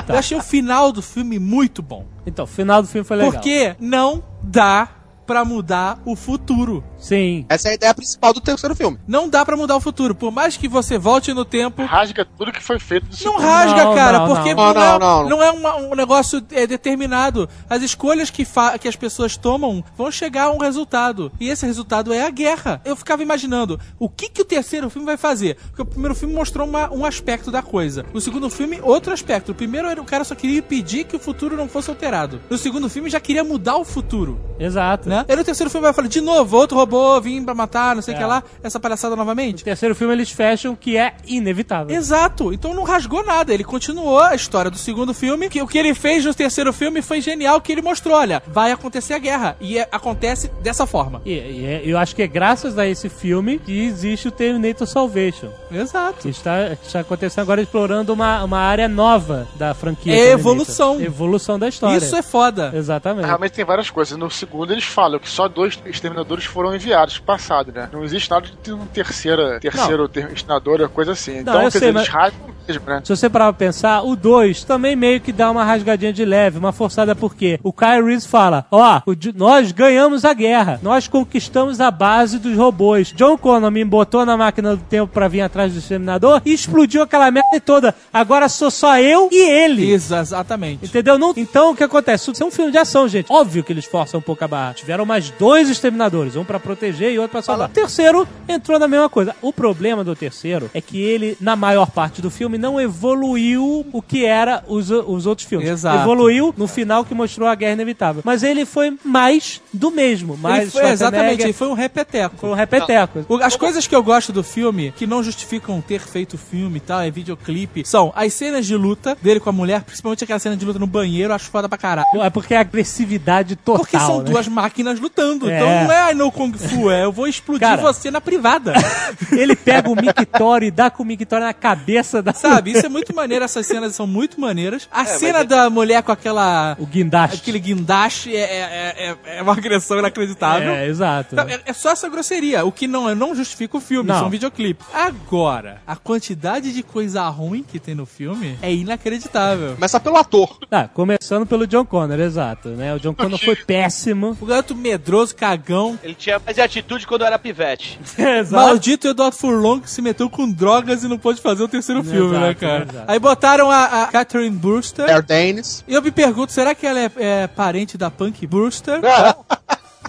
Eu 0.07 0.15
achei 0.15 0.37
o 0.37 0.41
final 0.43 0.91
do 0.91 1.01
filme 1.01 1.39
muito 1.39 1.81
bom. 1.81 2.05
Então, 2.27 2.45
o 2.45 2.47
final 2.47 2.79
do 2.83 2.87
filme 2.87 3.03
foi 3.03 3.17
legal. 3.17 3.31
Porque 3.31 3.75
não 3.79 4.23
dá 4.43 4.87
pra 5.25 5.43
mudar 5.45 5.99
o 6.05 6.15
futuro. 6.15 6.83
Sim. 6.97 7.45
Essa 7.49 7.69
é 7.69 7.71
a 7.71 7.73
ideia 7.75 7.93
principal 7.93 8.33
do 8.33 8.39
terceiro 8.41 8.75
filme. 8.75 8.97
Não 9.07 9.27
dá 9.29 9.45
pra 9.45 9.57
mudar 9.57 9.75
o 9.75 9.81
futuro. 9.81 10.15
Por 10.15 10.31
mais 10.31 10.55
que 10.57 10.67
você 10.67 10.97
volte 10.97 11.33
no 11.33 11.43
tempo, 11.45 11.83
Rasga 11.85 12.25
tudo 12.25 12.51
que 12.51 12.61
foi 12.63 12.79
feito 12.79 13.05
do 13.05 13.11
não 13.11 13.17
segundo. 13.17 13.41
rasga, 13.41 13.83
Não, 13.85 13.95
cara, 13.95 14.19
não, 14.19 14.27
porque 14.27 14.53
não. 14.53 14.73
não, 14.73 14.73
Não, 14.73 14.81
é, 14.83 14.99
não, 14.99 15.29
não 15.29 15.43
é 15.43 15.51
uma- 15.51 15.75
um 15.77 15.95
negócio 15.95 16.41
é, 16.51 16.65
determinado. 16.67 17.47
As 17.69 17.81
escolhas 17.81 18.29
que, 18.29 18.45
que 18.79 18.87
as 18.87 18.95
pessoas 18.95 19.35
tomam 19.37 19.83
vão 19.97 20.11
chegar 20.11 20.45
a 20.45 20.51
um 20.51 20.57
resultado. 20.57 21.31
E 21.39 21.49
esse 21.49 21.65
resultado 21.65 22.13
é 22.13 22.25
a 22.25 22.29
guerra. 22.29 22.81
Eu 22.85 22.95
ficava 22.95 23.21
imaginando 23.23 23.79
o 23.99 24.07
que, 24.09 24.29
que 24.29 24.41
o 24.41 24.45
terceiro 24.45 24.89
filme 24.89 25.05
vai 25.05 25.17
fazer. 25.17 25.57
Porque 25.67 25.81
o 25.81 25.85
primeiro 25.85 26.15
filme 26.15 26.33
mostrou 26.33 26.67
uma- 26.67 26.91
um 26.93 27.05
aspecto 27.05 27.51
da 27.51 27.61
coisa. 27.61 28.05
O 28.13 28.19
segundo 28.21 28.49
filme, 28.49 28.79
outro 28.81 29.13
aspecto. 29.13 29.51
O 29.51 29.55
primeiro 29.55 29.87
era 29.87 30.01
o 30.01 30.05
cara 30.05 30.23
só 30.23 30.35
queria 30.35 30.59
impedir 30.59 31.03
que 31.05 31.15
o 31.15 31.19
futuro 31.19 31.55
não 31.57 31.67
fosse 31.67 31.89
alterado. 31.89 32.39
No 32.49 32.57
segundo 32.57 32.89
filme, 32.89 33.09
já 33.09 33.19
queria 33.19 33.43
mudar 33.43 33.77
o 33.77 33.83
futuro. 33.85 34.39
Exato. 34.59 35.09
Né? 35.09 35.12
E 35.27 35.35
no 35.35 35.43
terceiro 35.43 35.69
filme 35.69 35.83
vai 35.85 35.93
falar, 35.93 36.07
de 36.07 36.21
novo, 36.21 36.57
outro 36.57 36.77
robô 36.77 37.19
vim 37.21 37.43
pra 37.43 37.53
matar, 37.53 37.95
não 37.95 38.01
sei 38.01 38.13
o 38.13 38.17
É. 38.17 38.19
que 38.19 38.25
lá, 38.25 38.43
essa 38.63 38.79
palhaçada 38.79 39.15
novamente. 39.15 39.59
No 39.59 39.65
terceiro 39.65 39.95
filme 39.95 40.13
eles 40.13 40.29
fecham 40.31 40.75
que 40.75 40.97
é 40.97 41.13
inevitável. 41.25 41.95
Exato, 41.95 42.53
então 42.53 42.73
não 42.73 42.83
rasgou 42.83 43.23
nada. 43.25 43.53
Ele 43.53 43.63
continuou 43.63 44.19
a 44.19 44.35
história 44.35 44.71
do 44.71 44.77
segundo 44.77 45.13
filme. 45.13 45.49
Que 45.49 45.61
o 45.61 45.67
que 45.67 45.77
ele 45.77 45.93
fez 45.93 46.25
no 46.25 46.33
terceiro 46.33 46.71
filme 46.73 47.01
foi 47.01 47.21
genial, 47.21 47.59
que 47.61 47.71
ele 47.71 47.81
mostrou: 47.81 48.15
olha, 48.17 48.41
vai 48.47 48.71
acontecer 48.71 49.13
a 49.13 49.19
guerra. 49.19 49.55
E 49.59 49.77
é- 49.77 49.87
acontece 49.91 50.49
dessa 50.61 50.85
forma. 50.85 51.21
E, 51.25 51.31
e 51.33 51.65
é- 51.65 51.81
eu 51.83 51.97
acho 51.97 52.15
que 52.15 52.21
é 52.21 52.27
graças 52.27 52.77
a 52.77 52.87
esse 52.87 53.09
filme 53.09 53.59
que 53.59 53.85
existe 53.85 54.27
o 54.27 54.31
Terminator 54.31 54.87
Salvation. 54.87 55.49
Exato. 55.71 56.19
Que 56.21 56.29
está, 56.29 56.71
está 56.73 56.99
acontecendo 57.01 57.41
agora 57.43 57.61
explorando 57.61 58.13
uma, 58.13 58.43
uma 58.43 58.59
área 58.59 58.87
nova 58.87 59.47
da 59.55 59.73
franquia. 59.73 60.13
É 60.13 60.15
Terminator. 60.15 60.39
evolução. 60.39 61.01
Evolução 61.01 61.59
da 61.59 61.67
história. 61.67 61.97
Isso 61.97 62.15
é 62.15 62.21
foda. 62.21 62.71
Exatamente. 62.75 63.25
Realmente 63.25 63.51
tem 63.53 63.65
várias 63.65 63.89
coisas. 63.89 64.17
No 64.17 64.29
segundo 64.31 64.71
eles 64.71 64.83
falam 64.85 65.02
que 65.19 65.29
só 65.29 65.47
dois 65.47 65.79
exterminadores 65.85 66.45
foram 66.45 66.75
enviados 66.75 67.17
pro 67.17 67.25
passado, 67.27 67.71
né? 67.73 67.89
Não 67.91 68.03
existe 68.03 68.29
nada 68.29 68.45
de 68.47 68.55
ter 68.57 68.73
um 68.73 68.85
terceiro, 68.85 69.59
terceiro 69.59 70.07
ter- 70.07 70.31
exterminador 70.31 70.81
ou 70.81 70.89
coisa 70.89 71.11
assim. 71.13 71.39
Então, 71.39 71.53
eu 71.55 71.61
quer 71.61 71.71
sei, 71.71 71.79
dizer, 71.81 71.91
mas- 71.93 72.03
eles 72.03 72.13
rasgam 72.13 72.53
mesmo, 72.67 72.85
né? 72.87 73.01
Se 73.03 73.15
você 73.15 73.29
parar 73.29 73.45
pra 73.45 73.53
pensar, 73.53 74.01
o 74.03 74.15
2 74.15 74.63
também 74.63 74.95
meio 74.95 75.19
que 75.19 75.31
dá 75.31 75.51
uma 75.51 75.63
rasgadinha 75.63 76.13
de 76.13 76.23
leve, 76.23 76.57
uma 76.57 76.71
forçada 76.71 77.13
porque 77.15 77.59
o 77.63 77.73
Kyle 77.73 78.03
Reese 78.05 78.27
fala, 78.27 78.65
ó, 78.71 79.01
o 79.05 79.13
J- 79.15 79.33
nós 79.37 79.71
ganhamos 79.71 80.23
a 80.25 80.33
guerra, 80.33 80.79
nós 80.81 81.07
conquistamos 81.07 81.81
a 81.81 81.91
base 81.91 82.39
dos 82.39 82.55
robôs. 82.57 83.11
John 83.15 83.37
Connor 83.37 83.69
me 83.71 83.83
botou 83.83 84.25
na 84.25 84.37
máquina 84.37 84.75
do 84.75 84.83
tempo 84.83 85.11
pra 85.11 85.27
vir 85.27 85.41
atrás 85.41 85.73
do 85.73 85.79
Exterminador 85.79 86.41
e 86.45 86.53
explodiu 86.53 87.01
aquela 87.01 87.29
merda 87.31 87.59
toda. 87.63 87.93
Agora 88.13 88.47
sou 88.47 88.71
só 88.71 88.97
eu 88.97 89.29
e 89.31 89.49
ele. 89.49 89.91
Exatamente. 89.91 90.85
Entendeu? 90.85 91.17
Não- 91.17 91.33
então 91.35 91.71
o 91.71 91.75
que 91.75 91.83
acontece? 91.83 92.31
Isso 92.31 92.41
é 92.43 92.45
um 92.45 92.51
filme 92.51 92.71
de 92.71 92.77
ação, 92.77 93.07
gente. 93.07 93.31
Óbvio 93.31 93.63
que 93.63 93.73
eles 93.73 93.85
forçam 93.85 94.19
um 94.19 94.23
pouco 94.23 94.43
a 94.43 94.47
barra. 94.47 94.73
Tiveram 94.93 95.05
mais 95.07 95.31
dois 95.31 95.69
exterminadores, 95.69 96.35
um 96.35 96.43
pra 96.43 96.59
proteger 96.59 97.11
e 97.11 97.17
outro 97.17 97.31
pra 97.31 97.41
salvar. 97.41 97.67
O 97.67 97.71
terceiro 97.71 98.27
entrou 98.47 98.77
na 98.77 98.87
mesma 98.87 99.09
coisa. 99.09 99.35
O 99.41 99.51
problema 99.51 100.03
do 100.03 100.15
terceiro 100.15 100.69
é 100.71 100.79
que 100.79 101.01
ele, 101.01 101.35
na 101.41 101.55
maior 101.55 101.89
parte 101.89 102.21
do 102.21 102.29
filme, 102.29 102.59
não 102.59 102.79
evoluiu 102.79 103.87
o 103.91 104.01
que 104.03 104.23
era 104.23 104.63
os, 104.67 104.91
os 104.91 105.25
outros 105.25 105.47
filmes. 105.47 105.67
Exato. 105.67 106.03
Evoluiu 106.03 106.53
no 106.55 106.67
final 106.67 107.03
que 107.03 107.15
mostrou 107.15 107.47
a 107.47 107.55
guerra 107.55 107.73
inevitável. 107.73 108.21
Mas 108.23 108.43
ele 108.43 108.65
foi 108.67 108.95
mais 109.03 109.59
do 109.73 109.89
mesmo. 109.89 110.37
Mais 110.37 110.63
Ele 110.63 110.71
foi, 110.71 110.85
exatamente, 110.91 111.41
ele 111.41 111.53
foi 111.53 111.67
um 111.69 111.73
repeteco. 111.73 112.35
Foi 112.37 112.49
um 112.51 112.53
repeteco. 112.53 113.25
O- 113.27 113.37
As 113.37 113.55
coisas 113.55 113.87
que 113.87 113.95
eu 113.95 114.03
gosto 114.03 114.31
do 114.31 114.43
filme, 114.43 114.93
que 114.95 115.07
não 115.07 115.23
justificam 115.23 115.81
ter 115.81 116.01
feito 116.01 116.37
filme 116.37 116.77
e 116.77 116.81
tal, 116.81 117.01
é 117.01 117.09
videoclipe, 117.09 117.83
são 117.83 118.13
as 118.15 118.31
cenas 118.31 118.67
de 118.67 118.75
luta 118.75 119.17
dele 119.19 119.39
com 119.39 119.49
a 119.49 119.53
mulher, 119.53 119.81
principalmente 119.81 120.23
aquela 120.23 120.37
cena 120.37 120.55
de 120.55 120.63
luta 120.63 120.77
no 120.77 120.85
banheiro, 120.85 121.33
acho 121.33 121.49
foda 121.49 121.67
pra 121.67 121.79
caralho. 121.79 122.05
É 122.21 122.29
porque 122.29 122.53
é 122.53 122.57
agressividade 122.57 123.55
total. 123.55 123.79
Porque 123.81 123.97
são 123.97 124.19
né? 124.19 124.25
duas 124.25 124.47
máquinas 124.47 124.82
lutando. 124.91 125.49
É. 125.49 125.55
Então 125.55 125.67
não 125.85 125.91
é 125.91 125.99
ai, 126.01 126.13
no 126.13 126.31
Kung 126.31 126.53
Fu, 126.53 126.89
é 126.91 127.03
eu 127.03 127.11
vou 127.11 127.27
explodir 127.27 127.67
Cara. 127.67 127.81
você 127.81 128.09
na 128.11 128.19
privada. 128.21 128.73
Ele 129.31 129.55
pega 129.55 129.89
o 129.89 129.95
Mictório 129.95 130.67
e 130.67 130.71
dá 130.71 130.89
com 130.89 131.03
o 131.03 131.05
Mictório 131.05 131.45
na 131.45 131.53
cabeça 131.53 132.21
da. 132.21 132.33
Sabe? 132.33 132.71
Isso 132.71 132.85
é 132.85 132.89
muito 132.89 133.15
maneiro, 133.15 133.43
essas 133.45 133.65
cenas 133.65 133.95
são 133.95 134.05
muito 134.07 134.39
maneiras. 134.39 134.87
A 134.91 135.05
cena 135.05 135.33
mas 135.39 135.41
é- 135.43 135.47
da 135.47 135.69
mulher 135.69 136.03
com 136.03 136.11
aquela. 136.11 136.75
O 136.79 136.85
guindaste. 136.85 137.37
aquele 137.37 137.59
guindaste 137.59 138.35
é, 138.35 138.39
é, 138.41 139.17
é, 139.25 139.37
é 139.37 139.41
uma 139.41 139.53
agressão 139.53 139.99
inacreditável. 139.99 140.71
É, 140.71 140.87
exato. 140.87 141.35
Então, 141.35 141.47
É, 141.47 141.59
é 141.65 141.73
só 141.73 141.91
essa 141.91 142.09
grosseria, 142.09 142.65
o 142.65 142.71
que 142.71 142.87
não, 142.87 143.13
não 143.15 143.35
justifica 143.35 143.77
o 143.77 143.79
filme, 143.81 144.09
Não. 144.09 144.19
são 144.19 144.29
videoclipes. 144.29 144.85
Agora, 144.93 145.81
a 145.85 145.95
quantidade 145.95 146.73
de 146.73 146.83
coisa 146.83 147.27
ruim 147.29 147.63
que 147.63 147.79
tem 147.79 147.95
no 147.95 148.05
filme 148.05 148.57
é 148.61 148.73
inacreditável. 148.73 149.75
Começa 149.75 149.99
pelo 149.99 150.17
ator. 150.17 150.57
Tá, 150.69 150.87
começando 150.87 151.45
pelo 151.45 151.67
John 151.67 151.85
Connor, 151.85 152.19
exato, 152.19 152.69
né? 152.69 152.93
O 152.95 152.99
John 152.99 153.13
Connor 153.13 153.39
foi 153.39 153.55
péssimo. 153.55 154.37
O 154.41 154.45
garoto 154.45 154.72
medroso, 154.73 155.35
cagão. 155.35 155.97
Ele 156.03 156.15
tinha 156.15 156.39
mais 156.43 156.57
atitude 156.59 157.05
quando 157.07 157.23
era 157.25 157.37
pivete. 157.39 157.99
exato. 158.17 158.65
Maldito 158.65 159.07
Eduardo 159.07 159.35
Furlong 159.35 159.79
que 159.81 159.89
se 159.89 160.01
meteu 160.01 160.29
com 160.29 160.49
drogas 160.49 161.03
e 161.03 161.07
não 161.07 161.17
pôde 161.17 161.41
fazer 161.41 161.63
o 161.63 161.67
terceiro 161.67 162.03
filme, 162.03 162.31
né, 162.37 162.49
Exato, 162.51 162.59
cara? 162.59 162.87
exato. 162.89 163.11
Aí 163.11 163.19
botaram 163.19 163.69
a, 163.71 164.03
a 164.03 164.07
Catherine 164.07 164.55
Brewster. 164.55 165.21
Danes. 165.23 165.83
E 165.87 165.93
eu 165.93 166.01
me 166.01 166.11
pergunto, 166.11 166.51
será 166.51 166.73
que 166.75 166.85
ela 166.85 166.99
é, 166.99 167.11
é 167.17 167.47
parente 167.47 167.97
da 167.97 168.09
Punk 168.11 168.45
Brewster? 168.47 168.99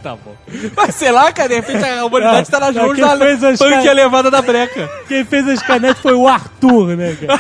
Tá 0.02 0.16
bom. 0.16 0.36
Mas 0.76 0.96
sei 0.96 1.10
lá, 1.10 1.32
cara, 1.32 1.48
de 1.48 1.54
repente 1.54 1.82
a 1.82 2.04
humanidade 2.04 2.50
tá 2.50 2.60
nas 2.60 2.74
Não, 2.74 2.82
mãos 2.88 2.94
quem 2.94 3.04
da 3.04 3.16
fez 3.16 3.42
as 3.42 3.58
Punk 3.58 3.70
ca- 3.70 3.90
é 3.90 3.94
levada 3.94 4.30
da 4.30 4.42
breca. 4.42 4.86
Quem 5.08 5.24
fez 5.24 5.48
as 5.48 5.62
canetas 5.62 6.02
foi 6.02 6.12
o 6.12 6.28
Arthur, 6.28 6.94
né, 6.94 7.16
cara? 7.16 7.38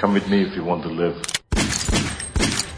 Come 0.00 0.14
with 0.20 0.26
me 0.28 0.44
if 0.48 0.56
you 0.56 0.64
want 0.64 0.82
to 0.84 0.88
live. 0.88 1.20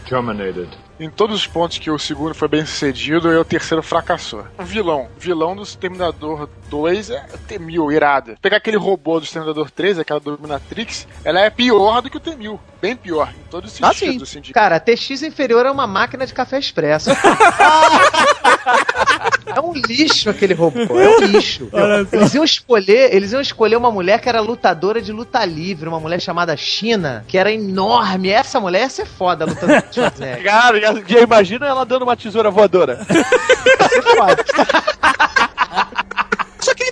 Terminated. 0.08 0.68
Em 1.00 1.08
todos 1.08 1.34
os 1.34 1.46
pontos 1.46 1.78
que 1.78 1.90
o 1.90 1.98
segundo 1.98 2.34
foi 2.34 2.46
bem 2.46 2.66
sucedido, 2.66 3.32
e 3.32 3.36
o 3.36 3.42
terceiro 3.44 3.82
fracassou. 3.82 4.44
O 4.58 4.62
vilão. 4.62 5.08
O 5.16 5.18
vilão 5.18 5.56
do 5.56 5.62
Exterminador 5.62 6.46
2 6.68 7.08
é 7.08 7.24
o 7.32 7.38
Temil, 7.38 7.90
irado. 7.90 8.36
Pegar 8.42 8.58
aquele 8.58 8.76
robô 8.76 9.18
do 9.18 9.24
Exterminador 9.24 9.70
3, 9.70 9.98
aquela 9.98 10.20
Dominatrix, 10.20 11.08
ela 11.24 11.40
é 11.40 11.48
pior 11.48 12.02
do 12.02 12.10
que 12.10 12.18
o 12.18 12.20
Temil. 12.20 12.60
Bem 12.82 12.94
pior, 12.94 13.30
em 13.30 13.48
todos 13.50 13.72
os 13.72 13.82
Ah, 13.82 13.94
sentidos. 13.94 14.28
sim. 14.28 14.38
assim, 14.38 14.40
de- 14.42 14.52
Cara, 14.52 14.76
a 14.76 14.80
TX 14.80 15.22
inferior 15.22 15.64
é 15.64 15.70
uma 15.70 15.86
máquina 15.86 16.26
de 16.26 16.34
café 16.34 16.58
expresso. 16.58 17.08
é 19.46 19.60
um 19.60 19.72
lixo 19.72 20.30
aquele 20.30 20.54
robô, 20.54 20.80
é 20.80 21.08
um 21.08 21.20
lixo. 21.26 21.68
Eles 22.12 22.34
iam 22.34 22.44
escolher, 22.44 23.14
eles 23.14 23.32
iam 23.32 23.40
escolher 23.40 23.76
uma 23.76 23.90
mulher 23.90 24.20
que 24.20 24.28
era 24.28 24.40
lutadora 24.40 25.00
de 25.00 25.12
luta 25.12 25.44
livre, 25.44 25.88
uma 25.88 26.00
mulher 26.00 26.20
chamada 26.20 26.56
China, 26.56 27.24
que 27.26 27.38
era 27.38 27.52
enorme. 27.52 28.28
Essa 28.28 28.60
mulher 28.60 28.82
ia 28.82 28.88
ser 28.88 29.06
foda 29.06 29.44
lutando 29.44 29.82
com 29.82 29.92
Schwarzenegger. 29.92 30.44
Cara, 30.44 30.80
já, 30.80 30.94
já 31.06 31.20
imagina 31.20 31.66
ela 31.66 31.84
dando 31.84 32.02
uma 32.02 32.16
tesoura 32.16 32.50
voadora. 32.50 33.06
Ia 33.10 33.88
ser 33.88 34.02
foda. 34.02 34.44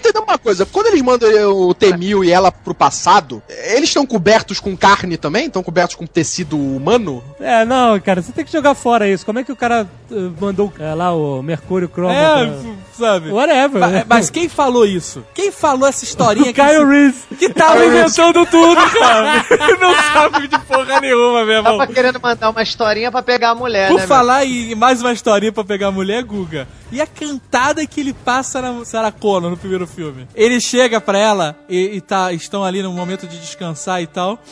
Entender 0.09 0.25
uma 0.25 0.39
coisa. 0.39 0.65
Quando 0.67 0.87
eles 0.87 1.03
mandam 1.03 1.29
o 1.69 1.75
T-1000 1.75 2.25
e 2.25 2.31
ela 2.33 2.51
pro 2.51 2.75
passado, 2.75 3.43
eles 3.49 3.89
estão 3.91 4.07
cobertos 4.07 4.59
com 4.61 4.77
carne 4.77 5.17
também? 5.17 5.47
Estão 5.47 5.63
cobertos 5.63 5.97
com 5.97 6.07
tecido 6.07 6.57
humano? 6.59 7.23
É, 7.41 7.65
não, 7.65 7.99
cara, 8.01 8.23
você 8.23 8.33
tem 8.33 8.45
que 8.45 8.53
jogar 8.53 8.75
fora 8.75 9.09
isso. 9.09 9.25
Como 9.27 9.39
é 9.39 9.45
que 9.45 9.53
o 9.53 9.57
cara 9.57 9.87
eh, 10.11 10.15
mandou 10.41 10.73
é, 10.79 10.95
lá 10.95 11.13
o 11.15 11.43
Mercúrio 11.43 11.89
Cromo? 11.89 12.13
É, 12.13 12.47
pra- 12.47 12.73
sabe? 12.97 13.31
Whatever. 13.31 13.81
Mas, 13.81 14.05
mas 14.09 14.31
quem 14.31 14.49
falou 14.49 14.85
isso? 14.87 15.25
Quem 15.35 15.51
falou 15.53 15.87
essa 15.89 16.05
historinha 16.05 16.51
o 16.51 16.55
Kyle 16.55 16.85
Reese. 16.85 17.23
que 17.39 17.49
tava 17.51 17.85
inventando 17.85 18.47
tudo, 18.47 18.81
cara? 18.99 19.45
Não 19.81 19.95
sabe 20.13 20.49
de 20.49 20.59
porra 20.61 21.01
nenhuma, 21.01 21.45
meu 21.45 21.55
irmão. 21.57 21.79
Tava 21.79 21.93
querendo 21.93 22.21
mandar 22.21 22.51
uma 22.51 22.63
historinha 22.63 23.11
pra 23.11 23.23
pegar 23.23 23.51
a 23.51 23.55
mulher, 23.55 23.89
Por 23.89 24.01
né? 24.01 24.07
falar 24.07 24.45
em 24.45 24.75
mais 24.75 25.01
uma 25.03 25.13
historinha 25.13 25.53
pra 25.53 25.65
pegar 25.65 25.89
a 25.89 25.93
mulher, 25.93 26.23
Guga. 26.23 26.67
E 26.91 27.01
a 27.03 27.07
cantada 27.07 27.87
que 27.87 28.01
ele 28.01 28.15
passa 28.15 28.63
na 28.63 28.85
Sarah 28.85 29.13
Connor 29.13 29.51
no 29.51 29.57
primeiro 29.57 29.87
filme? 29.87 29.98
Ele 30.35 30.61
chega 30.61 31.01
pra 31.01 31.19
ela 31.19 31.59
e, 31.69 31.97
e 31.97 32.01
tá, 32.01 32.33
estão 32.33 32.65
ali 32.65 32.83
no 32.83 32.93
momento 32.93 33.27
de 33.27 33.39
descansar 33.39 34.03
e 34.03 34.07
tal. 34.07 34.43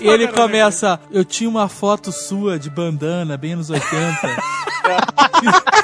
E 0.00 0.06
ele 0.06 0.28
começa, 0.28 1.00
eu 1.10 1.24
tinha 1.24 1.50
uma 1.50 1.68
foto 1.68 2.12
sua 2.12 2.56
de 2.58 2.70
bandana, 2.70 3.36
bem 3.36 3.56
nos 3.56 3.68
80, 3.68 3.88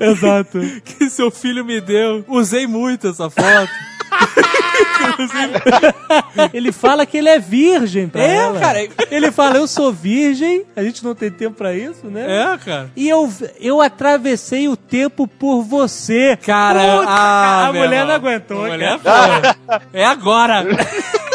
Exato. 0.00 0.58
que 0.84 1.08
seu 1.08 1.30
filho 1.30 1.64
me 1.64 1.80
deu. 1.80 2.24
Usei 2.28 2.66
muito 2.66 3.08
essa 3.08 3.30
foto. 3.30 3.91
Ele 6.52 6.72
fala 6.72 7.06
que 7.06 7.16
ele 7.16 7.28
é 7.28 7.38
virgem 7.38 8.08
pra 8.08 8.22
É, 8.22 8.36
ela. 8.36 8.60
cara. 8.60 8.78
Ele 9.10 9.30
fala, 9.30 9.56
eu 9.56 9.66
sou 9.66 9.92
virgem, 9.92 10.64
a 10.76 10.82
gente 10.82 11.04
não 11.04 11.14
tem 11.14 11.30
tempo 11.30 11.56
pra 11.56 11.74
isso, 11.74 12.06
né? 12.06 12.52
É, 12.54 12.58
cara. 12.58 12.90
E 12.96 13.08
eu, 13.08 13.30
eu 13.60 13.80
atravessei 13.80 14.68
o 14.68 14.76
tempo 14.76 15.26
por 15.26 15.62
você. 15.62 16.36
Cara, 16.44 16.98
Puta, 16.98 17.08
ah, 17.10 17.66
a 17.68 17.72
mulher 17.72 17.92
irmão. 18.00 18.06
não 18.08 18.14
aguentou, 18.14 18.64
A 18.64 18.68
mulher 18.68 18.98
cara. 19.00 19.56
foi. 19.66 19.78
É 20.00 20.04
agora. 20.04 20.64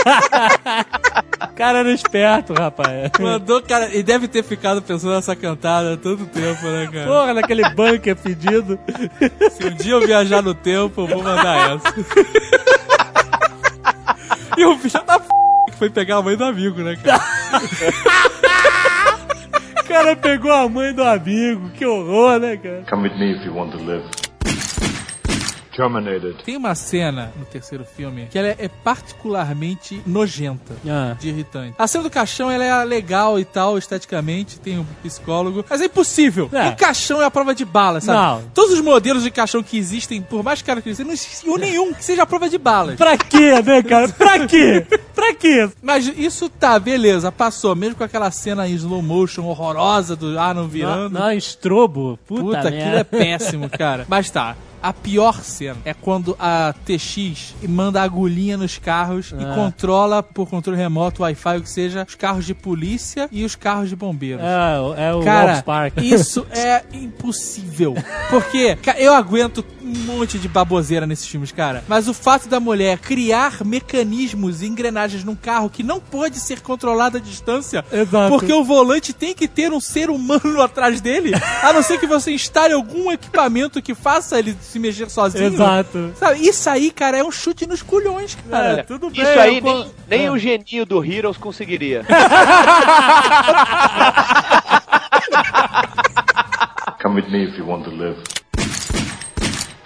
cara 1.56 1.80
era 1.80 1.92
esperto, 1.92 2.54
rapaz. 2.54 3.12
Mandou, 3.20 3.62
cara, 3.62 3.94
e 3.96 4.04
deve 4.04 4.28
ter 4.28 4.44
ficado 4.44 4.82
pensando 4.82 5.14
nessa 5.14 5.36
cantada 5.36 5.94
há 5.94 5.98
tanto 5.98 6.26
tempo, 6.28 6.66
né, 6.68 6.88
cara? 6.92 7.08
Porra, 7.08 7.34
naquele 7.34 7.68
bunker 7.72 8.16
pedido. 8.16 8.80
Se 9.52 9.66
um 9.66 9.76
dia 9.76 9.94
eu 9.94 10.06
viajar 10.06 10.42
no 10.42 10.54
tempo, 10.54 11.02
eu 11.02 11.08
vou 11.08 11.24
mandar 11.24 11.76
essa. 11.76 11.94
e 14.58 14.66
o 14.66 14.78
filho 14.78 15.04
da 15.06 15.16
f... 15.16 15.28
que 15.72 15.78
foi 15.78 15.90
pegar 15.90 16.18
a 16.18 16.22
mãe 16.22 16.38
do 16.38 16.46
amigo, 16.46 16.82
né, 16.82 16.96
cara? 16.96 17.24
O 19.80 19.84
cara 19.88 20.16
pegou 20.16 20.52
a 20.52 20.70
mãe 20.70 20.94
do 20.94 21.04
amigo. 21.04 21.70
Que 21.72 21.86
horror, 21.86 22.40
né, 22.40 22.58
cara? 22.58 22.84
Come 22.90 23.10
with 23.10 23.18
me 23.18 23.36
if 23.36 23.46
you 23.46 23.56
want 23.56 23.72
to 23.72 23.78
live. 23.78 24.06
Terminated. 25.78 26.44
Tem 26.44 26.58
uma 26.58 26.74
cena 26.74 27.32
no 27.38 27.46
terceiro 27.46 27.86
filme 27.86 28.28
que 28.32 28.40
ela 28.40 28.48
é 28.48 28.68
particularmente 28.84 30.02
nojenta. 30.08 30.76
Ah. 30.88 31.16
De 31.20 31.30
irritante. 31.30 31.76
A 31.78 31.86
cena 31.86 32.04
do 32.04 32.10
caixão 32.10 32.50
ela 32.50 32.64
é 32.64 32.84
legal 32.84 33.40
e 33.40 33.46
tal, 33.46 33.78
esteticamente, 33.78 34.60
tem 34.60 34.80
um 34.80 34.86
psicólogo, 35.04 35.64
mas 35.70 35.80
é 35.80 35.86
impossível. 35.86 36.50
É. 36.52 36.70
Um 36.70 36.76
caixão 36.76 37.22
é 37.22 37.26
a 37.26 37.32
prova 37.32 37.54
de 37.54 37.64
bala, 37.64 38.02
sabe? 38.02 38.18
Não. 38.18 38.50
Todos 38.56 38.74
os 38.74 38.82
modelos 38.82 39.22
de 39.22 39.30
caixão 39.30 39.62
que 39.62 39.78
existem, 39.78 40.20
por 40.20 40.44
mais 40.44 40.64
caros 40.64 40.82
que 40.82 40.90
eles 40.90 40.98
sejam, 40.98 41.10
não 41.10 41.14
existe 41.14 41.48
um 41.48 41.58
nenhum 41.58 41.94
que 41.94 42.04
seja 42.04 42.24
a 42.24 42.26
prova 42.26 42.50
de 42.50 42.58
balas. 42.58 42.96
Pra 42.96 43.16
quê, 43.16 43.62
né, 43.62 43.84
cara? 43.84 44.10
Pra 44.10 44.48
quê? 44.48 44.84
Pra 45.18 45.34
quê? 45.34 45.68
Mas 45.82 46.06
isso 46.16 46.48
tá, 46.48 46.78
beleza, 46.78 47.32
passou. 47.32 47.76
Mesmo 47.76 47.96
com 47.96 48.04
aquela 48.04 48.30
cena 48.30 48.68
em 48.70 48.74
slow 48.76 49.02
motion 49.02 49.46
horrorosa 49.46 50.16
do 50.16 50.38
ar 50.38 50.54
não 50.54 50.68
virando. 50.68 51.10
Não, 51.20 51.32
estrobo. 51.32 52.20
Puta, 52.28 52.44
Puta, 52.44 52.60
aquilo 52.68 52.98
é 52.98 53.04
péssimo, 53.04 53.68
cara. 53.68 54.06
Mas 54.08 54.30
tá. 54.30 54.56
A 54.82 54.94
pior 54.94 55.42
cena 55.42 55.80
é 55.84 55.92
quando 55.92 56.36
a 56.40 56.72
TX 56.86 57.56
manda 57.68 58.00
agulhinha 58.00 58.56
nos 58.58 58.78
carros 58.78 59.34
e 59.38 59.44
Ah. 59.44 59.56
controla 59.56 60.22
por 60.22 60.48
controle 60.48 60.78
remoto, 60.78 61.24
Wi-Fi, 61.24 61.58
o 61.58 61.62
que 61.64 61.70
seja, 61.70 62.06
os 62.08 62.14
carros 62.14 62.46
de 62.46 62.54
polícia 62.54 63.28
e 63.32 63.44
os 63.44 63.56
carros 63.56 63.90
de 63.90 63.96
bombeiros. 63.96 64.44
É, 64.46 65.08
é 65.10 65.14
o 65.16 65.24
Cara, 65.24 65.64
Park. 65.64 65.98
isso 66.00 66.46
é 66.52 66.84
impossível. 66.94 67.96
Porque 68.30 68.78
eu 69.00 69.16
aguento 69.16 69.66
monte 69.88 70.38
de 70.38 70.48
baboseira 70.48 71.08
nesses 71.08 71.28
filmes, 71.28 71.52
cara. 71.52 71.84
Mas 71.88 72.08
o 72.08 72.14
fato 72.14 72.48
da 72.48 72.60
mulher 72.60 73.00
criar 73.00 73.64
mecanismos 73.66 74.62
e 74.62 74.68
engrenagens 74.68 75.17
num 75.24 75.36
carro 75.36 75.70
que 75.70 75.84
não 75.84 76.00
pode 76.00 76.40
ser 76.40 76.62
controlado 76.62 77.18
à 77.18 77.20
distância, 77.20 77.84
Exato. 77.92 78.30
porque 78.30 78.52
o 78.54 78.64
volante 78.64 79.14
tem 79.14 79.34
que 79.34 79.48
ter 79.48 79.72
um 79.72 79.80
ser 79.80 80.10
humano 80.10 80.62
atrás 80.66 81.02
dele, 81.02 81.32
a 81.64 81.74
não 81.74 81.82
ser 81.84 82.00
que 82.00 82.08
você 82.08 82.32
instale 82.32 82.74
algum 82.74 83.12
equipamento 83.12 83.82
que 83.82 83.94
faça 83.96 84.38
ele 84.40 84.56
se 84.62 84.80
mexer 84.80 85.10
sozinho. 85.10 85.46
Exato. 85.46 86.14
Sabe, 86.18 86.48
isso 86.48 86.70
aí, 86.70 86.92
cara, 86.92 87.18
é 87.18 87.24
um 87.24 87.32
chute 87.32 87.66
nos 87.68 87.82
culhões, 87.82 88.38
cara. 88.50 88.74
Olha, 88.74 88.84
tudo 88.84 89.10
bem. 89.10 89.22
Isso 89.24 89.40
aí 89.40 89.58
eu 89.58 89.64
nem, 89.64 89.92
nem 90.08 90.28
Ah. 90.28 90.32
o 90.32 90.38
geninho 90.38 90.86
do 90.86 91.04
Heroes 91.04 91.38
conseguiria. 91.38 92.06
Come 97.02 97.16
with 97.22 97.30
me 97.30 97.44
if 97.48 97.58
you 97.58 97.66
want 97.66 97.84
to 97.86 97.92
live. 97.92 98.18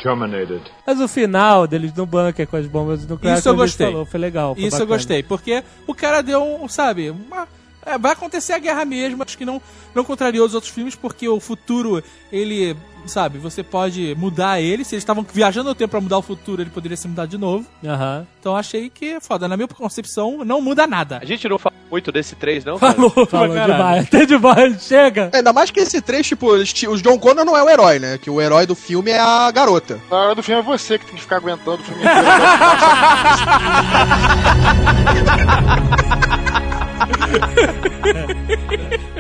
Terminated. 0.02 0.62
Mas 0.86 0.99
o 0.99 1.08
final 1.08 1.68
deles 1.68 1.93
no 1.93 2.06
bunker 2.06 2.47
com 2.47 2.58
as 2.58 2.66
bombas 2.68 3.06
nucleares, 3.06 3.39
Isso 3.39 3.49
eu 3.49 3.56
gostei. 3.56 3.88
Falou, 3.88 4.06
foi 4.06 4.20
legal. 4.20 4.56
foi 4.56 4.64
Isso 4.66 4.76
eu 4.76 4.80
bacana. 4.82 4.97
gostei, 4.97 5.24
porque 5.24 5.64
o 5.88 5.93
cara 5.93 6.22
deu 6.22 6.41
um, 6.43 6.68
sabe, 6.68 7.10
uma- 7.10 7.47
é, 7.86 7.97
vai 7.97 8.12
acontecer 8.12 8.54
a 8.54 8.60
guerra 8.60 8.86
mesmo, 8.86 9.24
acho 9.24 9.38
que 9.38 9.45
não, 9.45 9.62
não 9.95 10.04
contrariou 10.04 10.45
os 10.45 10.54
outros 10.54 10.72
filmes, 10.72 10.95
porque 10.95 11.28
o 11.28 11.39
futuro, 11.39 12.04
ele, 12.32 12.76
sabe, 13.06 13.38
você 13.38 13.64
pode 13.64 14.16
mudar 14.18 14.62
ele, 14.62 14.84
se 14.86 14.95
eles 14.95 15.02
estavam 15.04 15.26
viajando 15.32 15.70
no 15.70 15.76
tempo 15.76 15.91
pra 15.91 16.02
mudar 16.02 16.18
o 16.18 16.22
futuro, 16.22 16.62
ele 16.62 16.70
poderia 16.70 16.95
se 16.97 17.08
mudar 17.08 17.26
de 17.26 17.38
novo. 17.38 17.66
Aham. 17.86 18.26
Então 18.39 18.56
achei 18.56 18.89
que 18.89 19.06
é 19.14 19.20
foda. 19.20 19.47
Na 19.47 19.56
minha 19.58 19.68
concepção, 19.68 20.43
não 20.45 20.62
muda 20.62 20.86
nada. 20.88 21.20
A 21.22 21.26
gente 21.26 21.47
não 21.47 21.60
fala 21.60 21.76
muito 21.89 22.12
desse 22.12 22.36
3, 22.36 22.64
não? 22.66 22.78
Falou, 22.80 23.10
Falou 23.28 23.54
caralho. 23.56 23.74
demais. 23.74 24.06
Até 24.06 24.26
demais. 24.26 24.82
Chega. 24.84 25.30
Ainda 25.34 25.52
mais 25.54 25.70
que 25.72 25.80
esse 25.82 26.02
três, 26.02 26.26
tipo, 26.28 26.56
eles 26.56 26.72
ti- 26.74 26.88
o 26.88 26.95
John 26.97 27.20
Connor 27.20 27.43
não 27.45 27.58
é 27.58 27.64
o 27.64 27.70
herói, 27.70 27.99
né? 27.99 28.18
Que 28.18 28.30
o 28.30 28.41
herói 28.41 28.66
do 28.66 28.76
filme 28.76 29.12
é 29.12 29.20
a 29.20 29.52
garota. 29.52 29.99
Na 30.10 30.18
hora 30.18 30.36
do 30.36 30.41
filme 30.43 30.62
é 30.62 30.64
você 30.64 30.97
que 30.97 31.06
tem 31.06 31.16
que 31.16 31.22
ficar 31.22 31.36
aguentando 31.38 31.82
o 31.82 31.84
filme 31.84 32.02
inteiro. 32.02 32.22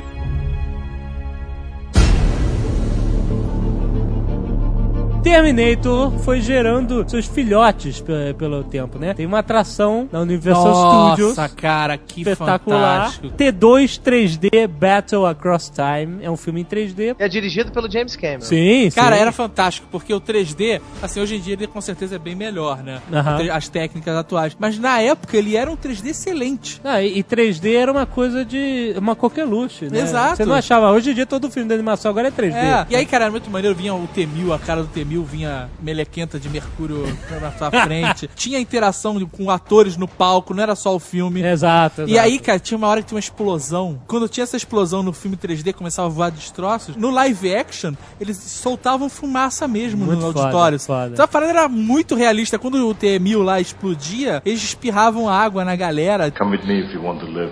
Terminator 5.23 6.11
foi 6.19 6.41
gerando 6.41 7.07
seus 7.07 7.27
filhotes 7.27 8.01
pe- 8.01 8.33
pelo 8.37 8.63
tempo, 8.63 8.97
né? 8.97 9.13
Tem 9.13 9.25
uma 9.25 9.39
atração 9.39 10.09
na 10.11 10.19
Universal 10.19 10.65
Nossa, 10.65 11.13
Studios. 11.15 11.51
cara, 11.55 11.95
que 11.97 12.21
Espetacular. 12.21 13.11
fantástico. 13.11 13.27
T2 13.37 14.01
3D 14.01 14.67
Battle 14.67 15.25
Across 15.27 15.71
Time. 15.75 16.23
É 16.23 16.29
um 16.31 16.35
filme 16.35 16.61
em 16.61 16.65
3D. 16.65 17.15
É 17.19 17.27
dirigido 17.27 17.71
pelo 17.71 17.89
James 17.89 18.15
Cameron. 18.15 18.41
Sim, 18.41 18.89
Cara, 18.95 19.15
sim. 19.15 19.21
era 19.21 19.31
fantástico, 19.31 19.87
porque 19.91 20.11
o 20.13 20.19
3D, 20.19 20.81
assim, 21.03 21.21
hoje 21.21 21.35
em 21.35 21.39
dia 21.39 21.53
ele 21.53 21.67
com 21.67 21.79
certeza 21.81 22.15
é 22.15 22.19
bem 22.19 22.35
melhor, 22.35 22.81
né? 22.83 22.99
Aham. 23.13 23.51
As 23.53 23.69
técnicas 23.69 24.15
atuais. 24.15 24.57
Mas 24.59 24.79
na 24.79 24.99
época 25.01 25.37
ele 25.37 25.55
era 25.55 25.69
um 25.69 25.77
3D 25.77 26.07
excelente. 26.07 26.81
Ah, 26.83 27.01
e 27.01 27.19
e 27.19 27.23
3D 27.23 27.75
era 27.75 27.91
uma 27.91 28.05
coisa 28.07 28.43
de. 28.43 28.93
uma 28.97 29.15
coqueluche, 29.15 29.85
né? 29.85 29.99
Exato. 29.99 30.37
Você 30.37 30.45
não 30.45 30.55
achava. 30.55 30.89
Hoje 30.91 31.11
em 31.11 31.13
dia 31.13 31.25
todo 31.27 31.51
filme 31.51 31.67
de 31.67 31.73
animação 31.75 32.09
agora 32.09 32.29
é 32.29 32.31
3D. 32.31 32.55
É, 32.55 32.85
e 32.89 32.95
aí, 32.95 33.05
cara, 33.05 33.25
era 33.25 33.31
muito 33.31 33.49
maneiro, 33.51 33.75
vinha 33.75 33.93
o 33.93 34.07
T-1000, 34.07 34.55
a 34.55 34.57
cara 34.59 34.81
do 34.81 34.87
T-1000 34.87 35.10
vinha 35.23 35.69
melequenta 35.81 36.39
de 36.39 36.47
mercúrio 36.49 37.03
na 37.41 37.51
sua 37.51 37.69
frente. 37.71 38.29
tinha 38.35 38.59
interação 38.59 39.19
com 39.27 39.49
atores 39.51 39.97
no 39.97 40.07
palco, 40.07 40.53
não 40.53 40.63
era 40.63 40.75
só 40.75 40.95
o 40.95 40.99
filme. 40.99 41.43
Exato, 41.43 42.01
E 42.01 42.11
exato. 42.13 42.19
aí, 42.27 42.39
cara, 42.39 42.59
tinha 42.59 42.77
uma 42.77 42.87
hora 42.87 43.01
que 43.01 43.07
tinha 43.09 43.15
uma 43.17 43.19
explosão. 43.19 44.01
Quando 44.07 44.27
tinha 44.29 44.43
essa 44.43 44.57
explosão 44.57 45.03
no 45.03 45.11
filme 45.13 45.35
3D, 45.37 45.73
começava 45.73 46.07
a 46.07 46.11
voar 46.11 46.31
destroços. 46.31 46.95
No 46.95 47.09
live 47.11 47.53
action, 47.55 47.93
eles 48.19 48.37
soltavam 48.37 49.09
fumaça 49.09 49.67
mesmo 49.67 50.05
Muito 50.05 50.19
no 50.19 50.27
foda, 50.27 50.39
auditório. 50.41 50.79
foda. 50.79 51.09
Então 51.13 51.25
a 51.25 51.27
parada 51.27 51.51
era 51.51 51.67
muito 51.67 52.15
realista. 52.15 52.57
Quando 52.57 52.87
o 52.87 52.93
T-1000 52.93 53.43
lá 53.43 53.59
explodia, 53.59 54.41
eles 54.45 54.63
espirravam 54.63 55.27
água 55.29 55.65
na 55.65 55.75
galera. 55.75 56.31
Come 56.31 56.57
with 56.57 56.65
me 56.65 56.81
if 56.85 56.93
you 56.93 57.03
want 57.03 57.19
to 57.19 57.25
live. 57.25 57.51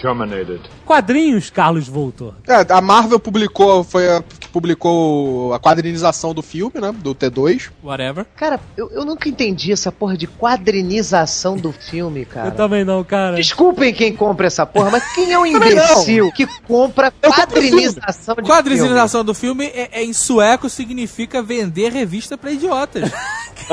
Terminated. 0.00 0.60
Quadrinhos, 0.84 1.50
Carlos 1.50 1.86
Voltor. 1.88 2.34
É, 2.46 2.64
a 2.72 2.80
Marvel 2.80 3.18
publicou, 3.18 3.82
foi 3.84 4.08
a 4.08 4.22
que 4.38 4.48
publicou 4.48 5.52
a 5.52 5.58
quadrinização 5.58 6.32
do 6.32 6.40
filme, 6.42 6.80
né? 6.80 6.92
Do 6.92 7.14
T2. 7.14 7.70
Whatever. 7.82 8.24
Cara, 8.36 8.58
eu, 8.76 8.90
eu 8.92 9.04
nunca 9.04 9.28
entendi 9.28 9.72
essa 9.72 9.90
porra 9.92 10.16
de 10.16 10.26
quadrinização 10.26 11.56
do 11.56 11.72
filme, 11.72 12.24
cara. 12.24 12.48
Eu 12.48 12.52
também 12.52 12.84
não, 12.84 13.02
cara. 13.04 13.36
Desculpem 13.36 13.92
quem 13.92 14.14
compra 14.14 14.46
essa 14.46 14.64
porra, 14.64 14.90
mas 14.90 15.12
quem 15.14 15.32
é 15.32 15.38
o 15.38 15.44
imbecil 15.44 16.30
que 16.32 16.46
compra 16.62 17.10
quadrinização 17.10 18.34
de 18.36 18.42
Quadrinização 18.42 19.24
do 19.24 19.34
filme 19.34 19.66
é, 19.66 20.00
é 20.00 20.04
em 20.04 20.12
sueco 20.12 20.68
significa 20.68 21.42
vender 21.42 21.92
revista 21.92 22.38
pra 22.38 22.50
idiotas. 22.52 23.10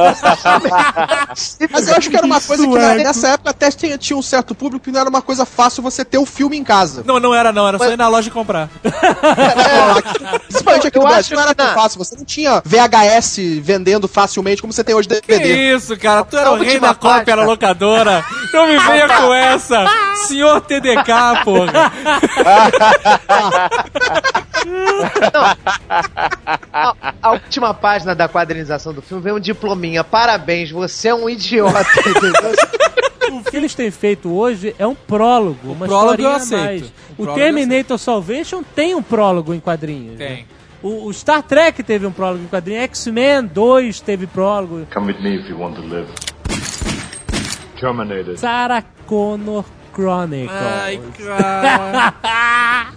Mas 1.72 1.88
eu 1.88 1.96
acho 1.96 2.10
que 2.10 2.18
era 2.18 2.26
uma 2.26 2.42
coisa 2.42 2.68
que 2.68 2.74
na- 2.74 2.96
nessa 2.96 3.30
época 3.30 3.50
até 3.52 3.70
tinha, 3.72 3.98
tinha 3.98 4.18
um 4.18 4.22
certo 4.22 4.56
público 4.56 4.84
que 4.86 4.92
não 4.92 5.00
era 5.00 5.10
uma 5.10 5.22
coisa 5.22 5.46
fácil 5.46 5.84
você 5.84 6.04
ter 6.04 6.15
o 6.18 6.26
filme 6.26 6.58
em 6.58 6.64
casa. 6.64 7.04
não, 7.06 7.20
não 7.20 7.34
era 7.34 7.52
não, 7.52 7.68
era 7.68 7.78
só 7.78 7.90
ir 7.92 7.98
na 7.98 8.08
loja 8.08 8.28
e 8.28 8.32
comprar. 8.32 8.70
É, 8.84 10.40
principalmente 10.48 10.88
aqui 10.88 10.98
Eu 10.98 11.04
no 11.04 11.08
Brasil 11.08 11.36
não 11.36 11.44
era 11.44 11.56
que 11.56 11.64
tão 11.64 11.74
fácil. 11.74 11.98
Você 11.98 12.16
não 12.16 12.26
tinha 12.26 12.62
VHS 12.66 13.38
vendendo 13.62 14.08
facilmente 14.08 14.62
como 14.62 14.72
você 14.74 14.84
tem 14.84 14.96
hoje 14.96 15.08
Que 15.08 15.20
DVD. 15.22 15.76
isso, 15.76 15.98
cara? 15.98 16.24
Tu 16.24 16.38
era 16.38 16.52
o 16.52 16.56
rei 16.58 16.80
da 16.80 16.94
cópia 16.94 17.36
na 17.36 17.44
locadora. 17.44 18.24
Não 18.54 18.68
me 18.68 18.78
venha 18.78 19.08
com 19.08 19.34
essa. 19.34 19.86
Senhor 20.28 20.62
TDK, 20.62 21.44
porra. 21.44 21.92
A, 26.74 26.94
a 27.22 27.32
última 27.32 27.74
página 27.74 28.16
da 28.16 28.28
quadrinização 28.28 28.94
do 28.94 29.02
filme 29.02 29.24
vem 29.24 29.34
um 29.34 29.40
diplominha. 29.40 30.04
Parabéns, 30.04 30.72
você 30.72 31.10
é 31.10 31.16
um 31.16 31.30
idiota. 31.30 31.86
O 33.32 33.44
que 33.44 33.56
eles 33.58 33.74
têm 33.76 33.92
feito 33.92 34.32
hoje 34.32 34.76
é 34.78 34.86
um 34.86 34.96
prólogo. 34.96 35.72
uma 35.72 35.86
prólogo 35.86 36.22
eu 36.22 36.30
aceito. 36.32 36.62
mais. 36.62 36.94
O 37.18 37.24
O, 37.24 37.34
Terminator 37.34 37.98
Salvation 37.98 38.64
tem 38.76 38.94
um 38.96 39.02
prólogo 39.04 39.54
em 39.54 39.60
quadrinhos. 39.60 40.18
né? 40.20 40.28
Tem. 40.28 40.46
O, 40.84 41.06
o 41.08 41.14
Star 41.14 41.42
Trek 41.42 41.82
teve 41.84 42.06
um 42.06 42.12
prólogo 42.12 42.44
em 42.44 42.48
quadrinhos. 42.48 42.84
X-Men 42.84 43.46
2 43.48 44.02
teve 44.02 44.28
prólogo. 44.28 44.86
Come 44.94 45.08
with 45.14 45.22
me 45.22 45.36
if 45.38 45.50
you 45.50 45.60
want 45.60 45.76
to 45.76 45.82
live. 45.82 46.08
Terminated. 47.80 48.38
Sarah 48.40 48.84
Connor 49.06 49.66
Ai, 50.52 51.00
cara. 51.18 52.14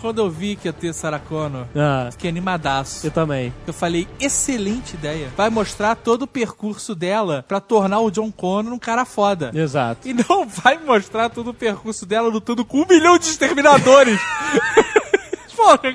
Quando 0.01 0.19
eu 0.21 0.31
vi 0.31 0.57
que 0.57 0.69
ia 0.69 0.73
ter 0.73 0.93
Sarah 0.93 1.19
Connor, 1.19 1.65
Ah, 1.75 2.09
fiquei 2.13 2.31
animadaço. 2.31 3.07
eu 3.07 3.11
também. 3.11 3.53
Eu 3.67 3.73
falei, 3.73 4.07
excelente 4.21 4.95
ideia. 4.95 5.29
Vai 5.37 5.51
mostrar 5.51 5.95
todo 5.97 6.23
o 6.23 6.27
percurso 6.27 6.95
dela 6.95 7.45
pra 7.47 7.61
tornar 7.61 8.01
o 8.01 8.11
John 8.11 8.31
Connor 8.31 8.73
um 8.73 8.79
cara 8.79 9.05
foda. 9.05 9.51
Exato. 9.55 10.07
E 10.09 10.15
não 10.15 10.47
vai 10.47 10.79
mostrar 10.79 11.29
todo 11.29 11.51
o 11.51 11.55
percurso 11.55 12.07
dela 12.07 12.29
lutando 12.29 12.65
com 12.65 12.83
um 12.83 12.87
milhão 12.87 13.19
de 13.19 13.27
exterminadores. 13.27 14.19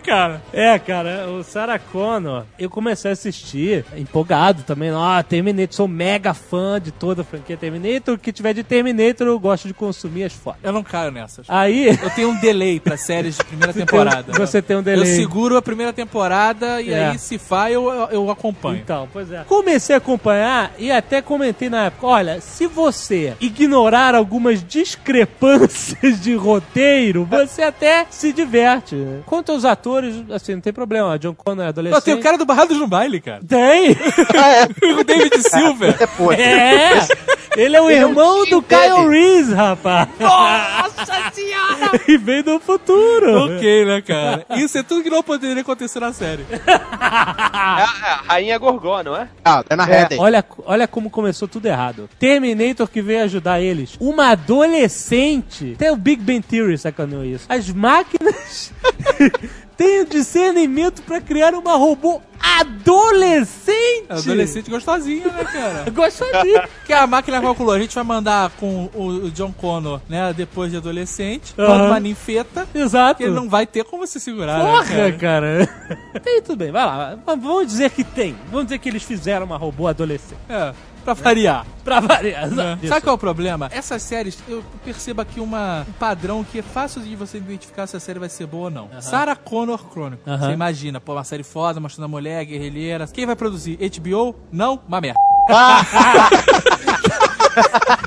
Cara. 0.03 0.41
É, 0.51 0.77
cara, 0.77 1.27
o 1.29 1.43
Sarah 1.43 1.79
Connor, 1.79 2.43
eu 2.59 2.69
comecei 2.69 3.09
a 3.11 3.13
assistir 3.13 3.85
empolgado 3.95 4.63
também. 4.63 4.89
Ah, 4.91 5.23
Terminator, 5.27 5.73
sou 5.75 5.87
mega 5.87 6.33
fã 6.33 6.79
de 6.81 6.91
toda 6.91 7.21
a 7.21 7.25
franquia 7.25 7.55
Terminator. 7.57 8.15
O 8.15 8.17
que 8.17 8.31
tiver 8.33 8.53
de 8.53 8.63
Terminator, 8.63 9.25
eu 9.25 9.39
gosto 9.39 9.67
de 9.67 9.73
consumir 9.73 10.25
as 10.25 10.33
fotos. 10.33 10.59
Eu 10.63 10.71
não 10.73 10.83
caio 10.83 11.11
nessas. 11.11 11.45
Aí, 11.49 11.87
Eu 11.87 12.09
tenho 12.11 12.29
um 12.29 12.39
delay 12.39 12.79
pra 12.79 12.97
séries 12.97 13.37
de 13.37 13.43
primeira 13.45 13.71
temporada. 13.73 14.33
você 14.33 14.61
tem 14.61 14.75
um 14.77 14.83
delay. 14.83 15.09
Eu 15.11 15.15
seguro 15.15 15.55
a 15.57 15.61
primeira 15.61 15.93
temporada 15.93 16.81
e 16.81 16.91
É. 16.91 17.09
aí, 17.09 17.17
se 17.19 17.37
faz, 17.37 17.73
eu, 17.73 17.89
eu 18.11 18.29
acompanho. 18.29 18.77
Então, 18.83 19.07
pois 19.13 19.31
é. 19.31 19.43
Comecei 19.47 19.95
a 19.95 19.97
acompanhar 19.97 20.71
e 20.77 20.91
até 20.91 21.21
comentei 21.21 21.69
na 21.69 21.85
época: 21.85 22.05
olha, 22.07 22.41
se 22.41 22.67
você 22.67 23.33
ignorar 23.39 24.13
algumas 24.13 24.61
discrepâncias 24.63 26.19
de 26.21 26.35
roteiro, 26.35 27.25
você 27.25 27.61
até 27.63 28.05
se 28.09 28.33
diverte. 28.33 28.95
Quanto 29.25 29.52
aos 29.53 29.65
atores, 29.65 30.15
assim, 30.31 30.55
não 30.55 30.61
tem 30.61 30.73
problema. 30.73 31.17
John 31.17 31.33
Connor 31.33 31.65
é 31.65 31.69
adolescente. 31.69 31.99
Pô, 31.99 32.05
tem 32.05 32.13
o 32.13 32.21
cara 32.21 32.37
do 32.37 32.45
Barrados 32.45 32.77
no 32.77 32.87
Baile, 32.87 33.21
cara. 33.21 33.41
Tem! 33.47 33.91
o 34.99 35.03
David 35.03 35.41
Silver. 35.41 35.97
Depois. 35.97 36.39
É! 36.39 37.07
Ele 37.55 37.75
é 37.75 37.81
o 37.81 37.89
irmão 37.89 38.45
do 38.45 38.61
dele. 38.61 38.81
Kyle 38.81 39.09
Reese, 39.09 39.53
rapaz! 39.53 40.07
Nossa 40.19 41.31
senhora! 41.31 41.62
E 42.07 42.17
vem 42.17 42.43
do 42.43 42.59
futuro! 42.59 43.45
ok, 43.45 43.85
né, 43.85 44.01
cara? 44.01 44.45
Isso 44.57 44.77
é 44.77 44.83
tudo 44.83 45.03
que 45.03 45.09
não 45.09 45.23
poderia 45.23 45.61
acontecer 45.61 45.99
na 45.99 46.11
série. 46.13 46.45
É 46.51 46.71
a, 46.71 47.77
é 47.79 48.09
a 48.09 48.21
Rainha 48.27 48.57
Gorgó, 48.57 49.01
não 49.03 49.15
é? 49.15 49.29
Ah, 49.43 49.63
é 49.69 49.75
na 49.75 49.89
É. 49.89 50.07
Olha, 50.17 50.43
olha 50.65 50.87
como 50.87 51.09
começou 51.09 51.47
tudo 51.47 51.65
errado. 51.65 52.09
Terminator 52.19 52.87
que 52.87 53.01
veio 53.01 53.23
ajudar 53.23 53.61
eles. 53.61 53.95
Uma 53.99 54.31
adolescente. 54.31 55.73
Até 55.75 55.91
o 55.91 55.95
Big 55.95 56.21
Ben 56.21 56.41
Theory 56.41 56.77
sacaneou 56.77 57.23
isso. 57.23 57.45
As 57.49 57.69
máquinas 57.69 58.71
tem 59.83 60.01
o 60.01 60.05
discernimento 60.05 61.01
pra 61.01 61.19
criar 61.19 61.53
uma 61.53 61.75
robô 61.75 62.21
adolescente? 62.39 64.05
Adolescente 64.07 64.69
gostosinho, 64.69 65.31
né, 65.31 65.43
cara? 65.43 65.85
Gostosinho. 65.91 66.61
Que 66.85 66.93
a 66.93 67.05
máquina 67.05 67.41
calculou, 67.41 67.73
a 67.73 67.79
gente 67.79 67.93
vai 67.93 68.03
mandar 68.03 68.49
com 68.51 68.89
o 68.93 69.29
John 69.31 69.51
Connor, 69.51 69.99
né, 70.07 70.33
depois 70.33 70.71
de 70.71 70.77
adolescente, 70.77 71.53
manda 71.57 71.85
uma 71.85 71.99
ninfeta, 71.99 72.67
Exato. 72.73 73.17
que 73.17 73.23
ele 73.23 73.33
não 73.33 73.49
vai 73.49 73.65
ter 73.67 73.83
como 73.83 74.07
se 74.07 74.19
segurar, 74.19 74.59
Porra, 74.61 74.95
né, 74.95 75.11
cara. 75.13 75.69
Tem, 76.23 76.41
tudo 76.41 76.57
bem, 76.57 76.71
vai 76.71 76.85
lá. 76.85 77.17
Vamos 77.25 77.67
dizer 77.67 77.89
que 77.89 78.03
tem. 78.03 78.35
Vamos 78.49 78.67
dizer 78.67 78.77
que 78.77 78.87
eles 78.87 79.03
fizeram 79.03 79.45
uma 79.45 79.57
robô 79.57 79.87
adolescente. 79.87 80.39
É, 80.47 80.73
pra 81.05 81.13
variar. 81.13 81.65
Pra 81.83 81.99
variar. 81.99 82.47
Isso. 82.47 82.87
Sabe 82.87 83.01
qual 83.01 83.13
é 83.13 83.15
o 83.15 83.17
problema? 83.17 83.69
Essas 83.71 84.01
séries, 84.01 84.37
eu 84.47 84.63
percebo 84.83 85.21
aqui 85.21 85.39
uma, 85.39 85.85
um 85.87 85.91
padrão 85.93 86.43
que 86.43 86.59
é 86.59 86.61
fácil 86.61 87.01
de 87.01 87.15
você 87.15 87.37
identificar 87.37 87.87
se 87.87 87.97
a 87.97 87.99
série 87.99 88.19
vai 88.19 88.29
ser 88.29 88.45
boa 88.47 88.65
ou 88.65 88.71
não. 88.71 88.89
Sarah 89.01 89.35
Connor 89.35 89.83
Chronicle. 89.91 90.23
Aham. 90.25 90.47
Você 90.47 90.53
imagina, 90.53 91.01
pô, 91.01 91.13
uma 91.13 91.23
série 91.23 91.43
foda, 91.43 91.79
mostrando 91.79 92.05
a 92.05 92.07
mulher, 92.07 92.45
guerrilheira. 92.45 93.07
Quem 93.07 93.25
vai 93.25 93.35
produzir? 93.35 93.77
HBO? 93.77 94.35
Não? 94.51 94.79
Uma 94.87 95.01
merda. 95.01 95.32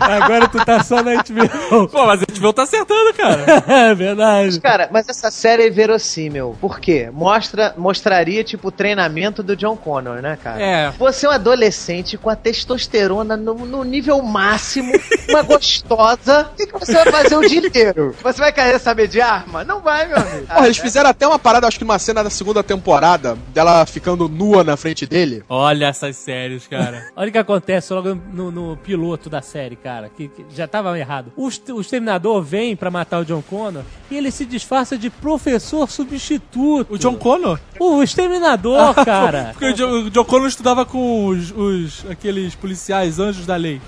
Agora 0.00 0.48
tu 0.48 0.64
tá 0.64 0.82
só 0.82 1.02
na 1.02 1.14
HBO. 1.14 1.88
Pô, 1.88 2.06
mas 2.06 2.22
a 2.22 2.26
HBO 2.26 2.52
tá 2.52 2.62
acertando, 2.62 3.12
cara. 3.14 3.64
é 3.66 3.94
verdade. 3.94 4.60
Cara, 4.60 4.88
mas 4.92 5.08
essa 5.08 5.30
série 5.30 5.66
é 5.66 5.70
verossímil. 5.70 6.56
Por 6.60 6.80
quê? 6.80 7.10
Mostra, 7.12 7.74
mostraria, 7.76 8.44
tipo, 8.44 8.68
o 8.68 8.70
treinamento 8.70 9.42
do 9.42 9.56
John 9.56 9.76
Connor, 9.76 10.20
né, 10.20 10.38
cara? 10.42 10.62
É. 10.62 10.90
Você 10.92 11.26
é 11.26 11.28
um 11.28 11.32
adolescente 11.32 12.16
com 12.16 12.30
a 12.30 12.36
testosterona 12.36 13.36
no, 13.36 13.54
no 13.54 13.84
nível 13.84 14.22
máximo, 14.22 14.92
uma 15.28 15.42
gostosa. 15.42 16.50
O 16.52 16.56
que, 16.56 16.66
que 16.66 16.72
você 16.72 16.92
vai 16.92 17.12
fazer 17.12 17.36
o 17.36 17.48
dia 17.48 17.60
inteiro? 17.60 18.14
Você 18.22 18.40
vai 18.40 18.52
querer 18.52 18.78
saber 18.78 19.08
de 19.08 19.20
arma? 19.20 19.64
Não 19.64 19.80
vai, 19.80 20.06
meu 20.06 20.16
amigo. 20.16 20.46
Porra, 20.46 20.66
eles 20.66 20.78
fizeram 20.78 21.10
até 21.10 21.26
uma 21.26 21.38
parada, 21.38 21.66
acho 21.66 21.78
que 21.78 21.84
numa 21.84 21.98
cena 21.98 22.22
da 22.22 22.30
segunda 22.30 22.62
temporada, 22.62 23.36
dela 23.52 23.84
ficando 23.86 24.28
nua 24.28 24.62
na 24.62 24.76
frente 24.76 25.06
dele. 25.06 25.42
Olha 25.48 25.86
essas 25.86 26.16
séries, 26.16 26.66
cara. 26.66 27.06
Olha 27.26 27.30
o 27.30 27.32
que 27.32 27.38
acontece 27.38 27.92
logo 27.92 28.14
no, 28.32 28.52
no 28.52 28.76
piloto 28.76 29.28
da 29.28 29.42
série, 29.42 29.74
cara, 29.74 30.08
que, 30.08 30.28
que 30.28 30.46
já 30.54 30.68
tava 30.68 30.96
errado. 30.96 31.32
O, 31.36 31.48
Exterminador 31.48 32.40
vem 32.40 32.76
pra 32.76 32.88
matar 32.88 33.18
o 33.18 33.24
John 33.24 33.42
Connor 33.42 33.82
e 34.08 34.16
ele 34.16 34.30
se 34.30 34.46
disfarça 34.46 34.96
de 34.96 35.10
professor 35.10 35.90
substituto. 35.90 36.94
O 36.94 36.96
John 36.96 37.16
Connor? 37.16 37.58
O 37.80 38.00
Exterminador, 38.00 38.94
cara. 39.04 39.50
Porque 39.58 39.66
o 39.66 39.74
John, 39.74 39.90
o 40.06 40.10
John 40.10 40.24
Connor 40.24 40.46
estudava 40.46 40.84
com 40.86 41.26
os, 41.26 41.50
os- 41.50 42.06
aqueles 42.08 42.54
policiais, 42.54 43.18
anjos 43.18 43.44
da 43.44 43.56
lei. 43.56 43.80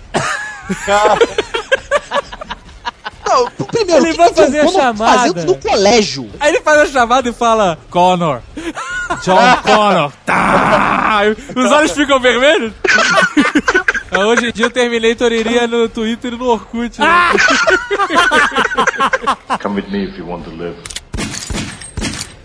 Não, 3.29 3.47
primeiro, 3.67 4.07
Ele 4.07 4.17
vai 4.17 4.33
fazer 4.33 4.61
a 4.61 4.69
chamada. 4.69 5.19
fazendo 5.19 5.45
no 5.47 5.55
colégio? 5.57 6.31
Aí 6.41 6.51
ele 6.51 6.61
faz 6.63 6.79
a 6.81 6.87
chamada 6.87 7.29
e 7.29 7.33
fala: 7.33 7.79
Connor. 7.91 8.41
John 9.25 9.39
Connor. 9.63 10.13
Tá. 10.25 11.21
Os 11.55 11.71
olhos 11.71 11.93
ficam 11.93 12.19
vermelhos. 12.21 12.73
Hoje 14.19 14.49
em 14.49 14.53
dia 14.53 14.67
o 14.67 14.71
Terminator 14.71 15.31
iria 15.33 15.67
no 15.67 15.89
Twitter 15.89 16.33
e 16.33 16.37
no 16.37 16.47
Orkut. 16.47 16.99
Né? 16.99 17.07
Come 19.63 19.77
with 19.81 19.91
me 19.91 20.05
if 20.09 20.19
you 20.19 20.27
want 20.27 20.45
to 20.45 20.51
live. 20.51 20.77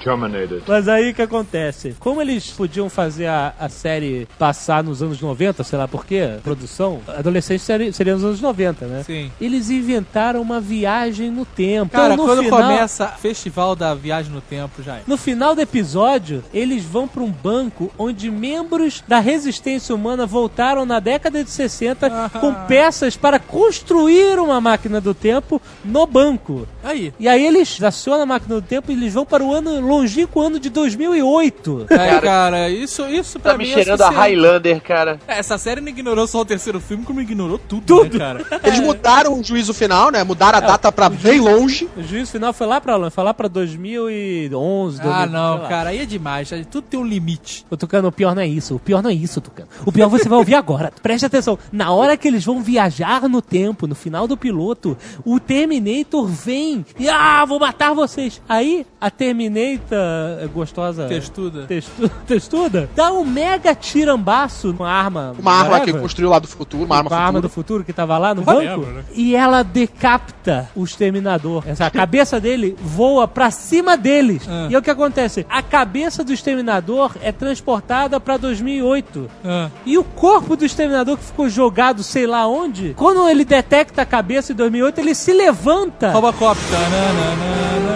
Terminated. 0.03 0.63
Mas 0.67 0.87
aí 0.87 1.11
o 1.11 1.13
que 1.13 1.21
acontece? 1.21 1.95
Como 1.99 2.21
eles 2.21 2.49
podiam 2.51 2.89
fazer 2.89 3.27
a, 3.27 3.53
a 3.59 3.69
série 3.69 4.27
passar 4.37 4.83
nos 4.83 5.01
anos 5.01 5.21
90, 5.21 5.63
sei 5.63 5.77
lá 5.79 5.87
por 5.87 6.05
quê, 6.05 6.37
produção, 6.43 6.99
adolescente 7.07 7.61
seria, 7.61 7.91
seria 7.93 8.13
nos 8.13 8.23
anos 8.23 8.41
90, 8.41 8.85
né? 8.85 9.03
Sim. 9.03 9.31
Eles 9.39 9.69
inventaram 9.69 10.41
uma 10.41 10.59
viagem 10.59 11.31
no 11.31 11.45
tempo. 11.45 11.91
Cara, 11.93 12.13
Então, 12.13 12.25
no 12.25 12.31
quando 12.33 12.43
final- 12.43 12.61
começa 12.61 13.13
o 13.15 13.19
festival 13.19 13.75
da 13.75 13.93
viagem 13.95 14.31
no 14.31 14.41
tempo, 14.41 14.81
já 14.83 14.97
é. 14.97 15.01
No 15.07 15.17
final 15.17 15.55
do 15.55 15.61
episódio, 15.61 16.43
eles 16.53 16.83
vão 16.83 17.07
para 17.07 17.23
um 17.23 17.31
banco 17.31 17.91
onde 17.97 18.29
membros 18.29 19.03
da 19.07 19.19
resistência 19.19 19.93
humana 19.95 20.25
voltaram 20.25 20.85
na 20.85 20.99
década 20.99 21.43
de 21.43 21.49
60 21.49 22.29
com 22.39 22.53
peças 22.67 23.15
para 23.15 23.39
construir 23.39 24.39
uma 24.39 24.59
máquina 24.59 24.99
do 24.99 25.13
tempo 25.13 25.61
no 25.83 26.05
banco. 26.05 26.67
Aí. 26.83 27.13
E 27.19 27.27
aí 27.27 27.45
eles 27.45 27.81
acionam 27.81 28.23
a 28.23 28.25
máquina 28.25 28.55
do 28.55 28.61
tempo 28.61 28.91
e 28.91 28.95
eles 28.95 29.13
vão 29.13 29.25
para 29.25 29.43
o 29.43 29.53
ano 29.53 29.79
longínquo 29.79 30.41
ano 30.41 30.59
de 30.59 30.69
2008. 30.69 31.87
Aí, 31.89 32.21
cara, 32.21 32.69
isso, 32.69 33.05
isso 33.07 33.39
pra 33.39 33.53
Tá 33.53 33.57
mim 33.57 33.65
me 33.65 33.71
é 33.71 33.73
cheirando 33.73 34.01
a 34.01 34.05
suficiente. 34.07 34.29
Highlander, 34.29 34.81
cara. 34.81 35.19
É, 35.27 35.39
Essa 35.39 35.57
série 35.57 35.81
não 35.81 35.87
ignorou 35.89 36.27
só 36.27 36.41
o 36.41 36.45
terceiro 36.45 36.79
filme, 36.79 37.03
como 37.03 37.21
ignorou 37.21 37.57
tudo, 37.57 37.83
Tudo. 37.85 38.13
né, 38.13 38.19
cara? 38.19 38.45
Eles 38.63 38.79
mudaram 38.79 39.39
o 39.39 39.43
juízo 39.43 39.73
final, 39.73 40.11
né? 40.11 40.23
Mudaram 40.23 40.57
a 40.57 40.61
data 40.61 40.91
pra 40.91 41.09
bem 41.09 41.39
longe. 41.39 41.87
O 41.95 42.03
juízo 42.03 42.31
final 42.31 42.51
foi 42.53 42.67
lá 42.67 42.79
para 42.81 43.09
foi 43.09 43.23
lá 43.23 43.33
para 43.33 43.47
2011, 43.47 44.99
Ah, 45.01 45.25
2000, 45.25 45.29
não, 45.31 45.67
cara, 45.67 45.89
aí 45.89 45.99
é 45.99 46.05
demais. 46.05 46.49
Tudo 46.69 46.85
tem 46.89 46.99
um 46.99 47.05
limite. 47.05 47.65
Ô, 47.69 47.77
Tucano, 47.77 48.07
o 48.07 48.11
pior 48.11 48.35
não 48.35 48.41
é 48.41 48.47
isso. 48.47 48.75
O 48.75 48.79
pior 48.79 49.01
não 49.01 49.09
é 49.09 49.13
isso, 49.13 49.41
Tucano. 49.41 49.67
O 49.85 49.91
pior 49.91 50.09
você 50.09 50.27
vai 50.27 50.37
ouvir 50.37 50.55
agora. 50.55 50.91
Preste 51.01 51.25
atenção. 51.25 51.57
Na 51.71 51.91
hora 51.91 52.15
que 52.17 52.27
eles 52.27 52.43
vão 52.45 52.61
viajar 52.61 53.27
no 53.27 53.41
tempo, 53.41 53.87
no 53.87 53.95
final 53.95 54.27
do 54.27 54.35
piloto, 54.37 54.97
o 55.25 55.39
Terminator 55.39 56.25
vem 56.27 56.72
e, 56.99 57.09
ah, 57.09 57.43
vou 57.45 57.59
matar 57.59 57.93
vocês. 57.93 58.41
Aí, 58.47 58.85
a 58.99 59.09
Terminator 59.09 59.97
eh, 60.41 60.47
gostosa... 60.53 61.07
Textuda. 61.07 61.65
Testu, 61.67 62.09
testuda, 62.25 62.89
dá 62.95 63.11
um 63.11 63.25
mega 63.25 63.75
tirambaço 63.75 64.73
com 64.73 64.83
a 64.83 64.91
arma. 64.91 65.35
Uma 65.37 65.51
arma 65.51 65.75
que 65.75 65.79
whatever, 65.79 66.01
construiu 66.01 66.29
lá 66.29 66.39
do 66.39 66.47
futuro, 66.47 66.83
uma 66.85 66.97
arma 66.97 67.09
com 67.09 67.15
a 67.15 67.19
arma 67.19 67.41
do 67.41 67.49
futuro 67.49 67.83
que 67.83 67.93
tava 67.93 68.17
lá 68.17 68.33
no 68.33 68.41
banco. 68.41 68.85
né? 68.85 69.03
E 69.13 69.35
ela 69.35 69.63
decapita 69.63 70.69
o 70.75 70.83
exterminador. 70.83 71.63
Essa, 71.67 71.85
a 71.85 71.91
cabeça 71.91 72.39
dele 72.39 72.75
voa 72.81 73.27
pra 73.27 73.51
cima 73.51 73.97
deles. 73.97 74.43
Ah. 74.47 74.67
E 74.69 74.75
é 74.75 74.77
o 74.77 74.81
que 74.81 74.89
acontece? 74.89 75.45
A 75.49 75.61
cabeça 75.61 76.23
do 76.23 76.33
exterminador 76.33 77.15
é 77.21 77.31
transportada 77.31 78.19
pra 78.19 78.37
2008. 78.37 79.29
Ah. 79.43 79.69
E 79.85 79.97
o 79.97 80.03
corpo 80.03 80.55
do 80.55 80.65
exterminador 80.65 81.17
que 81.17 81.23
ficou 81.23 81.49
jogado 81.49 82.03
sei 82.03 82.27
lá 82.27 82.47
onde, 82.47 82.93
quando 82.95 83.27
ele 83.27 83.45
detecta 83.45 84.01
a 84.01 84.05
cabeça 84.05 84.51
em 84.51 84.55
2008, 84.55 84.99
ele 84.99 85.15
se 85.15 85.33
levanta. 85.33 86.11
Robocop. 86.11 86.59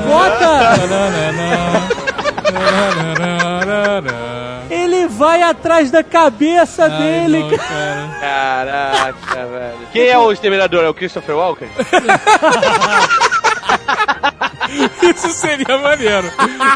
Bota! 0.05 0.73
Ele 4.69 5.07
vai 5.07 5.41
atrás 5.43 5.89
da 5.91 6.03
cabeça 6.03 6.85
Ai, 6.85 6.97
dele, 6.97 7.39
não, 7.39 7.49
cara. 7.57 8.09
cara. 8.19 8.91
Caraca, 8.91 9.45
velho. 9.47 9.77
Quem 9.91 10.07
é 10.07 10.17
o 10.17 10.31
exterminador? 10.31 10.83
É 10.83 10.89
o 10.89 10.93
Christopher 10.93 11.35
Walken? 11.35 11.67
Isso 15.01 15.29
seria 15.29 15.77
maneiro. 15.77 16.29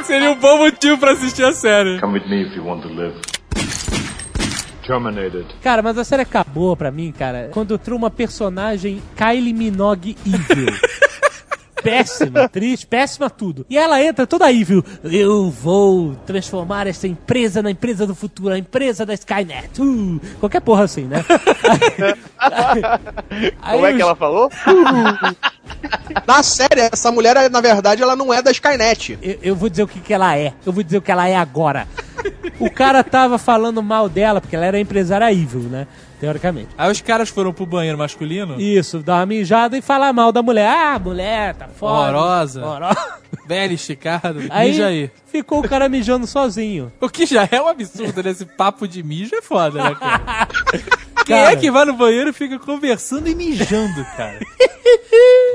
Seria 0.05 0.31
um 0.31 0.35
bom 0.35 0.57
motivo 0.59 0.97
pra 0.97 1.11
assistir 1.11 1.43
a 1.43 1.51
série. 1.53 1.99
Come 1.99 2.19
with 2.19 2.27
me 2.29 2.43
if 2.47 2.55
you 2.55 2.65
want 2.65 2.81
to 2.83 2.89
live. 2.89 3.15
Terminated. 4.85 5.45
Cara, 5.61 5.81
mas 5.81 5.97
a 5.97 6.03
série 6.03 6.21
acabou 6.23 6.75
pra 6.75 6.89
mim, 6.91 7.11
cara, 7.17 7.49
quando 7.53 7.75
entrou 7.75 7.97
uma 7.97 8.09
personagem 8.09 9.01
Kylie 9.15 9.53
Minogue 9.53 10.17
evil. 10.25 10.73
péssima, 11.83 12.47
triste, 12.49 12.85
péssima 12.87 13.29
tudo. 13.29 13.65
E 13.69 13.77
ela 13.77 14.01
entra 14.03 14.25
toda 14.27 14.51
evil. 14.51 14.83
Eu 15.03 15.49
vou 15.49 16.15
transformar 16.25 16.87
essa 16.87 17.07
empresa 17.07 17.61
na 17.61 17.71
empresa 17.71 18.05
do 18.07 18.15
futuro, 18.15 18.53
a 18.53 18.57
empresa 18.57 19.05
da 19.05 19.13
Skynet. 19.13 19.81
Uh, 19.81 20.19
qualquer 20.39 20.61
porra 20.61 20.83
assim, 20.83 21.03
né? 21.05 21.23
Aí 23.61 23.73
Como 23.75 23.85
é 23.85 23.89
que 23.91 23.95
os- 23.95 24.01
ela 24.01 24.15
falou? 24.15 24.49
Na 26.27 26.43
série, 26.43 26.81
essa 26.91 27.11
mulher, 27.11 27.49
na 27.49 27.61
verdade, 27.61 28.01
ela 28.01 28.15
não 28.15 28.33
é 28.33 28.41
da 28.41 28.51
Skynet. 28.51 29.17
Eu, 29.21 29.37
eu 29.41 29.55
vou 29.55 29.69
dizer 29.69 29.83
o 29.83 29.87
que, 29.87 29.99
que 29.99 30.13
ela 30.13 30.35
é. 30.37 30.53
Eu 30.65 30.71
vou 30.73 30.83
dizer 30.83 30.97
o 30.97 31.01
que 31.01 31.11
ela 31.11 31.27
é 31.27 31.35
agora. 31.35 31.87
O 32.59 32.69
cara 32.69 33.03
tava 33.03 33.37
falando 33.37 33.81
mal 33.81 34.07
dela, 34.07 34.39
porque 34.41 34.55
ela 34.55 34.65
era 34.65 34.79
empresária 34.79 35.31
evil, 35.31 35.61
né? 35.61 35.87
Teoricamente. 36.21 36.69
Aí 36.77 36.91
os 36.91 37.01
caras 37.01 37.29
foram 37.29 37.51
pro 37.51 37.65
banheiro 37.65 37.97
masculino. 37.97 38.61
Isso, 38.61 38.99
dar 38.99 39.15
uma 39.15 39.25
mijada 39.25 39.75
e 39.75 39.81
falar 39.81 40.13
mal 40.13 40.31
da 40.31 40.43
mulher. 40.43 40.69
Ah, 40.69 40.99
mulher, 40.99 41.55
tá 41.55 41.67
foda. 41.67 42.15
Horrorosa. 42.15 42.63
Horrorosa. 42.63 43.13
Velho 43.47 43.73
esticado. 43.73 44.39
Aí, 44.51 44.69
Mija 44.69 44.85
aí. 44.85 45.09
ficou 45.25 45.61
o 45.61 45.67
cara 45.67 45.89
mijando 45.89 46.27
sozinho. 46.27 46.91
O 47.01 47.09
que 47.09 47.25
já 47.25 47.49
é 47.51 47.59
um 47.59 47.67
absurdo, 47.67 48.21
né? 48.21 48.29
Esse 48.29 48.45
papo 48.45 48.87
de 48.87 49.01
mijo 49.01 49.33
é 49.35 49.41
foda, 49.41 49.83
né, 49.83 49.95
cara? 49.95 50.47
Quem 51.25 51.35
Cara. 51.35 51.51
é 51.53 51.55
que 51.55 51.69
vai 51.71 51.85
no 51.85 51.93
banheiro 51.93 52.29
e 52.29 52.33
fica 52.33 52.57
conversando 52.59 53.27
e 53.27 53.35
mijando, 53.35 54.05
cara? 54.15 54.39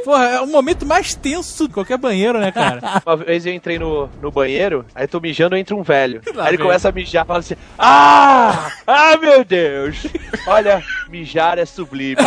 Porra, 0.04 0.24
é 0.26 0.40
o 0.40 0.46
momento 0.46 0.84
mais 0.86 1.14
tenso 1.14 1.66
de 1.68 1.74
qualquer 1.74 1.98
banheiro, 1.98 2.38
né, 2.38 2.52
cara? 2.52 2.80
Uma 3.04 3.16
vez 3.16 3.44
eu 3.46 3.52
entrei 3.52 3.78
no, 3.78 4.08
no 4.22 4.30
banheiro, 4.30 4.84
aí 4.94 5.06
tô 5.06 5.18
mijando, 5.20 5.56
entra 5.56 5.74
um 5.74 5.82
velho. 5.82 6.20
Lá 6.34 6.44
aí 6.44 6.50
ele 6.50 6.56
vem. 6.58 6.66
começa 6.66 6.88
a 6.88 6.92
mijar, 6.92 7.24
fala 7.26 7.38
assim: 7.40 7.54
Ah! 7.78 8.70
Ah, 8.86 9.16
meu 9.16 9.44
Deus! 9.44 10.06
Olha, 10.46 10.82
mijar 11.08 11.58
é 11.58 11.64
sublime. 11.64 12.16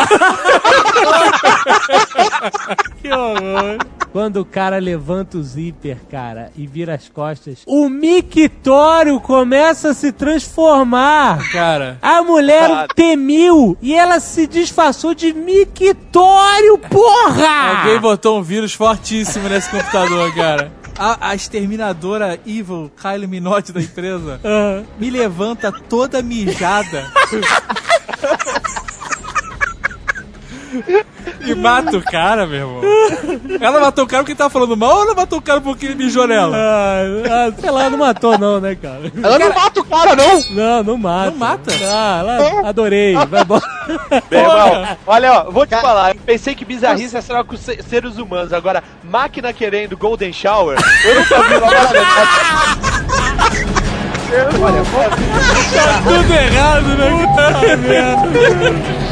Que 3.02 3.10
horror. 3.12 3.78
Quando 4.12 4.38
o 4.42 4.46
cara 4.46 4.78
levanta 4.80 5.38
o 5.38 5.44
zíper, 5.44 5.98
cara, 6.10 6.52
e 6.58 6.66
vira 6.66 6.96
as 6.96 7.08
costas, 7.08 7.60
o 7.66 7.88
mictório 7.88 9.20
começa 9.20 9.90
a 9.90 9.94
se 9.94 10.12
transformar. 10.12 11.38
Cara. 11.52 11.98
A 12.02 12.22
mulher 12.24 12.70
Ah. 12.72 12.88
temiu 12.94 13.78
e 13.82 13.94
ela 13.94 14.20
se 14.20 14.48
disfarçou 14.48 15.14
de 15.14 15.32
mictório, 15.32 16.78
porra! 17.00 17.80
Alguém 17.80 18.00
botou 18.00 18.40
um 18.40 18.44
vírus 18.44 18.74
fortíssimo 18.74 19.48
nesse 19.48 19.70
computador, 19.70 20.34
cara. 20.36 20.72
a, 20.98 21.30
a 21.30 21.36
exterminadora 21.36 22.40
evil, 22.46 22.92
Kylie 23.02 23.28
Minotti 23.28 23.72
da 23.72 23.80
empresa, 23.82 24.40
Ah. 24.44 24.84
me 25.00 25.10
levanta 25.10 25.72
toda 25.72 26.22
mijada. 26.22 27.10
e 31.46 31.56
mata 31.56 31.98
o 31.98 32.02
cara, 32.02 32.46
meu 32.46 32.60
irmão. 32.60 32.82
Ela 33.60 33.80
matou 33.80 34.04
o 34.04 34.08
cara 34.08 34.24
porque 34.24 34.32
ele 34.34 34.38
tava 34.38 34.50
falando 34.50 34.76
mal 34.78 34.98
ou 34.98 35.04
ela 35.04 35.16
matou 35.16 35.40
o 35.40 35.42
cara 35.42 35.60
porque 35.62 35.86
ele 35.88 35.96
mijou 35.96 36.28
nela? 36.28 36.56
Ah, 36.58 37.52
sei 37.60 37.72
lá, 37.72 37.90
não 37.90 37.98
matou 37.98 38.38
não, 38.38 38.60
né, 38.60 38.76
cara? 38.76 39.12
Ela 39.22 39.40
não 39.40 39.54
mata 39.54 39.80
o 39.80 39.84
cara, 39.84 40.16
não! 40.16 40.42
Não, 40.52 40.84
não 40.84 40.98
mata. 40.98 41.32
Não 41.32 41.38
mata? 41.38 41.72
Ah, 41.84 42.18
ela, 42.20 42.70
adorei. 42.70 43.14
Vai 43.16 43.42
embora. 43.42 43.64
Meu 44.30 44.40
irmão, 44.40 44.88
olha, 45.08 45.34
ó, 45.34 45.52
vou 45.52 45.66
te 45.66 45.76
falar, 45.80 46.12
eu 46.16 46.22
pensei 46.26 46.54
que 46.56 46.64
bizarrice 46.66 47.16
ia 47.16 47.22
ser 47.22 47.44
com 47.44 47.58
se- 47.58 47.82
seres 47.90 48.18
humanos. 48.18 48.54
Agora, 48.54 48.84
máquina 49.04 49.52
querendo 49.54 49.98
Golden 49.98 50.32
Shower, 50.32 50.78
eu 51.06 51.16
nunca 51.16 51.42
vi 51.44 51.56
uma 51.56 51.68
parada 51.68 52.00
Tudo 56.04 56.34
errado, 56.34 56.88
né? 56.98 57.28
Puta 57.28 57.78
merda. 57.78 59.09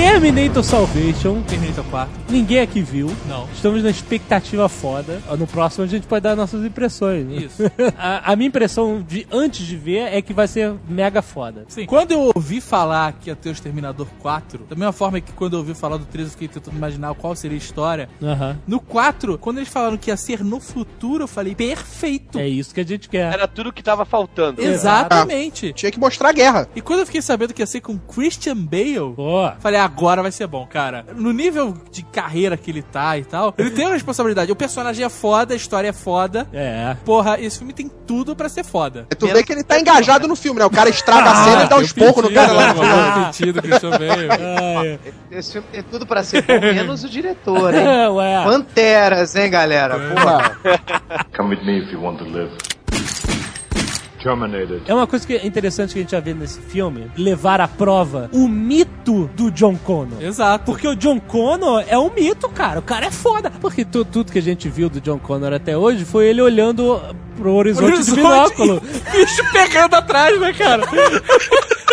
Terminator 0.00 0.64
Salvation. 0.64 1.42
Terminator 1.42 1.84
4. 1.84 2.10
Ninguém 2.30 2.60
aqui 2.60 2.80
viu. 2.80 3.14
Não. 3.28 3.46
Estamos 3.52 3.82
na 3.82 3.90
expectativa 3.90 4.66
foda. 4.66 5.20
No 5.38 5.46
próximo 5.46 5.84
a 5.84 5.86
gente 5.86 6.06
pode 6.06 6.22
dar 6.22 6.34
nossas 6.34 6.64
impressões. 6.64 7.26
né? 7.26 7.36
Isso. 7.36 7.62
A, 7.98 8.32
a 8.32 8.36
minha 8.36 8.48
impressão 8.48 9.04
de 9.06 9.26
antes 9.30 9.66
de 9.66 9.76
ver 9.76 10.14
é 10.14 10.22
que 10.22 10.32
vai 10.32 10.48
ser 10.48 10.72
mega 10.88 11.20
foda. 11.20 11.66
Sim. 11.68 11.84
Quando 11.84 12.12
eu 12.12 12.32
ouvi 12.34 12.62
falar 12.62 13.12
que 13.12 13.28
ia 13.28 13.36
ter 13.36 13.50
o 13.50 13.52
Exterminador 13.52 14.06
4, 14.20 14.64
da 14.70 14.74
mesma 14.74 14.92
forma 14.92 15.20
que 15.20 15.32
quando 15.32 15.52
eu 15.52 15.58
ouvi 15.58 15.74
falar 15.74 15.98
do 15.98 16.06
3 16.06 16.28
eu 16.28 16.32
fiquei 16.32 16.48
tentando 16.48 16.76
imaginar 16.78 17.14
qual 17.14 17.36
seria 17.36 17.56
a 17.56 17.58
história. 17.58 18.08
Aham. 18.22 18.58
No 18.66 18.80
4, 18.80 19.36
quando 19.36 19.58
eles 19.58 19.68
falaram 19.68 19.98
que 19.98 20.10
ia 20.10 20.16
ser 20.16 20.42
no 20.42 20.60
futuro, 20.60 21.24
eu 21.24 21.28
falei, 21.28 21.54
perfeito. 21.54 22.38
É 22.38 22.48
isso 22.48 22.72
que 22.74 22.80
a 22.80 22.86
gente 22.86 23.06
quer. 23.06 23.34
Era 23.34 23.46
tudo 23.46 23.70
que 23.70 23.82
tava 23.82 24.06
faltando. 24.06 24.62
Exatamente. 24.62 25.74
Tinha 25.74 25.92
que 25.92 26.00
mostrar 26.00 26.30
a 26.30 26.32
guerra. 26.32 26.68
E 26.74 26.80
quando 26.80 27.00
eu 27.00 27.06
fiquei 27.06 27.20
sabendo 27.20 27.52
que 27.52 27.60
ia 27.60 27.66
ser 27.66 27.82
com 27.82 27.98
Christian 27.98 28.56
Bale, 28.56 29.12
Pô. 29.14 29.50
falei, 29.60 29.89
agora 29.90 30.22
vai 30.22 30.30
ser 30.32 30.46
bom, 30.46 30.66
cara. 30.66 31.04
No 31.16 31.32
nível 31.32 31.74
de 31.90 32.02
carreira 32.02 32.56
que 32.56 32.70
ele 32.70 32.82
tá 32.82 33.18
e 33.18 33.24
tal, 33.24 33.54
ele 33.58 33.70
tem 33.70 33.84
uma 33.86 33.94
responsabilidade. 33.94 34.50
O 34.52 34.56
personagem 34.56 35.04
é 35.04 35.08
foda, 35.08 35.52
a 35.54 35.56
história 35.56 35.88
é 35.88 35.92
foda. 35.92 36.46
É. 36.52 36.96
Porra, 37.04 37.40
esse 37.40 37.58
filme 37.58 37.72
tem 37.72 37.90
tudo 38.06 38.34
pra 38.36 38.48
ser 38.48 38.64
foda. 38.64 39.06
É 39.10 39.14
tu 39.14 39.26
vê 39.26 39.42
que 39.42 39.52
ele 39.52 39.62
tá 39.64 39.78
engajado 39.78 40.26
no 40.28 40.36
filme, 40.36 40.58
né? 40.60 40.64
O 40.66 40.70
cara 40.70 40.88
estraga 40.88 41.30
a 41.30 41.44
cena 41.44 41.64
e 41.64 41.68
dá 41.68 41.76
uns 41.76 41.92
porcos 41.92 42.24
no 42.24 42.32
cara 42.32 42.52
lá. 42.52 42.72
lá. 42.72 43.32
Pedido, 43.36 43.60
Christian 43.62 43.90
Bale. 43.98 44.28
Ah, 44.30 44.86
é. 44.86 44.98
Esse 45.30 45.52
filme 45.52 45.66
tem 45.72 45.82
tudo 45.82 46.06
pra 46.06 46.22
ser 46.22 46.42
bom, 46.42 46.60
menos 46.60 47.04
o 47.04 47.08
diretor, 47.08 47.74
hein? 47.74 47.84
Ué. 48.14 48.44
Panteras, 48.44 49.34
hein, 49.36 49.50
galera? 49.50 49.98
Porra. 49.98 50.56
Come 51.36 51.56
with 51.56 51.64
me 51.64 51.78
if 51.82 51.92
you 51.92 52.00
want 52.02 52.18
to 52.18 52.24
live. 52.24 52.50
Terminated. 54.22 54.82
É 54.86 54.94
uma 54.94 55.06
coisa 55.06 55.26
que 55.26 55.34
é 55.34 55.46
interessante 55.46 55.92
que 55.92 55.98
a 55.98 56.02
gente 56.02 56.10
já 56.12 56.20
vê 56.20 56.34
nesse 56.34 56.60
filme, 56.60 57.10
levar 57.16 57.60
à 57.60 57.66
prova 57.68 58.28
o 58.32 58.46
mito 58.48 59.28
do 59.34 59.50
John 59.50 59.76
Connor. 59.76 60.22
Exato. 60.22 60.64
Porque 60.66 60.86
o 60.86 60.94
John 60.94 61.18
Connor 61.20 61.84
é 61.88 61.98
um 61.98 62.10
mito, 62.12 62.48
cara. 62.48 62.78
O 62.80 62.82
cara 62.82 63.06
é 63.06 63.10
foda. 63.10 63.50
Porque 63.60 63.84
tu- 63.84 64.04
tudo 64.04 64.30
que 64.32 64.38
a 64.38 64.42
gente 64.42 64.68
viu 64.68 64.88
do 64.88 65.00
John 65.00 65.18
Connor 65.18 65.52
até 65.52 65.76
hoje 65.76 66.04
foi 66.04 66.26
ele 66.28 66.40
olhando 66.42 67.00
pro 67.36 67.52
horizonte, 67.54 68.02
de 68.04 68.12
binóculo. 68.12 68.80
bicho 69.12 69.42
pegando 69.52 69.94
atrás, 69.94 70.38
né, 70.40 70.52
cara? 70.52 70.82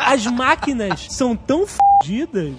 As 0.00 0.26
máquinas 0.26 1.06
são 1.10 1.36
tão 1.36 1.66
fodidas 1.66 2.54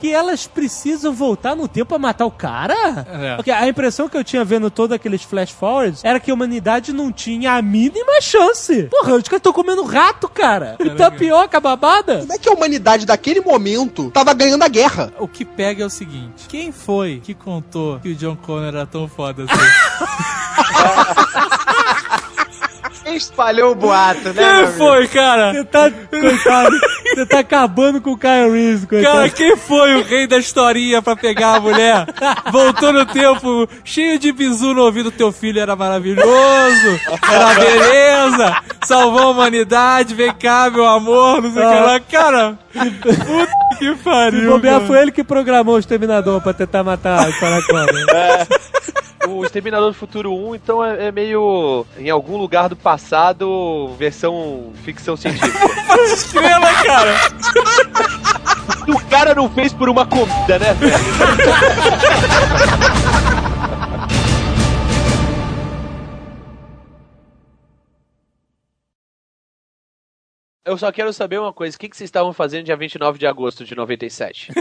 que 0.00 0.12
elas 0.12 0.46
precisam 0.46 1.12
voltar 1.12 1.54
no 1.54 1.68
tempo 1.68 1.90
pra 1.90 1.98
matar 1.98 2.26
o 2.26 2.30
cara? 2.30 3.06
É. 3.08 3.36
Porque 3.36 3.50
a 3.50 3.68
impressão 3.68 4.08
que 4.08 4.16
eu 4.16 4.24
tinha 4.24 4.44
vendo 4.44 4.70
todos 4.70 4.94
aqueles 4.94 5.22
flash 5.22 5.50
forwards 5.50 6.04
era 6.04 6.18
que 6.18 6.30
a 6.30 6.34
humanidade 6.34 6.92
não 6.92 7.12
tinha 7.12 7.52
a 7.52 7.62
mínima 7.62 8.20
chance. 8.20 8.84
Porra, 8.90 9.14
os 9.14 9.22
caras 9.24 9.38
estão 9.38 9.52
comendo 9.52 9.84
rato, 9.84 10.28
cara. 10.28 10.76
Tapioca 10.96 11.60
babada. 11.60 12.18
Como 12.18 12.32
é 12.32 12.38
que 12.38 12.48
a 12.48 12.52
humanidade 12.52 13.06
daquele 13.06 13.40
momento 13.40 14.10
tava 14.10 14.34
ganhando 14.34 14.62
a 14.62 14.68
guerra? 14.68 15.12
O 15.18 15.28
que 15.28 15.44
pega 15.44 15.84
é 15.84 15.86
o 15.86 15.90
seguinte: 15.90 16.46
quem 16.48 16.72
foi 16.72 17.20
que 17.22 17.34
contou 17.34 18.00
que 18.00 18.10
o 18.10 18.14
John 18.14 18.36
Connor 18.36 18.68
era 18.68 18.86
tão 18.86 19.08
foda 19.08 19.44
assim? 19.44 19.52
Quem 23.12 23.18
espalhou 23.18 23.72
o 23.72 23.74
boato, 23.74 24.28
né? 24.28 24.34
quem 24.34 24.44
amigo? 24.44 24.72
foi, 24.72 25.06
cara? 25.06 25.52
Você 25.52 25.64
tá, 25.64 25.90
coitado, 25.90 26.76
você 27.04 27.26
tá 27.26 27.38
acabando 27.40 28.00
com 28.00 28.12
o 28.12 28.16
Kyle 28.16 28.50
Reese, 28.50 28.86
coitado. 28.86 29.16
Cara, 29.16 29.28
quem 29.28 29.54
foi 29.54 29.96
o 29.96 30.02
rei 30.02 30.26
da 30.26 30.38
historinha 30.38 31.02
pra 31.02 31.14
pegar 31.14 31.56
a 31.56 31.60
mulher? 31.60 32.06
Voltou 32.50 32.90
no 32.90 33.04
tempo, 33.04 33.68
cheio 33.84 34.18
de 34.18 34.32
bizu 34.32 34.72
no 34.72 34.84
ouvido, 34.84 35.10
teu 35.10 35.30
filho 35.30 35.60
era 35.60 35.76
maravilhoso, 35.76 37.00
era 37.30 37.54
beleza, 37.54 38.56
salvou 38.82 39.24
a 39.24 39.28
humanidade, 39.28 40.14
vem 40.14 40.32
cá, 40.32 40.70
meu 40.70 40.86
amor, 40.86 41.42
não 41.42 41.52
sei 41.52 41.62
o 41.62 41.68
que 41.68 41.80
lá. 41.80 42.00
Cara, 42.00 42.58
puta 42.72 43.61
que 43.90 43.96
Se 43.98 44.04
pariu. 44.04 44.50
bobear, 44.50 44.74
cara. 44.76 44.86
foi 44.86 44.98
ele 45.00 45.12
que 45.12 45.24
programou 45.24 45.74
o 45.76 45.78
Exterminador 45.78 46.40
pra 46.40 46.52
tentar 46.52 46.82
matar 46.84 47.28
o 47.28 47.32
Sarah 47.34 47.62
Connor. 47.66 47.86
O 49.28 49.44
Exterminador 49.44 49.92
do 49.92 49.94
Futuro 49.94 50.34
1, 50.34 50.56
então, 50.56 50.84
é, 50.84 51.06
é 51.06 51.12
meio 51.12 51.86
em 51.96 52.10
algum 52.10 52.36
lugar 52.36 52.68
do 52.68 52.74
passado, 52.74 53.94
versão 53.96 54.72
ficção 54.84 55.16
científica. 55.16 55.64
Estrela, 56.12 56.66
cara. 56.84 57.14
o 58.88 58.98
cara 59.08 59.32
não 59.32 59.48
fez 59.48 59.72
por 59.72 59.88
uma 59.88 60.04
comida, 60.04 60.58
né, 60.58 60.74
velho? 60.74 60.92
Eu 70.64 70.78
só 70.78 70.92
quero 70.92 71.12
saber 71.12 71.40
uma 71.40 71.52
coisa, 71.52 71.76
o 71.76 71.80
que, 71.80 71.88
que 71.88 71.96
vocês 71.96 72.06
estavam 72.06 72.32
fazendo 72.32 72.64
dia 72.64 72.76
29 72.76 73.18
de 73.18 73.26
agosto 73.26 73.64
de 73.64 73.74
97? 73.74 74.52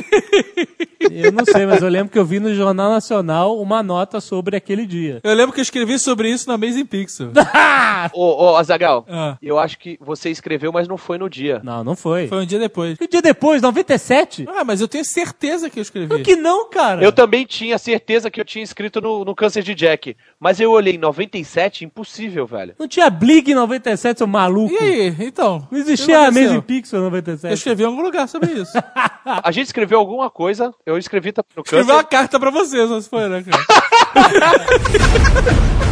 Eu 1.11 1.31
não 1.31 1.45
sei, 1.45 1.65
mas 1.67 1.83
eu 1.83 1.89
lembro 1.89 2.11
que 2.11 2.17
eu 2.17 2.25
vi 2.25 2.39
no 2.39 2.55
Jornal 2.55 2.89
Nacional 2.89 3.59
uma 3.59 3.83
nota 3.83 4.19
sobre 4.19 4.55
aquele 4.55 4.87
dia. 4.87 5.19
Eu 5.23 5.33
lembro 5.35 5.53
que 5.53 5.59
eu 5.59 5.63
escrevi 5.63 5.99
sobre 5.99 6.29
isso 6.29 6.47
na 6.47 6.55
Amazing 6.55 6.85
Pixel. 6.87 7.31
ô, 8.13 8.45
ô, 8.45 8.55
Azagal, 8.55 9.05
Ah, 9.07 9.37
eu 9.41 9.59
acho 9.59 9.77
que 9.77 9.95
você 10.01 10.31
escreveu, 10.31 10.71
mas 10.71 10.87
não 10.87 10.97
foi 10.97 11.19
no 11.19 11.29
dia. 11.29 11.61
Não, 11.63 11.83
não 11.83 11.95
foi. 11.95 12.27
foi 12.27 12.39
um 12.39 12.45
dia 12.45 12.57
depois. 12.57 12.97
O 12.99 13.07
dia 13.07 13.21
depois, 13.21 13.61
97? 13.61 14.45
Ah, 14.47 14.63
mas 14.63 14.81
eu 14.81 14.87
tenho 14.87 15.05
certeza 15.05 15.69
que 15.69 15.77
eu 15.77 15.83
escrevi. 15.83 16.23
Que 16.23 16.35
não, 16.35 16.67
cara. 16.69 17.03
Eu 17.03 17.11
também 17.11 17.45
tinha 17.45 17.77
certeza 17.77 18.31
que 18.31 18.39
eu 18.41 18.45
tinha 18.45 18.63
escrito 18.63 18.99
no, 19.01 19.23
no 19.23 19.35
Câncer 19.35 19.61
de 19.61 19.75
Jack, 19.75 20.15
mas 20.41 20.59
eu 20.59 20.71
olhei 20.71 20.97
97, 20.97 21.85
impossível, 21.85 22.47
velho. 22.47 22.73
Não 22.79 22.87
tinha 22.87 23.11
Blig 23.11 23.51
em 23.51 23.53
97, 23.53 24.17
seu 24.17 24.25
maluco. 24.25 24.73
E 24.73 24.77
aí, 24.77 25.15
então? 25.19 25.67
Não 25.69 25.77
existia? 25.77 26.27
Amazing 26.27 26.61
Pixel 26.61 26.97
em 26.99 27.03
Eu 27.03 27.11
97. 27.11 27.53
escrevi 27.53 27.83
em 27.83 27.85
algum 27.85 28.01
lugar 28.01 28.27
sobre 28.27 28.51
isso. 28.53 28.71
A 29.23 29.51
gente 29.51 29.67
escreveu 29.67 29.99
alguma 29.99 30.31
coisa, 30.31 30.73
eu 30.83 30.97
escrevi 30.97 31.31
também 31.31 31.51
no 31.55 31.61
Escrevi 31.61 31.85
Câncer. 31.85 31.95
uma 31.99 32.03
carta 32.03 32.39
pra 32.39 32.49
você, 32.49 32.87
só 32.87 32.99
se 32.99 33.07
foi, 33.07 33.29
né, 33.29 33.43
cara? 33.43 33.63